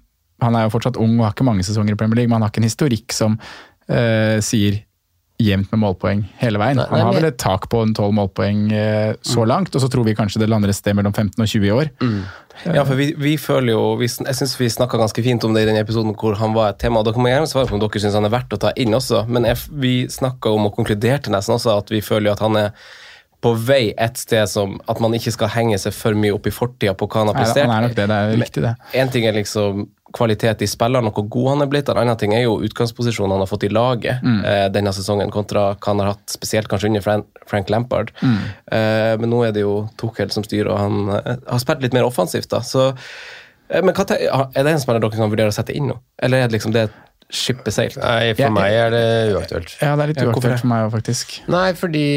Han 0.43 0.57
er 0.59 0.65
jo 0.65 0.73
fortsatt 0.73 0.97
ung 0.99 1.13
og 1.21 1.23
har 1.23 1.31
ikke 1.31 1.45
mange 1.47 1.63
sesonger 1.63 1.93
i 1.93 1.95
Premier 1.95 2.17
League, 2.17 2.27
men 2.27 2.35
han 2.35 2.43
har 2.43 2.51
ikke 2.51 2.59
en 2.59 2.65
historikk 2.67 3.13
som 3.15 3.37
uh, 3.37 4.41
sier 4.43 4.81
jevnt 5.41 5.71
med 5.73 5.79
målpoeng 5.81 6.21
hele 6.39 6.59
veien. 6.61 6.77
Nei, 6.77 6.85
Han 6.91 7.07
har 7.07 7.15
vel 7.17 7.25
et 7.31 7.37
tak 7.41 7.65
på 7.71 7.81
en 7.83 7.93
12 7.93 8.13
målpoeng 8.15 8.59
eh, 8.71 9.15
så 9.25 9.43
langt, 9.49 9.73
og 9.75 9.81
så 9.81 9.89
tror 9.91 10.05
vi 10.05 10.13
kanskje 10.15 10.39
det 10.43 10.47
lander 10.51 10.69
et 10.71 10.77
sted 10.77 10.95
mellom 10.95 11.11
15 11.13 11.41
og 11.41 11.49
20 11.49 11.65
i 11.67 11.71
år. 11.73 11.89
Ja, 12.69 12.83
for 12.85 12.93
vi, 12.95 13.09
vi 13.17 13.33
føler 13.41 13.73
jo 13.73 13.95
vi, 13.97 14.05
Jeg 14.05 14.35
syns 14.37 14.53
vi 14.59 14.69
snakka 14.69 14.99
ganske 15.01 15.23
fint 15.25 15.43
om 15.43 15.55
det 15.55 15.63
i 15.65 15.69
den 15.71 15.79
episoden 15.81 16.13
hvor 16.15 16.37
han 16.37 16.53
var 16.53 16.69
et 16.75 16.79
tema. 16.83 17.01
og 17.01 17.09
kan 17.13 17.23
man 17.25 17.33
gjerne 17.33 17.49
svare 17.49 17.67
på 17.67 17.73
om 17.75 17.81
dere 17.81 18.03
syns 18.03 18.13
han 18.19 18.29
er 18.29 18.35
verdt 18.35 18.53
å 18.53 18.61
ta 18.61 18.71
inn 18.77 18.93
også, 18.93 19.23
men 19.27 19.43
jeg, 19.49 19.57
vi 19.73 19.93
snakka 20.07 20.53
om 20.53 20.69
og 20.69 20.75
konkluderte 20.77 21.33
nesten 21.33 21.57
også 21.57 21.79
at 21.81 21.89
vi 21.91 22.01
føler 22.05 22.29
jo 22.29 22.35
at 22.37 22.45
han 22.45 22.55
er 22.67 22.71
på 23.43 23.51
vei 23.59 23.91
et 23.99 24.15
sted 24.15 24.47
som 24.47 24.77
At 24.87 25.01
man 25.03 25.11
ikke 25.17 25.33
skal 25.35 25.49
henge 25.51 25.75
seg 25.81 25.91
for 25.97 26.15
mye 26.15 26.31
opp 26.37 26.45
i 26.47 26.53
fortida 26.55 26.93
på 26.95 27.09
hva 27.09 27.25
han 27.25 27.33
har 27.33 27.35
Nei, 27.35 27.41
prestert. 27.43 27.67
han 27.67 27.75
er 27.75 27.87
nok 27.89 27.97
det, 27.97 28.05
det 28.07 28.19
er 28.21 28.37
riktig 28.39 28.63
det. 28.63 28.71
En 29.01 29.09
ting 29.11 29.25
er 29.27 29.35
liksom 29.35 29.81
kvalitet 30.13 30.61
i 30.61 30.67
spilleren 30.69 31.07
og 31.09 31.15
hvor 31.17 31.25
god 31.33 31.47
han 31.53 31.61
er 31.65 31.69
blitt. 31.71 31.89
En 31.89 31.97
annen 31.97 32.17
ting 32.21 32.33
er 32.37 32.43
jo 32.45 32.59
utgangsposisjonen 32.67 33.31
han 33.33 33.41
har 33.43 33.49
fått 33.49 33.63
i 33.65 33.71
laget 33.73 34.21
Mm. 34.23 34.41
eh, 34.45 34.67
denne 34.69 34.93
sesongen, 34.93 35.31
kontra 35.33 35.73
hva 35.75 35.87
han 35.91 35.99
har 36.03 36.11
hatt 36.13 36.27
spesielt 36.29 36.67
kanskje 36.69 36.91
under 36.91 37.01
Fran 37.01 37.23
Frank 37.49 37.69
Lampard. 37.73 38.11
Mm. 38.21 38.37
Eh, 38.71 39.17
men 39.17 39.29
nå 39.29 39.43
er 39.47 39.51
det 39.55 39.61
jo 39.65 39.89
Tuchel 39.97 40.29
som 40.31 40.43
styrer, 40.45 40.69
og 40.71 40.77
han 40.79 41.09
eh, 41.17 41.35
har 41.49 41.59
spilt 41.59 41.81
litt 41.81 41.93
mer 41.97 42.05
offensivt. 42.05 42.49
da, 42.49 42.59
så 42.61 42.91
eh, 43.69 43.81
men 43.81 43.93
hva, 43.93 44.05
Er 44.55 44.63
det 44.63 44.73
en 44.75 44.79
spiller 44.79 44.99
dere 45.01 45.11
kan 45.17 45.29
vurdere 45.33 45.49
å 45.49 45.55
sette 45.55 45.73
inn 45.75 45.87
nå, 45.89 45.97
eller 46.21 46.37
er 46.43 46.47
det 46.47 46.59
liksom 46.59 46.71
det 46.77 46.89
skipet 47.33 47.73
seilt? 47.73 47.97
Nei, 47.97 48.33
for 48.35 48.43
ja, 48.45 48.49
meg 48.53 48.71
er 48.77 48.89
det 48.93 49.05
uaktuelt. 49.33 49.75
Ja, 49.81 49.95
det 49.97 50.03
er 50.03 50.07
litt 50.13 50.21
Ja, 50.21 50.29
uaktuelt 50.29 50.59
for 50.61 50.67
meg 50.69 50.85
òg, 50.87 50.91
faktisk. 50.99 51.39
Nei, 51.49 51.73
fordi 51.73 52.07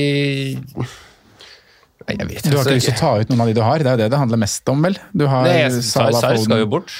Nei, 2.07 2.14
jeg 2.20 2.28
vet 2.28 2.44
Du 2.47 2.55
har 2.57 2.62
ikke 2.68 2.76
lyst 2.76 2.86
til 2.90 2.94
å 2.94 3.01
ta 3.01 3.12
ut 3.22 3.30
noen 3.32 3.40
av 3.42 3.49
de 3.51 3.55
du 3.57 3.62
har, 3.64 3.78
det 3.82 3.86
er 3.90 3.97
jo 3.97 4.03
det 4.05 4.11
det 4.12 4.18
handler 4.20 4.38
mest 4.44 4.68
om, 4.70 4.82
vel? 4.84 4.99
Du 5.16 5.24
har 5.26 5.47
Nei, 5.49 5.57
jeg- 5.64 5.82
Sar 5.82 6.12
Sar 6.14 6.36
skal 6.38 6.59
jo 6.62 6.66
bort. 6.70 6.92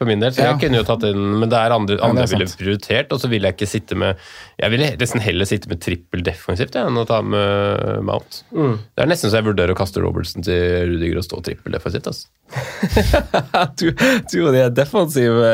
For 0.00 0.08
min 0.08 0.22
del, 0.22 0.32
så 0.32 0.40
Ja. 0.40 0.52
jeg 0.54 0.62
kunne 0.62 0.80
jo 0.80 0.84
tatt 0.88 1.02
inn 1.04 1.24
Men 1.42 1.50
det 1.52 1.58
er 1.60 1.74
andre, 1.76 1.98
Ja, 2.00 2.08
det 2.08 2.22
er 2.22 2.24
jeg 2.24 2.38
ville 2.38 2.56
prioritert, 2.56 3.12
og 3.12 3.20
så 3.20 3.28
ville 3.28 3.50
jeg 3.50 3.58
ikke 3.58 3.68
sitte 3.68 3.98
med 4.00 4.16
Jeg 4.62 4.72
ville 4.72 4.88
nesten 4.96 5.20
heller 5.20 5.48
sitte 5.48 5.68
med 5.68 5.82
trippel 5.84 6.24
defensivt 6.24 6.78
enn 6.80 6.96
å 6.96 7.04
ta 7.08 7.20
med 7.20 8.00
Mount. 8.08 8.40
Mm. 8.52 8.78
Det 8.96 9.04
er 9.04 9.10
nesten 9.12 9.28
så 9.28 9.40
jeg 9.42 9.48
vurderer 9.50 9.74
å 9.74 9.78
kaste 9.78 10.00
Robertsen 10.00 10.44
til 10.46 10.88
Rudiger 10.88 11.20
og 11.20 11.26
stå 11.28 11.42
trippel 11.44 11.76
defensivt. 11.76 12.08
Altså. 12.08 12.28
du, 13.80 13.90
du 13.92 14.36
og 14.46 14.52
de 14.56 14.64
er 14.64 14.72
defensive 14.74 15.52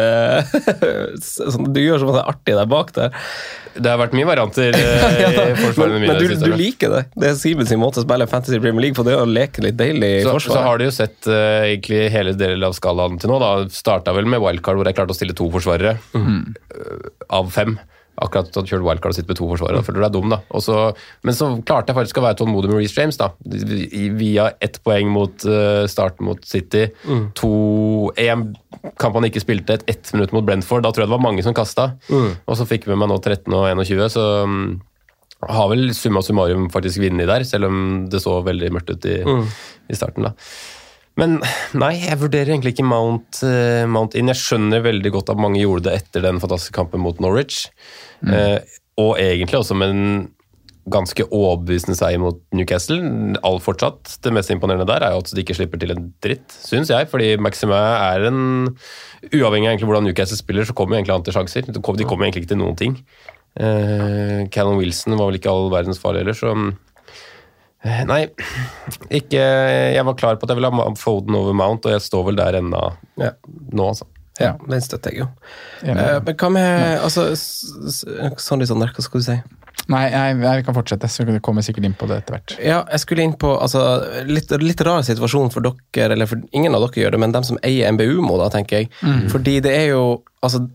sånn, 1.26 1.72
Du 1.74 1.80
gjør 1.82 2.03
så 2.03 2.14
er 2.16 2.30
artig 2.30 2.57
der 2.57 2.70
bak 2.70 2.94
der. 2.97 3.14
Det 3.76 3.90
har 3.90 3.99
vært 4.01 4.14
mye 4.16 4.26
varianter 4.28 4.76
eh, 4.78 5.18
Ja, 5.20 5.30
men 5.36 5.97
men 6.07 6.18
du, 6.20 6.30
du 6.40 6.53
liker 6.57 6.92
det. 6.94 7.03
Det 7.16 7.28
er 7.32 7.36
Simens 7.38 7.72
måte 7.76 8.01
å 8.01 8.07
spille 8.07 8.28
Fantasy 8.30 8.61
Premier 8.62 8.86
League 8.86 8.97
på. 8.97 9.05
Det 9.07 9.12
er 9.12 9.22
å 9.22 9.28
leke 9.28 9.64
litt 9.64 9.76
deilig 9.78 10.12
i 10.20 10.22
så, 10.24 10.32
forsvaret. 10.36 10.57
så 10.57 10.64
har 10.64 10.80
du 10.80 10.86
jo 10.86 10.94
sett 10.94 11.28
uh, 11.28 11.66
egentlig 11.66 12.07
hele 12.14 12.32
delen 12.38 12.64
av 12.66 12.76
skalaen 12.76 13.20
til 13.20 13.32
nå. 13.32 13.38
da 13.42 13.53
Starta 13.72 14.14
vel 14.16 14.28
med 14.30 14.36
wildcard, 14.43 14.78
hvor 14.78 14.89
jeg 14.89 14.99
klarte 14.99 15.14
å 15.14 15.18
stille 15.18 15.37
to 15.37 15.51
forsvarere 15.53 15.97
mm. 16.14 16.41
av 17.39 17.53
fem. 17.55 17.76
Akkurat 18.16 18.49
at 18.49 18.70
kjørt 18.70 18.84
wildcard 18.84 19.12
og 19.12 19.16
sitter 19.18 19.34
med 19.34 19.39
to 19.39 19.47
forsvarere. 19.51 19.80
Da 19.82 19.84
føler 19.84 20.01
du 20.01 20.05
deg 20.07 20.14
dum, 20.14 20.30
da. 20.32 20.39
Også, 20.57 20.76
men 21.26 21.37
så 21.37 21.51
klarte 21.68 21.93
jeg 21.93 21.99
faktisk 21.99 22.20
å 22.20 22.24
være 22.24 22.39
tålmodig 22.41 22.70
med 22.70 22.80
Reece 22.80 22.97
James. 22.97 23.18
da 23.20 23.28
Via 24.16 24.47
ett 24.64 24.78
poeng 24.87 25.11
mot 25.12 25.45
uh, 25.45 25.84
starten 25.91 26.24
mot 26.28 26.41
City. 26.49 26.87
To 27.43 27.51
En 28.22 28.49
kamp 29.03 29.18
han 29.18 29.28
ikke 29.28 29.43
spilte, 29.43 29.76
et 29.76 29.93
ett 29.93 30.12
minutt 30.16 30.32
mot 30.32 30.47
Brentford. 30.47 30.87
Da 30.87 30.95
tror 30.95 31.05
jeg 31.05 31.11
det 31.11 31.16
var 31.16 31.26
mange 31.26 31.45
som 31.45 31.57
kasta. 31.57 31.91
Og 32.09 32.57
så 32.57 32.68
fikk 32.68 32.89
vi 32.89 32.95
med 32.95 33.05
meg 33.05 33.12
nå 33.12 33.20
13 33.20 33.53
og 33.53 33.68
21, 33.84 34.07
så 34.14 34.24
mm, 34.49 34.66
har 35.53 35.68
vel 35.74 35.91
summa 35.97 36.22
summarum 36.24 36.70
faktisk 36.72 37.03
vunnet 37.03 37.28
der, 37.28 37.45
selv 37.45 37.68
om 37.68 37.78
det 38.12 38.22
så 38.24 38.39
veldig 38.47 38.72
mørkt 38.72 38.95
ut 38.95 39.11
i, 39.12 39.18
i 39.93 39.99
starten. 39.99 40.30
da. 40.30 40.32
Men 41.17 41.39
nei, 41.77 41.95
jeg 42.03 42.21
vurderer 42.21 42.53
egentlig 42.53 42.75
ikke 42.75 42.89
Mount, 42.89 43.41
uh, 43.41 43.85
Mount 43.89 44.17
inn. 44.19 44.29
Jeg 44.33 44.43
skjønner 44.43 44.85
veldig 44.85 45.14
godt 45.14 45.33
at 45.33 45.41
mange 45.41 45.62
gjorde 45.62 45.89
det 45.89 46.01
etter 46.03 46.27
den 46.27 46.41
fantastiske 46.43 46.77
kampen 46.77 47.01
mot 47.05 47.21
Norwich. 47.25 47.67
Eh, 48.27 48.59
og 49.01 49.19
egentlig 49.21 49.59
også 49.61 49.77
med 49.77 49.93
en 49.93 50.07
ganske 50.93 51.25
overbevisende 51.35 51.97
seier 51.99 52.21
mot 52.23 52.39
Newcastle. 52.55 53.01
All 53.47 53.59
fortsatt. 53.62 54.19
Det 54.23 54.33
mest 54.35 54.53
imponerende 54.55 54.87
der 54.89 55.03
er 55.03 55.14
jo 55.14 55.23
at 55.25 55.33
de 55.35 55.43
ikke 55.43 55.57
slipper 55.59 55.81
til 55.83 55.93
en 55.95 56.11
dritt, 56.23 56.47
syns 56.62 56.93
jeg. 56.93 57.09
Fordi 57.11 57.33
Maxime 57.43 57.77
er 57.77 58.29
en 58.31 58.41
Uavhengig 59.27 59.67
av 59.67 59.73
egentlig 59.73 59.89
hvordan 59.89 60.05
Newcastle 60.07 60.39
spiller, 60.39 60.67
så 60.69 60.77
kommer 60.77 60.99
egentlig 60.99 61.17
han 61.17 61.25
til 61.27 61.35
sjanser. 61.35 61.67
De 61.67 61.81
kommer 61.83 62.29
egentlig 62.29 62.45
ikke 62.45 62.53
til 62.53 62.61
noen 62.61 62.77
ting. 62.79 63.01
Uh, 63.57 64.45
Callum 64.53 64.77
Wilson 64.79 65.17
var 65.17 65.31
vel 65.31 65.41
ikke 65.41 65.51
all 65.51 65.71
verdens 65.73 65.99
farlig 65.99 66.23
heller, 66.23 66.37
så 66.37 66.53
eh, 66.53 66.67
Nei, 68.09 68.22
ikke 69.11 69.41
Jeg 69.95 70.05
var 70.09 70.14
klar 70.18 70.37
på 70.41 70.47
at 70.47 70.53
jeg 70.55 70.59
ville 70.61 70.70
ha 70.74 70.91
Foden 71.01 71.37
over 71.39 71.57
Mount, 71.57 71.87
og 71.87 71.93
jeg 71.97 72.05
står 72.05 72.28
vel 72.30 72.37
der 72.41 72.61
ennå 72.61 72.82
Ja. 73.20 73.32
nå, 73.72 73.89
altså. 73.93 74.07
Ja, 74.39 74.51
den 74.68 74.82
støtter 74.84 75.14
jeg 75.14 75.22
jo. 75.22 75.26
Eh, 75.82 76.18
men 76.20 76.34
hva 76.37 76.49
med 76.53 76.99
altså, 77.01 77.30
s- 77.32 77.70
s- 77.89 78.05
Sondre 78.45 78.66
Sander, 78.68 78.91
hva 78.93 79.01
skal 79.03 79.22
du 79.22 79.24
si? 79.24 79.37
Nei, 79.89 80.11
nei, 80.11 80.34
vi 80.59 80.62
kan 80.66 80.74
fortsette, 80.76 81.09
så 81.09 81.24
vi 81.24 81.39
kommer 81.41 81.62
sikkert 81.64 81.84
inn 81.89 81.95
på 81.97 82.09
det 82.11 82.18
etter 82.18 82.34
hvert. 82.37 82.55
Ja, 82.61 82.82
jeg 82.91 83.01
skulle 83.01 83.22
inn 83.24 83.32
på 83.41 83.55
altså, 83.62 83.80
litt, 84.28 84.51
litt 84.61 84.80
rar 84.84 85.01
situasjon 85.07 85.49
for 85.55 85.64
dere, 85.64 86.12
eller 86.12 86.26
for 86.28 86.43
ingen 86.53 86.74
av 86.74 86.84
dere 86.84 87.05
gjør 87.05 87.12
det, 87.16 87.20
men 87.22 87.32
dem 87.32 87.45
som 87.49 87.59
eier 87.64 87.89
MBU-må, 87.95 88.37
da, 88.43 88.51
tenker 88.53 88.82
jeg. 88.82 88.91
Fordi 89.32 89.61
det 89.64 89.72
er 89.72 89.87
jo 89.95 90.03
altså, 90.43 90.66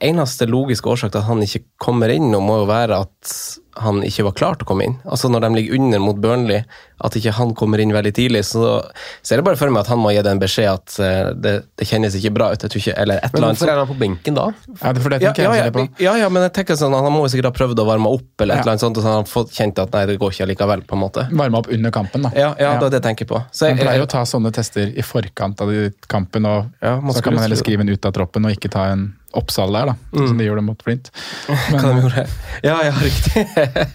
Eneste 0.00 0.46
logiske 0.48 0.88
årsak 0.88 1.12
til 1.12 1.20
at 1.20 1.28
han 1.28 1.42
ikke 1.44 1.64
kommer 1.82 2.08
inn 2.12 2.30
nå, 2.32 2.40
må 2.40 2.62
jo 2.62 2.68
være 2.70 3.02
at 3.02 3.36
han 3.80 4.02
ikke 4.04 4.24
var 4.26 4.34
klar 4.36 4.56
til 4.58 4.66
å 4.66 4.68
komme 4.68 4.84
inn. 4.84 4.96
Altså 5.08 5.30
Når 5.32 5.40
de 5.46 5.48
ligger 5.56 5.78
under 5.78 5.98
mot 6.02 6.16
Burnley, 6.20 6.62
at 7.02 7.16
ikke 7.18 7.32
han 7.34 7.54
kommer 7.58 7.80
inn 7.82 7.90
veldig 7.94 8.12
tidlig, 8.14 8.44
så 8.46 8.82
ser 9.24 9.40
jeg 9.40 9.46
bare 9.46 9.58
for 9.58 9.72
meg 9.74 9.82
at 9.82 9.90
han 9.90 9.98
må 9.98 10.12
gi 10.14 10.20
den 10.22 10.36
en 10.36 10.42
beskjed 10.42 10.68
at 10.70 10.96
eh, 11.02 11.30
det, 11.34 11.54
det 11.80 11.88
kjennes 11.88 12.14
ikke 12.18 12.30
bra 12.36 12.50
ut. 12.52 12.62
Jeg 12.62 12.82
ikke, 12.82 12.94
eller 13.02 13.18
et 13.18 13.32
Men 13.32 13.38
eller 13.40 13.48
annet 13.48 13.58
hvorfor 13.62 13.72
er 13.72 13.80
han 13.80 13.88
på 13.90 13.96
benken 14.02 14.36
da? 14.38 14.44
Ja, 14.82 14.92
det, 14.92 15.02
for 15.02 15.14
det 15.14 15.18
ja, 15.24 15.32
tenker 15.32 15.48
ja, 15.48 15.54
jeg 15.58 15.70
ja, 15.70 15.74
på. 15.74 15.86
ja, 16.04 16.14
ja, 16.22 16.28
men 16.32 16.46
jeg 16.46 16.54
tenker 16.60 16.78
sånn, 16.78 16.94
han 16.94 17.08
må 17.14 17.24
jo 17.24 17.32
sikkert 17.32 17.50
ha 17.50 17.54
prøvd 17.56 17.82
å 17.82 17.86
varme 17.88 18.12
opp, 18.18 18.28
eller 18.44 18.54
et 18.54 18.60
Ja. 18.60 18.62
eller 18.62 18.74
annet 18.76 18.84
sånt, 18.84 19.00
og 19.00 19.06
så 19.06 19.14
har 19.16 19.26
fått 19.32 19.56
kjent 19.56 19.82
at 19.82 19.96
nei, 19.96 20.04
det 20.12 20.18
går 20.22 20.36
ikke 20.36 20.50
likevel, 20.52 20.84
på 20.86 20.98
en 20.98 21.02
måte. 21.02 21.26
Varme 21.42 21.62
opp 21.62 21.72
under 21.74 21.94
kampen, 21.94 22.28
da. 22.28 22.32
Ja, 22.38 22.52
ja, 22.60 22.76
det 22.78 22.86
er 22.90 22.94
det 22.94 23.00
jeg 23.00 23.06
tenker 23.08 23.30
på. 23.32 23.42
Så 23.50 23.66
Man 23.66 23.76
jeg, 23.80 23.86
pleier 23.88 24.04
å 24.06 24.10
ta 24.14 24.22
sånne 24.28 24.52
tester 24.54 24.92
i 24.94 25.02
forkant 25.06 25.64
av 25.64 25.72
kampen, 26.12 26.46
og 26.46 26.70
Ja, 26.84 26.98
så 27.10 27.24
kan 27.24 27.34
man 27.34 27.42
heller 27.48 27.58
skrive 27.58 27.82
en 27.82 27.90
ut 27.90 28.06
av 28.06 28.14
troppen 28.14 28.46
og 28.46 28.54
ikke 28.54 28.70
ta 28.72 28.86
en 28.92 29.08
oppsal 29.38 29.72
der, 29.72 29.92
da. 29.92 29.94
Sånn 30.12 30.28
som 30.32 30.38
de 30.40 30.46
gjorde 30.46 30.64
mot 30.66 30.82
Flint. 30.84 31.10
hva 31.48 31.80
de 31.82 31.92
gjorde. 32.04 32.24
Ja, 32.66 32.76
ja, 32.86 32.92
riktig. 33.00 33.44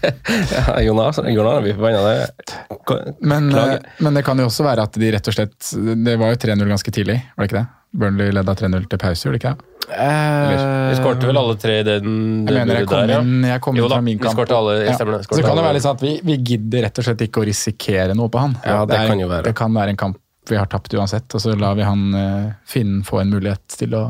ja, 0.56 0.80
Jon 0.84 1.00
Arne 1.04 1.62
blir 1.64 1.74
forbanna. 1.78 2.02
det- 2.12 3.16
Men, 3.20 3.50
eh, 3.54 3.78
men 3.98 4.14
det 4.14 4.24
kan 4.26 4.38
jo 4.38 4.46
også 4.50 4.64
være 4.66 4.82
at 4.88 4.92
de 4.98 5.10
rett 5.12 5.28
og 5.28 5.34
slett 5.34 5.72
Det 6.04 6.14
var 6.18 6.32
jo 6.34 6.36
3-0 6.46 6.68
ganske 6.74 6.92
tidlig, 6.94 7.18
var 7.36 7.44
det 7.46 7.50
ikke 7.52 7.60
det? 7.62 7.66
Burnley 7.98 8.32
leda 8.36 8.52
3-0 8.54 8.84
til 8.92 8.98
pause, 9.00 9.24
gjorde 9.24 9.38
det 9.38 9.42
ikke 9.44 9.54
det? 9.56 9.74
Vi 9.88 10.96
skårte 10.98 11.24
vel 11.30 11.38
alle 11.40 11.54
tre 11.56 11.78
i 11.80 11.84
den 11.86 12.10
Jeg 12.44 12.52
mener 12.58 12.80
jeg 12.82 12.88
kom 12.90 12.98
der, 13.00 13.12
ja. 13.14 13.20
inn, 13.24 13.44
jeg 13.48 13.60
kom 13.64 13.78
inn 13.78 13.86
fra 13.88 14.00
min 14.04 14.18
vi 14.18 14.24
kamp. 14.26 14.36
skårte 14.36 14.56
alle, 14.58 14.74
Ja. 14.84 14.92
stemmer 14.98 15.16
det. 15.16 15.24
Så 15.24 15.40
kan 15.42 15.56
det 15.56 15.64
være 15.64 15.76
litt 15.78 15.82
sånn 15.86 15.96
at 15.96 16.02
vi, 16.04 16.20
vi 16.28 16.36
gidder 16.36 16.82
rett 16.84 16.98
og 17.00 17.04
slett 17.08 17.24
ikke 17.24 17.40
å 17.40 17.46
risikere 17.48 18.14
noe 18.18 18.28
på 18.28 18.38
han. 18.42 18.56
Ja, 18.66 18.84
det 18.84 18.98
er, 18.98 19.06
kan 19.08 19.18
jo 19.22 19.28
være. 19.30 19.44
Det 19.48 19.54
kan 19.56 19.72
være 19.72 19.94
en 19.94 19.96
kamp 19.96 20.18
vi 20.48 20.56
har 20.56 20.66
tapt 20.66 20.92
uansett, 20.96 21.34
og 21.36 21.40
så 21.40 21.52
lar 21.60 21.74
vi 21.76 21.82
han 21.84 22.14
uh, 22.14 22.52
Finn 22.64 23.02
få 23.04 23.20
en 23.20 23.30
mulighet 23.32 23.64
til 23.68 23.92
å 23.96 24.04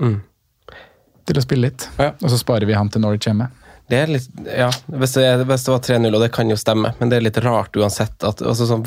Mm. 0.00 0.20
til 1.24 1.38
å 1.38 1.44
spille 1.44 1.70
litt. 1.70 1.86
Ja. 1.96 2.12
Og 2.20 2.32
så 2.32 2.38
sparer 2.40 2.68
vi 2.68 2.76
han 2.76 2.90
til 2.92 3.04
Norwich 3.04 3.28
hjemme. 3.28 3.48
Det 3.88 3.98
er 4.00 4.10
litt, 4.12 4.28
ja, 4.48 4.70
hvis 4.88 5.12
det, 5.18 5.24
hvis 5.44 5.64
det 5.66 5.72
var 5.72 5.80
3-0, 5.84 6.14
og 6.16 6.22
det 6.22 6.30
kan 6.32 6.48
jo 6.48 6.56
stemme, 6.56 6.94
men 6.98 7.10
det 7.12 7.18
er 7.18 7.26
litt 7.26 7.40
rart 7.44 7.76
uansett. 7.76 8.16
At, 8.24 8.40
altså, 8.40 8.66
sånn, 8.68 8.84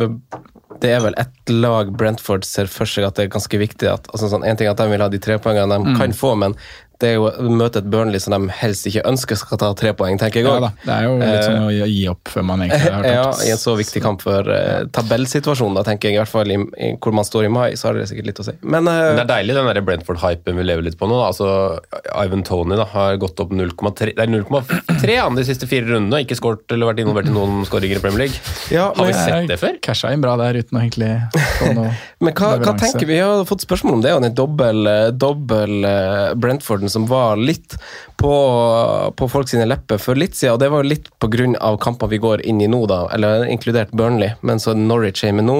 det 0.81 0.89
er 0.89 1.03
vel 1.05 1.17
ett 1.21 1.53
lag 1.53 1.91
Brentford 1.97 2.45
ser 2.45 2.69
for 2.71 2.89
seg 2.89 3.05
at 3.05 3.17
det 3.17 3.27
er 3.27 3.33
ganske 3.35 3.61
viktig. 3.61 3.89
At, 3.91 4.09
altså, 4.09 4.31
sånn, 4.33 4.45
en 4.45 4.57
ting 4.57 4.69
er 4.69 4.73
at 4.73 4.81
de 4.81 4.89
vil 4.89 5.05
ha 5.05 5.09
de 5.13 5.21
tre 5.21 5.37
poengene 5.41 5.77
de 5.77 5.93
kan 5.99 6.15
få, 6.17 6.33
men 6.41 6.57
det 7.01 7.11
er 7.11 7.17
jo 7.19 7.27
å 7.29 7.49
møte 7.53 7.81
et 7.83 7.89
Burnley 7.91 8.21
som 8.23 8.33
de 8.33 8.53
helst 8.57 8.87
ikke 8.89 9.03
ønsker 9.05 9.37
skal 9.37 9.59
ta 9.61 9.69
tre 9.77 9.91
poeng, 9.97 10.17
tenker 10.17 10.41
jeg 10.41 10.47
Ja 10.47 10.55
òg. 10.57 10.65
da, 10.65 10.71
Det 10.83 10.93
er 10.95 11.03
jo 11.05 11.15
litt 11.21 11.45
sånn 11.45 11.65
å 11.67 11.89
gi 11.91 12.03
opp 12.09 12.31
før 12.33 12.45
man 12.49 12.63
egentlig 12.65 12.93
har 12.93 13.05
ja. 13.17 13.27
I 13.45 13.51
en 13.53 13.61
så 13.61 13.75
viktig 13.77 14.01
kamp 14.03 14.23
for 14.25 14.49
uh, 14.49 14.87
tabellsituasjonen, 14.95 15.77
da 15.77 15.83
tenker 15.85 16.09
jeg 16.09 16.17
i 16.17 16.21
hvert 16.21 16.31
fall 16.31 16.53
i, 16.53 16.57
i, 16.57 16.89
hvor 17.03 17.13
man 17.13 17.27
står 17.27 17.45
i 17.47 17.51
mai, 17.53 17.67
så 17.77 17.89
har 17.89 17.99
det 17.99 18.07
sikkert 18.09 18.31
litt 18.31 18.41
å 18.41 18.47
si. 18.47 18.55
Men, 18.63 18.89
uh, 18.89 19.13
det 19.17 19.25
er 19.27 19.31
deilig 19.35 19.57
den 19.59 19.83
Brentford-hypen 19.87 20.57
vi 20.57 20.65
lever 20.65 20.87
litt 20.87 20.97
på 20.97 21.09
nå. 21.09 21.19
da. 21.21 21.29
Altså, 21.29 21.51
Ivan 22.17 22.41
Tony 22.47 22.79
da, 22.79 22.87
har 22.95 23.19
gått 23.21 23.39
opp 23.43 23.53
0,3 23.53 24.15
Det 24.17 24.25
er 24.25 24.31
0,3 24.33 25.19
han 25.21 25.37
de 25.37 25.45
siste 25.45 25.69
fire 25.69 25.85
rundene. 25.91 26.23
Ikke 26.25 26.37
skåret 26.39 26.65
eller 26.73 26.89
vært 26.89 27.03
involvert 27.03 27.29
i 27.29 27.35
noen 27.35 27.61
skåringer 27.69 28.01
i 28.01 28.03
Premier 28.03 28.25
League. 28.25 28.41
ja, 28.73 28.89
Har 28.97 29.09
vi 29.09 29.15
sett 29.17 29.51
det 29.51 29.59
før? 29.61 29.77
Casha 29.85 30.11
inn 30.15 30.23
bra 30.25 30.33
der 30.41 30.57
uten 30.63 30.79
å 30.79 30.81
egentlig 30.81 31.13
få 31.59 31.71
noe 31.77 31.93
Men 32.23 32.33
hva, 32.33 32.55
hva 32.63 32.73
tenker 32.79 33.05
vi? 33.05 33.13
Vi 33.17 33.21
har 33.21 33.45
fått 33.49 33.63
spørsmål 33.65 33.99
om 33.99 34.03
det, 34.05 34.15
og 34.17 34.23
den 34.25 34.35
dobbel, 34.37 34.83
eh, 34.89 35.07
dobbel 35.13 35.85
Brentford 36.41 36.86
tittelen 36.87 36.89
som 36.89 37.05
var 37.07 37.37
litt 37.37 37.75
på, 38.17 38.31
på 39.15 39.27
folk 39.29 39.49
sine 39.49 39.65
lepper 39.67 39.99
for 40.01 40.15
litt 40.17 40.35
siden, 40.35 40.55
og 40.55 40.59
det 40.61 40.69
var 40.71 40.83
jo 40.83 40.89
litt 40.89 41.09
av 41.61 41.77
kamper 41.81 42.07
vi 42.09 42.17
går 42.19 42.41
inn 42.47 42.61
i 42.61 42.67
nå, 42.67 42.85
da, 42.87 43.07
eller 43.13 43.45
inkludert 43.51 43.91
Burnley, 43.91 44.33
men 44.41 44.59
så 44.59 44.71
er 44.71 44.75
det 44.79 44.87
Norwich 44.87 45.23
hjemme 45.23 45.43
nå, 45.45 45.57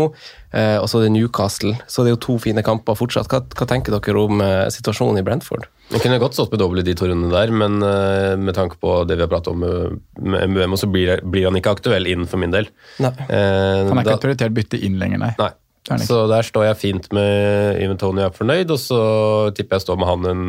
eh, 0.53 0.78
og 0.80 0.88
så 0.89 0.99
er 1.01 1.07
det 1.07 1.13
Newcastle. 1.17 1.75
Så 1.88 2.03
det 2.03 2.11
er 2.11 2.15
jo 2.17 2.21
to 2.23 2.38
fine 2.39 2.63
kamper 2.65 2.95
fortsatt. 2.97 3.28
Hva, 3.32 3.43
hva 3.43 3.67
tenker 3.69 3.93
dere 3.97 4.23
om 4.23 4.41
eh, 4.41 4.67
situasjonen 4.73 5.19
i 5.21 5.25
Brentford? 5.28 5.67
Jeg 5.91 6.01
kunne 6.03 6.19
godt 6.19 6.36
stått 6.36 6.51
med 6.51 6.59
doble 6.59 6.82
i 6.84 6.88
de 6.88 6.95
to 6.99 7.07
rundene 7.07 7.32
der, 7.32 7.51
men 7.55 7.78
eh, 7.84 8.34
med 8.39 8.55
tanke 8.57 8.80
på 8.82 9.03
det 9.07 9.19
vi 9.19 9.23
har 9.28 9.32
pratet 9.32 9.53
om 9.53 9.61
med, 9.63 10.49
MBM, 10.51 10.75
så 10.80 10.89
blir, 10.91 11.21
blir 11.23 11.47
han 11.47 11.55
ikke 11.59 11.78
aktuell 11.78 12.09
inn 12.11 12.28
for 12.28 12.41
min 12.41 12.51
del. 12.55 12.67
Nei. 13.03 13.13
Eh, 13.28 13.86
Han 13.88 13.95
er 13.95 14.03
ikke 14.03 14.17
da- 14.17 14.25
prioritert 14.25 14.57
bytte 14.57 14.82
inn 14.84 14.99
lenger, 14.99 15.23
nei. 15.23 15.34
Nei. 15.39 15.53
Så 16.03 16.25
der 16.28 16.43
står 16.43 16.65
jeg 16.65 16.75
fint 16.82 17.05
med 17.15 17.78
Ivan 17.80 17.95
Tony 17.95 18.19
er 18.25 18.34
fornøyd, 18.36 18.73
og 18.75 18.80
så 18.82 18.97
tipper 19.55 19.78
jeg 19.78 19.86
står 19.86 19.95
med 20.01 20.09
han 20.09 20.25
en, 20.28 20.41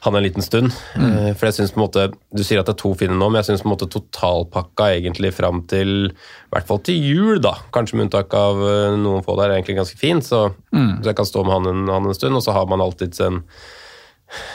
han 0.00 0.14
en 0.14 0.22
liten 0.22 0.42
stund. 0.42 0.72
Mm. 0.96 1.06
Eh, 1.10 1.32
For 1.34 1.48
jeg 1.48 1.54
synes 1.58 1.72
på 1.74 1.80
en 1.80 1.86
måte, 1.86 2.04
Du 2.34 2.42
sier 2.44 2.60
at 2.60 2.66
det 2.66 2.74
er 2.76 2.82
to 2.82 2.92
fine 2.94 3.16
nå, 3.18 3.30
men 3.30 3.42
jeg 3.42 3.48
syns 3.58 3.64
totalpakka 3.64 4.92
egentlig 4.94 5.32
fram 5.34 5.62
til 5.66 6.10
i 6.10 6.52
hvert 6.52 6.66
fall 6.68 6.78
til 6.86 6.94
jul, 7.02 7.40
da, 7.40 7.54
kanskje 7.74 7.96
med 7.98 8.06
unntak 8.08 8.32
av 8.34 8.62
eh, 8.62 8.94
noen 8.96 9.24
få 9.26 9.34
der, 9.36 9.50
er 9.50 9.58
egentlig 9.58 9.76
ganske 9.80 9.98
fin. 9.98 10.20
Så, 10.22 10.54
Mm. 10.72 11.00
så 11.02 11.10
jeg 11.10 11.16
kan 11.16 11.24
stå 11.26 11.44
med 11.44 11.52
han 11.54 11.66
en, 11.66 11.88
han 11.88 12.06
en 12.06 12.14
stund, 12.14 12.34
og 12.36 12.42
så 12.42 12.52
har 12.52 12.66
man 12.66 12.80
alltids 12.80 13.20
en 13.20 13.42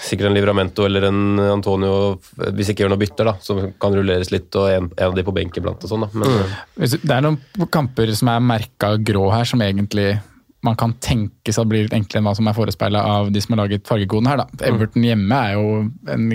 Sikkert 0.06 0.28
en 0.28 0.36
Livramento 0.36 0.84
eller 0.86 1.08
en 1.08 1.40
Antonio, 1.40 2.20
hvis 2.54 2.70
ikke 2.70 2.84
gjør 2.84 2.92
noe 2.94 3.02
bytter, 3.02 3.26
da, 3.26 3.32
som 3.42 3.72
kan 3.82 3.96
rulleres 3.98 4.30
litt, 4.30 4.54
og 4.54 4.68
en, 4.70 4.92
en 4.94 5.08
av 5.08 5.16
de 5.18 5.24
på 5.26 5.34
benk 5.34 5.58
iblant 5.58 5.82
og 5.82 5.90
sånn. 5.90 6.06
da. 6.06 6.10
Men, 6.14 6.30
Mm. 6.78 7.00
Det 7.02 7.10
er 7.16 7.22
noen 7.26 7.40
kamper 7.74 8.12
som 8.14 8.30
er 8.30 8.40
merka 8.40 8.92
grå 9.02 9.32
her, 9.34 9.44
som 9.50 9.60
egentlig 9.66 10.22
man 10.64 10.78
kan 10.80 10.94
tenke 11.04 11.54
seg 11.54 11.68
blir 11.70 11.86
litt 11.86 11.96
enklere 11.96 12.22
enn 12.22 12.28
hva 12.30 12.36
som 12.38 12.48
er 12.48 12.56
forespeila 12.56 13.02
av 13.18 13.32
de 13.36 13.42
som 13.44 13.56
har 13.56 13.66
laget 13.66 13.88
fargekoden 13.88 14.30
her. 14.32 14.44
da. 14.44 14.68
Everton 14.70 15.04
hjemme 15.04 15.40
er 15.48 15.58
jo 15.58 15.66
en 16.14 16.30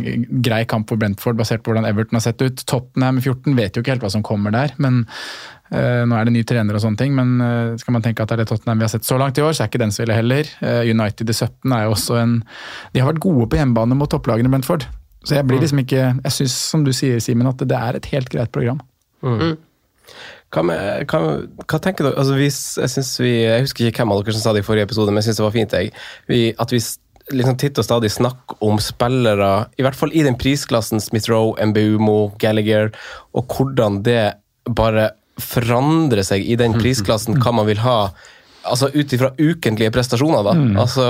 grei 0.44 0.64
kamp 0.68 0.90
for 0.90 1.00
Brentford, 1.00 1.38
basert 1.38 1.64
på 1.64 1.72
hvordan 1.72 1.88
Everton 1.88 2.18
har 2.18 2.26
sett 2.26 2.42
ut. 2.44 2.64
Tottenham 2.68 3.22
14 3.22 3.56
vet 3.56 3.76
jo 3.76 3.84
ikke 3.84 3.96
helt 3.96 4.04
hva 4.04 4.12
som 4.12 4.24
kommer 4.26 4.52
der, 4.54 4.74
men 4.76 5.00
uh, 5.72 6.04
nå 6.04 6.18
er 6.18 6.28
det 6.28 6.34
ny 6.36 6.44
trener 6.48 6.76
og 6.76 6.84
sånne 6.84 7.00
ting. 7.00 7.16
Men 7.16 7.38
uh, 7.40 7.78
skal 7.80 7.96
man 7.96 8.04
tenke 8.04 8.24
at 8.24 8.32
det 8.32 8.38
er 8.38 8.44
det 8.44 8.50
Tottenham 8.52 8.82
vi 8.82 8.88
har 8.88 8.92
sett 8.92 9.08
så 9.08 9.20
langt 9.20 9.40
i 9.40 9.44
år, 9.46 9.56
så 9.56 9.64
er 9.64 9.72
ikke 9.72 9.82
den 9.84 9.94
så 9.96 10.04
ille 10.04 10.18
heller. 10.18 10.52
Uh, 10.60 10.84
United 10.84 11.32
i 11.32 11.36
17 11.36 11.76
er 11.78 11.86
jo 11.86 11.94
også 11.96 12.20
en 12.20 12.40
De 12.92 13.00
har 13.00 13.12
vært 13.12 13.24
gode 13.24 13.48
på 13.48 13.60
hjemmebane 13.60 13.96
mot 13.96 14.12
topplagene 14.12 14.52
Brentford. 14.52 14.84
Så 15.24 15.34
jeg 15.34 15.48
blir 15.48 15.58
liksom 15.60 15.80
ikke 15.82 16.02
Jeg 16.12 16.34
syns, 16.36 16.54
som 16.70 16.84
du 16.86 16.92
sier, 16.94 17.18
Simen, 17.20 17.48
at 17.48 17.64
det 17.64 17.80
er 17.80 17.96
et 17.98 18.12
helt 18.12 18.28
greit 18.32 18.52
program. 18.54 18.84
Hva, 20.54 20.62
med, 20.64 21.04
hva, 21.10 21.18
hva 21.68 21.80
tenker 21.84 22.06
dere? 22.06 22.16
Altså, 22.16 22.36
hvis, 22.38 22.60
jeg, 22.80 23.04
vi, 23.20 23.34
jeg 23.44 23.66
husker 23.66 23.90
ikke 23.90 24.04
hvem 24.04 24.14
av 24.14 24.22
dere 24.22 24.36
som 24.36 24.46
sa 24.46 24.54
det 24.56 24.62
i 24.64 24.68
forrige 24.68 24.88
episode, 24.88 25.12
men 25.12 25.20
jeg 25.20 25.28
syns 25.28 25.42
det 25.42 25.44
var 25.44 25.56
fint 25.56 25.76
jeg. 25.76 25.92
Vi, 26.30 26.40
at 26.56 26.72
vi 26.72 26.80
liksom 27.34 27.58
titt 27.60 27.78
og 27.80 27.84
stadig 27.84 28.10
snakker 28.12 28.64
om 28.64 28.80
spillere, 28.80 29.68
i 29.76 29.84
hvert 29.84 29.98
fall 29.98 30.14
i 30.16 30.24
den 30.24 30.38
prisklassen, 30.40 31.02
Smith-Roe, 31.04 31.52
Mbumo, 31.70 32.32
Gallagher, 32.40 32.92
og 33.36 33.52
hvordan 33.52 34.00
det 34.06 34.22
bare 34.64 35.10
forandrer 35.38 36.24
seg 36.26 36.42
i 36.48 36.56
den 36.58 36.74
prisklassen, 36.80 37.38
hva 37.42 37.52
man 37.54 37.68
vil 37.68 37.80
ha. 37.84 37.98
Altså 38.68 38.88
Ut 38.92 39.12
ifra 39.14 39.30
ukentlige 39.38 39.92
prestasjoner, 39.94 40.42
da. 40.44 40.54
Altså 40.82 41.04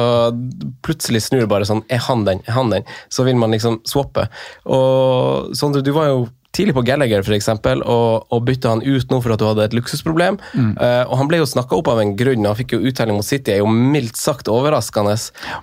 Plutselig 0.85 1.25
snur 1.25 1.41
det 1.43 1.49
bare 1.51 1.67
sånn 1.67 1.81
Er 1.91 2.03
han 2.05 2.21
den? 2.27 2.43
Er 2.47 2.55
han 2.55 2.69
den? 2.71 2.85
Så 3.11 3.25
vil 3.27 3.39
man 3.41 3.51
liksom 3.55 3.81
swappe. 3.89 4.29
Og 4.69 5.57
Sondre, 5.59 5.83
du 5.83 5.91
var 5.97 6.11
jo 6.13 6.21
tidlig 6.59 6.75
på 6.77 6.85
Gallagher 6.87 7.25
eksempel, 7.37 7.83
og, 7.87 8.27
og 8.35 8.45
bytta 8.47 8.75
han 8.75 8.83
ut 8.85 9.13
nå 9.13 9.21
for 9.25 9.35
at 9.35 9.43
du 9.43 9.47
hadde 9.49 9.67
et 9.69 9.77
luksusproblem. 9.77 10.39
Eh, 10.83 11.03
og 11.07 11.15
Han 11.21 11.31
ble 11.31 11.41
jo 11.41 11.49
snakka 11.49 11.79
opp 11.79 11.91
av 11.93 12.03
en 12.03 12.15
grunn, 12.19 12.45
og 12.45 12.53
han 12.53 12.59
fikk 12.59 12.77
jo 12.77 12.83
uttelling 12.91 13.19
mot 13.19 13.27
City. 13.27 13.55
er 13.55 13.63
jo 13.63 13.71
mildt 13.71 14.19
sagt 14.19 14.51
overraskende. 14.53 15.17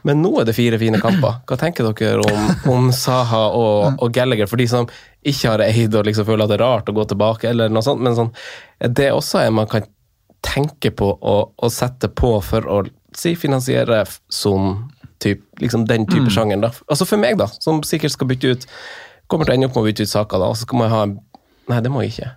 Men 0.07 0.23
nå 0.23 0.33
er 0.41 0.49
det 0.49 0.57
fire 0.57 0.79
fine 0.81 1.01
kamper. 1.03 1.41
Hva 1.45 1.59
tenker 1.59 1.91
dere 1.91 2.23
om, 2.23 2.47
om 2.71 2.89
Saha 2.95 3.43
og, 3.51 3.99
og 3.99 4.15
Gallagher, 4.15 4.49
for 4.51 4.61
de 4.61 4.69
som 4.71 4.89
ikke 5.25 5.55
har 5.55 5.63
eid 5.65 5.95
og 5.97 6.05
liksom 6.05 6.27
føler 6.27 6.45
at 6.45 6.53
det 6.53 6.59
er 6.59 6.65
rart 6.65 6.89
å 6.89 6.95
gå 6.95 7.05
tilbake, 7.09 7.49
eller 7.49 7.71
noe 7.73 7.85
sånt, 7.85 8.03
men 8.05 8.17
sånn, 8.17 8.33
er 8.79 9.13
også 9.13 9.41
en 9.41 9.57
man 9.57 9.69
kan 9.71 9.87
tenke 10.45 10.91
på 10.93 11.07
å, 11.09 11.37
å 11.55 11.71
sette 11.73 12.11
på 12.13 12.37
for 12.45 12.67
å 12.69 12.83
si 13.15 13.33
finansiere 13.39 14.03
som 14.29 14.85
typ, 15.23 15.41
liksom 15.61 15.87
den 15.89 16.05
type 16.09 16.29
sjangeren. 16.29 16.65
da. 16.67 16.71
Altså 16.91 17.07
For 17.07 17.21
meg, 17.21 17.39
da, 17.39 17.47
som 17.63 17.81
sikkert 17.87 18.13
skal 18.13 18.29
bytte 18.29 18.53
ut 18.53 18.67
Kommer 19.31 19.47
til 19.47 19.55
å 19.55 19.59
ende 19.59 19.69
opp 19.69 19.77
med 19.77 19.85
å 19.85 19.87
bytte 19.89 20.05
ut 20.05 20.11
saker, 20.11 20.41
da, 20.41 20.49
og 20.51 20.57
så 20.57 20.67
skal 20.67 20.83
man 20.83 20.91
ha 20.93 21.05
Nei, 21.65 21.79
det 21.81 21.89
må 21.89 22.03
jeg 22.03 22.11
ikke. 22.13 22.27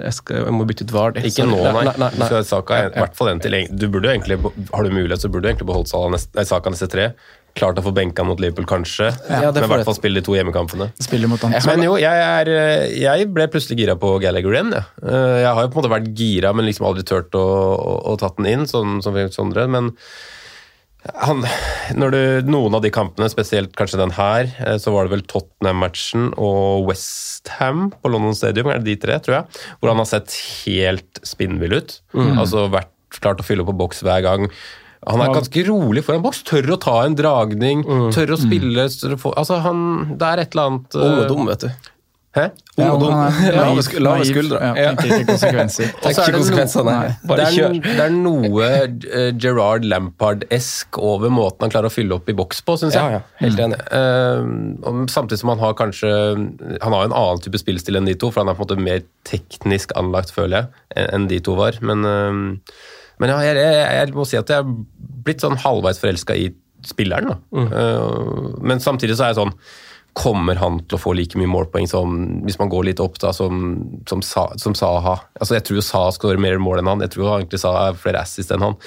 Jeg, 0.00 0.16
skal, 0.16 0.38
jeg 0.46 0.54
må 0.56 0.64
bytte 0.68 0.86
ut 0.86 0.94
Vardy. 0.94 1.22
Ikke 1.28 1.44
nå, 1.44 1.58
nei. 1.60 1.82
nei, 1.90 1.92
nei, 2.00 2.08
nei. 2.22 2.28
Så 2.30 2.40
Saka 2.48 2.78
er 2.78 2.88
i 2.88 3.02
hvert 3.02 3.18
fall 3.18 3.34
en 3.34 3.42
til. 3.44 3.56
Du 3.68 3.86
burde 3.92 4.08
egentlig, 4.14 4.38
Har 4.72 4.86
du 4.86 4.94
mulighet, 4.94 5.20
så 5.20 5.28
burde 5.28 5.44
du 5.44 5.50
egentlig 5.50 5.68
beholdt 5.68 5.92
neste, 6.14 6.32
nei, 6.38 6.46
Saka 6.48 6.72
neste 6.72 6.88
tre. 6.88 7.10
Klart 7.58 7.80
å 7.80 7.84
få 7.84 7.90
benka 7.92 8.22
mot 8.24 8.38
Liverpool, 8.40 8.66
kanskje, 8.70 9.08
Ja, 9.26 9.50
men 9.50 9.64
i 9.66 9.70
hvert 9.72 9.84
fall 9.88 9.96
spille 9.96 10.20
de 10.20 10.24
to 10.24 10.36
hjemmekampene. 10.38 10.92
Spiller 11.02 11.28
mot. 11.28 11.42
Men 11.66 11.82
jo, 11.82 11.96
jeg, 11.98 12.24
er, 12.24 12.50
jeg 12.94 13.30
ble 13.34 13.48
plutselig 13.50 13.80
gira 13.82 13.96
på 14.00 14.12
Gallagher 14.22 14.54
igjen. 14.54 14.70
Jeg. 14.76 14.86
Eh, 15.02 15.38
jeg 15.42 15.54
har 15.58 15.66
jo 15.66 15.72
på 15.72 15.80
en 15.80 15.82
måte 15.82 15.92
vært 15.96 16.12
gira, 16.16 16.52
men 16.54 16.68
liksom 16.68 16.86
aldri 16.88 17.04
turt 17.10 17.34
å, 17.36 17.46
å, 17.74 17.96
å 18.12 18.18
tatt 18.22 18.38
den 18.38 18.52
inn, 18.52 18.68
sånn 18.70 19.00
som 19.04 19.18
Sondre. 19.34 19.66
Men 19.68 19.90
han, 21.00 21.44
når 21.96 22.12
du, 22.12 22.20
noen 22.52 22.76
av 22.76 22.82
de 22.84 22.90
kampene, 22.92 23.30
spesielt 23.32 23.72
kanskje 23.78 24.02
den 24.02 24.12
her, 24.16 24.50
eh, 24.66 24.76
så 24.80 24.92
var 24.92 25.06
det 25.06 25.14
vel 25.14 25.24
Tottenham-matchen 25.30 26.30
og 26.36 26.90
Westham 26.90 27.88
på 27.96 28.12
London 28.12 28.36
Stadium, 28.36 28.68
er 28.68 28.82
det 28.82 28.92
de 28.92 28.98
tre, 29.06 29.16
tror 29.24 29.38
jeg, 29.38 29.62
hvor 29.80 29.92
han 29.92 30.02
har 30.02 30.10
sett 30.10 30.36
helt 30.66 31.22
spinnvill 31.26 31.78
ut. 31.78 31.96
Altså 32.36 32.68
vært 32.72 32.92
klart 33.16 33.40
å 33.42 33.46
fylle 33.46 33.64
på 33.66 33.74
boks 33.76 34.04
hver 34.06 34.22
gang. 34.26 34.50
Han 35.08 35.22
er 35.24 35.32
ganske 35.32 35.62
rolig 35.64 36.02
foran 36.04 36.20
boks, 36.24 36.42
tør 36.44 36.74
å 36.74 36.80
ta 36.80 36.98
en 37.06 37.16
dragning, 37.16 37.86
tør 38.12 38.34
å 38.34 38.40
spille 38.40 38.84
mm. 38.84 39.16
Altså, 39.32 39.56
han 39.64 39.80
Det 40.20 40.28
er 40.28 40.42
et 40.42 40.52
eller 40.52 40.68
annet 40.68 40.98
eh, 41.00 41.22
dum, 41.30 41.46
vet 41.48 41.64
du. 41.64 41.88
Hæ? 42.30 42.44
Ja, 42.78 42.84
Ung 42.84 42.90
og 42.92 43.00
dum. 43.02 43.12
han 43.18 43.38
er 43.42 43.56
Lave 43.58 43.82
sk- 43.82 43.98
lave 43.98 44.26
skuldre. 44.28 44.58
Ja, 44.78 44.90
tenker 44.94 45.16
ikke 45.16 45.32
konsekvenser. 45.32 45.88
Og 45.96 46.04
Tenk 46.04 46.04
er 46.06 46.20
ikke 46.20 46.26
det 46.30 46.38
konsekvensene. 46.38 46.92
Nei. 46.94 47.08
Bare 47.26 47.46
kjør. 47.56 47.74
det 47.82 48.04
er 48.04 48.12
noe 48.14 48.68
eh, 48.68 49.32
Gerard 49.42 49.88
Lampard-esk 49.90 51.00
over 51.02 51.32
måten 51.34 51.66
han 51.66 51.74
klarer 51.74 51.90
å 51.90 51.94
fylle 51.94 52.14
opp 52.20 52.30
i 52.30 52.36
boks 52.38 52.62
på, 52.68 52.76
syns 52.78 52.94
jeg. 52.94 53.02
Ja, 53.02 53.18
ja, 53.18 53.42
helt 53.42 53.64
enig. 53.66 53.80
Eh, 53.98 55.02
samtidig 55.10 55.40
som 55.42 55.50
han 55.56 55.64
har 55.64 55.74
kanskje 55.80 56.12
Han 56.14 56.94
har 56.94 57.08
en 57.10 57.16
annen 57.18 57.42
type 57.42 57.58
spillstil 57.64 57.98
enn 57.98 58.06
de 58.06 58.14
to, 58.14 58.30
for 58.30 58.44
han 58.44 58.52
er 58.54 58.58
på 58.60 58.62
en 58.62 58.68
måte 58.68 58.86
mer 58.86 59.02
teknisk 59.26 59.96
anlagt, 59.98 60.30
føler 60.36 60.60
jeg, 60.68 61.10
enn 61.10 61.26
de 61.34 61.42
to 61.50 61.58
var. 61.58 61.82
Men, 61.82 62.06
eh, 62.06 62.40
men 63.20 63.34
ja, 63.34 63.42
jeg, 63.50 63.58
jeg, 63.58 63.84
jeg 64.04 64.14
må 64.16 64.24
si 64.30 64.38
at 64.38 64.54
jeg 64.54 64.62
er 64.62 64.70
blitt 65.26 65.42
sånn 65.42 65.58
halvveis 65.66 65.98
forelska 66.00 66.38
i 66.38 66.52
spilleren. 66.86 67.34
Da. 67.34 67.40
Mm. 67.58 67.72
Eh, 67.74 68.58
men 68.70 68.80
samtidig 68.86 69.18
så 69.18 69.26
er 69.26 69.34
jeg 69.34 69.42
sånn 69.42 69.56
Kommer 70.18 70.58
han 70.58 70.80
til 70.84 70.96
å 70.96 71.00
få 71.00 71.12
like 71.14 71.38
mye 71.38 71.50
målpoeng 71.50 71.86
som 71.88 72.16
hvis 72.46 72.58
man 72.58 72.70
går 72.72 72.88
litt 72.88 73.02
opp 73.02 73.18
da, 73.22 73.30
som, 73.36 73.60
som, 74.10 74.22
som 74.58 74.74
Saha? 74.76 75.16
Altså, 75.38 75.54
jeg 75.56 75.66
tror 75.68 75.78
jo 75.78 75.84
Saha 75.86 76.14
skårer 76.16 76.40
mer 76.42 76.58
mål 76.62 76.80
enn 76.82 76.90
han. 76.90 77.04
Jeg 77.04 77.14
tror 77.14 77.36
egentlig 77.36 77.60
Saha 77.62 77.90
er 77.90 78.00
flere 78.00 78.24
assist 78.24 78.50
enn 78.54 78.64
han. 78.64 78.78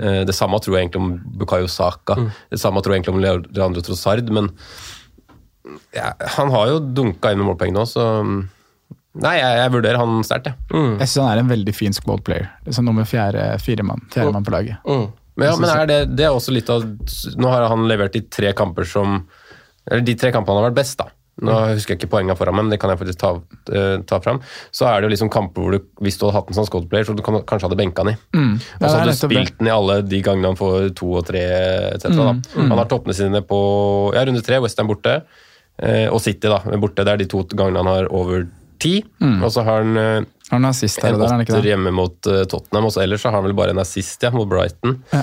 Eh, 0.00 0.22
det 0.28 0.36
samme 0.36 0.60
tror 0.62 0.78
jeg 0.78 0.88
egentlig 0.88 1.02
om 1.02 1.12
Bukayo 1.40 1.68
Saka. 1.70 2.16
Det 2.50 2.60
samme 2.62 2.80
tror 2.80 2.96
jeg 2.96 3.02
egentlig 3.02 3.16
om 3.18 3.44
Leandro 3.52 3.84
Trossard. 3.84 4.32
Men 4.32 4.48
ja, 5.96 6.14
han 6.38 6.50
har 6.54 6.72
jo 6.72 6.80
dunka 6.80 7.32
inn 7.32 7.42
med 7.42 7.50
målpoeng 7.52 7.76
nå, 7.76 7.84
så 7.88 8.08
Nei, 9.20 9.32
jeg, 9.40 9.54
jeg 9.58 9.70
vurderer 9.74 9.98
han 9.98 10.20
sterkt, 10.22 10.52
jeg. 10.52 10.56
Jeg 10.70 11.08
syns 11.10 11.16
han 11.18 11.32
er 11.32 11.40
en 11.42 11.48
veldig 11.50 11.72
fin 11.74 11.94
squad 11.96 12.20
player. 12.22 12.44
Det 12.62 12.70
er 12.70 12.76
sånn 12.76 12.86
nummer 12.86 13.08
fjerde 13.10 13.42
mann 13.82 14.04
fjerdemann 14.06 14.46
på 14.46 14.52
laget. 14.54 14.78
Men, 14.86 15.48
ja, 15.48 15.56
men 15.58 15.70
er 15.72 15.88
det, 15.88 15.98
det 16.14 16.26
er 16.28 16.36
også 16.36 16.52
litt 16.52 16.68
av 16.70 16.84
Nå 17.40 17.50
har 17.50 17.64
han 17.70 17.86
levert 17.88 18.16
i 18.18 18.22
tre 18.28 18.52
kamper 18.56 18.86
som 18.86 19.22
Eller 19.90 20.06
de 20.06 20.14
tre 20.18 20.30
kampene 20.34 20.56
han 20.56 20.64
har 20.64 20.70
vært 20.70 20.80
best, 20.82 20.98
da. 21.02 21.10
Nå 21.40 21.54
husker 21.72 21.94
jeg 21.94 22.02
ikke 22.02 22.10
poengene 22.12 22.36
foran 22.36 22.52
meg, 22.52 22.66
men 22.66 22.74
det 22.74 22.78
kan 22.82 22.90
jeg 22.92 23.00
faktisk 23.00 23.20
ta, 23.22 23.30
eh, 23.72 24.02
ta 24.04 24.18
fram. 24.20 24.42
Så 24.76 24.84
er 24.84 25.00
det 25.00 25.08
jo 25.08 25.12
liksom 25.14 25.30
kamper 25.32 25.64
hvor 25.64 25.72
du, 25.72 25.86
hvis 26.04 26.18
du 26.20 26.26
hadde 26.26 26.36
hatt 26.36 26.50
en 26.52 26.58
sånn 26.58 26.68
squad-player, 26.68 27.06
så 27.08 27.14
du 27.16 27.22
kan, 27.24 27.38
kanskje 27.48 27.68
hadde 27.70 27.78
benka 27.80 28.04
han 28.04 28.12
i. 28.12 28.16
Og 28.36 28.82
Ja, 28.82 28.88
så 28.90 28.98
hadde 28.98 29.14
du 29.14 29.16
spilt 29.16 29.56
den 29.58 29.70
i 29.70 29.72
alle 29.72 30.00
de 30.04 30.20
gangene 30.26 30.52
han 30.52 30.58
får 30.60 30.90
to 31.00 31.08
og 31.22 31.24
tre, 31.30 31.44
etc. 31.94 32.10
da. 32.18 32.34
Han 32.60 32.76
har 32.76 32.90
toppene 32.90 33.16
sine 33.16 33.40
på 33.46 33.60
ja, 34.16 34.26
runde 34.28 34.44
tre, 34.44 34.60
Western 34.60 34.90
borte, 34.90 35.22
eh, 35.80 36.08
og 36.12 36.20
City 36.20 36.52
da, 36.52 36.60
borte. 36.76 37.06
Det 37.08 37.14
er 37.14 37.22
de 37.24 37.30
to 37.32 37.44
gangene 37.54 37.80
han 37.80 37.88
har 37.94 38.10
over 38.12 38.44
ti. 38.80 38.94
Og 39.20 39.48
så 39.52 39.64
har 39.66 39.84
han 39.84 40.00
eh, 40.00 40.28
en 40.50 40.66
er 40.66 40.74
åtter 40.74 41.66
hjemme 41.68 41.92
mot 41.94 42.26
eh, 42.26 42.42
Tottenham, 42.50 42.88
og 42.88 42.94
så 42.94 43.04
ellers 43.04 43.22
så 43.22 43.30
har 43.30 43.38
han 43.38 43.46
vel 43.46 43.54
bare 43.54 43.74
en 43.74 43.80
assist 43.82 44.24
ja, 44.26 44.32
mot 44.34 44.48
Brighton. 44.50 44.96
Ja. 45.12 45.22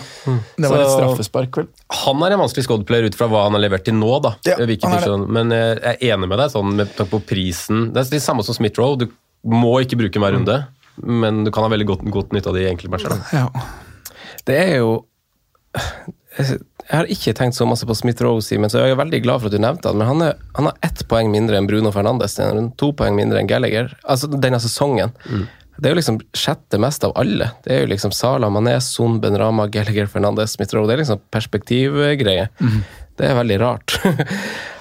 Det 0.55 0.69
var 0.71 0.83
et 0.85 0.93
straffespark, 0.93 1.59
vel. 1.59 1.67
Han 2.05 2.23
er 2.23 2.35
en 2.35 2.41
vanskelig 2.45 2.63
squad-player 2.63 3.09
ut 3.09 3.17
fra 3.19 3.27
hva 3.31 3.43
han 3.47 3.57
har 3.57 3.63
levert 3.65 3.83
til 3.87 3.97
nå, 3.97 4.11
da. 4.23 4.37
Ja, 4.47 4.55
er 4.63 5.25
Men 5.27 5.51
eh, 5.51 5.73
jeg 5.75 5.97
er 5.97 6.15
enig 6.15 6.31
med 6.31 6.39
deg 6.39 6.53
sånn 6.53 6.71
med 6.79 6.95
tanke 6.95 7.11
på 7.17 7.21
prisen. 7.33 7.89
Det 7.91 8.05
er 8.05 8.13
det 8.15 8.23
samme 8.23 8.45
som 8.47 8.55
Smith-Roe. 8.55 9.01
Du 9.03 9.09
må 9.51 9.73
ikke 9.83 9.99
bruke 9.99 10.23
hver 10.23 10.37
runde, 10.37 10.61
men 11.03 11.43
du 11.43 11.51
kan 11.51 11.67
ha 11.67 11.73
veldig 11.75 11.89
godt, 11.91 12.07
godt 12.13 12.31
nytte 12.37 12.53
av 12.53 12.55
de 12.55 12.69
enkeltmatcher. 12.71 13.11
da. 13.11 13.43
Ja. 13.43 13.67
Det 14.47 14.57
er 14.63 14.75
jo 14.79 14.91
Jeg 16.87 17.01
har 17.01 17.09
ikke 17.11 17.33
tenkt 17.35 17.57
så 17.57 17.65
masse 17.67 17.87
på 17.87 17.95
Smith-Rose, 17.99 18.57
men 18.61 18.71
så 18.71 18.79
er 18.79 18.91
jeg 18.93 18.99
veldig 19.01 19.19
glad 19.25 19.41
for 19.41 19.49
at 19.49 19.55
du 19.57 19.59
nevnte 19.59 19.91
han. 19.91 19.99
Men 19.99 20.07
han, 20.07 20.21
er, 20.29 20.37
han 20.55 20.69
har 20.69 20.77
ett 20.87 21.03
poeng 21.11 21.31
mindre 21.33 21.59
enn 21.59 21.67
Bruno 21.67 21.91
Fernandes. 21.91 22.37
To 22.79 22.93
poeng 22.95 23.17
mindre 23.17 23.41
enn 23.41 23.49
Gallagher. 23.49 23.91
Altså 24.07 24.29
denne 24.31 24.59
sesongen. 24.63 25.11
Det 25.77 25.89
er 25.89 25.93
jo 25.93 25.99
liksom 25.99 26.21
sjette 26.37 26.79
mest 26.81 27.03
av 27.05 27.11
alle. 27.19 27.51
Det 27.65 27.75
er 27.75 27.83
jo 27.83 27.91
liksom 27.91 28.13
Sala, 28.15 28.47
Mané, 28.53 28.77
Son, 28.81 29.19
Benrama, 29.21 29.67
Gallagher, 29.73 30.07
Fernandes, 30.09 30.55
Smith 30.55 30.73
Rowe. 30.73 30.87
Det 30.89 30.95
er 30.95 31.03
liksom 31.03 31.21
perspektivgreie. 31.33 32.47
Det 33.17 33.27
er 33.27 33.37
veldig 33.37 33.59
rart. 33.61 33.97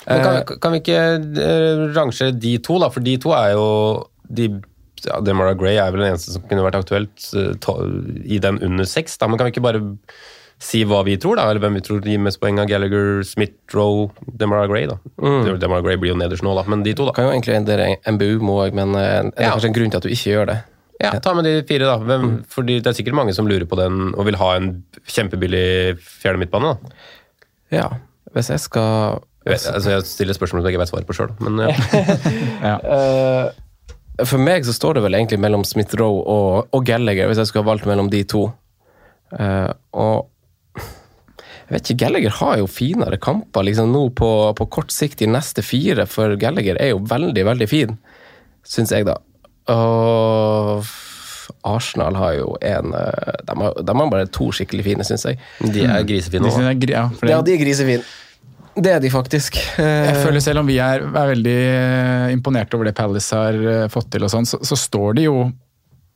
Kan, 0.06 0.44
kan 0.62 0.70
vi 0.70 0.78
ikke 0.78 0.98
eh, 1.18 1.80
rangere 1.90 2.30
de 2.38 2.52
to, 2.62 2.76
da? 2.78 2.86
For 2.94 3.02
de 3.02 3.16
to 3.18 3.32
er 3.34 3.56
jo 3.56 3.64
de 4.22 4.44
ja, 5.02 5.18
Demara 5.24 5.56
Gray 5.58 5.80
er 5.82 5.90
vel 5.90 6.04
den 6.04 6.12
eneste 6.12 6.36
som 6.36 6.44
kunne 6.46 6.62
vært 6.62 6.78
aktuelt 6.78 7.26
eh, 7.34 7.80
i 8.22 8.38
den 8.42 8.60
under 8.62 8.86
seks. 8.86 9.18
da, 9.18 9.26
Men 9.26 9.40
kan 9.40 9.48
vi 9.48 9.56
ikke 9.56 9.64
bare 9.66 9.82
si 10.58 10.84
hva 10.88 11.02
vi 11.04 11.16
tror, 11.20 11.36
da? 11.36 11.50
Eller 11.50 11.60
hvem 11.60 11.74
vi 11.76 11.82
tror 11.84 12.00
gir 12.06 12.18
mest 12.22 12.40
poeng 12.40 12.58
av 12.62 12.66
Gallagher, 12.70 13.22
Smith, 13.28 13.54
Roe, 13.74 14.08
Demara 14.40 14.66
Gray? 14.70 14.86
da. 14.88 14.96
Demara 15.60 15.82
Gray 15.84 15.96
blir 16.00 16.14
jo 16.14 16.16
nederst 16.20 16.42
nå, 16.46 16.54
da, 16.56 16.64
men 16.70 16.82
de 16.82 16.94
to, 16.96 17.04
da. 17.08 17.12
Kan 17.12 17.28
jo 17.28 17.34
egentlig 17.34 17.56
endere 17.58 17.90
MBU 18.08 18.40
òg, 18.54 18.72
men 18.74 18.94
er 18.96 19.22
det 19.30 19.44
Ja. 19.44 19.50
kanskje 19.52 19.68
en 19.68 19.76
grunn 19.76 19.90
til 19.92 19.96
at 20.00 20.02
du 20.02 20.08
ikke 20.08 20.32
gjør 20.32 20.46
det. 20.46 20.58
Ja, 21.02 21.10
Ta 21.20 21.34
med 21.36 21.44
de 21.44 21.62
fire, 21.68 21.84
da. 21.84 21.98
Hvem, 21.98 22.44
fordi 22.48 22.78
Det 22.80 22.86
er 22.88 22.96
sikkert 22.96 23.14
mange 23.18 23.34
som 23.36 23.46
lurer 23.46 23.66
på 23.68 23.76
den 23.76 24.14
og 24.16 24.24
vil 24.24 24.36
ha 24.40 24.54
en 24.56 24.82
kjempebillig 25.06 25.98
fjerde 26.00 26.38
midtbane. 26.40 26.72
da. 26.72 26.88
Ja, 27.70 27.88
hvis 28.32 28.48
jeg 28.48 28.60
skal 28.60 29.20
Jeg, 29.44 29.60
altså, 29.74 29.90
jeg 29.90 30.02
stiller 30.08 30.34
spørsmål 30.34 30.62
som 30.62 30.66
jeg 30.66 30.72
ikke 30.74 30.80
vet 30.80 30.88
svaret 30.88 31.06
på 31.06 31.14
sjøl, 31.14 31.36
men 31.38 31.68
ja. 31.68 31.76
ja. 32.70 33.50
For 34.24 34.38
meg 34.40 34.64
så 34.64 34.72
står 34.72 34.94
det 34.96 35.02
vel 35.04 35.14
egentlig 35.18 35.38
mellom 35.38 35.64
Smith 35.68 35.92
Rowe 36.00 36.22
og, 36.24 36.68
og 36.72 36.84
Gallagher, 36.88 37.28
hvis 37.28 37.36
jeg 37.42 37.46
skulle 37.50 37.64
ha 37.66 37.70
valgt 37.70 37.86
mellom 37.86 38.08
de 38.10 38.22
to. 38.24 38.46
Uh, 39.36 39.68
og 39.92 40.30
jeg 41.66 41.74
vet 41.74 41.88
ikke, 41.90 41.98
Gallagher 42.04 42.34
har 42.38 42.58
jo 42.60 42.66
finere 42.70 43.18
kamper 43.18 43.64
liksom 43.66 43.90
nå 43.90 44.04
på, 44.14 44.28
på 44.58 44.66
kort 44.70 44.92
sikt 44.94 45.18
de 45.18 45.26
neste 45.26 45.64
fire, 45.66 46.06
for 46.06 46.36
Gallagher 46.38 46.78
er 46.78 46.92
jo 46.92 47.00
veldig, 47.10 47.42
veldig 47.48 47.68
fin, 47.70 47.96
syns 48.66 48.92
jeg, 48.94 49.06
da. 49.08 49.16
Og 49.74 50.84
Arsenal 51.66 52.14
har 52.18 52.36
jo 52.38 52.52
en 52.62 52.92
eh, 52.94 53.32
De 53.46 53.56
har, 53.62 53.74
de 53.82 53.96
har 53.98 54.10
bare 54.12 54.28
to 54.34 54.48
skikkelig 54.54 54.84
fine, 54.86 55.06
syns 55.06 55.26
jeg. 55.28 55.40
de 55.62 55.84
er 55.86 56.06
grisefine. 56.06 56.46
òg. 56.50 56.78
gri- 56.82 56.94
ja, 56.96 57.08
det, 57.20 57.30
Ja, 57.34 57.40
de 57.42 57.54
er 57.56 57.60
grisefine. 57.64 58.06
Det 58.76 58.90
er 58.92 59.00
de 59.00 59.08
faktisk. 59.10 59.56
Eh, 59.80 60.10
Jeg 60.12 60.16
føler 60.24 60.42
selv 60.44 60.60
om 60.60 60.66
vi 60.68 60.76
er, 60.82 61.02
er 61.06 61.30
veldig 61.32 61.56
eh, 61.66 62.32
imponert 62.34 62.74
over 62.76 62.84
det 62.90 62.94
Palace 62.98 63.34
har 63.34 63.88
fått 63.90 64.10
til, 64.12 64.26
og 64.26 64.30
sånn, 64.32 64.46
så, 64.46 64.60
så 64.62 64.76
står 64.78 65.16
de 65.18 65.26
jo 65.30 65.38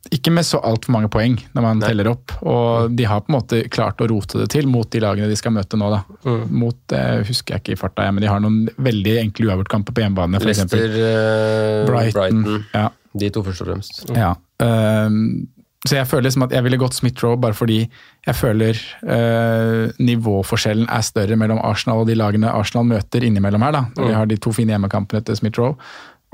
ikke 0.09 0.31
med 0.33 0.43
så 0.47 0.57
altfor 0.65 0.91
mange 0.95 1.09
poeng 1.13 1.35
når 1.53 1.61
man 1.61 1.81
teller 1.83 2.07
opp. 2.09 2.31
Og 2.41 2.95
de 2.97 3.05
har 3.05 3.21
på 3.21 3.29
en 3.31 3.37
måte 3.37 3.59
klart 3.69 4.01
å 4.01 4.07
rote 4.09 4.39
det 4.41 4.49
til 4.55 4.65
mot 4.67 4.89
de 4.89 4.99
lagene 5.03 5.29
de 5.29 5.35
skal 5.37 5.53
møte 5.53 5.77
nå. 5.77 5.91
da. 5.93 6.01
Mot, 6.49 6.79
eh, 6.97 7.21
husker 7.27 7.53
jeg 7.55 7.61
ikke 7.61 7.75
i 7.75 7.79
farta, 7.79 8.07
men 8.11 8.21
de 8.25 8.27
har 8.31 8.41
noen 8.41 8.65
veldig 8.81 9.19
enkle 9.21 9.51
uavgjortkamper 9.51 9.93
på 9.93 10.01
hjemmebane. 10.01 10.41
For 10.41 10.49
Leicester, 10.49 10.81
eksempel. 10.81 10.97
eh, 11.05 11.85
Brighton. 11.85 12.43
Brighton. 12.43 12.65
Ja, 12.73 12.89
De 13.13 13.29
to 13.29 13.43
først 13.43 13.61
og 13.61 13.67
fremst. 13.67 14.05
ja. 14.15 14.33
Um, 14.61 15.47
så 15.87 15.95
jeg 15.97 16.05
føler 16.05 16.27
liksom 16.27 16.43
at 16.45 16.51
jeg 16.53 16.61
ville 16.63 16.77
gått 16.77 16.93
Smith-Roe 16.93 17.39
bare 17.41 17.55
fordi 17.57 17.79
jeg 18.27 18.35
føler 18.37 18.77
eh, 19.09 19.89
nivåforskjellen 19.97 20.85
er 20.93 21.01
større 21.05 21.37
mellom 21.41 21.57
Arsenal 21.65 22.03
og 22.03 22.07
de 22.09 22.13
lagene 22.19 22.51
Arsenal 22.53 22.85
møter 22.85 23.25
innimellom 23.25 23.63
her. 23.65 23.71
da, 23.73 23.81
Når 23.97 24.07
vi 24.11 24.13
har 24.19 24.29
de 24.29 24.37
to 24.37 24.53
fine 24.53 24.75
hjemmekampene 24.75 25.23
til 25.25 25.35
Smith-Roe, 25.39 25.73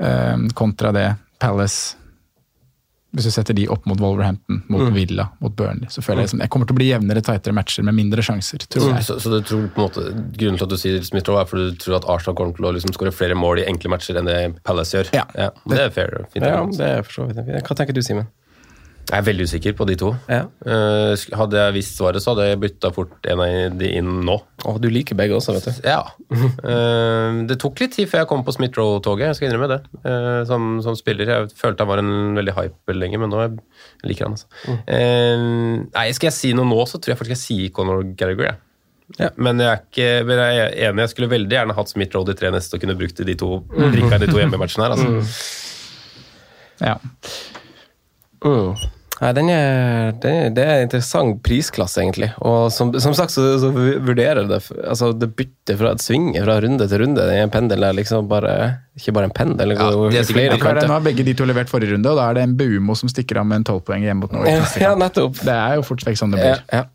ehm, 0.04 0.48
kontra 0.58 0.92
det 0.92 1.06
Palace 1.40 1.96
Hvis 3.16 3.24
du 3.24 3.32
setter 3.32 3.56
de 3.56 3.64
opp 3.72 3.86
mot 3.88 4.00
Wolverhampton, 4.02 4.58
mot 4.68 4.90
Villa, 4.92 5.30
mot 5.40 5.54
Burnley, 5.56 5.88
så 5.88 6.02
føler 6.04 6.22
jeg 6.22 6.28
liksom, 6.28 6.42
jeg 6.44 6.52
kommer 6.52 6.68
til 6.68 6.76
å 6.76 6.78
bli 6.80 6.88
jevnere, 6.90 7.22
tightere 7.24 7.56
matcher 7.56 7.86
med 7.88 7.96
mindre 7.96 8.24
sjanser, 8.26 8.66
tror 8.68 8.90
jeg. 8.90 9.06
Så, 9.06 9.16
så 9.24 9.32
du 9.32 9.38
tror 9.48 9.62
på 9.72 9.80
en 9.80 9.86
måte, 9.86 10.04
Grunnen 10.36 10.60
til 10.60 10.66
at 10.66 10.74
du 10.74 10.76
sier 10.80 10.98
Smith 11.06 11.30
Rowe, 11.32 11.40
er 11.40 11.48
fordi 11.48 11.70
du 11.70 11.78
tror 11.80 11.96
at 12.02 12.08
Arsenal 12.12 12.36
kommer 12.36 12.52
til 12.58 12.68
å 12.68 12.74
liksom 12.76 12.92
skåre 12.92 13.14
flere 13.16 13.38
mål 13.38 13.62
i 13.62 13.68
enkle 13.70 13.94
matcher 13.94 14.20
enn 14.20 14.28
det 14.28 14.36
Palace 14.68 14.98
gjør? 14.98 15.14
Ja. 15.16 15.24
det 15.32 15.80
er 15.86 15.94
fair. 15.94 16.18
Fint, 16.34 16.44
ja, 16.44 16.60
det 16.68 16.90
er 16.98 17.06
for 17.06 17.16
så 17.22 17.30
vidt 17.30 17.40
fint. 17.48 17.64
Hva 17.64 17.78
tenker 17.80 17.96
du, 17.96 18.04
Simen? 18.04 18.28
Jeg 19.08 19.22
er 19.22 19.24
veldig 19.24 19.44
usikker 19.48 19.72
på 19.72 19.86
de 19.88 19.94
to. 19.96 20.10
Ja. 20.28 20.42
Uh, 20.60 21.14
hadde 21.40 21.56
jeg 21.56 21.74
visst 21.78 21.96
svaret, 21.96 22.20
så 22.20 22.34
hadde 22.34 22.50
jeg 22.50 22.60
bytta 22.60 22.90
fort 22.92 23.28
en 23.32 23.40
av 23.40 23.78
de 23.80 23.88
inn 23.96 24.10
nå. 24.26 24.34
Oh, 24.68 24.76
du 24.76 24.90
liker 24.92 25.16
begge 25.16 25.32
også, 25.38 25.54
vet 25.56 25.64
du. 25.70 25.88
Ja. 25.88 26.02
Uh, 26.28 27.40
det 27.48 27.56
tok 27.62 27.80
litt 27.80 27.96
tid 27.96 28.10
før 28.10 28.22
jeg 28.22 28.28
kom 28.28 28.44
på 28.44 28.52
Smith 28.58 28.76
Row-toget, 28.76 29.30
jeg 29.30 29.38
skal 29.38 29.48
innrømme 29.48 29.70
det. 29.72 29.80
Uh, 30.04 30.42
som, 30.50 30.76
som 30.84 30.98
spiller. 30.98 31.32
Jeg 31.32 31.48
følte 31.56 31.86
han 31.86 31.92
var 31.94 32.02
en 32.02 32.36
veldig 32.36 32.56
hype 32.58 32.96
lenge, 32.98 33.22
men 33.22 33.32
nå 33.32 33.40
jeg 33.46 33.54
liker 34.10 34.26
jeg 34.26 34.28
han. 34.28 34.36
Altså. 34.36 34.76
Eh, 34.92 35.46
nei, 35.88 36.04
skal 36.18 36.28
jeg 36.28 36.36
si 36.36 36.52
noe 36.58 36.68
nå, 36.68 36.82
så 36.90 37.00
tror 37.00 37.14
jeg 37.14 37.22
faktisk 37.22 37.36
jeg 37.38 37.44
sier 37.46 37.72
Conor 37.74 38.04
Gallagher. 38.12 38.50
jeg. 38.50 38.60
Ja. 39.16 39.30
Men 39.40 39.62
jeg 39.64 39.70
er 39.70 39.80
ikke 39.80 40.08
men 40.28 40.42
jeg 40.42 40.60
er 40.60 40.74
enig, 40.90 41.06
jeg 41.06 41.14
skulle 41.14 41.30
veldig 41.32 41.56
gjerne 41.56 41.78
hatt 41.78 41.94
Smith 41.94 42.12
Row 42.12 42.28
de 42.28 42.36
tre 42.36 42.52
neste 42.52 42.76
og 42.76 42.84
kunne 42.84 42.98
brukt 42.98 43.24
de 43.24 43.36
to 43.40 43.62
mm. 43.64 43.96
de 43.96 44.28
to 44.28 44.36
hjemmematchene 44.36 44.84
her. 44.84 44.98
Altså. 44.98 45.08
Ja. 46.84 46.98
Mm. 48.44 48.97
Nei, 49.18 49.30
den 49.34 49.48
er, 49.50 50.12
den 50.22 50.36
er, 50.36 50.50
det 50.54 50.64
er 50.64 50.76
en 50.76 50.84
interessant 50.86 51.40
prisklasse, 51.42 51.98
egentlig. 52.04 52.28
Og 52.46 52.68
som, 52.74 52.92
som 53.02 53.16
sagt 53.18 53.34
så, 53.34 53.44
så 53.58 53.70
vurderer 53.74 54.46
det 54.46 54.60
altså 54.78 55.10
det 55.16 55.32
bytter 55.38 55.78
fra 55.80 55.94
et 55.96 56.04
svinger 56.04 56.46
fra 56.46 56.58
runde 56.62 56.86
til 56.86 57.02
runde. 57.02 57.26
Den 57.26 57.50
pendelen 57.54 57.88
er 57.88 57.98
liksom 57.98 58.28
bare 58.30 58.54
Ikke 58.98 59.14
bare 59.16 59.30
en 59.30 59.34
pendel. 59.34 59.74
Ja, 59.74 59.90
det 60.10 60.22
er 60.22 60.30
flere 60.30 60.52
er 60.52 60.56
det? 60.56 60.62
kanter. 60.62 60.86
Nå 60.90 60.98
har 60.98 61.04
begge 61.06 61.26
de 61.26 61.34
to 61.38 61.46
levert 61.48 61.70
forrige 61.70 61.96
runde, 61.96 62.12
og 62.12 62.20
da 62.20 62.28
er 62.30 62.38
det 62.38 62.46
en 62.46 62.56
Bumo 62.58 62.94
som 62.98 63.10
stikker 63.10 63.42
av 63.42 63.50
med 63.50 63.62
en 63.62 63.68
tolvpoeng 63.72 64.06
hjemme 64.06 64.26
mot 64.26 64.38
Norge. 64.38 64.54
Ja, 64.54 64.70
ja, 64.86 64.94
nettopp. 64.98 65.42
Det 65.42 65.54
er 65.54 65.78
jo 65.78 65.86
fort 65.90 66.06
vekk 66.06 66.22
sånn 66.22 66.34
det 66.34 66.44
blir. 66.44 66.62
ja. 66.78 66.86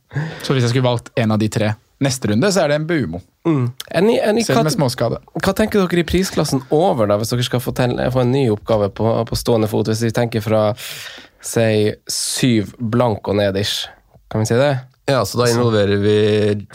Så 0.45 0.53
hvis 0.53 0.67
jeg 0.67 0.75
skulle 0.75 0.85
valgt 0.85 1.09
en 1.19 1.33
av 1.33 1.39
de 1.41 1.49
tre 1.51 1.73
neste 2.03 2.27
runde, 2.31 2.49
så 2.51 2.63
er 2.63 2.71
det 2.71 2.79
en 2.81 2.87
Bumo. 2.87 3.21
Mm. 3.47 3.67
Selv 4.45 4.63
med 4.63 4.73
småskade. 4.73 5.19
hva 5.43 5.53
tenker 5.55 5.83
dere 5.83 6.03
i 6.03 6.07
prisklassen 6.07 6.63
over, 6.71 7.07
da, 7.09 7.17
hvis 7.19 7.33
dere 7.33 7.45
skal 7.47 7.63
få, 7.63 7.73
til, 7.75 7.95
få 8.13 8.23
en 8.23 8.31
ny 8.31 8.45
oppgave 8.53 8.89
på, 8.95 9.13
på 9.27 9.39
stående 9.39 9.69
fot? 9.71 9.91
Hvis 9.91 10.03
vi 10.05 10.11
tenker 10.15 10.43
fra 10.43 10.69
si 11.43 11.93
syv 12.09 12.73
blank 12.79 13.27
og 13.27 13.37
ned 13.39 13.59
ish. 13.59 13.87
Kan 14.31 14.43
vi 14.43 14.49
si 14.49 14.57
det? 14.57 14.73
Ja, 15.05 15.25
så 15.27 15.37
da 15.41 15.49
involverer 15.51 15.99
vi 15.99 16.19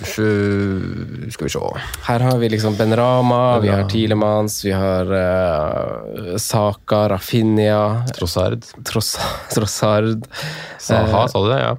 sju 0.05 1.31
Skal 1.33 1.47
vi 1.47 1.53
se 1.55 1.61
Her 2.05 2.21
har 2.21 2.37
vi 2.39 2.51
liksom 2.53 2.75
Ben 2.77 2.93
Rama, 2.97 3.59
vi 3.59 3.71
har 3.73 3.89
Tilemans, 3.89 4.59
vi 4.65 4.75
har 4.77 5.09
uh, 5.13 6.37
Saka, 6.37 7.09
Rafinha, 7.09 8.05
Trossard. 8.19 8.65
Tross, 8.85 9.17
Trossard 9.55 10.29
Saha, 10.79 11.25
sa 11.29 11.41
du 11.41 11.49
det? 11.49 11.63
Ja. 11.63 11.73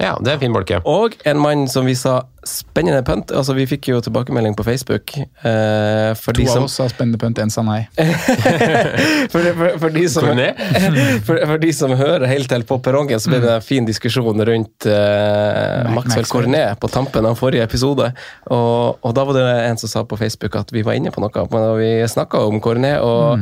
Ja, 0.00 0.16
det 0.16 0.30
er 0.30 0.38
en 0.38 0.40
fin 0.40 0.54
bolke. 0.56 0.80
Og 0.88 1.12
en 1.28 1.40
mann 1.42 1.66
som 1.68 1.84
vi 1.84 1.92
sa 1.98 2.22
spennende 2.46 3.02
pønt. 3.04 3.32
Altså, 3.36 3.54
vi 3.56 3.66
fikk 3.68 3.90
jo 3.90 4.00
tilbakemelding 4.04 4.54
på 4.56 4.64
Facebook. 4.64 5.12
eh, 5.18 6.12
for, 6.16 6.32
To 6.32 6.40
de 6.40 6.46
som, 6.48 6.62
av 6.62 6.68
oss 6.68 6.76
sa 6.78 6.86
spennende 6.88 7.20
pønt, 7.20 7.38
en 7.42 7.52
sa 7.52 7.64
nei. 7.66 7.82
for, 9.32 9.44
for, 9.44 9.76
for, 9.82 9.90
de 9.94 10.06
som, 10.08 10.30
for, 11.26 11.42
for 11.52 11.60
de 11.60 11.72
som 11.76 11.92
hører 11.98 12.26
helt 12.30 12.48
til 12.52 12.64
på 12.68 12.80
perrongen, 12.84 13.20
så 13.20 13.32
ble 13.32 13.42
det 13.44 13.52
en 13.58 13.66
fin 13.66 13.88
diskusjon 13.88 14.44
rundt 14.50 14.88
eh, 14.88 15.90
Maxwell. 15.92 16.28
Cornet 16.30 16.80
på 16.80 16.90
tampen 16.92 17.28
av 17.28 17.36
forrige 17.40 17.66
episode. 17.66 18.10
Og, 18.48 18.98
og 19.04 19.14
da 19.16 19.26
var 19.28 19.36
det 19.36 19.46
en 19.68 19.80
som 19.80 19.92
sa 19.92 20.06
på 20.08 20.18
Facebook 20.20 20.56
at 20.60 20.72
vi 20.72 20.84
var 20.86 20.98
inne 20.98 21.12
på 21.12 21.22
noe. 21.24 21.46
Men 21.52 21.70
vi 21.80 21.92
snakka 22.08 22.44
om 22.48 22.60
Cornet, 22.64 23.00
og 23.04 23.40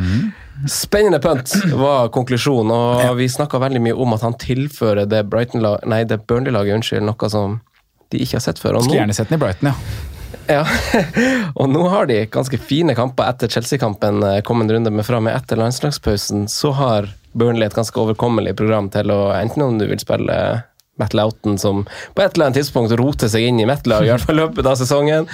Spennende 0.66 1.20
pønt 1.22 1.52
var 1.78 2.08
konklusjonen, 2.10 2.72
og 2.72 3.12
vi 3.20 3.28
snakka 3.30 3.60
veldig 3.62 3.78
mye 3.84 3.94
om 3.94 4.16
at 4.16 4.24
han 4.26 4.34
tilfører 4.42 5.06
det, 5.06 5.20
nei, 5.86 6.00
det 6.02 6.24
Burnley-laget 6.26 6.98
noe 7.06 7.30
som 7.30 7.60
de 8.12 8.22
ikke 8.22 8.38
har 8.38 8.44
sett 8.44 8.62
før. 8.62 8.80
Skulle 8.82 9.02
gjerne 9.02 9.16
sett 9.16 9.30
den 9.30 9.38
i 9.38 9.42
Brighton, 9.42 9.72
ja. 9.72 10.60
ja. 10.60 10.64
og 11.60 11.68
nå 11.72 11.84
har 11.92 12.08
de 12.10 12.22
ganske 12.32 12.60
fine 12.60 12.96
kamper 12.98 13.30
etter 13.32 13.52
Chelsea-kampen 13.52 14.22
eh, 14.24 14.40
kommende 14.46 14.76
runde, 14.76 14.92
men 14.94 15.06
fra 15.06 15.20
og 15.20 15.26
med 15.28 15.36
etter 15.36 15.60
landslagspausen 15.60 16.48
så 16.52 16.72
har 16.78 17.12
Burnley 17.38 17.68
et 17.68 17.76
ganske 17.76 18.00
overkommelig 18.00 18.56
program 18.58 18.88
til 18.92 19.12
å 19.12 19.28
enten 19.36 19.66
om 19.66 19.78
du 19.80 19.86
vil 19.90 20.00
spille 20.00 20.38
Matt 20.98 21.14
Outen 21.14 21.58
som 21.58 21.84
på 22.14 22.22
et 22.22 22.34
eller 22.34 22.48
annet 22.48 22.58
tidspunkt 22.58 22.94
roter 22.98 23.30
seg 23.30 23.46
inn 23.46 23.60
i 23.62 23.66
Metal-laget, 23.68 24.08
i 24.08 24.12
hvert 24.12 24.26
fall 24.26 24.40
løpet 24.40 24.66
av 24.66 24.78
sesongen. 24.80 25.28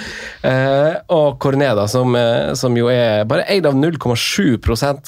Eh, 0.45 0.93
og 1.15 1.39
Corneda, 1.41 1.87
som, 1.89 2.15
eh, 2.15 2.53
som 2.53 2.77
jo 2.77 2.91
er 2.93 3.25
bare 3.25 3.47
eid 3.49 3.65
av 3.65 3.73
0,7 3.73 4.59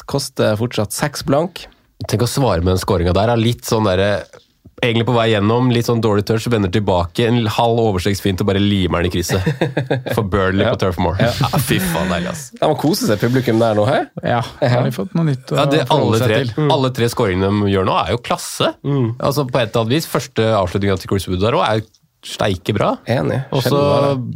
koster 0.05 0.57
fortsatt 0.57 0.95
seks 0.95 1.26
blank. 1.28 1.68
Tenk 2.07 2.26
å 2.26 2.30
svare 2.30 2.63
med 2.63 2.74
den 2.74 2.82
skåringa 2.82 3.13
der. 3.13 3.30
er 3.34 3.41
Litt 3.41 3.65
sånn 3.65 3.86
derre 3.86 4.26
Egentlig 4.78 5.07
på 5.07 5.13
vei 5.15 5.32
gjennom, 5.32 5.71
litt 5.73 5.88
sånn 5.88 6.01
dårlig 6.05 6.28
touch, 6.30 6.45
vender 6.53 6.69
tilbake, 6.69 7.25
en 7.25 7.47
halv 7.49 7.80
overstegsfint 7.82 8.43
og 8.43 8.49
bare 8.51 8.61
limer 8.61 9.01
den 9.01 9.09
i 9.09 9.13
krysset. 9.15 9.41
For 10.15 10.21
Burnley 10.21 10.67
på 10.69 10.78
Turf 10.84 10.99
Ja. 11.01 11.32
Ja. 11.41 11.49
fy 11.65 11.80
faen, 11.82 12.11
deilig, 12.13 12.30
ass. 12.30 12.43
Ja, 12.59 12.69
må 12.69 12.78
kose 12.78 13.09
seg, 13.09 13.17
publikum 13.23 13.57
der 13.63 13.73
nå, 13.78 13.88
hæ? 13.89 14.03
Ja, 14.21 14.43
har 14.61 14.86
vi 14.86 14.93
fått 14.93 15.17
noe 15.17 15.25
nytt 15.32 15.49
å 15.49 15.57
Ja, 15.57 15.65
det, 15.65 15.82
alle, 15.88 15.89
forholde 15.89 16.21
seg 16.21 16.30
tre, 16.30 16.41
til. 16.53 16.71
alle 16.78 16.91
tre 16.93 17.09
skåringene 17.09 17.49
de 17.65 17.73
gjør 17.73 17.89
nå, 17.89 17.97
er 18.03 18.13
jo 18.13 18.21
klasse. 18.30 18.73
Altså 18.86 19.47
På 19.49 19.63
et 19.63 19.71
eller 19.71 19.82
annet 19.88 19.95
vis. 19.97 20.09
Første 20.13 20.51
avslutninga 20.59 20.99
til 21.01 21.09
Chris 21.15 21.25
Wood 21.32 21.41
der 21.41 21.57
òg 21.57 21.65
er 21.65 21.82
jo 21.82 21.88
steike 22.28 22.73
bra. 22.75 22.91
Enig. 23.09 23.39
Og 23.55 23.61
så 23.63 23.80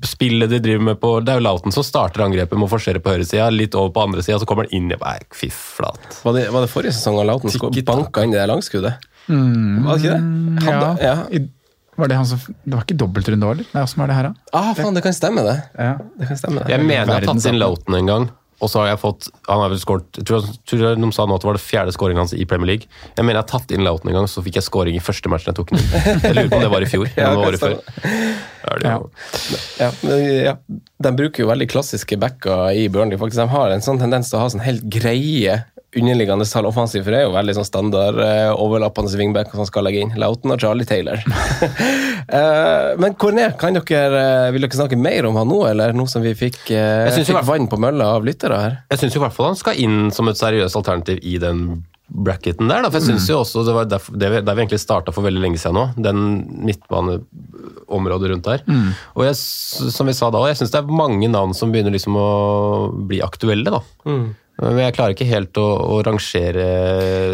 spillet 0.08 0.50
de 0.52 0.60
driver 0.64 0.84
med 0.92 1.00
på 1.02 1.14
Det 1.26 1.34
er 1.34 1.40
jo 1.42 1.46
Lauten 1.46 1.74
som 1.76 1.84
starter 1.84 2.24
angrepet 2.24 2.58
med 2.58 2.70
å 2.70 2.72
forsere 2.72 3.02
på 3.04 3.14
høyresida, 3.14 3.50
litt 3.54 3.76
over 3.78 3.92
på 3.94 4.04
andre 4.06 4.24
sida, 4.26 4.40
så 4.42 4.48
kommer 4.50 4.66
han 4.70 4.76
inn 4.78 4.94
i 4.94 5.00
Nei, 5.02 5.18
fy 5.36 5.50
flate. 5.54 6.14
Var 6.24 6.38
det, 6.38 6.46
var 6.54 6.66
det 6.66 6.72
forrige 6.72 6.96
sesong 6.98 7.20
Lauten 7.28 7.52
banka 7.86 8.26
inn 8.26 8.36
i 8.36 8.40
det 8.40 8.48
langskuddet? 8.50 9.10
Var 9.32 9.98
det 9.98 10.04
ikke 10.04 10.12
det? 10.12 10.22
Han, 10.22 10.28
Mm, 10.62 10.68
Ja. 10.68 10.96
ja. 11.02 11.16
I- 11.32 11.50
Var 11.98 12.08
det 12.08 12.16
han 12.18 12.26
som 12.26 12.40
Det 12.66 12.74
var 12.74 12.84
ikke 12.86 12.98
dobbeltrunde 12.98 13.46
òg, 13.46 13.52
eller? 13.52 13.66
Nei, 13.76 13.82
åssen 13.84 13.98
var 14.02 14.08
det 14.08 14.16
her, 14.16 14.24
da? 14.24 14.34
Ah, 14.58 14.74
faen, 14.74 14.94
det 14.96 15.04
kan 15.04 15.14
stemme, 15.14 15.44
det. 15.46 15.58
Ja. 15.78 15.98
Det 16.20 16.28
kan 16.30 16.38
stemme, 16.40 16.62
det. 16.64 16.70
Jeg 16.72 16.80
mener 16.86 17.06
jeg 17.06 17.08
har 17.28 17.34
tatt 17.34 17.46
inn 17.52 17.60
Loughton 17.60 17.96
en 18.00 18.06
gang. 18.08 18.30
og 18.62 18.70
så 18.70 18.78
har 18.84 18.88
jeg 18.92 19.00
fått 19.02 19.28
Han 19.50 19.58
har 19.60 19.70
vel 19.70 19.80
skåret 19.82 20.06
jeg 20.20 20.26
tror, 20.30 20.44
jeg 20.46 20.60
tror 20.70 20.96
de 21.02 21.12
sa 21.12 21.26
nå 21.26 21.34
at 21.36 21.42
det 21.42 21.48
var 21.50 21.58
det 21.58 21.62
fjerde 21.66 21.92
skåringen 21.96 22.22
hans 22.22 22.34
i 22.34 22.46
Premier 22.46 22.68
League. 22.68 22.86
Jeg 23.18 23.26
mener 23.26 23.40
jeg 23.42 23.50
har 23.50 23.60
tatt 23.60 23.72
inn 23.72 23.84
Loughton 23.84 24.10
en 24.12 24.16
gang, 24.20 24.28
så 24.30 24.42
fikk 24.46 24.56
jeg 24.60 24.64
skåring 24.64 24.96
i 24.96 25.00
første 25.02 25.30
matchen 25.34 25.50
jeg 25.50 25.56
tok 25.58 25.70
den 25.72 25.80
inn. 25.82 26.22
Jeg 26.22 26.36
lurer 26.36 26.50
på 26.50 26.56
om 26.56 26.62
det 26.62 26.72
var 26.72 26.82
i 26.82 26.90
fjor. 26.94 27.08
Ja, 27.18 27.30
det 27.30 27.38
var 27.38 27.52
det 27.52 27.62
året 27.62 27.62
før. 27.62 28.82
Ja. 28.86 29.00
Ja, 29.82 29.90
ja. 30.46 30.56
De 31.02 31.12
bruker 31.18 31.44
jo 31.44 31.48
veldig 31.50 31.68
klassiske 31.72 32.18
backer 32.22 32.70
i 32.78 32.88
Burnley. 32.94 33.18
Faktisk. 33.18 33.42
De 33.42 33.48
har 33.50 33.72
en 33.74 33.82
sånn 33.82 34.00
tendens 34.00 34.30
til 34.30 34.38
å 34.38 34.44
ha 34.44 34.50
sånn 34.54 34.62
helt 34.66 34.86
greie 34.94 35.64
underliggende 35.98 36.46
tall 36.48 36.66
offensivt, 36.70 37.04
for 37.04 37.12
det 37.12 37.20
er 37.20 37.26
jo 37.28 37.34
veldig 37.36 37.54
sånn 37.58 37.68
standard 37.68 38.20
eh, 38.24 38.52
overlappende 38.56 39.12
wingback 39.20 39.52
som 39.52 39.66
skal 39.68 39.84
legge 39.84 40.06
inn. 40.06 40.14
Lauten 40.22 40.54
og 40.56 40.62
Charlie 40.64 40.88
Taylor. 40.88 41.20
Eh, 42.32 42.92
men 43.02 43.16
Cornet, 43.20 43.58
kan 43.60 43.74
dere, 43.76 44.20
eh, 44.46 44.52
vil 44.54 44.62
dere 44.64 44.78
snakke 44.78 44.96
mer 44.96 45.26
om 45.28 45.36
han 45.36 45.50
nå, 45.50 45.58
eller 45.68 45.92
nå 45.98 46.06
som 46.08 46.22
vi 46.24 46.32
fikk, 46.38 46.60
eh, 46.72 47.10
fikk 47.12 47.26
hvert 47.34 47.42
fall- 47.44 47.48
vann 47.50 47.66
på 47.68 47.80
mølla 47.82 48.06
av 48.16 48.24
lyttere 48.24 48.60
her? 48.62 48.76
Jeg 48.94 49.02
syns 49.02 49.18
i 49.18 49.20
hvert 49.20 49.34
fall 49.36 49.48
han 49.50 49.58
skal 49.60 49.76
inn 49.82 50.12
som 50.16 50.30
et 50.32 50.40
seriøst 50.40 50.78
alternativ 50.80 51.20
i 51.28 51.34
den 51.42 51.82
bracketen 52.08 52.70
der. 52.70 52.86
Da. 52.86 52.92
For 52.94 53.00
jeg 53.02 53.10
synes 53.10 53.28
jo 53.28 53.40
også 53.42 53.66
Det 53.68 53.74
var 53.76 53.90
der, 53.92 54.00
det, 54.22 54.30
der 54.46 54.56
vi 54.56 54.64
egentlig 54.64 54.80
starta 54.80 55.12
for 55.12 55.26
veldig 55.28 55.42
lenge 55.44 55.60
siden 55.60 55.76
nå, 55.76 55.84
den 55.98 56.22
midtbaneområdet 56.70 58.30
rundt 58.32 58.48
der. 58.48 58.64
Og 59.18 59.26
jeg, 59.26 59.36
som 59.36 60.08
vi 60.08 60.16
sa 60.16 60.30
da 60.32 60.46
jeg 60.48 60.62
syns 60.62 60.72
det 60.72 60.80
er 60.86 60.92
mange 61.02 61.28
navn 61.32 61.56
som 61.58 61.74
begynner 61.74 61.92
liksom 61.96 62.16
å 62.16 62.30
bli 63.12 63.20
aktuelle. 63.26 63.72
da. 63.76 63.82
Men 64.62 64.78
jeg 64.84 64.94
klarer 64.94 65.16
ikke 65.16 65.26
helt 65.30 65.58
å, 65.58 65.64
å 65.96 65.96
rangere 66.06 66.66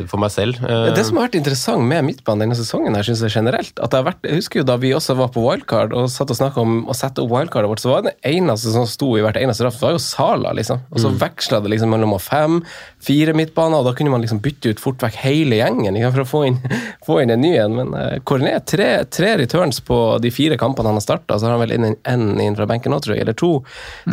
for 0.07 0.21
meg 0.21 0.31
selv. 0.31 0.59
Eh, 0.63 0.93
Det 0.95 1.03
som 1.07 1.17
har 1.19 1.27
vært 1.27 1.39
interessant 1.39 1.83
med 1.83 2.05
midtbanen 2.07 2.45
denne 2.45 2.55
sesongen, 2.55 2.95
her, 2.95 3.03
synes 3.03 3.23
jeg 3.25 3.33
generelt, 3.33 3.73
at 3.81 3.91
det 3.91 3.99
har 3.99 4.05
vært, 4.07 4.21
jeg 4.23 4.37
husker 4.39 4.61
jo 4.61 4.67
da 4.69 4.77
vi 4.79 4.93
også 4.95 5.15
var 5.17 5.31
på 5.33 5.43
wildcard 5.43 5.95
og 5.97 6.07
satt 6.13 6.31
og 6.31 6.39
snakka 6.39 6.61
om 6.63 6.77
å 6.87 6.95
sette 6.95 7.23
opp 7.23 7.33
wildcardet 7.33 7.71
vårt, 7.71 7.81
så 7.83 7.91
var 7.91 8.05
det 8.07 8.13
eneste 8.27 8.71
som 8.71 8.85
sto 8.87 9.09
i 9.17 9.23
hvert 9.25 9.39
eneste 9.41 9.65
draft, 9.65 9.81
var 9.83 9.95
jo 9.97 10.03
Sala. 10.03 10.53
liksom. 10.55 10.85
Og 10.93 11.01
så 11.03 11.11
veksla 11.19 11.59
det 11.65 11.73
liksom 11.73 11.91
mellom 11.91 12.15
fem, 12.23 12.61
fire 13.03 13.35
midtbaner, 13.37 13.81
og 13.81 13.89
da 13.89 13.95
kunne 13.97 14.13
man 14.13 14.23
liksom 14.23 14.39
bytte 14.45 14.71
ut 14.71 14.83
fort 14.83 15.03
vekk 15.03 15.19
hele 15.25 15.59
gjengen 15.59 15.99
sant, 15.99 16.13
for 16.15 16.23
å 16.23 16.29
få 16.31 16.43
inn, 16.51 16.61
få 17.07 17.19
inn 17.25 17.33
en 17.35 17.43
ny 17.43 17.53
en. 17.59 17.75
Men 17.81 17.91
uh, 17.97 18.15
Cornet, 18.27 18.69
tre, 18.71 18.89
tre 19.11 19.33
returns 19.41 19.81
på 19.83 19.99
de 20.23 20.31
fire 20.31 20.55
kampene 20.61 20.93
han 20.93 21.01
har 21.01 21.05
starta, 21.05 21.35
så 21.41 21.49
har 21.49 21.57
han 21.57 21.65
vel 21.65 21.75
inn 21.75 21.89
en 21.91 21.97
en 22.07 22.39
inn 22.39 22.55
fra 22.55 22.65
benken 22.69 22.93
nå, 22.93 23.01
tror 23.03 23.15
jeg, 23.17 23.25
eller 23.25 23.35
to. 23.37 23.49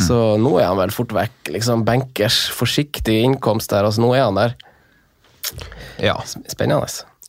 Så 0.03 0.17
nå 0.41 0.57
er 0.59 0.67
han 0.67 0.79
vel 0.81 0.91
fort 0.95 1.13
vekk 1.15 1.51
liksom 1.55 1.85
benkers, 1.87 2.41
forsiktig 2.57 3.04
innkomst 3.13 3.71
der, 3.71 3.85
altså 3.89 4.03
nå 4.05 4.13
er 4.17 4.25
han 4.27 4.39
der. 4.39 4.55
ja, 6.01 6.15
Spennende. 6.49 6.87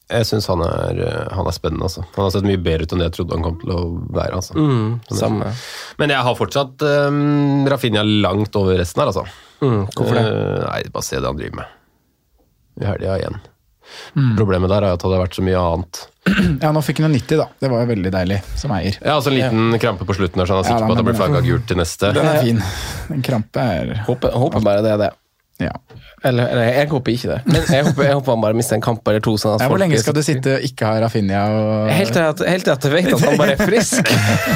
jeg 0.10 0.28
syns 0.30 0.48
han, 0.48 0.62
han 0.62 1.48
er 1.50 1.56
spennende. 1.56 1.90
Altså. 1.90 2.06
Han 2.16 2.28
har 2.28 2.32
sett 2.36 2.48
mye 2.48 2.62
bedre 2.62 2.86
ut 2.86 2.94
enn 2.96 3.04
det 3.04 3.10
jeg 3.10 3.16
trodde 3.20 3.36
han 3.36 3.44
kom 3.46 3.58
til 3.64 3.74
å 3.76 3.82
være. 4.16 4.42
Altså. 4.42 4.54
Mm, 4.56 5.00
samme. 5.12 5.52
Men 5.98 6.14
jeg 6.16 6.28
har 6.28 6.38
fortsatt 6.40 6.86
um, 7.10 7.66
Rafinha 7.72 8.04
langt 8.06 8.56
over 8.56 8.78
resten 8.80 9.04
her, 9.04 9.12
altså. 9.12 9.26
Mm, 9.64 9.84
hvorfor 9.96 10.16
det? 10.20 10.26
Uh, 10.30 10.62
nei, 10.70 10.80
bare 10.94 11.08
se 11.08 11.20
det 11.20 11.28
han 11.28 11.40
driver 11.42 11.62
med. 11.64 11.76
I 12.82 12.90
helga 12.90 13.20
igjen. 13.20 13.38
Problemet 14.36 14.72
der 14.72 14.82
er 14.82 14.96
at 14.96 15.00
det 15.02 15.06
hadde 15.08 15.22
vært 15.22 15.36
så 15.38 15.44
mye 15.46 15.62
annet. 15.62 16.06
Ja, 16.64 16.72
nå 16.74 16.82
fikk 16.82 17.04
han 17.04 17.12
en 17.12 17.14
90, 17.14 17.38
da. 17.38 17.46
Det 17.62 17.70
var 17.70 17.84
jo 17.84 17.90
veldig 17.92 18.12
deilig 18.16 18.40
som 18.58 18.72
eier. 18.74 18.96
Ja, 18.98 19.14
altså 19.20 19.30
En 19.30 19.36
liten 19.38 19.76
krampe 19.82 20.08
på 20.10 20.16
slutten, 20.18 20.42
der, 20.42 20.50
så 20.50 20.56
han 20.56 20.64
er 20.64 20.70
sikker 20.72 20.82
ja, 20.82 20.88
på 20.90 20.96
at 20.96 21.02
det 21.02 21.06
blir 21.06 21.18
flagga 21.20 21.42
gult 21.46 21.68
til 21.70 21.78
neste. 21.78 22.10
Den 22.18 22.30
er 22.32 22.40
fin. 22.42 22.64
En 23.14 23.22
krampe 23.26 23.62
er 23.62 23.92
Håper, 24.08 24.34
håper 24.34 24.64
bare 24.66 24.82
det 24.82 24.96
er 24.96 25.02
det. 25.04 25.12
Ja. 25.60 25.72
Eller, 26.26 26.48
eller 26.50 26.70
jeg 26.74 26.90
håper 26.90 27.12
ikke 27.14 27.30
det. 27.30 27.40
Men 27.46 27.62
jeg 27.70 27.86
håper, 27.86 28.04
jeg 28.08 28.16
håper 28.18 28.34
han 28.34 28.42
bare 28.42 28.58
mister 28.58 28.76
en 28.80 28.82
kamp 28.86 29.08
eller 29.12 29.22
to. 29.26 29.36
Sånn 29.38 29.56
at 29.60 29.62
ja 29.66 29.70
hvor 29.70 29.78
lenge 29.82 30.00
skal 30.02 30.16
du 30.18 30.22
sitte 30.26 30.56
og 30.58 30.64
ikke 30.66 30.88
ha 30.90 31.00
Rafinha 31.04 31.42
og 31.54 31.92
Helt 31.94 32.14
til 32.16 32.24
at, 32.26 32.42
helt 32.50 32.66
til 32.66 32.74
at 32.74 32.88
jeg 32.88 32.94
vet 32.96 33.12
at 33.14 33.26
han 33.28 33.38
bare 33.42 33.56
er 33.56 33.62
frisk. 33.70 34.10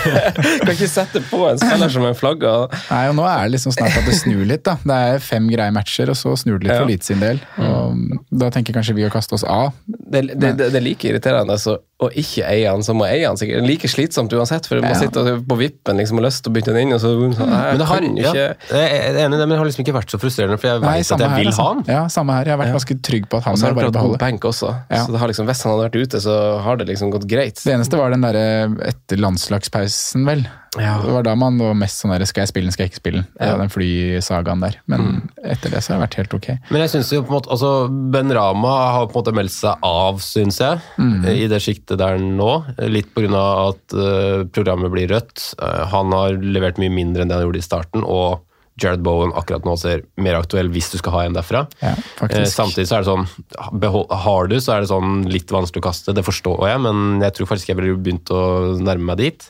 kan 0.64 0.72
ikke 0.74 0.90
sette 0.90 1.22
på 1.30 1.42
en 1.50 1.60
spiller 1.62 1.92
som 1.94 2.06
er 2.10 2.16
flagga. 2.18 2.54
Nei, 2.90 3.04
og 3.12 3.18
nå 3.20 3.28
er 3.30 3.44
det 3.48 3.54
liksom 3.58 3.76
snart 3.76 3.98
at 4.00 4.08
det 4.10 4.16
snur 4.18 4.44
litt, 4.50 4.64
da. 4.68 4.78
Det 4.82 4.98
er 5.14 5.22
fem 5.24 5.50
greie 5.52 5.74
matcher, 5.76 6.10
og 6.14 6.18
så 6.20 6.34
snur 6.40 6.58
det 6.60 6.68
litt 6.70 6.76
Ja. 6.76 6.80
for 6.84 6.90
Leeds 6.90 7.10
sin 7.12 7.22
del. 7.24 7.42
Og 7.60 8.18
da 8.42 8.50
tenker 8.54 8.76
kanskje 8.78 8.96
vi 8.98 9.06
å 9.08 9.12
kaste 9.14 9.38
oss 9.38 9.46
av. 9.46 9.72
Det, 9.88 10.26
det, 10.34 10.40
det, 10.58 10.72
det 10.74 10.80
er 10.80 10.86
like 10.86 11.10
irriterende 11.12 11.58
så, 11.62 11.78
å 12.00 12.08
ikke 12.16 12.46
eie 12.48 12.70
han 12.72 12.82
som 12.86 13.02
å 13.04 13.08
eie 13.08 13.26
han. 13.28 13.38
sikkert. 13.40 13.66
Like 13.68 13.90
slitsomt 13.92 14.32
uansett, 14.34 14.66
for 14.70 14.80
man 14.82 14.94
Ja. 14.94 15.00
sitte 15.02 15.24
på 15.46 15.58
vippen 15.60 15.98
liksom, 16.00 16.18
og 16.22 16.26
lyst 16.26 16.44
til 16.46 16.54
å 16.54 16.56
bytte 16.56 16.74
den 16.74 16.88
inn, 16.88 16.94
og 16.96 17.02
så 17.04 17.12
nei, 17.20 17.34
Men 17.74 17.78
det 17.82 17.88
har, 17.90 18.02
ja, 18.02 18.32
ikke 18.32 18.46
jeg 18.80 19.02
er 19.10 19.18
enig 19.26 19.36
i 19.36 19.40
det, 19.42 19.48
men 19.48 19.56
det 19.56 19.58
har 19.60 19.68
liksom 19.68 19.84
ikke 19.84 19.96
vært 20.00 20.14
så 20.14 20.20
frustrerende, 20.22 20.58
for 20.62 20.70
jeg 20.72 20.82
Nei, 20.86 20.94
vet 21.02 21.12
at 21.18 21.24
jeg 21.26 21.44
vil 21.44 21.52
han. 21.68 21.84
Ja, 21.88 22.02
samme 22.10 22.36
her. 22.38 22.46
Jeg 22.50 22.56
har 22.56 22.62
vært 22.64 22.76
ganske 22.78 22.98
trygg 23.06 23.28
på 23.30 23.38
at 23.42 23.48
han 23.50 23.58
har 23.62 23.76
bare 23.78 23.92
beholde. 23.96 24.20
Bank 24.22 24.48
også. 24.50 24.72
Ja. 24.90 25.04
Så 25.06 25.12
det 25.14 25.20
har 25.20 25.28
liksom, 25.32 25.46
Hvis 25.50 25.64
han 25.66 25.74
hadde 25.76 25.88
vært 25.90 26.00
ute, 26.08 26.22
så 26.24 26.38
har 26.66 26.80
det 26.80 26.88
liksom 26.88 27.12
gått 27.12 27.28
greit. 27.30 27.62
Det 27.64 27.74
eneste 27.76 27.98
var 28.00 28.12
den 28.16 28.22
derre 28.26 28.46
etter 28.90 29.20
landslagspausen, 29.22 30.26
vel. 30.28 30.46
Ja. 30.78 31.00
Det 31.02 31.12
var 31.12 31.24
da 31.26 31.34
man 31.40 31.58
var 31.58 31.74
mest 31.74 31.98
sånn 32.04 32.12
der 32.14 32.26
skal 32.30 32.44
jeg 32.46 32.52
spille 32.52 32.70
den, 32.70 32.74
skal 32.76 32.86
jeg 32.86 32.92
ikke 32.94 33.02
spille 33.02 33.22
den. 33.24 33.30
Ja. 33.42 33.56
Den 33.58 33.72
flysagaen 33.74 34.62
der. 34.62 34.76
Men 34.86 35.00
Mm. 35.10 35.30
etter 35.44 35.72
det 35.74 35.82
så 35.82 35.94
har 35.94 36.00
det 36.00 36.06
vært 36.10 36.18
helt 36.20 36.34
ok. 36.38 36.48
Men 36.70 36.82
jeg 36.84 36.90
synes 36.94 37.10
jo 37.12 37.22
på 37.24 37.32
en 37.34 37.38
måte, 37.40 37.50
altså 37.50 37.72
Ben 38.12 38.32
Rama 38.32 38.74
har 38.94 39.08
på 39.08 39.18
en 39.18 39.24
måte 39.24 39.34
meldt 39.36 39.52
seg 39.56 39.76
av, 39.82 40.20
syns 40.22 40.60
jeg, 40.62 40.80
i 41.26 41.48
det 41.50 41.62
sjiktet 41.62 41.98
der 41.98 42.18
nå. 42.22 42.52
Litt 42.86 43.14
pga. 43.16 43.70
at 43.70 43.94
uh, 43.98 44.44
programmet 44.54 44.92
blir 44.94 45.10
rødt. 45.10 45.56
Uh, 45.62 45.86
han 45.90 46.12
har 46.14 46.38
levert 46.38 46.78
mye 46.78 46.94
mindre 46.94 47.24
enn 47.24 47.30
det 47.30 47.36
han 47.40 47.46
gjorde 47.48 47.58
i 47.64 47.66
starten. 47.66 48.04
og 48.06 48.46
Jared 48.80 49.04
Bowen 49.06 49.34
akkurat 49.38 49.66
nå 49.68 49.76
ser 49.80 50.04
mer 50.18 50.40
aktuell 50.40 50.70
hvis 50.74 50.92
du 50.94 50.98
skal 51.02 51.16
ha 51.18 51.24
en 51.28 51.38
derfra. 51.38 51.66
Ja, 51.84 51.94
Eh, 52.30 52.46
samtidig 52.52 52.88
så 52.90 52.98
er 52.98 53.04
det 53.06 53.12
sånn 53.12 54.10
Har 54.26 54.48
du, 54.52 54.58
så 54.60 54.76
er 54.76 54.82
det 54.82 54.90
sånn 54.92 55.24
litt 55.32 55.52
vanskelig 55.52 55.84
å 55.84 55.88
kaste. 55.90 56.14
Det 56.16 56.26
forstår 56.26 56.68
jeg, 56.68 56.82
men 56.86 57.22
jeg 57.24 57.36
tror 57.38 57.48
faktisk 57.52 57.70
jeg 57.72 57.80
ville 57.80 57.98
begynt 58.00 58.30
å 58.32 58.42
nærme 58.80 59.12
meg 59.12 59.18
dit. 59.24 59.50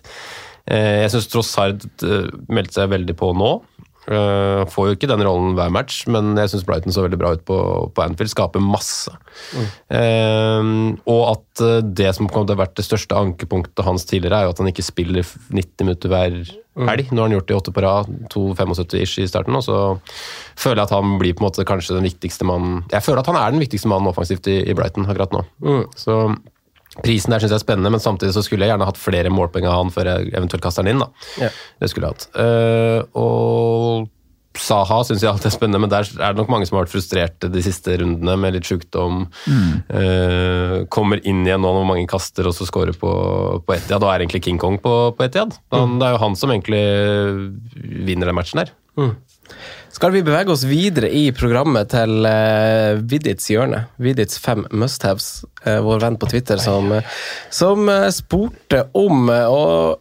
Eh, 0.69 1.01
jeg 1.03 1.11
syns 1.15 1.29
Trossard 1.31 1.85
eh, 2.05 2.29
meldte 2.49 2.81
seg 2.81 2.91
veldig 2.91 3.15
på 3.17 3.31
nå. 3.37 3.51
Eh, 4.09 4.61
får 4.73 4.87
jo 4.87 4.95
ikke 4.97 5.09
den 5.11 5.21
rollen 5.25 5.53
hver 5.57 5.69
match, 5.73 6.01
men 6.09 6.31
jeg 6.39 6.49
syns 6.53 6.65
Brighton 6.65 6.93
så 6.95 7.03
veldig 7.05 7.19
bra 7.21 7.33
ut 7.37 7.43
på, 7.45 7.57
på 7.93 8.03
Anfield. 8.05 8.31
Skaper 8.33 8.63
masse. 8.63 9.13
Eh, 9.93 10.71
og 11.05 11.21
at 11.27 11.63
eh, 11.65 11.83
det 11.85 12.15
som 12.17 12.29
har 12.29 12.47
ha 12.49 12.57
vært 12.63 12.79
det 12.79 12.87
største 12.87 13.17
ankepunktet 13.17 13.85
hans 13.85 14.07
tidligere, 14.09 14.41
er 14.41 14.49
jo 14.49 14.55
at 14.55 14.63
han 14.63 14.71
ikke 14.71 14.87
spiller 14.87 15.27
90 15.27 15.85
minutter 15.85 16.13
hver 16.13 16.39
helg. 16.39 17.11
Nå 17.11 17.21
har 17.21 17.27
han 17.27 17.35
gjort 17.35 17.49
det 17.49 17.53
i 17.53 17.59
åtte 17.59 17.75
på 17.75 17.83
rad, 17.85 18.11
2,75-ish 18.33 19.19
i 19.21 19.29
starten. 19.29 19.57
Og 19.59 19.65
så 19.67 19.79
føler 20.57 20.81
jeg 20.81 20.87
at 20.87 20.95
han 20.97 21.17
blir 21.21 21.35
på 21.35 21.43
en 21.43 21.49
måte 21.49 21.67
kanskje 21.67 21.97
den 21.99 22.07
viktigste 22.07 22.47
mannen 22.47 22.85
Jeg 22.93 23.03
føler 23.05 23.21
at 23.21 23.29
han 23.29 23.37
er 23.37 23.53
den 23.53 23.61
viktigste 23.61 23.91
mannen 23.91 24.09
offensivt 24.09 24.47
i, 24.49 24.61
i 24.63 24.77
Brighton 24.77 25.09
akkurat 25.09 25.35
nå. 25.35 25.43
Så 25.99 26.23
Prisen 27.05 27.33
der 27.33 27.43
syns 27.43 27.53
jeg 27.53 27.61
er 27.61 27.65
spennende, 27.65 27.91
men 27.93 28.03
samtidig 28.03 28.35
så 28.35 28.43
skulle 28.45 28.65
jeg 28.65 28.73
gjerne 28.73 28.87
hatt 28.89 28.99
flere 28.99 29.31
målpoeng 29.33 29.67
av 29.69 29.77
han 29.79 29.91
før 29.93 30.13
jeg 30.13 30.31
eventuelt 30.33 30.63
kaster 30.65 30.85
den 30.85 30.95
inn. 30.97 31.03
da. 31.03 31.27
Ja. 31.47 31.51
Det 31.79 31.91
skulle 31.91 32.09
jeg 32.09 32.17
hatt. 32.17 32.29
Uh, 32.35 33.19
og 33.19 34.09
Saha 34.59 34.97
syns 35.07 35.21
jeg 35.23 35.29
alltid 35.29 35.49
er 35.51 35.53
spennende, 35.53 35.79
men 35.83 35.91
der 35.91 36.07
er 36.19 36.33
det 36.33 36.41
nok 36.41 36.49
mange 36.51 36.67
som 36.67 36.77
har 36.77 36.85
vært 36.85 36.93
frustrerte 36.93 37.49
de 37.53 37.61
siste 37.63 37.95
rundene 38.01 38.35
med 38.41 38.55
litt 38.55 38.67
sjukdom. 38.67 39.21
Eh, 39.47 40.75
kommer 40.91 41.21
inn 41.21 41.45
igjen 41.45 41.61
nå 41.63 41.71
når 41.77 41.87
mange 41.87 42.09
kaster 42.09 42.49
og 42.49 42.55
så 42.57 42.67
scorer 42.67 42.97
på, 42.97 43.11
på 43.63 43.75
Etiad. 43.77 44.01
Og 44.01 44.09
er 44.09 44.25
egentlig 44.25 44.41
King 44.47 44.59
Kong 44.59 44.79
på, 44.83 44.95
på 45.15 45.27
Etiad. 45.27 45.55
Han, 45.75 45.99
Det 46.01 46.09
er 46.09 46.17
jo 46.17 46.23
han 46.25 46.35
som 46.39 46.51
egentlig 46.51 46.81
vinner 48.09 48.31
den 48.31 48.39
matchen 48.39 48.63
her. 48.63 48.73
Skal 49.91 50.13
vi 50.13 50.21
bevege 50.23 50.53
oss 50.53 50.63
videre 50.69 51.09
i 51.11 51.25
programmet 51.35 51.89
til 51.91 52.23
uh, 52.23 52.99
Vidits 53.09 53.49
hjørne? 53.51 53.85
Vidits 53.99 54.39
fem 54.39 54.65
must-haves. 54.71 55.43
eh, 55.65 55.79
vår 55.83 56.03
venn 56.05 56.17
på 56.21 56.29
Twitter 56.29 56.61
som, 56.61 56.91
uh, 56.91 57.03
som 57.49 57.89
eh, 57.89 58.07
spurte 58.13 58.85
om 58.95 59.29
eh, 59.33 59.49
og 59.49 59.99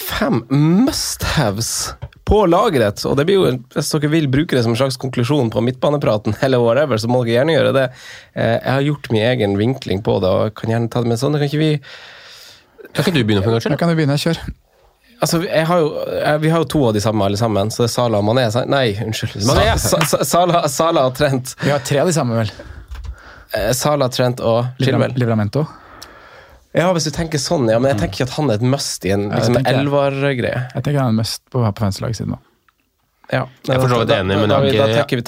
fem 0.00 0.42
must-haves 0.52 1.94
på 2.24 2.40
lageret. 2.48 3.02
Og 3.04 3.16
det 3.18 3.26
blir 3.28 3.36
jo, 3.40 3.52
Hvis 3.74 3.92
dere 3.92 4.12
vil 4.12 4.28
bruke 4.32 4.56
det 4.56 4.62
som 4.64 4.72
en 4.72 4.80
slags 4.80 4.96
konklusjon 5.00 5.50
på 5.52 5.62
midtbanepraten, 5.64 6.36
eller 6.44 6.62
whatever, 6.62 7.00
så 7.00 7.10
må 7.10 7.24
dere 7.24 7.40
gjerne 7.40 7.56
gjøre 7.58 7.72
det. 7.76 7.86
Eh, 8.32 8.56
jeg 8.56 8.72
har 8.72 8.88
gjort 8.88 9.10
min 9.12 9.26
egen 9.28 9.58
vinkling 9.60 10.04
på 10.04 10.18
det, 10.24 10.30
og 10.30 10.54
kan 10.60 10.72
gjerne 10.72 10.92
ta 10.92 11.04
det 11.04 11.12
med 11.12 11.20
sånn. 11.20 11.36
Kan 11.40 11.48
ikke 11.50 11.62
vi 11.62 11.72
Kan 12.94 13.02
ikke 13.02 13.16
du 13.16 13.24
begynne 13.24 13.42
for 13.42 13.50
en 13.50 13.58
gangs 13.58 13.72
Da 13.72 13.80
kan 13.80 13.90
du 13.90 13.98
begynne. 13.98 14.20
Kjør. 14.20 14.40
Altså, 15.22 15.40
jeg 15.46 15.66
har 15.68 15.80
jo, 15.80 15.90
jeg, 16.10 16.40
Vi 16.42 16.50
har 16.52 16.62
jo 16.64 16.68
to 16.74 16.80
av 16.88 16.94
de 16.96 17.02
samme 17.04 17.24
alle 17.24 17.38
sammen. 17.40 17.70
Så 17.70 17.84
det 17.84 17.90
er 17.90 17.94
Sala 17.94 18.20
og 18.20 18.26
Mané. 18.26 18.48
Nei, 18.70 18.86
unnskyld. 19.04 19.44
Mané. 19.48 19.68
Sa, 19.80 20.00
sa, 20.08 20.24
Sala, 20.26 20.64
Sala 20.72 21.06
og 21.10 21.16
Trent. 21.18 21.54
Vi 21.62 21.72
har 21.72 21.84
tre 21.86 22.02
av 22.02 22.10
de 22.10 22.16
samme, 22.16 22.42
vel. 22.42 22.52
Sala, 23.76 24.10
Trent 24.10 24.42
og 24.42 24.74
Chilwell. 24.82 25.14
Livramento. 25.20 25.64
Ja, 26.74 26.88
hvis 26.90 27.06
du 27.06 27.12
tenker 27.14 27.38
sånn, 27.38 27.68
ja, 27.70 27.78
men 27.78 27.92
jeg 27.92 28.00
tenker 28.00 28.18
ikke 28.18 28.26
at 28.26 28.34
han 28.34 28.50
er 28.50 28.58
et 28.58 28.66
must 28.66 29.04
i 29.06 29.12
en 29.14 29.28
liksom, 29.30 29.60
elvar-greie. 29.70 30.64
Jeg 30.74 30.82
tenker 30.82 30.98
han 30.98 31.12
er 31.14 31.20
mest 31.20 31.44
på, 31.54 31.62
på 31.62 31.84
venstrelaget 31.84 32.18
sitt 32.18 32.30
nå. 32.32 32.40
Ja. 33.30 33.44
Jeg 33.64 33.76
er 33.76 33.80
for 33.80 33.92
så 33.92 34.00
vidt 34.02 34.10
enig, 34.12 34.34
men 34.36 34.50
jeg 34.50 34.56
har 34.56 34.66
ikke, 34.68 35.04
ikke 35.06 35.18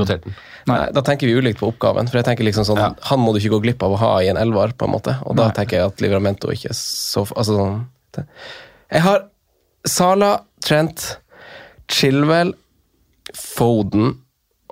notert 0.00 0.24
den. 0.24 0.34
Nei, 0.66 0.78
Da 0.96 1.04
tenker 1.06 1.28
vi 1.28 1.36
ulikt 1.36 1.60
på 1.60 1.68
oppgaven. 1.68 2.08
For 2.10 2.20
jeg 2.20 2.26
tenker 2.26 2.48
liksom 2.48 2.66
sånn, 2.66 2.80
Han 3.12 3.22
må 3.22 3.34
du 3.34 3.38
ikke 3.42 3.52
gå 3.54 3.60
glipp 3.68 3.84
av 3.86 3.94
å 3.94 4.00
ha 4.00 4.10
i 4.24 4.32
en 4.32 4.40
elvar, 4.40 4.72
på 4.72 4.88
en 4.88 4.94
måte. 4.96 5.14
Og 5.28 5.36
da 5.38 5.50
Nei. 5.50 5.56
tenker 5.60 5.78
jeg 5.78 5.92
at 5.92 6.02
Livramento 6.02 6.50
ikke 6.52 6.72
er 6.72 6.78
så 6.80 7.26
altså, 7.28 7.60
sånn. 7.60 7.84
Jeg 8.18 9.04
har 9.06 9.28
Sala, 9.88 10.32
Trent, 10.64 11.18
Chilwell, 11.90 12.54
Foden, 13.34 14.16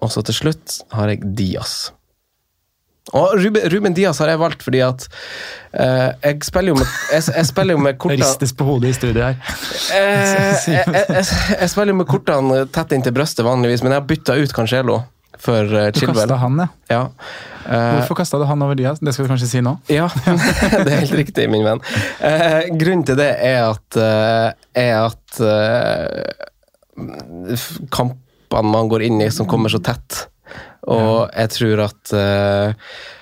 og 0.02 0.12
så 0.12 0.22
til 0.26 0.36
slutt 0.36 0.80
har 0.94 1.12
jeg 1.12 1.36
Diaz. 1.38 1.92
Og 3.16 3.38
Ruben, 3.40 3.62
Ruben 3.72 3.94
Diaz 3.96 4.18
har 4.20 4.28
jeg 4.28 4.40
valgt 4.40 4.64
fordi 4.66 4.82
at 4.84 5.06
uh, 5.08 6.10
jeg 6.20 6.42
spiller 6.44 6.74
jo 6.74 6.76
med, 6.76 6.90
jeg, 7.14 7.22
jeg 7.38 7.48
spiller 7.48 7.78
jo 7.78 7.84
med 7.86 7.96
kortene 8.02 8.20
Ristes 8.20 8.52
på 8.52 8.66
hodet 8.68 8.90
i 8.92 8.96
studiet 8.98 9.22
her. 9.24 9.38
Eh, 9.96 10.66
jeg, 10.68 10.82
jeg, 10.92 11.04
jeg, 11.16 11.24
jeg 11.54 11.70
spiller 11.72 11.94
jo 11.94 12.00
med 12.02 12.10
kortene 12.10 12.66
tett 12.74 12.92
inntil 12.96 13.16
brøstet 13.16 13.46
vanligvis, 13.48 13.84
men 13.84 13.94
jeg 13.94 14.02
har 14.02 14.10
bytta 14.10 14.36
ut 14.36 14.52
Cancelo 14.52 14.98
for 15.42 15.68
uh, 15.70 15.88
Du 15.94 16.00
kasta 16.06 16.38
han, 16.42 16.58
ja. 16.62 16.68
Ja. 16.90 17.02
Eh, 17.68 17.94
Hvorfor 17.98 18.16
kasta 18.22 18.38
du 18.40 18.46
han 18.48 18.62
over 18.64 18.78
Diaz? 18.78 19.00
Det 19.04 19.12
skal 19.12 19.26
du 19.26 19.32
kanskje 19.32 19.50
si 19.50 19.60
nå? 19.64 19.74
Ja, 19.92 20.08
det 20.84 20.88
er 20.88 21.02
helt 21.02 21.16
riktig, 21.20 21.48
min 21.52 21.66
venn. 21.66 21.82
Eh, 22.24 22.70
grunnen 22.80 23.04
til 23.08 23.18
det 23.20 23.28
er 23.44 23.66
at, 23.68 23.98
er 24.72 24.94
at 25.04 25.42
kampene 27.92 28.72
man 28.72 28.88
går 28.88 29.04
inn 29.10 29.20
i 29.20 29.28
som 29.34 29.46
kommer 29.50 29.68
så 29.72 29.82
tett. 29.84 30.24
Og 30.88 31.30
jeg 31.36 31.50
tror 31.52 31.80
at 31.84 32.12
uh, 32.16 32.72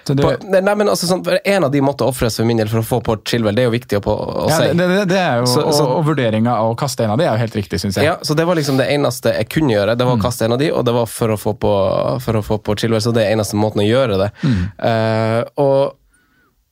du- 0.06 0.22
på, 0.22 0.30
nei, 0.54 0.74
men 0.78 0.86
altså, 0.92 1.08
sånn, 1.10 1.24
En 1.44 1.64
av 1.66 1.72
de 1.74 1.80
måtte 1.82 2.06
ofres 2.06 2.36
for 2.38 2.46
min 2.46 2.56
del 2.60 2.68
for 2.70 2.78
å 2.78 2.86
få 2.86 3.00
på 3.02 3.16
Chilwell. 3.26 3.56
Det 3.58 3.64
er 3.64 3.66
jo 3.66 3.74
viktig 3.74 3.98
å, 3.98 4.02
på, 4.04 4.14
å 4.14 4.44
Ja, 4.48 4.58
si. 4.60 4.68
det, 4.78 4.86
det, 4.92 5.00
det 5.10 5.18
er 5.18 5.40
jo, 5.40 5.46
Så- 5.50 5.64
så- 5.74 5.88
og, 5.88 5.96
og 5.98 6.04
vurderinga 6.12 6.54
av 6.60 6.70
å 6.70 6.78
kaste 6.78 7.02
en 7.04 7.10
av 7.16 7.18
de 7.18 7.24
er 7.26 7.32
jo 7.34 7.42
helt 7.42 7.58
riktig, 7.58 7.80
syns 7.82 7.96
jeg. 7.98 8.06
Ja, 8.06 8.16
så 8.22 8.36
Det 8.38 8.46
var 8.46 8.54
liksom 8.54 8.78
det 8.78 8.86
eneste 8.94 9.34
jeg 9.34 9.48
kunne 9.50 9.74
gjøre. 9.74 9.96
Det 9.98 10.06
var 10.06 10.16
å 10.16 10.22
kaste 10.22 10.44
en 10.46 10.52
av 10.52 10.58
de, 10.62 10.70
og 10.70 10.84
det 10.86 10.94
var 10.94 11.06
for 11.10 11.28
å 11.34 11.36
få 11.36 11.54
på, 11.58 11.74
for 12.22 12.38
å 12.38 12.42
få 12.46 12.58
på 12.62 12.76
Chilwell. 12.78 13.02
Så 13.02 13.12
det 13.12 13.26
er 13.26 13.34
eneste 13.34 13.58
måten 13.58 13.82
å 13.82 13.88
gjøre 13.90 14.18
det. 14.22 14.30
Eh, 14.78 15.42
og 15.58 15.96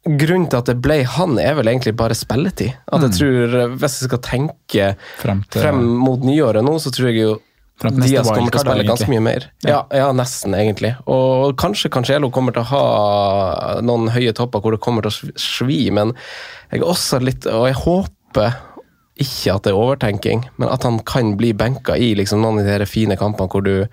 grunnen 0.04 0.50
til 0.52 0.58
at 0.60 0.66
det 0.68 0.76
ble 0.84 0.98
han, 1.08 1.38
er 1.40 1.54
vel 1.56 1.70
egentlig 1.72 1.94
bare 1.96 2.14
spilletid. 2.14 2.74
At 2.92 3.00
jeg 3.06 3.14
tror, 3.18 3.54
eh, 3.62 3.74
Hvis 3.80 4.00
jeg 4.02 4.10
skal 4.10 4.18
tenke 4.20 4.96
Frem 5.18 5.42
til- 5.50 5.62
frem 5.62 5.82
mot 5.96 6.20
nyåret 6.20 6.62
nå, 6.62 6.74
så 6.78 6.92
tror 6.92 7.08
jeg 7.10 7.22
jo 7.22 7.40
Til 7.82 7.96
Diaz 7.98 8.28
kommer 8.30 8.54
til 8.54 8.60
å 8.60 8.62
spille 8.62 8.86
ganske 8.86 9.08
mye 9.10 9.22
mer. 9.24 9.48
Ja, 9.66 9.80
ja, 9.90 10.10
nesten, 10.14 10.54
egentlig. 10.54 10.92
Og 11.10 11.56
kanskje 11.60 11.90
Cancelo 11.92 12.30
kommer 12.34 12.54
til 12.54 12.62
å 12.62 12.68
ha 12.70 12.84
noen 13.82 14.12
høye 14.14 14.34
topper 14.36 14.62
hvor 14.62 14.76
det 14.76 14.82
kommer 14.84 15.04
til 15.04 15.10
å 15.10 15.40
svi, 15.40 15.80
men 15.94 16.14
jeg 16.70 16.80
er 16.80 16.86
også 16.86 17.20
litt 17.22 17.48
Og 17.50 17.66
jeg 17.68 17.76
håper 17.82 18.54
ikke 19.20 19.52
at 19.54 19.66
det 19.66 19.70
er 19.70 19.78
overtenking, 19.78 20.40
men 20.58 20.70
at 20.74 20.86
han 20.86 20.98
kan 21.06 21.36
bli 21.38 21.52
benka 21.54 21.94
i 21.98 22.14
liksom 22.18 22.40
noen 22.42 22.64
av 22.64 22.80
de 22.82 22.88
fine 22.90 23.18
kampene 23.18 23.50
hvor 23.50 23.62
du 23.62 23.86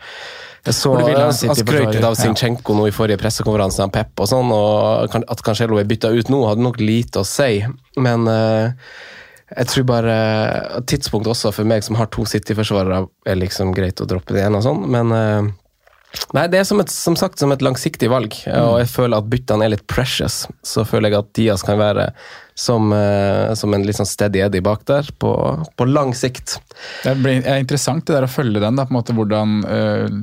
så 0.70 0.94
Han 0.94 1.34
skrøt 1.34 1.96
litt 1.96 2.06
av. 2.06 2.14
Zinchenko 2.18 2.76
nå 2.78 2.88
i 2.90 2.94
forrige 2.94 3.18
pressekonferanse, 3.22 3.82
han 3.82 3.94
Pep 3.94 4.22
og 4.22 4.30
sånn, 4.30 4.52
og 4.54 5.16
at 5.22 5.42
Cancelo 5.46 5.80
er 5.82 5.90
bytta 5.90 6.12
ut 6.14 6.30
nå, 6.30 6.44
hadde 6.50 6.62
nok 6.62 6.78
lite 6.82 7.24
å 7.24 7.26
si, 7.26 7.64
men 7.98 8.30
eh, 8.30 8.92
jeg 9.52 9.72
tror 9.72 9.88
bare 9.90 10.18
at 10.80 10.88
Tidspunkt 10.92 11.30
også 11.32 11.52
for 11.56 11.68
meg 11.68 11.84
som 11.86 11.98
har 12.00 12.12
to 12.14 12.26
City-forsvarere, 12.28 13.06
er 13.28 13.40
liksom 13.40 13.76
greit 13.76 14.02
å 14.02 14.08
droppe 14.10 14.36
det 14.36 14.46
ene 14.46 14.62
og 14.62 14.68
sånn, 14.68 14.86
men 14.92 15.16
eh, 15.16 15.52
Nei, 16.36 16.44
det 16.52 16.60
er 16.60 16.66
som, 16.68 16.80
et, 16.84 16.92
som 16.92 17.16
sagt 17.16 17.40
som 17.40 17.54
et 17.54 17.62
langsiktig 17.64 18.10
valg, 18.12 18.36
og 18.52 18.74
jeg 18.82 18.90
føler 18.92 19.22
at 19.22 19.28
byttene 19.32 19.64
er 19.64 19.72
litt 19.72 19.86
precious. 19.88 20.42
Så 20.60 20.84
føler 20.84 21.08
jeg 21.08 21.22
at 21.22 21.30
Diaz 21.38 21.64
kan 21.64 21.80
være 21.80 22.10
som, 22.58 22.92
eh, 22.92 23.54
som 23.56 23.72
en 23.74 23.86
litt 23.88 23.96
sånn 23.96 24.10
steady 24.10 24.42
Eddie 24.44 24.64
bak 24.66 24.84
der, 24.90 25.08
på, 25.24 25.32
på 25.80 25.88
lang 25.88 26.12
sikt. 26.18 26.58
Det 27.06 27.16
er 27.16 27.62
interessant 27.62 28.04
det 28.08 28.18
der 28.18 28.28
å 28.28 28.32
følge 28.32 28.60
den, 28.60 28.80
da, 28.80 28.86
på 28.88 28.94
en 28.94 29.00
måte 29.00 29.16
hvordan 29.16 29.58
øh, 29.64 30.20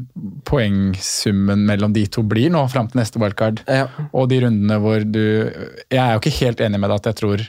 poengsummen 0.48 1.64
mellom 1.68 1.96
de 1.96 2.04
to 2.12 2.24
blir 2.26 2.52
nå 2.52 2.66
fram 2.68 2.92
til 2.92 3.00
neste 3.00 3.22
wildcard. 3.22 3.64
Ja. 3.64 3.88
Og 4.12 4.28
de 4.32 4.42
rundene 4.44 4.80
hvor 4.84 5.08
du 5.08 5.24
Jeg 5.24 6.02
er 6.02 6.12
jo 6.14 6.20
ikke 6.20 6.38
helt 6.42 6.60
enig 6.64 6.82
med 6.82 6.92
deg 6.92 7.00
at 7.00 7.10
jeg 7.10 7.20
tror 7.22 7.48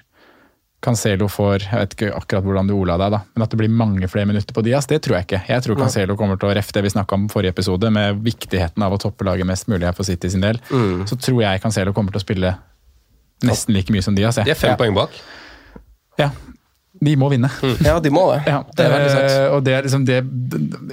Cancelo 0.81 1.27
får 1.27 1.65
Jeg 1.65 1.79
vet 1.81 1.93
ikke 1.97 2.09
akkurat 2.15 2.45
hvordan 2.45 2.67
du 2.69 2.73
ola 2.77 2.95
deg, 3.01 3.11
da, 3.11 3.19
men 3.35 3.43
at 3.43 3.51
det 3.51 3.57
blir 3.59 3.69
mange 3.73 4.07
flere 4.07 4.25
minutter 4.29 4.55
på 4.55 4.63
Diaz, 4.63 4.85
det 4.87 5.01
tror 5.03 5.17
jeg 5.17 5.25
ikke. 5.27 5.41
Jeg 5.49 5.63
tror 5.65 5.75
Cancelo 5.81 6.15
kommer 6.15 6.39
til 6.39 6.47
å 6.49 6.53
ref 6.55 6.69
det 6.75 6.83
vi 6.85 6.91
snakka 6.93 7.17
om 7.17 7.25
i 7.27 7.31
forrige 7.33 7.51
episode, 7.51 7.89
med 7.91 8.21
viktigheten 8.23 8.83
av 8.85 8.95
å 8.95 8.99
toppe 9.01 9.27
laget 9.27 9.45
mest 9.49 9.67
mulig 9.67 9.83
her 9.89 9.93
for 9.97 10.07
City 10.07 10.29
sin 10.31 10.41
del. 10.45 10.59
Så 11.09 11.17
tror 11.19 11.41
jeg 11.43 11.61
Cancelo 11.65 11.91
kommer 11.93 12.15
til 12.15 12.21
å 12.21 12.23
spille 12.23 12.53
nesten 13.43 13.75
like 13.75 13.91
mye 13.91 14.03
som 14.03 14.15
Diaz. 14.15 14.37
jeg. 14.39 14.45
De 14.47 14.51
er 14.55 14.59
fem 14.59 14.77
poeng 14.79 14.95
bak. 14.95 15.11
Ja. 16.19 16.29
De 16.99 17.13
må 17.15 17.29
vinne. 17.31 17.47
Ja, 17.85 17.99
de 18.03 18.09
må 18.11 18.25
det. 18.33 18.39
Ja, 18.47 18.63
det 18.75 18.85
er 18.85 18.91
veldig 18.95 19.11
sant. 19.13 19.31
eh, 19.35 19.51
Og 19.55 19.61
det 19.63 19.73
er 19.77 19.83
liksom 19.85 20.05
det 20.07 20.17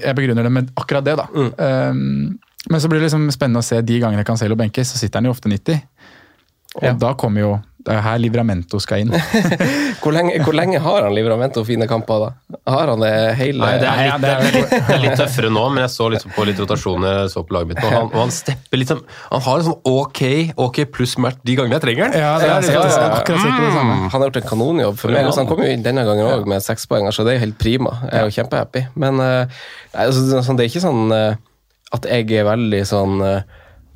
Jeg 0.05 0.15
begrunner 0.15 0.43
det 0.47 0.53
med 0.55 0.69
akkurat 0.79 1.03
det, 1.07 1.17
da. 1.19 1.25
Um, 1.35 2.39
men 2.71 2.81
så 2.83 2.87
blir 2.91 3.01
det 3.01 3.07
liksom 3.09 3.25
spennende 3.35 3.63
å 3.63 3.67
se 3.67 3.81
de 3.83 3.97
gangene 4.03 4.25
Cancelo 4.27 4.55
benkes, 4.59 4.91
så 4.93 4.99
sitter 5.01 5.19
han 5.23 5.27
jo 5.31 5.35
ofte 5.35 5.51
90. 5.51 5.81
Og 6.77 6.83
Ja. 6.85 6.93
da 6.93 7.15
kommer 7.15 7.41
jo 7.41 7.51
Det 7.87 7.95
er 7.95 8.01
her 8.03 8.19
Livramento 8.19 8.81
skal 8.83 9.05
inn. 9.05 9.13
Hvor 10.03 10.13
lenge, 10.15 10.37
hvor 10.45 10.55
lenge 10.55 10.79
har 10.83 11.05
han 11.07 11.15
Livramento 11.15 11.63
fine 11.67 11.87
kamper, 11.91 12.25
da? 12.27 12.59
Har 12.71 12.91
han 12.93 13.01
det 13.03 13.11
hele 13.39 13.63
Nei, 13.63 13.77
det 13.83 13.87
er, 13.89 14.01
litt, 14.03 14.23
det 14.23 14.31
er- 14.33 14.57
litt, 14.57 14.73
det 14.89 14.95
er 14.97 15.01
litt 15.05 15.17
tøffere 15.19 15.51
nå, 15.55 15.63
men 15.73 15.85
jeg 15.85 15.93
så 15.95 16.09
litt 16.13 16.27
på 16.35 16.45
litt 16.47 16.59
rotasjoner 16.63 17.27
så 17.33 17.43
på 17.47 17.55
laget 17.57 17.71
mitt 17.73 17.81
Og 17.87 17.95
Han, 17.95 18.09
og 18.11 18.19
han 18.25 18.33
stepper 18.35 18.81
litt 18.83 18.91
sånn 18.93 19.01
Han 19.33 19.45
har 19.47 19.63
en 19.63 19.67
sånn 19.69 19.79
ok, 19.91 20.21
ok 20.67 20.81
pluss 20.95 21.15
match 21.23 21.39
de 21.47 21.57
gangene 21.59 21.79
jeg 21.79 21.85
trenger 21.87 22.11
den. 22.11 22.21
Ja, 22.23 22.33
det 22.43 22.51
er, 22.51 22.71
Ja, 22.75 22.83
ja, 22.87 23.11
akkurat 23.21 23.43
sett 23.47 23.61
det 23.63 23.73
samme. 23.79 23.97
Han 24.03 24.17
har 24.19 24.27
gjort 24.29 24.41
en 24.43 24.49
kanonjobb 24.51 24.99
for 25.01 25.15
meg. 25.15 25.27
Altså, 25.31 25.43
han 25.45 25.51
kom 25.51 25.63
jo 25.65 25.71
inn 25.75 25.85
denne 25.87 26.05
gangen 26.09 26.27
òg 26.31 26.47
med 26.51 26.63
sekspoenger, 26.67 27.15
så 27.15 27.27
det 27.27 27.37
er 27.37 27.45
helt 27.47 27.59
prima. 27.63 27.95
Jeg 28.11 28.19
er 28.21 28.27
jo 28.31 28.35
kjempehappy. 28.41 28.83
Men 29.03 29.23
eh, 29.23 29.61
altså, 30.07 30.43
sånn, 30.47 30.59
det 30.59 30.67
er 30.67 30.73
ikke 30.75 30.83
sånn 30.87 31.15
eh, 31.17 31.39
at 31.97 32.09
jeg 32.11 32.31
er 32.41 32.49
veldig 32.51 32.83
sånn 32.89 33.21
eh, 33.27 33.41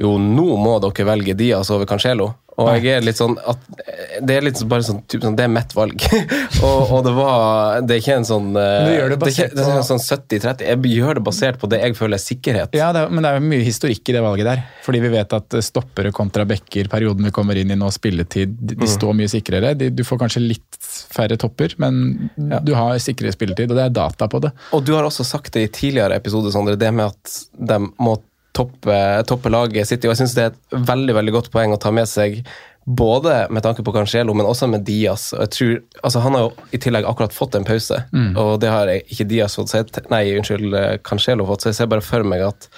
Jo, 0.00 0.14
nå 0.22 0.46
må 0.62 0.78
dere 0.80 1.04
velge 1.10 1.34
Diaz 1.36 1.68
over 1.74 1.84
Cancelo. 1.90 2.30
Og 2.60 2.70
jeg 2.76 2.98
er 2.98 3.04
litt 3.04 3.18
sånn 3.18 3.36
at 3.38 3.62
eh, 3.80 4.18
Det 4.26 4.36
er 4.36 4.44
litt 4.44 4.60
bare 4.68 4.84
sånn, 4.86 5.00
typ, 5.08 5.22
sånn 5.24 5.36
Det 5.38 5.46
er 5.46 5.52
mitt 5.52 5.74
valg. 5.76 6.04
og, 6.66 6.92
og 6.96 7.04
det 7.06 7.14
var 7.16 7.80
Det 7.86 7.96
er 7.96 8.02
ikke 8.02 8.18
en 8.20 8.28
sånn 8.28 8.50
eh, 8.58 8.76
du 8.86 8.92
gjør 8.94 9.14
det 9.14 9.18
det 9.20 9.28
er 9.30 9.34
ikke, 9.34 9.48
det 9.56 9.64
er 9.64 9.86
sånn 9.86 10.02
70-30. 10.02 10.64
Jeg 10.66 10.94
gjør 10.96 11.18
det 11.18 11.24
basert 11.26 11.60
på 11.60 11.68
det 11.70 11.80
jeg 11.82 11.96
føler 11.98 12.18
er 12.18 12.22
sikkerhet. 12.22 12.76
Ja, 12.76 12.90
det 12.94 13.04
er, 13.04 13.12
men 13.12 13.24
det 13.24 13.30
er 13.30 13.38
jo 13.38 13.48
mye 13.52 13.66
historikk 13.66 14.10
i 14.10 14.14
det 14.16 14.22
valget 14.24 14.48
der. 14.48 14.62
Fordi 14.84 15.02
vi 15.02 15.12
vet 15.12 15.34
at 15.36 15.56
stoppere 15.64 16.12
kontra 16.16 16.46
backer, 16.48 16.88
perioden 16.92 17.28
vi 17.28 17.32
kommer 17.34 17.58
inn 17.60 17.72
i 17.72 17.78
nå, 17.78 17.90
spilletid, 17.94 18.56
de, 18.58 18.78
de 18.80 18.88
står 18.90 19.16
mye 19.18 19.30
sikrere. 19.30 19.74
De, 19.78 19.90
du 19.94 20.02
får 20.06 20.22
kanskje 20.24 20.42
litt 20.44 20.80
færre 21.14 21.38
topper, 21.40 21.76
men 21.82 22.30
du 22.36 22.72
har 22.78 22.98
sikrere 23.02 23.34
spilletid, 23.36 23.70
og 23.70 23.78
det 23.78 23.86
er 23.86 23.94
data 24.00 24.28
på 24.30 24.42
det. 24.46 24.52
Og 24.76 24.84
du 24.86 24.94
har 24.96 25.06
også 25.06 25.26
sagt 25.26 25.54
det 25.56 25.66
i 25.66 25.72
tidligere 25.80 26.18
episoder, 26.20 26.54
Sondre, 26.54 26.78
det 26.80 26.90
med 26.94 27.12
at 27.12 27.38
de 27.70 27.80
må 28.00 28.16
toppe, 28.56 28.96
toppe 29.28 29.52
laget 29.52 29.88
City. 29.88 30.08
Og 30.08 30.14
jeg 30.14 30.22
syns 30.22 30.36
det 30.36 30.44
er 30.46 30.52
et 30.54 30.84
veldig 30.90 31.16
veldig 31.20 31.36
godt 31.38 31.50
poeng 31.54 31.74
å 31.74 31.80
ta 31.80 31.92
med 31.94 32.08
seg, 32.10 32.40
både 32.84 33.44
med 33.52 33.62
tanke 33.62 33.84
på 33.86 33.92
Cancelo, 33.92 34.34
men 34.34 34.48
også 34.48 34.66
med 34.70 34.86
Diaz. 34.88 35.30
Og 35.36 35.44
jeg 35.44 35.52
tror, 35.56 35.74
altså 36.02 36.22
Han 36.24 36.34
har 36.34 36.46
jo 36.46 36.52
i 36.72 36.80
tillegg 36.80 37.06
akkurat 37.06 37.36
fått 37.36 37.54
en 37.54 37.68
pause, 37.68 38.02
og 38.36 38.60
det 38.62 38.72
har 38.72 38.88
ikke 38.88 39.28
Diaz 39.28 39.58
fått. 39.58 39.70
Så 39.70 39.84
nei, 40.10 40.24
unnskyld, 40.38 40.74
eh, 40.74 40.98
Cancelo 41.04 41.46
fått. 41.46 41.62
Så 41.62 41.70
jeg 41.70 41.80
ser 41.80 41.92
bare 41.92 42.04
for 42.04 42.24
meg 42.24 42.42
at 42.42 42.68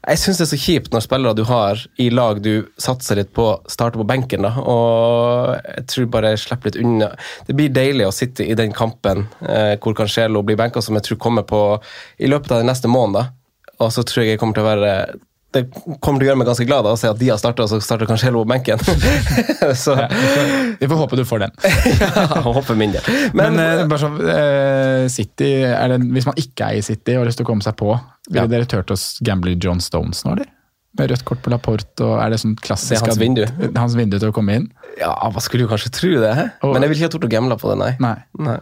jeg 0.00 0.16
syns 0.16 0.38
det 0.40 0.44
er 0.46 0.48
så 0.48 0.56
kjipt 0.56 0.94
når 0.94 1.02
spillere 1.04 1.36
du 1.36 1.42
har 1.44 1.80
i 2.00 2.06
lag 2.08 2.38
du 2.40 2.64
satser 2.80 3.18
litt 3.20 3.34
på, 3.36 3.44
starter 3.68 4.00
på 4.00 4.06
benken. 4.08 4.42
da, 4.42 4.54
og 4.56 5.60
Jeg 5.76 5.86
tror 5.92 6.06
bare 6.06 6.30
jeg 6.32 6.40
slipper 6.40 6.70
litt 6.70 6.80
unna. 6.80 7.10
Det 7.46 7.54
blir 7.54 7.68
deilig 7.68 8.06
å 8.06 8.14
sitte 8.14 8.46
i 8.46 8.56
den 8.56 8.72
kampen 8.72 9.26
eh, 9.44 9.76
hvor 9.76 9.94
Cancelo 9.94 10.42
blir 10.42 10.56
benka, 10.56 10.80
som 10.80 10.96
jeg 10.96 11.04
tror 11.04 11.20
kommer 11.20 11.44
på 11.44 11.60
i 12.18 12.26
løpet 12.32 12.50
av 12.50 12.62
den 12.62 12.72
neste 12.72 12.88
måneden. 12.88 13.28
Og 13.80 13.92
så 13.94 14.04
tror 14.06 14.24
jeg 14.24 14.34
jeg 14.36 14.40
kommer 14.42 14.56
til 14.56 14.64
å 14.66 14.70
være 14.70 14.94
det 15.50 15.64
kommer 15.98 16.20
til 16.20 16.28
å 16.28 16.30
gjøre 16.30 16.38
meg 16.38 16.46
ganske 16.46 16.64
glad 16.68 16.84
da, 16.86 16.92
å 16.94 16.98
se 17.00 17.08
at 17.10 17.18
de 17.18 17.26
har 17.26 17.38
starta, 17.40 17.64
og 17.64 17.70
så 17.72 17.80
starter 17.82 18.06
kanskje 18.06 18.28
hele 18.28 18.44
benken. 18.46 18.78
så 19.84 19.96
Vi 20.78 20.86
får 20.86 21.00
håpe 21.00 21.18
du 21.18 21.24
får 21.26 21.42
den. 21.42 21.56
ja, 22.04 22.26
håper 22.44 22.78
min 22.78 22.94
del. 22.94 23.08
Men, 23.34 23.58
eh, 23.58 23.82
bare 23.90 23.98
sånn, 23.98 24.20
eh, 24.30 25.08
City, 25.10 25.50
det, 25.66 25.98
hvis 26.14 26.28
man 26.30 26.38
ikke 26.38 26.68
er 26.70 26.78
i 26.78 26.84
City 26.86 27.16
og 27.16 27.24
har 27.24 27.30
lyst 27.32 27.42
til 27.42 27.48
å 27.48 27.50
komme 27.50 27.66
seg 27.66 27.74
på, 27.82 27.90
ville 28.30 28.44
Ja. 28.46 28.52
dere 28.52 28.68
turt 28.70 28.94
å 28.94 28.98
gamble 29.26 29.56
John 29.58 29.82
Stones 29.82 30.22
nå, 30.22 30.36
eller? 30.36 30.52
Med 30.98 31.10
rødt 31.10 31.26
kort 31.26 31.42
på 31.42 31.50
Laporte, 31.50 32.02
og 32.06 32.16
er 32.22 32.30
det 32.30 32.40
sånn 32.42 32.54
klassisk 32.58 32.94
Det 32.94 33.02
er 33.02 33.10
hans 33.10 33.18
vindu. 33.18 33.44
Hans 33.78 33.98
vindu 33.98 34.18
til 34.20 34.30
å 34.30 34.34
komme 34.36 34.54
inn? 34.60 34.70
ja, 35.00 35.10
hva 35.34 35.42
skulle 35.42 35.64
jo 35.66 35.70
kanskje 35.70 35.90
tro 35.98 36.14
det? 36.22 36.32
Og- 36.62 36.74
Men 36.74 36.82
jeg 36.82 36.90
vil 36.90 36.98
ikke 36.98 37.10
ha 37.10 37.14
tort 37.18 37.26
å 37.26 37.30
gamble 37.30 37.56
på 37.58 37.70
det, 37.74 37.78
nei. 37.78 37.92
Nei. 37.98 38.16
nei. 38.38 38.58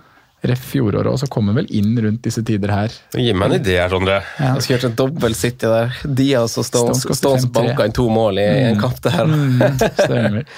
Ref 0.47 0.61
fjoråret, 0.71 1.09
og 1.11 1.19
så 1.19 1.27
kommer 1.27 1.57
vel 1.57 1.67
inn 1.75 1.97
rundt 1.99 2.23
disse 2.23 2.45
tider 2.47 2.71
her. 2.71 2.93
Gi 3.19 3.33
meg 3.35 3.51
en 3.51 3.57
idé 3.59 3.75
her, 3.81 3.91
Sondre. 3.91 4.21
Ja. 4.39 4.53
Jeg 4.55 4.63
skulle 4.63 4.77
gjort 4.79 4.91
en 4.93 4.99
dobbel 5.01 5.35
City 5.35 5.67
der. 5.67 5.97
Diaz 6.05 6.55
og 6.61 6.69
Stones, 6.69 7.03
Stones 7.03 7.19
Stones, 7.19 7.49
banka 7.51 7.89
inn 7.89 7.97
to 7.97 8.07
mål 8.13 8.39
i 8.39 8.47
en 8.69 8.79
kamp 8.79 9.03
der. 9.03 9.25
Mm, 9.27 9.83
stemmer. 9.99 10.47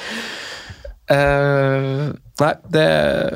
Eh, 1.11 2.11
nei, 2.41 2.51
det 2.71 2.83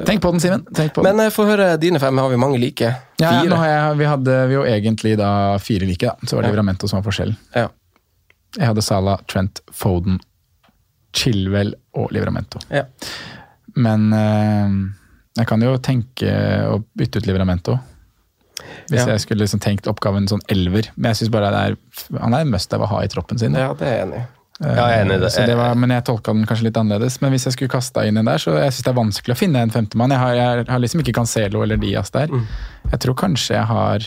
Tenk 0.07 0.21
på 0.23 0.31
den, 0.31 0.41
Simen. 0.41 0.61
Men 1.03 1.23
uh, 1.25 1.31
få 1.35 1.43
høre 1.49 1.73
dine 1.83 1.99
fem. 1.99 2.19
Har 2.23 2.31
vi 2.31 2.37
mange 2.39 2.61
like? 2.63 2.93
Ja, 3.19 3.33
Fire? 3.41 3.49
nå 3.51 3.59
har 3.59 3.67
jeg, 3.67 3.97
vi 3.99 4.07
hadde 4.07 4.37
vi 4.47 4.55
jo 4.55 4.61
egentlig 4.69 5.17
da 5.19 5.31
fire 5.59 5.89
like, 5.89 6.07
da. 6.07 6.29
så 6.29 6.37
var 6.37 6.45
det 6.45 6.53
Ja. 6.53 6.55
Livramento 6.55 6.87
som 6.87 7.01
var 7.01 7.09
forskjellen. 7.09 7.35
Ja. 7.57 7.67
Jeg 8.55 8.71
hadde 8.71 8.85
Salah, 8.87 9.19
Trent, 9.27 9.59
Foden, 9.75 10.21
Chilwell 11.15 11.75
og 11.99 12.15
Livramento. 12.15 12.63
Ja. 12.71 12.85
Men 13.75 14.13
eh, 14.15 14.79
jeg 15.37 15.47
kan 15.47 15.61
jo 15.63 15.77
tenke 15.79 16.31
å 16.71 16.83
bytte 16.97 17.17
ut 17.19 17.27
Livramento. 17.27 17.79
Hvis 18.89 19.01
Ja. 19.01 19.07
jeg 19.15 19.21
skulle 19.21 19.41
liksom 19.45 19.61
tenkt 19.61 19.89
oppgaven 19.91 20.29
sånn 20.29 20.41
elver. 20.49 20.91
Men 20.97 21.11
jeg 21.11 21.17
synes 21.27 21.31
bare 21.35 21.51
det 21.51 21.61
er, 21.73 22.19
han 22.21 22.35
er 22.35 22.41
en 22.45 22.51
must 22.51 22.73
av 22.73 22.81
å 22.83 22.87
ha 22.89 23.01
i 23.03 23.09
troppen 23.09 23.39
sin. 23.39 23.53
ja, 23.55 23.73
det 23.75 23.83
er 23.87 23.97
jeg 23.99 24.07
enig 24.09 24.21
i. 24.23 24.27
Ja, 24.63 24.69
jeg 24.75 24.79
er 24.99 25.05
enig 25.05 25.15
i 25.17 25.19
det. 25.25 25.47
Det 25.49 25.57
var, 25.57 25.75
men 25.75 25.91
jeg 25.91 26.05
tolka 26.05 26.33
den 26.33 26.47
kanskje 26.47 26.63
litt 26.69 26.77
annerledes. 26.79 27.21
Men 27.21 27.33
hvis 27.33 27.45
jeg 27.49 27.53
skulle 27.57 27.69
kasta 27.75 28.05
inn 28.07 28.17
en 28.17 28.25
der, 28.31 28.39
så 28.39 28.55
jeg 28.55 28.71
syns 28.71 28.85
det 28.85 28.93
er 28.93 29.01
vanskelig 29.03 29.35
å 29.35 29.39
finne 29.41 29.57
en 29.63 29.71
femtemann. 29.71 30.11
Jeg, 30.11 30.19
har- 30.19 30.35
jeg 30.35 30.67
har 30.69 30.79
liksom 30.79 31.01
ikke 31.03 31.13
Cancelo 31.15 31.63
eller 31.65 31.77
Diaz 31.77 32.11
der. 32.11 32.29
Mm. 32.29 32.47
Jeg 32.93 33.01
tror 33.01 33.15
kanskje 33.17 33.57
jeg 33.57 33.65
har 33.67 33.99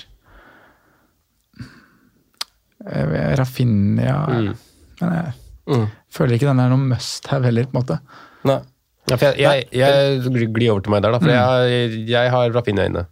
Raffinia, 2.85 3.35
Rafinha 3.35 4.27
Mm. 4.27 4.57
Men 5.01 5.13
jeg, 5.13 5.33
Mm. 5.67 5.89
Føler 6.09 6.31
ikke 6.37 6.47
den 6.47 6.59
er 6.61 6.69
noe 6.69 6.77
must 6.77 7.27
have 7.27 7.43
heller, 7.43 7.65
på 7.65 7.75
en 7.75 7.83
måte. 7.83 7.99
Nei. 8.45 8.61
Ja, 9.07 9.15
for 9.15 9.37
jeg, 9.39 9.67
jeg, 9.71 10.17
jeg 10.25 10.49
glir 10.55 10.73
over 10.73 10.81
til 10.83 10.91
meg 10.91 11.03
der, 11.05 11.13
da. 11.15 11.19
For 11.23 11.31
jeg, 11.31 12.01
jeg 12.11 12.31
har 12.33 12.49
Rafinha 12.55 12.87
inne. 12.89 13.05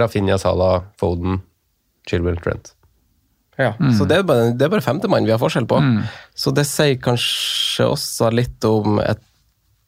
Rafinha, 0.00 0.38
Salah, 0.40 0.86
Foden, 1.00 1.42
Chilwell, 2.08 2.38
Trent. 2.44 2.72
Ja, 3.60 3.74
Så 3.94 4.06
det 4.10 4.16
er 4.18 4.24
bare, 4.26 4.48
det 4.56 4.64
er 4.66 4.70
bare 4.72 4.82
femtemann 4.82 5.26
vi 5.28 5.30
har 5.30 5.38
forskjell 5.38 5.66
på. 5.70 5.76
Så 6.34 6.50
det 6.56 6.64
sier 6.66 6.96
kanskje 6.98 7.86
også 7.92 8.32
litt 8.34 8.64
om 8.66 8.98
et 9.04 9.20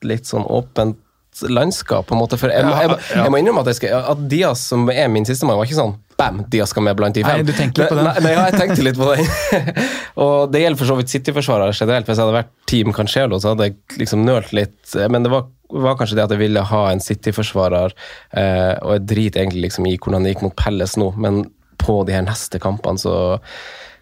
litt 0.07 0.29
sånn 0.29 0.45
åpent 0.45 1.01
landskap, 1.49 2.07
på 2.09 2.17
en 2.17 2.21
måte. 2.23 2.39
For 2.41 2.53
jeg, 2.53 2.65
må- 2.65 2.77
jeg, 2.81 2.99
jeg 3.15 3.33
må 3.35 3.41
innrømme 3.43 3.63
at, 3.65 3.71
jeg 3.73 3.79
skal, 3.81 4.05
at 4.15 4.27
Diaz, 4.31 4.63
som 4.73 4.89
er 4.93 5.09
min 5.13 5.27
sistemann, 5.29 5.59
var 5.61 5.69
ikke 5.69 5.79
sånn 5.79 5.97
bam, 6.17 6.39
Diaz 6.49 6.71
skal 6.73 6.87
med 6.87 6.97
blant 6.97 7.13
de 7.19 7.25
fem. 7.27 7.43
Nei, 7.43 7.45
du 7.45 7.53
tenkte 7.53 7.83
litt 7.83 7.91
på 7.93 7.99
den. 7.99 8.07
Nei, 8.09 8.23
nei, 8.25 8.31
ja, 8.33 8.45
jeg 8.49 8.61
tenkte 8.63 8.87
litt 8.87 8.97
på 8.97 9.11
den. 9.11 9.75
og 10.25 10.53
det 10.55 10.63
gjelder 10.63 10.81
for 10.81 10.89
så 10.89 10.97
vidt 11.01 11.13
City-forsvarere 11.13 11.75
generelt. 11.77 12.09
Hvis 12.09 12.17
jeg 12.17 12.25
hadde 12.25 12.39
vært 12.39 12.53
Team 12.73 12.95
Cancelo, 12.97 13.41
så 13.43 13.53
hadde 13.53 13.69
jeg 13.69 13.77
liksom 14.01 14.25
nølt 14.25 14.55
litt. 14.57 14.79
Men 15.13 15.27
det 15.27 15.33
var, 15.35 15.45
var 15.87 15.99
kanskje 16.01 16.17
det 16.17 16.25
at 16.25 16.33
jeg 16.37 16.41
ville 16.47 16.63
ha 16.71 16.83
en 16.93 17.05
City-forsvarer, 17.05 17.93
eh, 18.33 18.73
og 18.81 18.95
jeg 18.97 19.05
driter 19.13 19.45
egentlig 19.45 19.67
liksom 19.69 19.91
i 19.91 19.97
hvordan 19.99 20.25
det 20.25 20.33
gikk 20.35 20.47
mot 20.49 20.57
Pelles 20.57 20.97
nå, 20.97 21.11
men 21.21 21.43
på 21.85 22.01
de 22.09 22.17
her 22.17 22.25
neste 22.25 22.59
kampene, 22.65 22.97
så 22.99 23.13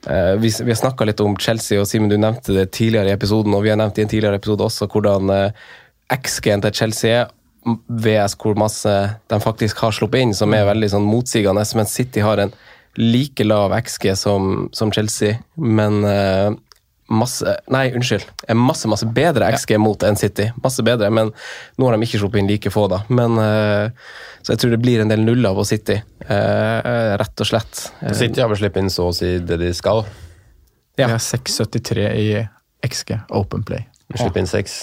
eh, 0.07 0.35
vi, 0.39 0.53
vi 0.63 0.71
har 0.71 0.79
snakka 0.79 1.09
litt 1.11 1.21
om 1.25 1.35
Chelsea, 1.43 1.81
og 1.83 1.89
Simen, 1.91 2.13
du 2.13 2.17
nevnte 2.21 2.55
det 2.55 2.69
tidligere 2.79 3.11
i 3.11 3.17
episoden, 3.19 3.57
og 3.59 3.65
vi 3.67 3.73
har 3.75 3.81
nevnt 3.81 3.99
i 3.99 4.05
en 4.07 4.13
tidligere 4.13 4.39
episode 4.39 4.65
også 4.71 4.87
hvordan 4.95 5.35
eh, 5.35 5.67
XG-en 6.13 6.63
til 6.65 6.75
Chelsea 6.75 7.23
er, 7.23 7.33
VS 7.89 8.37
hvor 8.41 8.59
masse 8.61 8.93
de 9.31 9.41
faktisk 9.41 9.79
har 9.85 9.95
sluppet 9.97 10.21
inn, 10.21 10.35
som 10.37 10.53
er 10.53 10.67
veldig 10.69 10.91
sånn 10.93 11.07
motsigende, 11.09 11.65
Men 11.75 11.89
City 11.89 12.21
har 12.21 12.43
en 12.43 12.53
like 13.01 13.45
lav 13.45 13.73
XG 13.73 14.15
som, 14.17 14.69
som 14.73 14.93
Chelsea, 14.93 15.39
men 15.57 16.05
uh, 16.05 16.53
masse 17.11 17.57
Nei, 17.73 17.89
unnskyld. 17.97 18.25
En 18.49 18.61
masse, 18.61 18.89
masse 18.89 19.07
bedre 19.07 19.49
XG 19.57 19.79
mot 19.79 20.03
enn 20.07 20.17
City. 20.17 20.51
Masse 20.63 20.85
bedre, 20.87 21.11
men 21.11 21.33
nå 21.77 21.89
har 21.89 21.97
de 21.97 22.07
ikke 22.07 22.21
sluppet 22.23 22.43
inn 22.43 22.51
like 22.53 22.71
få, 22.71 22.87
da. 22.93 23.03
Men 23.09 23.41
uh, 23.41 23.89
Så 24.43 24.55
jeg 24.55 24.63
tror 24.63 24.77
det 24.77 24.83
blir 24.85 25.03
en 25.03 25.11
del 25.11 25.25
nuller 25.25 25.57
på 25.57 25.67
City, 25.69 25.99
uh, 26.29 27.17
rett 27.21 27.45
og 27.45 27.51
slett. 27.51 27.89
City 28.13 28.45
har 28.45 28.53
vel 28.53 28.61
sluppet 28.61 28.85
inn 28.85 28.93
så 28.93 29.09
å 29.11 29.17
si 29.17 29.39
det 29.41 29.59
de 29.63 29.73
skal. 29.75 30.05
de 30.97 31.09
har 31.09 31.19
6,73 31.19 32.07
i 32.21 32.29
XG, 32.85 33.17
Open 33.33 33.65
Play. 33.65 33.89
Slippe 34.21 34.41
inn 34.43 34.47
seks. 34.51 34.77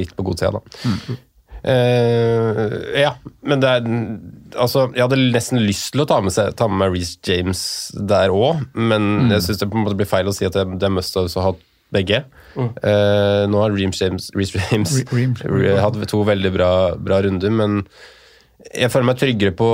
Litt 0.00 0.14
på 0.16 0.24
godsida, 0.26 0.52
da. 0.56 1.18
Eh, 1.64 3.00
ja, 3.00 3.14
men 3.48 3.60
det 3.62 3.70
er 3.70 3.86
Altså, 4.54 4.84
jeg 4.94 5.02
hadde 5.06 5.16
nesten 5.32 5.62
lyst 5.64 5.88
til 5.94 6.02
å 6.04 6.06
ta 6.06 6.18
med, 6.22 6.30
seg, 6.34 6.52
ta 6.58 6.68
med 6.70 6.78
meg 6.82 6.92
Reece 6.94 7.16
James 7.26 7.62
der 8.06 8.30
òg, 8.30 8.60
men 8.78 9.30
jeg 9.32 9.42
syns 9.48 9.58
det 9.62 9.66
på 9.72 9.74
en 9.80 9.82
måte 9.86 9.96
blir 9.98 10.06
feil 10.06 10.28
å 10.30 10.34
si 10.36 10.46
at 10.46 10.54
det, 10.54 10.66
det 10.78 10.86
er 10.86 10.92
must 10.94 11.16
også 11.18 11.42
ha 11.42 11.50
begge. 11.94 12.20
Eh, 12.54 13.40
nå 13.50 13.62
har 13.64 13.74
Reece 13.74 14.04
James, 14.04 14.28
Reece 14.36 14.60
James 14.70 14.92
Re- 15.10 15.26
re- 15.42 15.80
hatt 15.82 15.98
to 16.12 16.20
veldig 16.28 16.52
bra, 16.54 16.70
bra 17.02 17.18
runder, 17.26 17.50
men 17.50 17.80
jeg 18.70 18.92
føler 18.94 19.08
meg 19.10 19.18
tryggere 19.18 19.56
på 19.58 19.66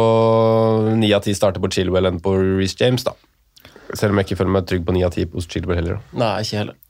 ni 0.97 1.13
av 1.13 1.27
ti 1.27 1.35
starter 1.37 1.61
på 1.63 1.69
Chilwell 1.77 2.09
enn 2.09 2.23
på 2.25 2.33
Reece 2.41 2.81
James, 2.81 3.05
da. 3.05 3.13
Selv 3.93 4.15
om 4.15 4.23
jeg 4.23 4.31
ikke 4.31 4.41
føler 4.41 4.55
meg 4.57 4.71
trygg 4.71 4.87
på 4.89 4.95
ni 4.97 5.05
av 5.05 5.13
ti 5.13 5.27
hos 5.35 5.51
Chilwell 5.51 5.83
heller. 5.83 6.01
Da. 6.01 6.19
Nei, 6.25 6.33
ikke 6.47 6.63
heller. 6.63 6.81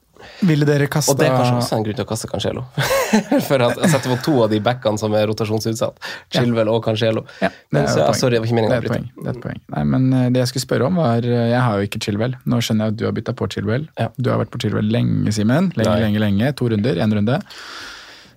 Ville 0.49 0.67
dere 0.69 0.87
kasta 0.91 1.13
Og 1.13 1.19
det 1.21 1.27
er 1.29 1.35
kanskje 1.37 1.57
også 1.61 1.77
en 1.79 1.85
grunn 1.87 1.97
til 1.99 2.05
å 2.05 2.09
kaste 2.11 2.29
Cancelo. 2.31 2.63
For 3.49 3.65
at 3.67 3.77
jeg 3.81 3.91
setter 3.93 4.13
på 4.15 4.19
to 4.25 4.35
av 4.45 4.51
de 4.53 4.61
backene 4.65 4.99
som 5.01 5.15
er 5.19 5.27
rotasjonsutsatt. 5.31 5.99
Chilwell 6.33 6.71
og 6.73 6.83
Cancelo. 6.85 7.25
Ja, 7.43 7.51
det 7.71 7.83
er 7.83 7.91
Så, 7.93 8.01
poeng. 8.05 8.19
sorry, 8.21 8.37
det 8.37 8.41
var 8.45 8.51
ikke 8.51 8.59
meningen 8.61 8.75
å 8.75 8.79
et 8.81 8.87
bryte. 8.87 8.97
poeng. 8.97 9.11
Det 9.25 9.29
er 9.33 9.37
et 9.39 9.43
poeng. 9.45 9.61
Nei, 9.77 9.85
men 9.95 10.09
eh, 10.17 10.27
det 10.35 10.43
jeg 10.45 10.53
skulle 10.53 10.67
spørre 10.67 10.89
om 10.91 11.01
var 11.03 11.27
eh, 11.29 11.47
Jeg 11.53 11.61
har 11.67 11.77
jo 11.83 11.89
ikke 11.91 12.03
Chilwell. 12.07 12.37
Nå 12.47 12.61
skjønner 12.65 12.89
jeg 12.91 12.95
at 12.97 13.01
du 13.01 13.07
har 13.09 13.17
bytta 13.21 13.37
på 13.41 13.51
Chilwell. 13.55 13.87
Ja. 14.01 14.09
Du 14.17 14.31
har 14.33 14.41
vært 14.45 14.53
på 14.55 14.61
Chilwell 14.65 14.89
lenge, 14.93 15.33
Simen. 15.37 15.73
Lenge, 15.77 15.93
Nei. 15.95 16.01
lenge, 16.07 16.25
lenge. 16.27 16.53
To 16.61 16.71
runder, 16.73 17.01
én 17.05 17.17
runde. 17.21 17.41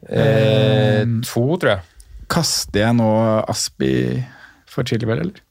Eh, 0.09 1.03
to, 1.23 1.45
tror 1.61 1.75
jeg. 1.77 1.81
Kaster 2.33 2.87
jeg 2.87 2.95
nå 2.97 3.09
Aspi 3.51 3.93
for 4.69 4.83
Chilwell, 4.87 5.21
eller? 5.27 5.43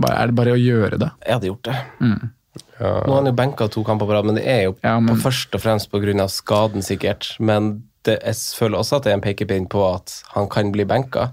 Bare, 0.00 0.16
er 0.24 0.30
det 0.32 0.34
bare 0.34 0.54
å 0.56 0.58
gjøre 0.58 0.98
det? 0.98 1.10
Jeg 1.22 1.36
hadde 1.36 1.46
gjort 1.52 1.68
det. 1.68 1.76
Ja. 2.80 3.04
Nå 3.06 3.12
har 3.12 3.20
han 3.22 3.26
jo 3.30 3.32
benka 3.38 3.68
to 3.70 3.84
kamper 3.86 4.06
på 4.08 4.14
rad, 4.16 4.24
men 4.26 4.34
det 4.34 4.46
er 4.50 4.62
jo 4.64 4.76
Ja, 4.82 4.98
men- 5.00 5.14
på 5.14 5.22
først 5.28 5.54
og 5.54 5.60
fremst 5.62 5.90
pga. 5.92 6.26
skaden, 6.28 6.82
sikkert. 6.82 7.38
Men 7.38 7.84
det, 8.02 8.18
jeg 8.24 8.34
føler 8.58 8.78
også 8.78 8.96
at 8.96 9.04
det 9.04 9.12
er 9.12 9.14
en 9.14 9.20
pekepinn 9.22 9.68
på 9.68 9.94
at 9.94 10.22
han 10.34 10.48
kan 10.48 10.72
bli 10.72 10.84
benka. 10.84 11.30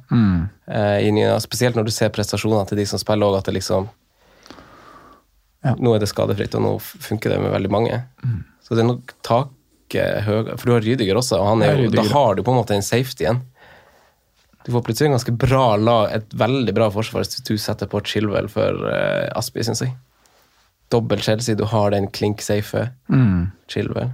Eh, 0.68 1.40
spesielt 1.40 1.76
når 1.76 1.86
du 1.86 1.92
ser 1.92 2.10
prestasjonene 2.10 2.68
til 2.68 2.78
de 2.78 2.86
som 2.86 3.00
spiller 3.00 3.26
òg, 3.26 3.38
at 3.40 3.46
det 3.46 3.56
liksom 3.56 3.90
Ja. 5.64 5.76
Nå 5.78 5.94
er 5.96 6.00
det 6.00 6.10
skadefritt, 6.10 6.56
og 6.56 6.62
nå 6.66 6.72
funker 6.82 7.30
det 7.30 7.40
med 7.40 7.52
veldig 7.54 7.70
mange. 7.70 8.04
Så 8.64 8.74
det 8.76 8.80
er 8.80 8.88
nok 8.88 9.14
taket 9.22 10.24
høyere. 10.26 10.58
For 10.58 10.66
du 10.66 10.72
har 10.74 10.82
Rydiger 10.82 11.16
også, 11.20 11.38
og 11.40 11.62
er 11.62 11.84
jo, 11.84 11.90
da 11.92 12.02
har 12.02 12.36
du 12.36 12.42
på 12.42 12.50
en 12.52 12.64
måte 12.64 12.72
en 12.74 12.82
safetyen. 12.82 13.42
Du 14.66 14.72
får 14.72 14.84
plutselig 14.86 15.06
en 15.10 15.18
ganske 15.18 15.38
bra 15.38 15.76
lag, 15.78 16.12
et 16.14 16.30
veldig 16.30 16.74
bra 16.74 16.90
forsvar 16.90 17.22
hvis 17.26 17.44
du 17.46 17.56
setter 17.58 17.86
på 17.90 18.02
Chilwell 18.06 18.48
for 18.50 18.88
eh, 18.90 19.30
Aspi, 19.36 19.62
syns 19.66 19.82
jeg. 19.86 19.94
Dobbel 20.92 21.22
Chelsea, 21.24 21.56
du 21.56 21.64
har 21.72 21.92
den 21.94 22.08
klink 22.12 22.42
safe. 22.44 22.90
Chilwell. 23.72 24.12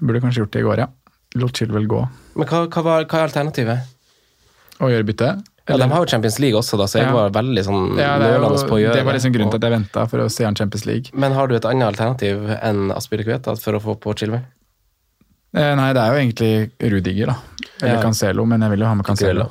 Burde 0.00 0.20
kanskje 0.24 0.42
gjort 0.42 0.52
det 0.56 0.60
i 0.62 0.66
går, 0.66 0.78
ja. 0.82 0.88
Lot 1.38 1.56
Chilwell 1.56 1.86
gå 1.88 2.00
Men 2.36 2.48
hva, 2.48 2.66
hva, 2.68 2.82
var, 2.84 3.04
hva 3.08 3.18
er 3.22 3.28
alternativet? 3.30 3.86
Å 4.82 4.88
gjøre 4.90 5.06
bytte. 5.08 5.28
Ja, 5.68 5.76
de 5.78 5.86
har 5.92 6.02
jo 6.02 6.08
Champions 6.10 6.38
League 6.42 6.58
også, 6.58 6.76
da, 6.80 6.88
så 6.90 6.98
jeg 6.98 7.06
Ja. 7.06 7.12
var 7.14 7.30
veldig 7.30 7.62
sånn 7.64 7.84
Ja, 8.00 8.16
nølende 8.18 8.64
på 8.66 8.74
å 8.76 8.80
gjøre 8.82 8.96
det 8.98 9.04
var 9.06 9.14
liksom 9.14 9.32
grunnen 9.32 9.52
til 9.52 9.60
at 9.60 9.66
jeg 9.68 9.74
venta 9.76 10.06
for 10.10 10.18
å 10.24 10.30
se 10.32 10.44
han 10.44 10.56
Champions 10.58 10.84
League. 10.88 11.12
Men 11.14 11.32
har 11.36 11.46
du 11.48 11.54
et 11.54 11.64
annet 11.68 11.86
alternativ 11.92 12.50
enn 12.58 12.90
Aspilicueta 12.96 13.54
for 13.60 13.78
å 13.78 13.80
få 13.84 13.94
på 14.02 14.14
Chilwell? 14.18 14.42
Eh, 15.54 15.74
nei, 15.76 15.92
det 15.92 16.02
er 16.02 16.12
jo 16.16 16.20
egentlig 16.24 16.92
Rudiger, 16.96 17.26
da. 17.26 17.36
Eller 17.80 17.94
Ja. 17.94 18.02
Cancelo, 18.02 18.44
men 18.46 18.60
jeg 18.60 18.70
vil 18.70 18.80
jo 18.80 18.86
ha 18.86 18.94
med 18.94 19.06
Cancelo. 19.06 19.50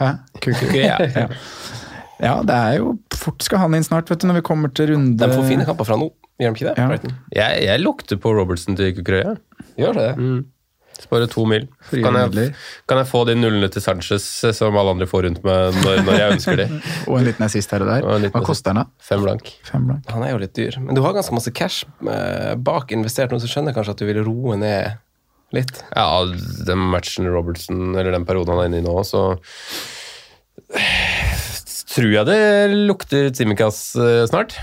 Hæ? 0.00 0.10
Kukurella. 0.40 0.98
ja. 1.14 1.28
ja, 2.22 2.34
det 2.46 2.54
er 2.56 2.76
jo 2.80 2.94
Fort 3.16 3.42
skal 3.44 3.58
han 3.64 3.74
inn 3.76 3.84
snart, 3.84 4.08
vet 4.12 4.22
du, 4.22 4.26
når 4.30 4.38
vi 4.40 4.44
kommer 4.46 4.70
til 4.72 4.92
runde 4.94 5.16
De 5.20 5.28
får 5.32 5.48
fine 5.50 5.64
kamper 5.68 5.84
fra 5.88 5.96
nå, 6.00 6.10
gjør 6.40 6.52
de 6.54 6.60
ikke 6.60 6.68
det? 6.68 6.76
Ja. 6.80 7.16
Jeg, 7.36 7.64
jeg 7.66 7.82
lukter 7.82 8.20
på 8.22 8.32
Robertson 8.36 8.76
til 8.78 8.92
Kukurøya. 8.98 9.36
Gjør 9.80 9.98
det 10.02 10.10
Mm. 10.20 10.44
Spare 10.96 11.26
to 11.28 11.42
mil. 11.44 11.66
Kan 11.90 12.14
jeg, 12.16 12.54
kan 12.88 12.96
jeg 12.96 13.06
få 13.10 13.18
de 13.28 13.34
nullene 13.36 13.68
til 13.68 13.82
Sanchez 13.84 14.24
eh, 14.48 14.54
som 14.56 14.72
alle 14.80 14.94
andre 14.94 15.04
får 15.10 15.26
rundt 15.26 15.42
meg 15.44 15.74
når, 15.84 15.98
når 16.06 16.16
jeg 16.16 16.32
ønsker 16.38 16.56
de? 16.62 16.66
Og 17.10 17.18
en 17.18 17.26
liten 17.26 17.44
assist 17.44 17.74
her 17.74 17.84
og 17.84 17.90
der. 17.90 18.06
Og 18.08 18.14
Hva 18.24 18.30
assist. 18.30 18.46
koster 18.48 18.72
den, 18.72 18.80
da? 18.80 19.04
Fem 19.04 19.20
blank. 19.26 19.50
Fem 19.68 19.84
blank. 19.90 20.08
Han 20.14 20.24
er 20.24 20.32
jo 20.32 20.38
litt 20.40 20.54
dyr. 20.56 20.78
Men 20.80 20.96
du 20.96 21.02
har 21.04 21.12
ganske 21.12 21.36
masse 21.36 21.52
cash 21.52 21.84
eh, 22.08 22.54
bak 22.56 22.96
investert 22.96 23.28
noen 23.34 23.44
som 23.44 23.52
skjønner 23.52 23.76
kanskje 23.76 23.92
at 23.92 24.00
du 24.00 24.06
vil 24.08 24.22
roe 24.24 24.56
ned 24.56 24.96
litt. 25.52 25.82
Ja, 25.92 26.08
den 26.70 26.86
matchen 26.96 27.28
Robertson, 27.28 27.90
eller 27.92 28.16
den 28.16 28.24
perioden 28.24 28.56
han 28.56 28.64
er 28.64 28.72
inne 28.72 28.80
i 28.80 28.86
nå, 28.88 28.96
så 29.04 29.26
tror 31.96 32.12
jeg 32.12 32.28
det 32.28 32.40
lukter 32.88 33.30
Tsimikas 33.32 33.78
eh, 33.96 34.24
snart. 34.28 34.58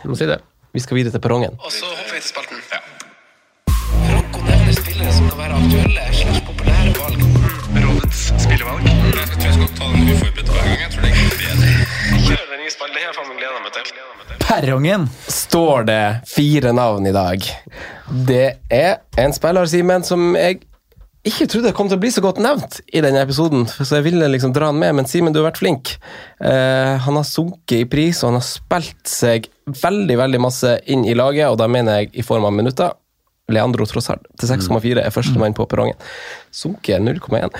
Jeg 0.00 0.08
må 0.08 0.16
si 0.16 0.28
det. 0.28 0.38
Vi 0.72 0.80
skal 0.80 0.96
videre 0.96 1.12
til 1.12 1.22
perrongen. 1.24 1.58
Og 1.60 1.72
så 1.72 1.84
hopper 1.84 2.14
vi 2.14 2.20
til 2.22 2.30
spalten. 2.30 2.62
Franco 4.08 4.40
nevner 4.46 4.78
spillere 4.78 5.12
som 5.12 5.28
kan 5.28 5.42
være 5.42 5.58
aktuelle 5.60 6.06
slags 6.16 6.40
populære 6.48 6.94
valg. 6.96 7.26
Rådets 7.76 8.22
spillevalg. 8.46 8.88
Jeg 8.88 8.96
tror 9.02 9.44
jeg 9.44 9.54
skal 9.58 9.70
ta 9.76 9.90
den 9.92 10.14
uforberedt 10.14 10.54
hver 10.54 10.64
gang. 10.70 10.80
Jeg 10.80 10.90
tror 10.94 11.04
det 11.04 11.12
er 11.12 11.36
bedre. 11.42 11.70
Kjør 12.24 12.48
den 12.54 12.64
nye 12.64 12.74
spalten. 12.76 12.96
Det 12.96 13.04
her 13.04 13.14
faen 13.18 13.38
gleder 13.42 13.62
meg 13.66 13.72
til. 13.76 13.94
Perrongen! 14.48 15.08
Står 15.28 15.88
det 15.92 16.02
fire 16.32 16.72
navn 16.76 17.08
i 17.08 17.14
dag. 17.14 17.48
Det 18.32 18.46
er 18.72 18.94
en 19.20 19.36
spiller, 19.36 19.68
Simen, 19.68 20.08
som 20.08 20.32
jeg 20.40 20.62
ikke 21.22 21.46
trodde 21.46 21.70
kom 21.76 21.86
til 21.86 22.00
å 22.00 22.02
bli 22.02 22.10
så 22.10 22.22
godt 22.24 22.40
nevnt 22.42 22.80
i 22.90 23.02
denne 23.04 23.20
episoden, 23.22 23.62
så 23.70 23.98
jeg 23.98 24.08
ville 24.08 24.30
liksom 24.32 24.54
dra 24.56 24.72
han 24.72 24.80
med, 24.80 24.96
men 24.98 25.06
Simen, 25.06 25.30
du 25.34 25.38
har 25.38 25.52
vært 25.52 25.60
flink. 25.60 25.92
Eh, 26.42 26.94
han 27.04 27.18
har 27.18 27.28
sunket 27.28 27.84
i 27.84 27.86
pris, 27.86 28.22
og 28.22 28.32
han 28.32 28.40
har 28.40 28.48
spilt 28.48 29.06
seg 29.06 29.46
veldig, 29.70 30.16
veldig 30.18 30.40
masse 30.42 30.74
inn 30.90 31.06
i 31.06 31.14
laget, 31.14 31.46
og 31.52 31.60
da 31.62 31.70
mener 31.70 32.00
jeg 32.00 32.10
i 32.18 32.26
form 32.26 32.48
av 32.48 32.56
minutter. 32.56 32.96
Leandro 33.52 33.86
Trossard 33.86 34.22
til 34.38 34.50
6,4 34.50 35.02
er 35.02 35.14
førstemann 35.14 35.54
på 35.54 35.66
perrongen. 35.70 35.98
Sunket 36.54 37.02
0,1. 37.02 37.54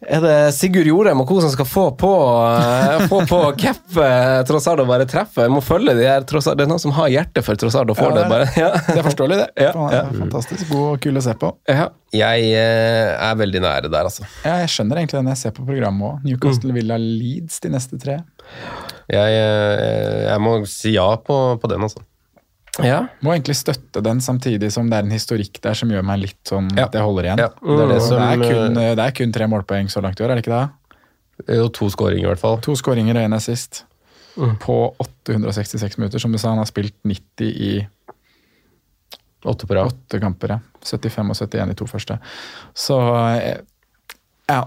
Er 0.00 0.22
det 0.24 0.36
Sigurd 0.56 0.88
Jorheim 0.88 1.20
og 1.20 1.28
co. 1.28 1.40
som 1.44 1.50
skal 1.52 1.66
få 1.68 1.82
på, 2.00 2.10
eh, 2.48 3.02
få 3.10 3.18
på 3.28 3.40
cap 3.60 3.82
tross 3.92 4.48
Trossard 4.48 4.80
og 4.80 4.88
bare 4.88 5.04
treffe? 5.04 5.44
Jeg 5.44 5.52
må 5.52 5.60
følge 5.60 5.92
de 5.98 6.06
her 6.08 6.24
Trossard. 6.24 6.56
Det 6.56 6.64
er 6.64 6.70
noen 6.70 6.80
som 6.80 6.94
har 6.96 7.10
hjerte 7.12 7.42
for 7.44 7.60
Trossard 7.60 7.92
og 7.92 7.98
får 7.98 8.08
Ja, 8.08 8.14
det. 8.14 8.22
det 8.22 8.24
er 8.24 8.32
bare. 8.32 8.48
Ja. 8.56 8.70
Det 8.86 8.96
er 8.96 9.08
forståelig, 9.10 9.38
det. 9.42 9.48
Ja, 9.60 9.72
Han 9.76 9.92
er 9.92 10.18
Fantastisk 10.22 10.72
god 10.72 10.86
og 10.94 11.00
kul 11.04 11.20
å 11.20 11.24
se 11.24 11.34
på. 11.36 11.52
Ja. 11.68 11.90
Jeg 12.16 12.48
eh, 12.56 13.12
er 13.28 13.36
veldig 13.38 13.60
nære 13.62 13.90
der, 13.92 14.08
altså. 14.08 14.24
Ja, 14.44 14.56
jeg 14.64 14.72
skjønner 14.72 15.02
egentlig 15.02 15.20
den 15.20 15.32
jeg 15.34 15.42
ser 15.44 15.56
på 15.56 15.66
programmet 15.68 16.08
òg. 16.08 16.24
Newcastle 16.24 16.74
Villa 16.74 16.96
Leeds 16.98 17.60
de 17.60 17.74
neste 17.76 18.00
tre. 18.00 18.22
Jeg, 19.10 19.36
eh, 19.36 20.30
jeg 20.30 20.40
må 20.40 20.56
si 20.70 20.96
ja 20.96 21.10
på, 21.20 21.42
på 21.60 21.70
den, 21.70 21.84
altså. 21.86 22.00
Ja. 22.84 23.00
Må 23.22 23.32
egentlig 23.34 23.56
støtte 23.58 24.02
den 24.02 24.20
samtidig 24.24 24.70
som 24.72 24.88
det 24.90 24.98
er 24.98 25.06
en 25.08 25.10
historikk 25.14 25.60
der 25.62 25.74
som 25.78 25.90
gjør 25.92 26.04
meg 26.06 26.20
litt 26.24 26.40
sånn 26.48 26.68
Ja. 26.76 26.86
at 26.86 26.92
jeg 26.94 27.02
holder 27.02 27.28
igjen. 27.28 27.38
Ja, 27.44 27.48
det 27.48 27.84
er 27.84 27.92
det 27.94 28.00
som, 28.02 28.16
det, 28.20 28.30
er 28.48 28.54
kun, 28.54 28.76
eh, 28.82 28.94
det 28.96 29.04
er 29.06 29.10
kun 29.20 29.32
tre 29.32 29.46
målpoeng 29.46 29.88
så 29.92 30.02
langt 30.04 30.20
i 30.20 30.24
år, 30.24 30.30
er 30.30 30.40
det 30.40 30.44
ikke 30.46 30.56
det? 30.58 31.56
Jo, 31.56 31.68
to 31.68 31.88
skåringer, 31.90 32.24
i 32.26 32.30
hvert 32.34 32.38
fall. 32.42 32.58
To 32.60 32.74
skåringer 32.76 33.16
og 33.16 33.28
én 33.30 33.34
assist 33.36 33.84
Mm. 34.38 34.56
på 34.62 34.94
866 35.02 35.98
minutter. 35.98 36.18
Som 36.22 36.30
du 36.32 36.38
sa, 36.38 36.48
han 36.50 36.58
har 36.58 36.64
spilt 36.66 36.94
90 37.04 37.48
i 37.50 37.86
Åtte 39.44 39.66
på 39.66 39.74
rad. 39.74 39.86
Åtte 39.86 40.20
kamper, 40.20 40.48
ja. 40.48 40.58
75 40.84 41.30
og 41.30 41.36
71 41.36 41.70
i 41.70 41.74
to 41.74 41.86
første. 41.88 42.18
Så 42.76 42.96
eh, 43.40 43.58
ja. 44.48 44.64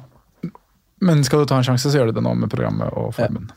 Men 1.01 1.23
skal 1.23 1.39
du 1.43 1.45
ta 1.45 1.57
en 1.59 1.63
sjanse, 1.67 1.91
så 1.91 1.99
gjør 1.99 2.09
du 2.11 2.17
det 2.17 2.23
nå 2.25 2.33
med 2.35 2.49
programmet 2.49 2.89
og 2.97 3.11
formen. 3.13 3.51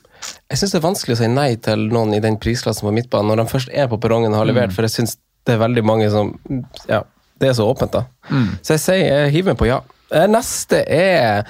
Jeg 0.51 0.61
syns 0.61 0.75
det 0.75 0.81
er 0.81 0.87
vanskelig 0.87 1.17
å 1.17 1.21
si 1.21 1.29
nei 1.31 1.51
til 1.63 1.87
noen 1.93 2.15
i 2.17 2.23
den 2.23 2.39
prisklassen 2.43 2.87
på 2.87 2.95
midtbanen 2.95 3.33
når 3.33 3.43
de 3.43 3.53
først 3.53 3.73
er 3.75 3.91
på 3.91 3.99
perrongen 4.03 4.35
og 4.35 4.43
har 4.43 4.51
levert, 4.51 4.75
for 4.75 4.87
jeg 4.87 4.95
syns 4.99 5.17
det 5.47 5.55
er 5.55 5.63
veldig 5.63 5.85
mange 5.87 6.11
som 6.11 6.35
Ja, 6.91 7.03
det 7.41 7.51
er 7.51 7.57
så 7.59 7.69
åpent, 7.69 7.95
da. 7.95 8.07
Så 8.63 8.77
jeg 8.77 8.83
sier 8.83 9.03
jeg 9.05 9.35
hiver 9.37 9.53
meg 9.55 9.61
på 9.61 9.69
ja. 9.69 9.81
Eh, 10.15 10.27
Neste 10.31 10.83
er 10.87 11.45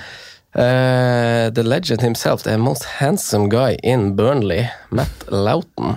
uh, 0.57 1.49
The 1.53 1.65
Legend 1.65 2.05
himself, 2.05 2.45
the 2.45 2.57
most 2.59 2.85
handsome 2.99 3.49
guy 3.53 3.77
in 3.83 4.15
Burnley, 4.17 4.67
Matt 4.91 5.29
Loughton. 5.31 5.97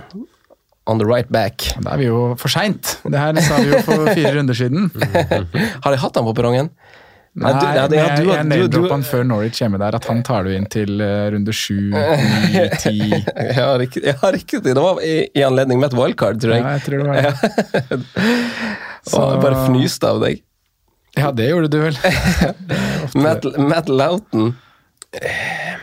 On 0.88 0.98
the 0.98 1.06
right 1.06 1.28
back. 1.30 1.68
Da 1.84 1.92
er 1.94 2.00
vi 2.00 2.06
jo 2.08 2.32
for 2.40 2.50
seint! 2.50 2.96
Det 3.04 3.20
her 3.20 3.36
sa 3.44 3.60
vi 3.60 3.68
jo 3.70 3.82
for 3.86 4.08
fire 4.10 4.32
runder 4.34 4.56
siden. 4.56 4.88
Har 5.84 5.94
jeg 5.94 6.00
hatt 6.02 6.16
han 6.18 6.26
på 6.26 6.34
perrongen? 6.34 6.72
Nei, 7.32 7.52
du- 7.54 7.66
ja, 7.78 7.86
det, 7.86 7.96
ja, 7.96 8.16
du- 8.16 8.30
jeg 8.32 8.46
name-droppa 8.50 8.90
han 8.96 9.02
før 9.06 9.22
Norwich 9.24 9.60
hjemme 9.62 9.78
der, 9.78 9.94
at 9.94 10.04
han 10.10 10.22
tar 10.26 10.42
du 10.44 10.50
inn 10.50 10.66
til 10.66 10.96
uh, 11.00 11.28
runde 11.30 11.52
sju, 11.54 11.76
ni, 11.94 12.64
ti 12.82 12.94
Jeg 13.06 13.54
har 13.54 13.84
ikke, 13.84 14.02
jeg 14.02 14.16
Det 14.66 14.74
var 14.82 14.98
i, 15.06 15.28
i 15.38 15.44
anledning 15.46 15.78
med 15.78 15.92
et 15.92 15.98
wildcard, 15.98 16.40
tror 16.42 16.56
jeg. 16.56 16.64
Ja, 16.64 16.72
jeg 16.74 16.82
tror 16.82 16.98
det 16.98 17.06
var 17.06 17.22
det. 17.22 18.00
Så 19.10 19.22
jeg 19.30 19.40
bare 19.46 19.66
fnyste 19.68 20.10
av 20.10 20.18
deg. 20.24 20.42
Ja, 21.18 21.30
det 21.34 21.46
gjorde 21.50 21.70
du 21.70 21.78
vel. 21.82 21.96
Matt, 23.24 23.46
Matt 23.58 23.88
Loughton. 23.88 24.52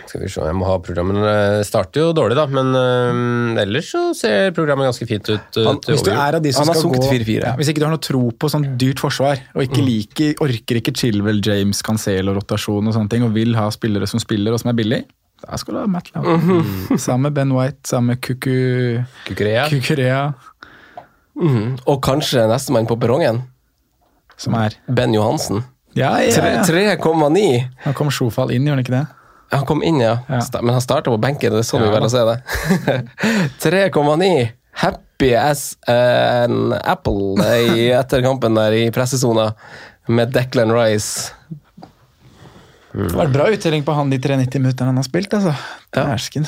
Skal 0.07 0.21
vi 0.23 0.30
se, 0.32 0.39
jeg 0.39 0.55
må 0.55 0.63
ha 0.69 0.78
programmet. 0.80 1.17
Det 1.19 1.65
starter 1.67 1.99
jo 2.05 2.13
dårlig, 2.15 2.38
da, 2.39 2.45
men 2.47 2.69
øh, 2.80 3.59
ellers 3.59 3.89
så 3.91 4.03
ser 4.15 4.53
programmet 4.55 4.88
ganske 4.88 5.07
fint 5.09 5.28
ut. 5.34 5.57
Han- 5.67 5.82
Hvis 5.84 6.05
du 6.05 6.11
er 6.13 6.38
av 6.38 6.41
de 6.45 6.53
som 6.55 6.63
skal 6.69 6.93
gå 6.93 7.01
4-4. 7.11 7.41
ja, 7.43 7.51
Hvis 7.59 7.67
ikke 7.73 7.82
du 7.84 7.86
har 7.89 7.91
noe 7.91 8.03
tro 8.07 8.21
på 8.32 8.49
sånn 8.53 8.69
dyrt 8.80 8.99
forsvar, 9.03 9.41
og 9.53 9.65
ikke 9.65 9.84
liker, 9.84 10.34
orker 10.39 10.80
ikke 10.80 10.95
Chilwell, 10.95 11.41
James, 11.43 11.82
Cancelo-rotasjon 11.84 12.88
og 12.88 12.95
sånne 12.95 13.09
ting, 13.11 13.23
og 13.28 13.34
vil 13.36 13.53
ha 13.59 13.67
spillere 13.75 14.07
som 14.07 14.19
spiller 14.23 14.55
og 14.55 14.59
som 14.63 14.71
er 14.71 14.80
billig, 14.80 15.01
da 15.43 15.57
skal 15.59 15.75
du 15.75 15.80
ha 15.82 15.88
Matt 15.91 16.07
Loughton. 16.15 16.97
Sammen 16.97 17.28
med 17.28 17.34
Ben 17.36 17.51
White, 17.53 17.84
sammen 17.86 18.15
med 18.15 18.21
Kuku, 18.23 19.03
Kukurea. 19.28 19.67
Kukurea, 19.69 20.34
Mm. 21.38 21.75
Og 21.86 21.99
kanskje 22.01 22.47
nestemann 22.49 22.88
på 22.89 22.95
perrongen. 22.97 23.43
som 24.38 24.53
er 24.55 24.73
Ben 24.89 25.13
Johansen. 25.13 25.63
Ja, 25.93 26.17
ja, 26.17 26.30
ja. 26.32 26.63
3,9. 26.63 27.69
Nå 27.86 27.93
kom 27.93 28.09
Sjofall 28.09 28.51
inn, 28.51 28.65
gjorde 28.65 28.75
han 28.78 28.84
ikke 28.84 28.95
det? 28.95 29.07
Han 29.52 29.66
kom 29.66 29.84
inn, 29.84 30.00
ja. 30.04 30.18
Ja. 30.28 30.41
Men 30.62 30.76
han 30.76 30.84
starta 30.84 31.12
på 31.14 31.20
benken. 31.22 31.54
Det 31.56 31.64
er 31.64 31.68
sånn 31.68 31.84
vi 31.86 31.88
Ja, 31.88 31.93
velger 31.95 32.08
å 32.08 32.14
se 32.14 32.24
det. 32.28 32.38
3,9. 33.64 34.48
Happy 34.78 35.30
as 35.39 35.78
an 35.89 36.74
apple 36.84 37.39
i 37.64 37.88
etter 38.00 38.22
kampen 38.26 38.58
der 38.60 38.76
i 38.78 38.84
pressesona 38.93 39.52
med 40.08 40.34
Declan 40.36 40.74
Rice. 40.76 41.32
Det 42.98 43.14
var 43.14 43.30
bra 43.30 43.48
uttelling 43.54 43.84
på 43.86 43.93
han 43.93 44.10
de 44.10 44.20
390 44.20 44.62
minuttene 44.62 44.91
han 44.91 45.00
har 45.00 45.06
spilt, 45.06 45.34
altså. 45.38 45.54
Dæsken. 45.93 46.48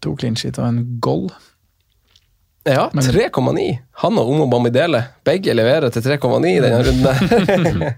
To 0.00 0.14
clean 0.16 0.36
sheet 0.38 0.58
og 0.58 0.68
en 0.70 0.82
goal. 1.02 1.26
Ja, 2.68 2.90
3,9. 2.92 3.66
Han 4.04 4.20
og 4.20 4.30
Omo 4.34 4.46
Bamidele. 4.50 5.02
Begge 5.24 5.54
leverer 5.56 5.92
til 5.92 6.04
3,9 6.04 6.50
i 6.50 6.60
denne 6.60 6.80
runden. 6.86 7.84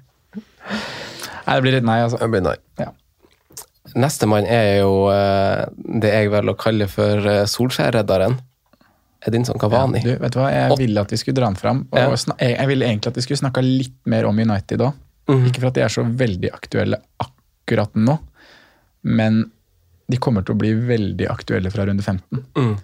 Nei, 1.43 1.55
det 1.59 1.63
blir 1.65 1.75
litt 1.75 1.87
nei, 1.87 1.99
altså. 2.05 2.19
Det 2.23 2.29
blir 2.31 2.45
nei. 2.45 2.55
Ja. 2.79 2.93
Nestemann 3.99 4.47
er 4.49 4.81
jo 4.81 5.09
eh, 5.13 5.67
det 6.03 6.13
jeg 6.13 6.31
velger 6.33 6.55
å 6.55 6.59
kalle 6.59 6.89
for 6.91 7.29
eh, 7.29 7.45
Solskjær-redderen. 7.51 8.39
Edinson 9.27 9.59
Cavani. 9.59 10.01
Du, 10.03 10.17
vet 10.19 10.35
du 10.35 10.39
hva, 10.41 10.49
Jeg 10.51 10.79
ville 10.81 11.03
at 11.05 11.13
vi 11.13 11.19
skulle 11.21 11.39
dra 11.39 11.47
den 11.51 11.59
fram. 11.61 11.85
Og 11.93 11.99
Ja. 11.99 12.09
jeg 12.41 12.57
jeg 12.57 12.67
ville 12.73 12.87
egentlig 12.89 13.13
at 13.13 13.21
vi 13.21 13.23
skulle 13.23 13.43
snakka 13.43 13.63
litt 13.63 13.99
mer 14.11 14.27
om 14.27 14.39
United 14.39 14.81
òg. 14.83 14.95
Mm. 15.31 15.45
Ikke 15.47 15.61
for 15.63 15.69
at 15.71 15.75
de 15.79 15.85
er 15.85 15.93
så 15.95 16.03
veldig 16.03 16.51
aktuelle 16.51 16.99
akkurat 17.23 17.95
nå, 17.95 18.17
men 19.05 19.45
de 20.11 20.19
kommer 20.19 20.43
til 20.45 20.57
å 20.57 20.59
bli 20.59 20.73
veldig 20.75 21.29
aktuelle 21.31 21.71
fra 21.71 21.87
runde 21.87 22.03
15. 22.03 22.43
Mm. 22.59 22.75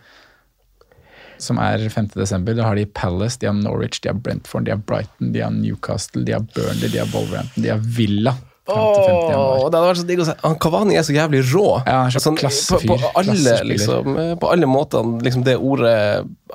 Som 1.38 1.58
er 1.62 1.82
5. 1.90 2.12
desember. 2.14 2.54
Da 2.54 2.64
har 2.66 2.78
de 2.78 2.86
Palace, 2.86 3.38
de 3.38 3.46
har 3.46 3.54
Norwich, 3.54 4.00
de 4.02 4.08
har 4.10 4.14
Brentford, 4.14 4.64
de 4.64 4.70
har 4.74 4.78
Brighton, 4.78 5.32
de 5.34 5.42
har 5.42 5.50
Newcastle, 5.50 6.24
de 6.24 6.32
har 6.32 6.46
Burnley, 6.54 6.88
de 6.88 6.98
har 7.02 7.10
Wolverhampton, 7.12 7.62
de 7.62 7.70
har 7.74 7.82
Villa. 7.82 8.34
Fram 8.68 8.88
til 8.94 9.04
5. 9.04 9.20
januar. 9.32 9.58
Åh, 9.58 9.68
det 9.68 9.78
hadde 9.78 9.88
vært 9.88 10.00
så 10.02 10.06
digg 10.08 10.20
å 10.22 10.26
se. 10.28 10.34
Han 10.44 10.58
Kavani 10.62 10.98
er 11.00 11.06
så 11.08 11.14
jævlig 11.16 11.40
rå. 11.52 11.68
Ja, 11.86 12.00
så 12.12 12.20
Sånn, 12.28 12.36
På, 12.38 12.80
på, 12.94 12.98
alle, 13.16 13.54
liksom, 13.72 14.18
eh, 14.20 14.34
på 14.40 14.50
alle 14.52 14.68
måter, 14.70 15.06
liksom 15.24 15.44
det 15.46 15.56
ordet 15.56 15.94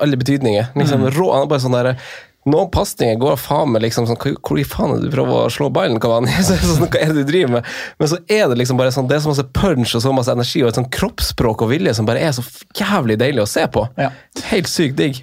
Alle 0.00 0.16
betydninger. 0.20 0.70
Liksom, 0.78 1.02
Mm. 1.04 1.10
Rå. 1.18 1.32
Han 1.34 1.42
er 1.42 1.50
bare 1.50 1.60
sånn 1.64 1.74
derre 1.76 1.96
Noen 2.44 2.68
pasninger 2.68 3.16
går 3.16 3.38
faen 3.40 3.70
meg 3.72 3.80
liksom 3.86 4.04
sånn 4.04 4.18
Hvor 4.20 4.58
i 4.60 4.64
faen 4.68 4.90
er 4.92 4.98
det 5.00 5.08
du 5.08 5.14
prøver 5.16 5.46
å 5.46 5.50
slå 5.50 5.70
ballen, 5.72 5.96
Kavani? 5.98 6.28
Så, 6.44 6.58
sånn, 6.60 6.90
hva 6.92 7.00
er 7.00 7.14
det 7.14 7.22
du 7.24 7.30
driver 7.30 7.54
med? 7.56 7.64
Men 7.98 8.10
så 8.12 8.18
er 8.28 8.50
det 8.52 8.58
liksom 8.60 8.76
bare 8.76 8.92
sånn 8.92 9.08
Det 9.08 9.16
er 9.16 9.22
så 9.24 9.30
masse 9.32 9.46
punch 9.56 9.94
og 9.96 10.02
så 10.04 10.12
masse 10.12 10.34
energi 10.34 10.60
og 10.62 10.68
et 10.68 10.76
sånn 10.76 10.90
kroppsspråk 10.92 11.64
og 11.64 11.70
vilje 11.72 11.94
som 11.96 12.04
bare 12.04 12.20
er 12.20 12.34
så 12.36 12.44
jævlig 12.76 13.16
deilig 13.22 13.40
å 13.46 13.48
se 13.48 13.64
på. 13.72 13.86
Ja. 13.96 14.10
Helt 14.50 14.68
sykt 14.68 14.98
digg. 15.00 15.22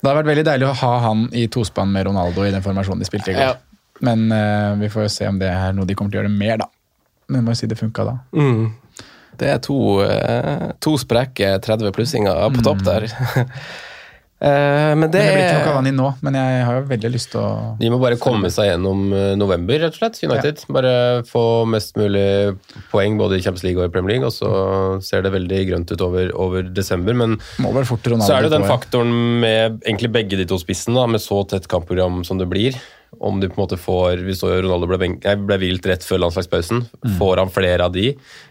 Det 0.00 0.08
har 0.08 0.16
vært 0.22 0.30
veldig 0.32 0.44
deilig 0.48 0.66
å 0.70 0.72
ha 0.80 0.92
han 1.04 1.28
i 1.36 1.46
tospann 1.52 1.92
med 1.92 2.06
Ronaldo 2.08 2.44
i 2.44 2.50
den 2.52 2.64
formasjonen 2.64 3.04
de 3.04 3.06
spilte 3.08 3.32
i 3.32 3.36
går. 3.36 3.44
Ja. 3.44 3.54
Men 4.02 4.26
uh, 4.32 4.74
vi 4.80 4.90
får 4.90 5.06
jo 5.06 5.12
se 5.12 5.28
om 5.30 5.38
det 5.38 5.50
er 5.50 5.74
noe 5.76 5.86
de 5.86 5.96
kommer 5.98 6.14
til 6.14 6.22
å 6.22 6.24
gjøre 6.24 6.34
mer, 6.34 6.58
da. 6.64 6.70
Men 7.28 7.40
jeg 7.40 7.46
må 7.46 7.54
jo 7.54 7.62
si 7.62 7.70
det 7.70 7.80
funka 7.80 8.06
da. 8.08 8.18
Mm. 8.36 8.64
Det 9.38 9.50
er 9.50 9.58
to, 9.62 9.80
uh, 10.02 10.70
to 10.82 10.94
spreke 11.00 11.56
30 11.62 11.94
plussinger 11.94 12.46
på 12.54 12.62
topp 12.66 12.84
der. 12.86 13.06
Uh, 14.44 14.92
men 14.98 15.06
det 15.08 15.14
Men 15.14 15.14
det 15.14 15.22
blir 15.22 15.42
ikke 15.44 15.60
noe 15.60 15.68
Cavani 15.68 15.92
nå, 15.94 16.08
men 16.26 16.36
jeg 16.38 16.64
har 16.66 16.78
jo 16.80 16.84
veldig 16.90 17.10
lyst 17.14 17.30
til 17.32 17.40
å 17.40 17.48
De 17.78 17.90
må 17.90 18.00
bare 18.02 18.18
komme 18.20 18.50
seg 18.52 18.68
gjennom 18.68 19.06
november, 19.40 19.78
rett 19.86 19.94
og 19.94 20.00
slett. 20.02 20.18
United. 20.26 20.64
Bare 20.74 20.96
få 21.28 21.44
mest 21.70 21.94
mulig 21.98 22.26
poeng 22.90 23.16
både 23.20 23.38
i 23.38 23.46
Champions 23.46 23.64
League 23.66 23.80
og 23.80 23.88
i 23.88 23.94
Premier 23.94 24.16
League, 24.16 24.28
og 24.28 24.34
så 24.34 24.50
ser 25.06 25.24
det 25.24 25.32
veldig 25.34 25.62
grønt 25.70 25.94
ut 25.94 26.04
over, 26.04 26.34
over 26.34 26.66
desember. 26.66 27.16
Men 27.16 27.38
Må 27.62 27.72
vel 27.78 27.88
fort 27.88 28.04
så 28.04 28.36
er 28.36 28.44
det 28.44 28.50
jo 28.50 28.58
den 28.58 28.68
faktoren 28.68 29.14
med 29.40 29.80
egentlig 29.86 30.12
begge 30.18 30.42
de 30.42 30.50
to 30.50 30.60
spissene, 30.60 31.06
med 31.08 31.22
så 31.24 31.40
tett 31.48 31.70
kampprogram 31.70 32.20
som 32.26 32.42
det 32.42 32.50
blir. 32.50 32.76
Om 33.20 33.40
du 33.40 33.48
på 33.48 33.54
en 33.58 33.62
måte 33.66 33.78
får 33.78 34.22
Vi 34.26 34.32
så 34.34 34.48
jo 34.54 34.62
Ronaldo 34.66 34.86
ble, 34.90 34.98
benk- 34.98 35.24
nei, 35.24 35.34
ble 35.36 35.58
vilt 35.58 35.86
rett 35.86 36.02
før 36.02 36.18
landslagspausen. 36.24 36.84
Får 37.18 37.36
han 37.38 37.50
flere 37.50 37.80
av 37.84 37.92
de? 37.92 38.08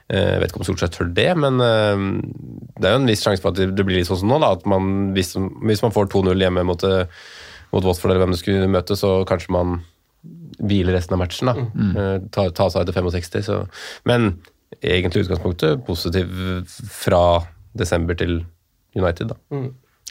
Eh, 0.09 0.31
Jeg 0.33 0.39
vet 0.41 0.51
ikke 0.51 0.59
om 0.61 0.67
Solskjær 0.67 0.91
tør 0.93 1.13
det, 1.13 1.29
men 1.37 1.59
eh, 1.61 2.03
det 2.79 2.85
er 2.89 2.95
jo 2.97 3.01
en 3.01 3.07
viss 3.07 3.23
sjanse 3.23 3.41
for 3.41 3.49
at 3.51 3.75
det 3.75 3.85
blir 3.85 3.97
litt 3.99 4.07
sånn 4.07 4.19
som 4.23 4.29
nå. 4.29 4.39
da, 4.39 4.51
at 4.53 4.65
man, 4.65 5.13
Hvis, 5.13 5.33
hvis 5.35 5.81
man 5.81 5.91
får 5.91 6.07
2-0 6.13 6.37
hjemme 6.39 6.63
mot, 6.65 6.83
eh, 6.83 7.05
mot 7.73 7.83
Watford 7.83 8.11
eller 8.11 8.25
hvem 8.25 8.31
du 8.35 8.37
skulle 8.37 8.67
møte, 8.69 8.95
så 8.95 9.25
kanskje 9.25 9.49
man 9.51 9.81
hviler 10.63 10.93
resten 10.93 11.13
av 11.15 11.19
matchen. 11.19 11.47
da, 11.47 11.53
Eh, 11.99 12.19
Ta, 12.31 12.49
ta 12.49 12.69
seg 12.69 12.83
etter 12.87 12.93
65. 13.01 13.41
Så. 13.43 13.67
Men 14.05 14.39
egentlig 14.81 15.25
utgangspunktet 15.27 15.85
positiv 15.85 16.29
fra 16.89 17.45
desember 17.75 18.13
til 18.15 18.45
United. 18.95 19.27
da. 19.33 19.35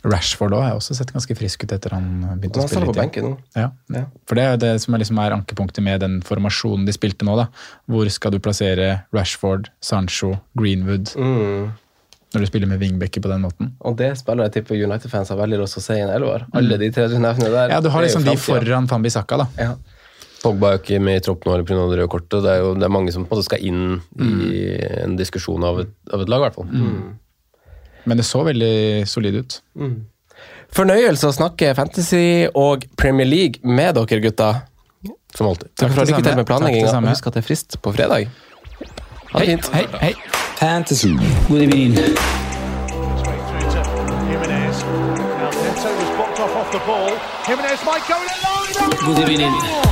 Rashford 0.05 0.53
òg 0.57 0.63
har 0.65 0.71
jeg 0.73 0.79
også 0.81 0.95
sett 0.99 1.13
ganske 1.15 1.37
frisk 1.39 1.63
ut 1.65 1.73
etter 1.77 1.91
han 1.95 2.07
begynte 2.41 2.59
Han 2.59 2.65
å 2.67 2.69
står 2.69 2.73
spille 2.73 2.87
på 2.89 2.95
litt. 2.95 3.03
benken 3.03 3.25
nå. 3.31 3.37
Ja. 3.55 3.69
Ja. 3.95 4.05
For 4.27 4.35
det 4.35 4.45
er 4.49 4.57
det 4.65 4.73
som 4.83 4.95
er, 4.95 4.99
liksom 5.05 5.21
er 5.23 5.37
ankepunktet 5.37 5.83
med 5.87 6.01
den 6.03 6.21
formasjonen 6.27 6.87
de 6.89 6.93
spilte 6.97 7.23
nå. 7.29 7.37
da. 7.39 7.47
Hvor 7.89 8.11
skal 8.11 8.33
du 8.35 8.39
plassere 8.43 9.05
Rashford, 9.15 9.71
Sancho, 9.81 10.35
Greenwood 10.59 11.15
Mm. 11.15 11.71
når 12.35 12.41
du 12.41 12.47
spiller 12.47 12.67
med 12.67 12.81
wingbacker 12.81 13.21
på 13.23 13.29
den 13.31 13.43
måten? 13.47 13.73
Og 13.85 13.97
det 13.97 14.17
spiller 14.19 14.49
jeg 14.49 14.53
tipper 14.65 14.75
United-fans 14.83 15.29
har 15.29 15.37
veldig 15.37 15.59
lyst 15.63 15.75
til 15.79 15.83
å 15.83 15.87
se 15.87 15.95
i 15.95 16.03
en 16.03 16.11
elver. 16.11 16.47
Alle 16.53 16.79
de 16.79 16.91
tre 16.91 17.07
du 17.09 17.19
nevner 17.19 17.51
der. 17.51 17.69
Ja, 17.77 17.81
Du 17.81 17.89
har 17.91 18.03
liksom 18.03 18.25
de 18.25 18.35
foran 18.37 18.89
Fambi 18.89 19.11
Saka, 19.11 19.37
da. 19.37 19.47
Ja. 19.59 19.75
Pogba 20.43 20.73
er 20.73 20.79
jo 20.79 20.83
ikke 20.83 21.01
med 21.01 21.17
i 21.21 21.21
troppen 21.23 21.53
nå 21.53 21.63
pga. 21.63 21.89
det 21.91 21.99
røde 22.01 22.09
kortet. 22.11 22.43
Det 22.43 22.51
er 22.51 22.59
jo 22.65 22.75
det 22.75 22.83
er 22.83 22.89
mange 22.91 23.13
som 23.13 23.25
på 23.25 23.31
en 23.31 23.39
måte 23.39 23.45
skal 23.47 23.61
inn 23.63 24.01
i 24.19 25.03
en 25.05 25.15
diskusjon 25.17 25.63
av 25.63 25.79
et, 25.85 25.93
av 26.13 26.21
et 26.21 26.29
lag, 26.29 26.41
i 26.41 26.49
hvert 26.49 26.55
fall. 26.57 26.67
Men 28.05 28.17
det 28.19 28.25
så 28.27 28.43
veldig 28.47 29.07
solid 29.09 29.35
ut. 29.43 29.61
Fornøyelse 30.73 31.29
å 31.29 31.35
snakke 31.37 31.75
fantasy 31.77 32.49
og 32.59 32.85
Premier 32.99 33.29
League 33.29 33.61
med 33.63 33.95
dere, 33.99 34.21
gutta. 34.25 34.51
Som 35.37 35.47
alltid. 35.49 35.69
Takk 35.77 35.93
for 35.95 36.05
det 36.05 36.13
lykke 36.13 36.23
til 36.23 36.31
samme. 36.31 36.37
med 36.43 36.47
planlegginga. 36.49 36.87
Takk 36.87 36.91
det 36.91 36.97
samme. 36.97 37.13
Husk 37.15 37.27
at 37.27 37.35
det 37.37 37.43
er 37.43 37.47
frist 37.47 37.79
på 37.83 37.93
fredag. 37.95 38.29
Ha 39.33 39.39
det 39.39 39.47
Hei, 39.47 39.47
fint. 39.47 39.69
hei, 39.73 39.87
hei. 40.01 40.13
Fantasy. 40.61 41.13
God 41.49 41.63
evening. 41.63 41.95
Straight 41.97 43.43
through 49.07 49.92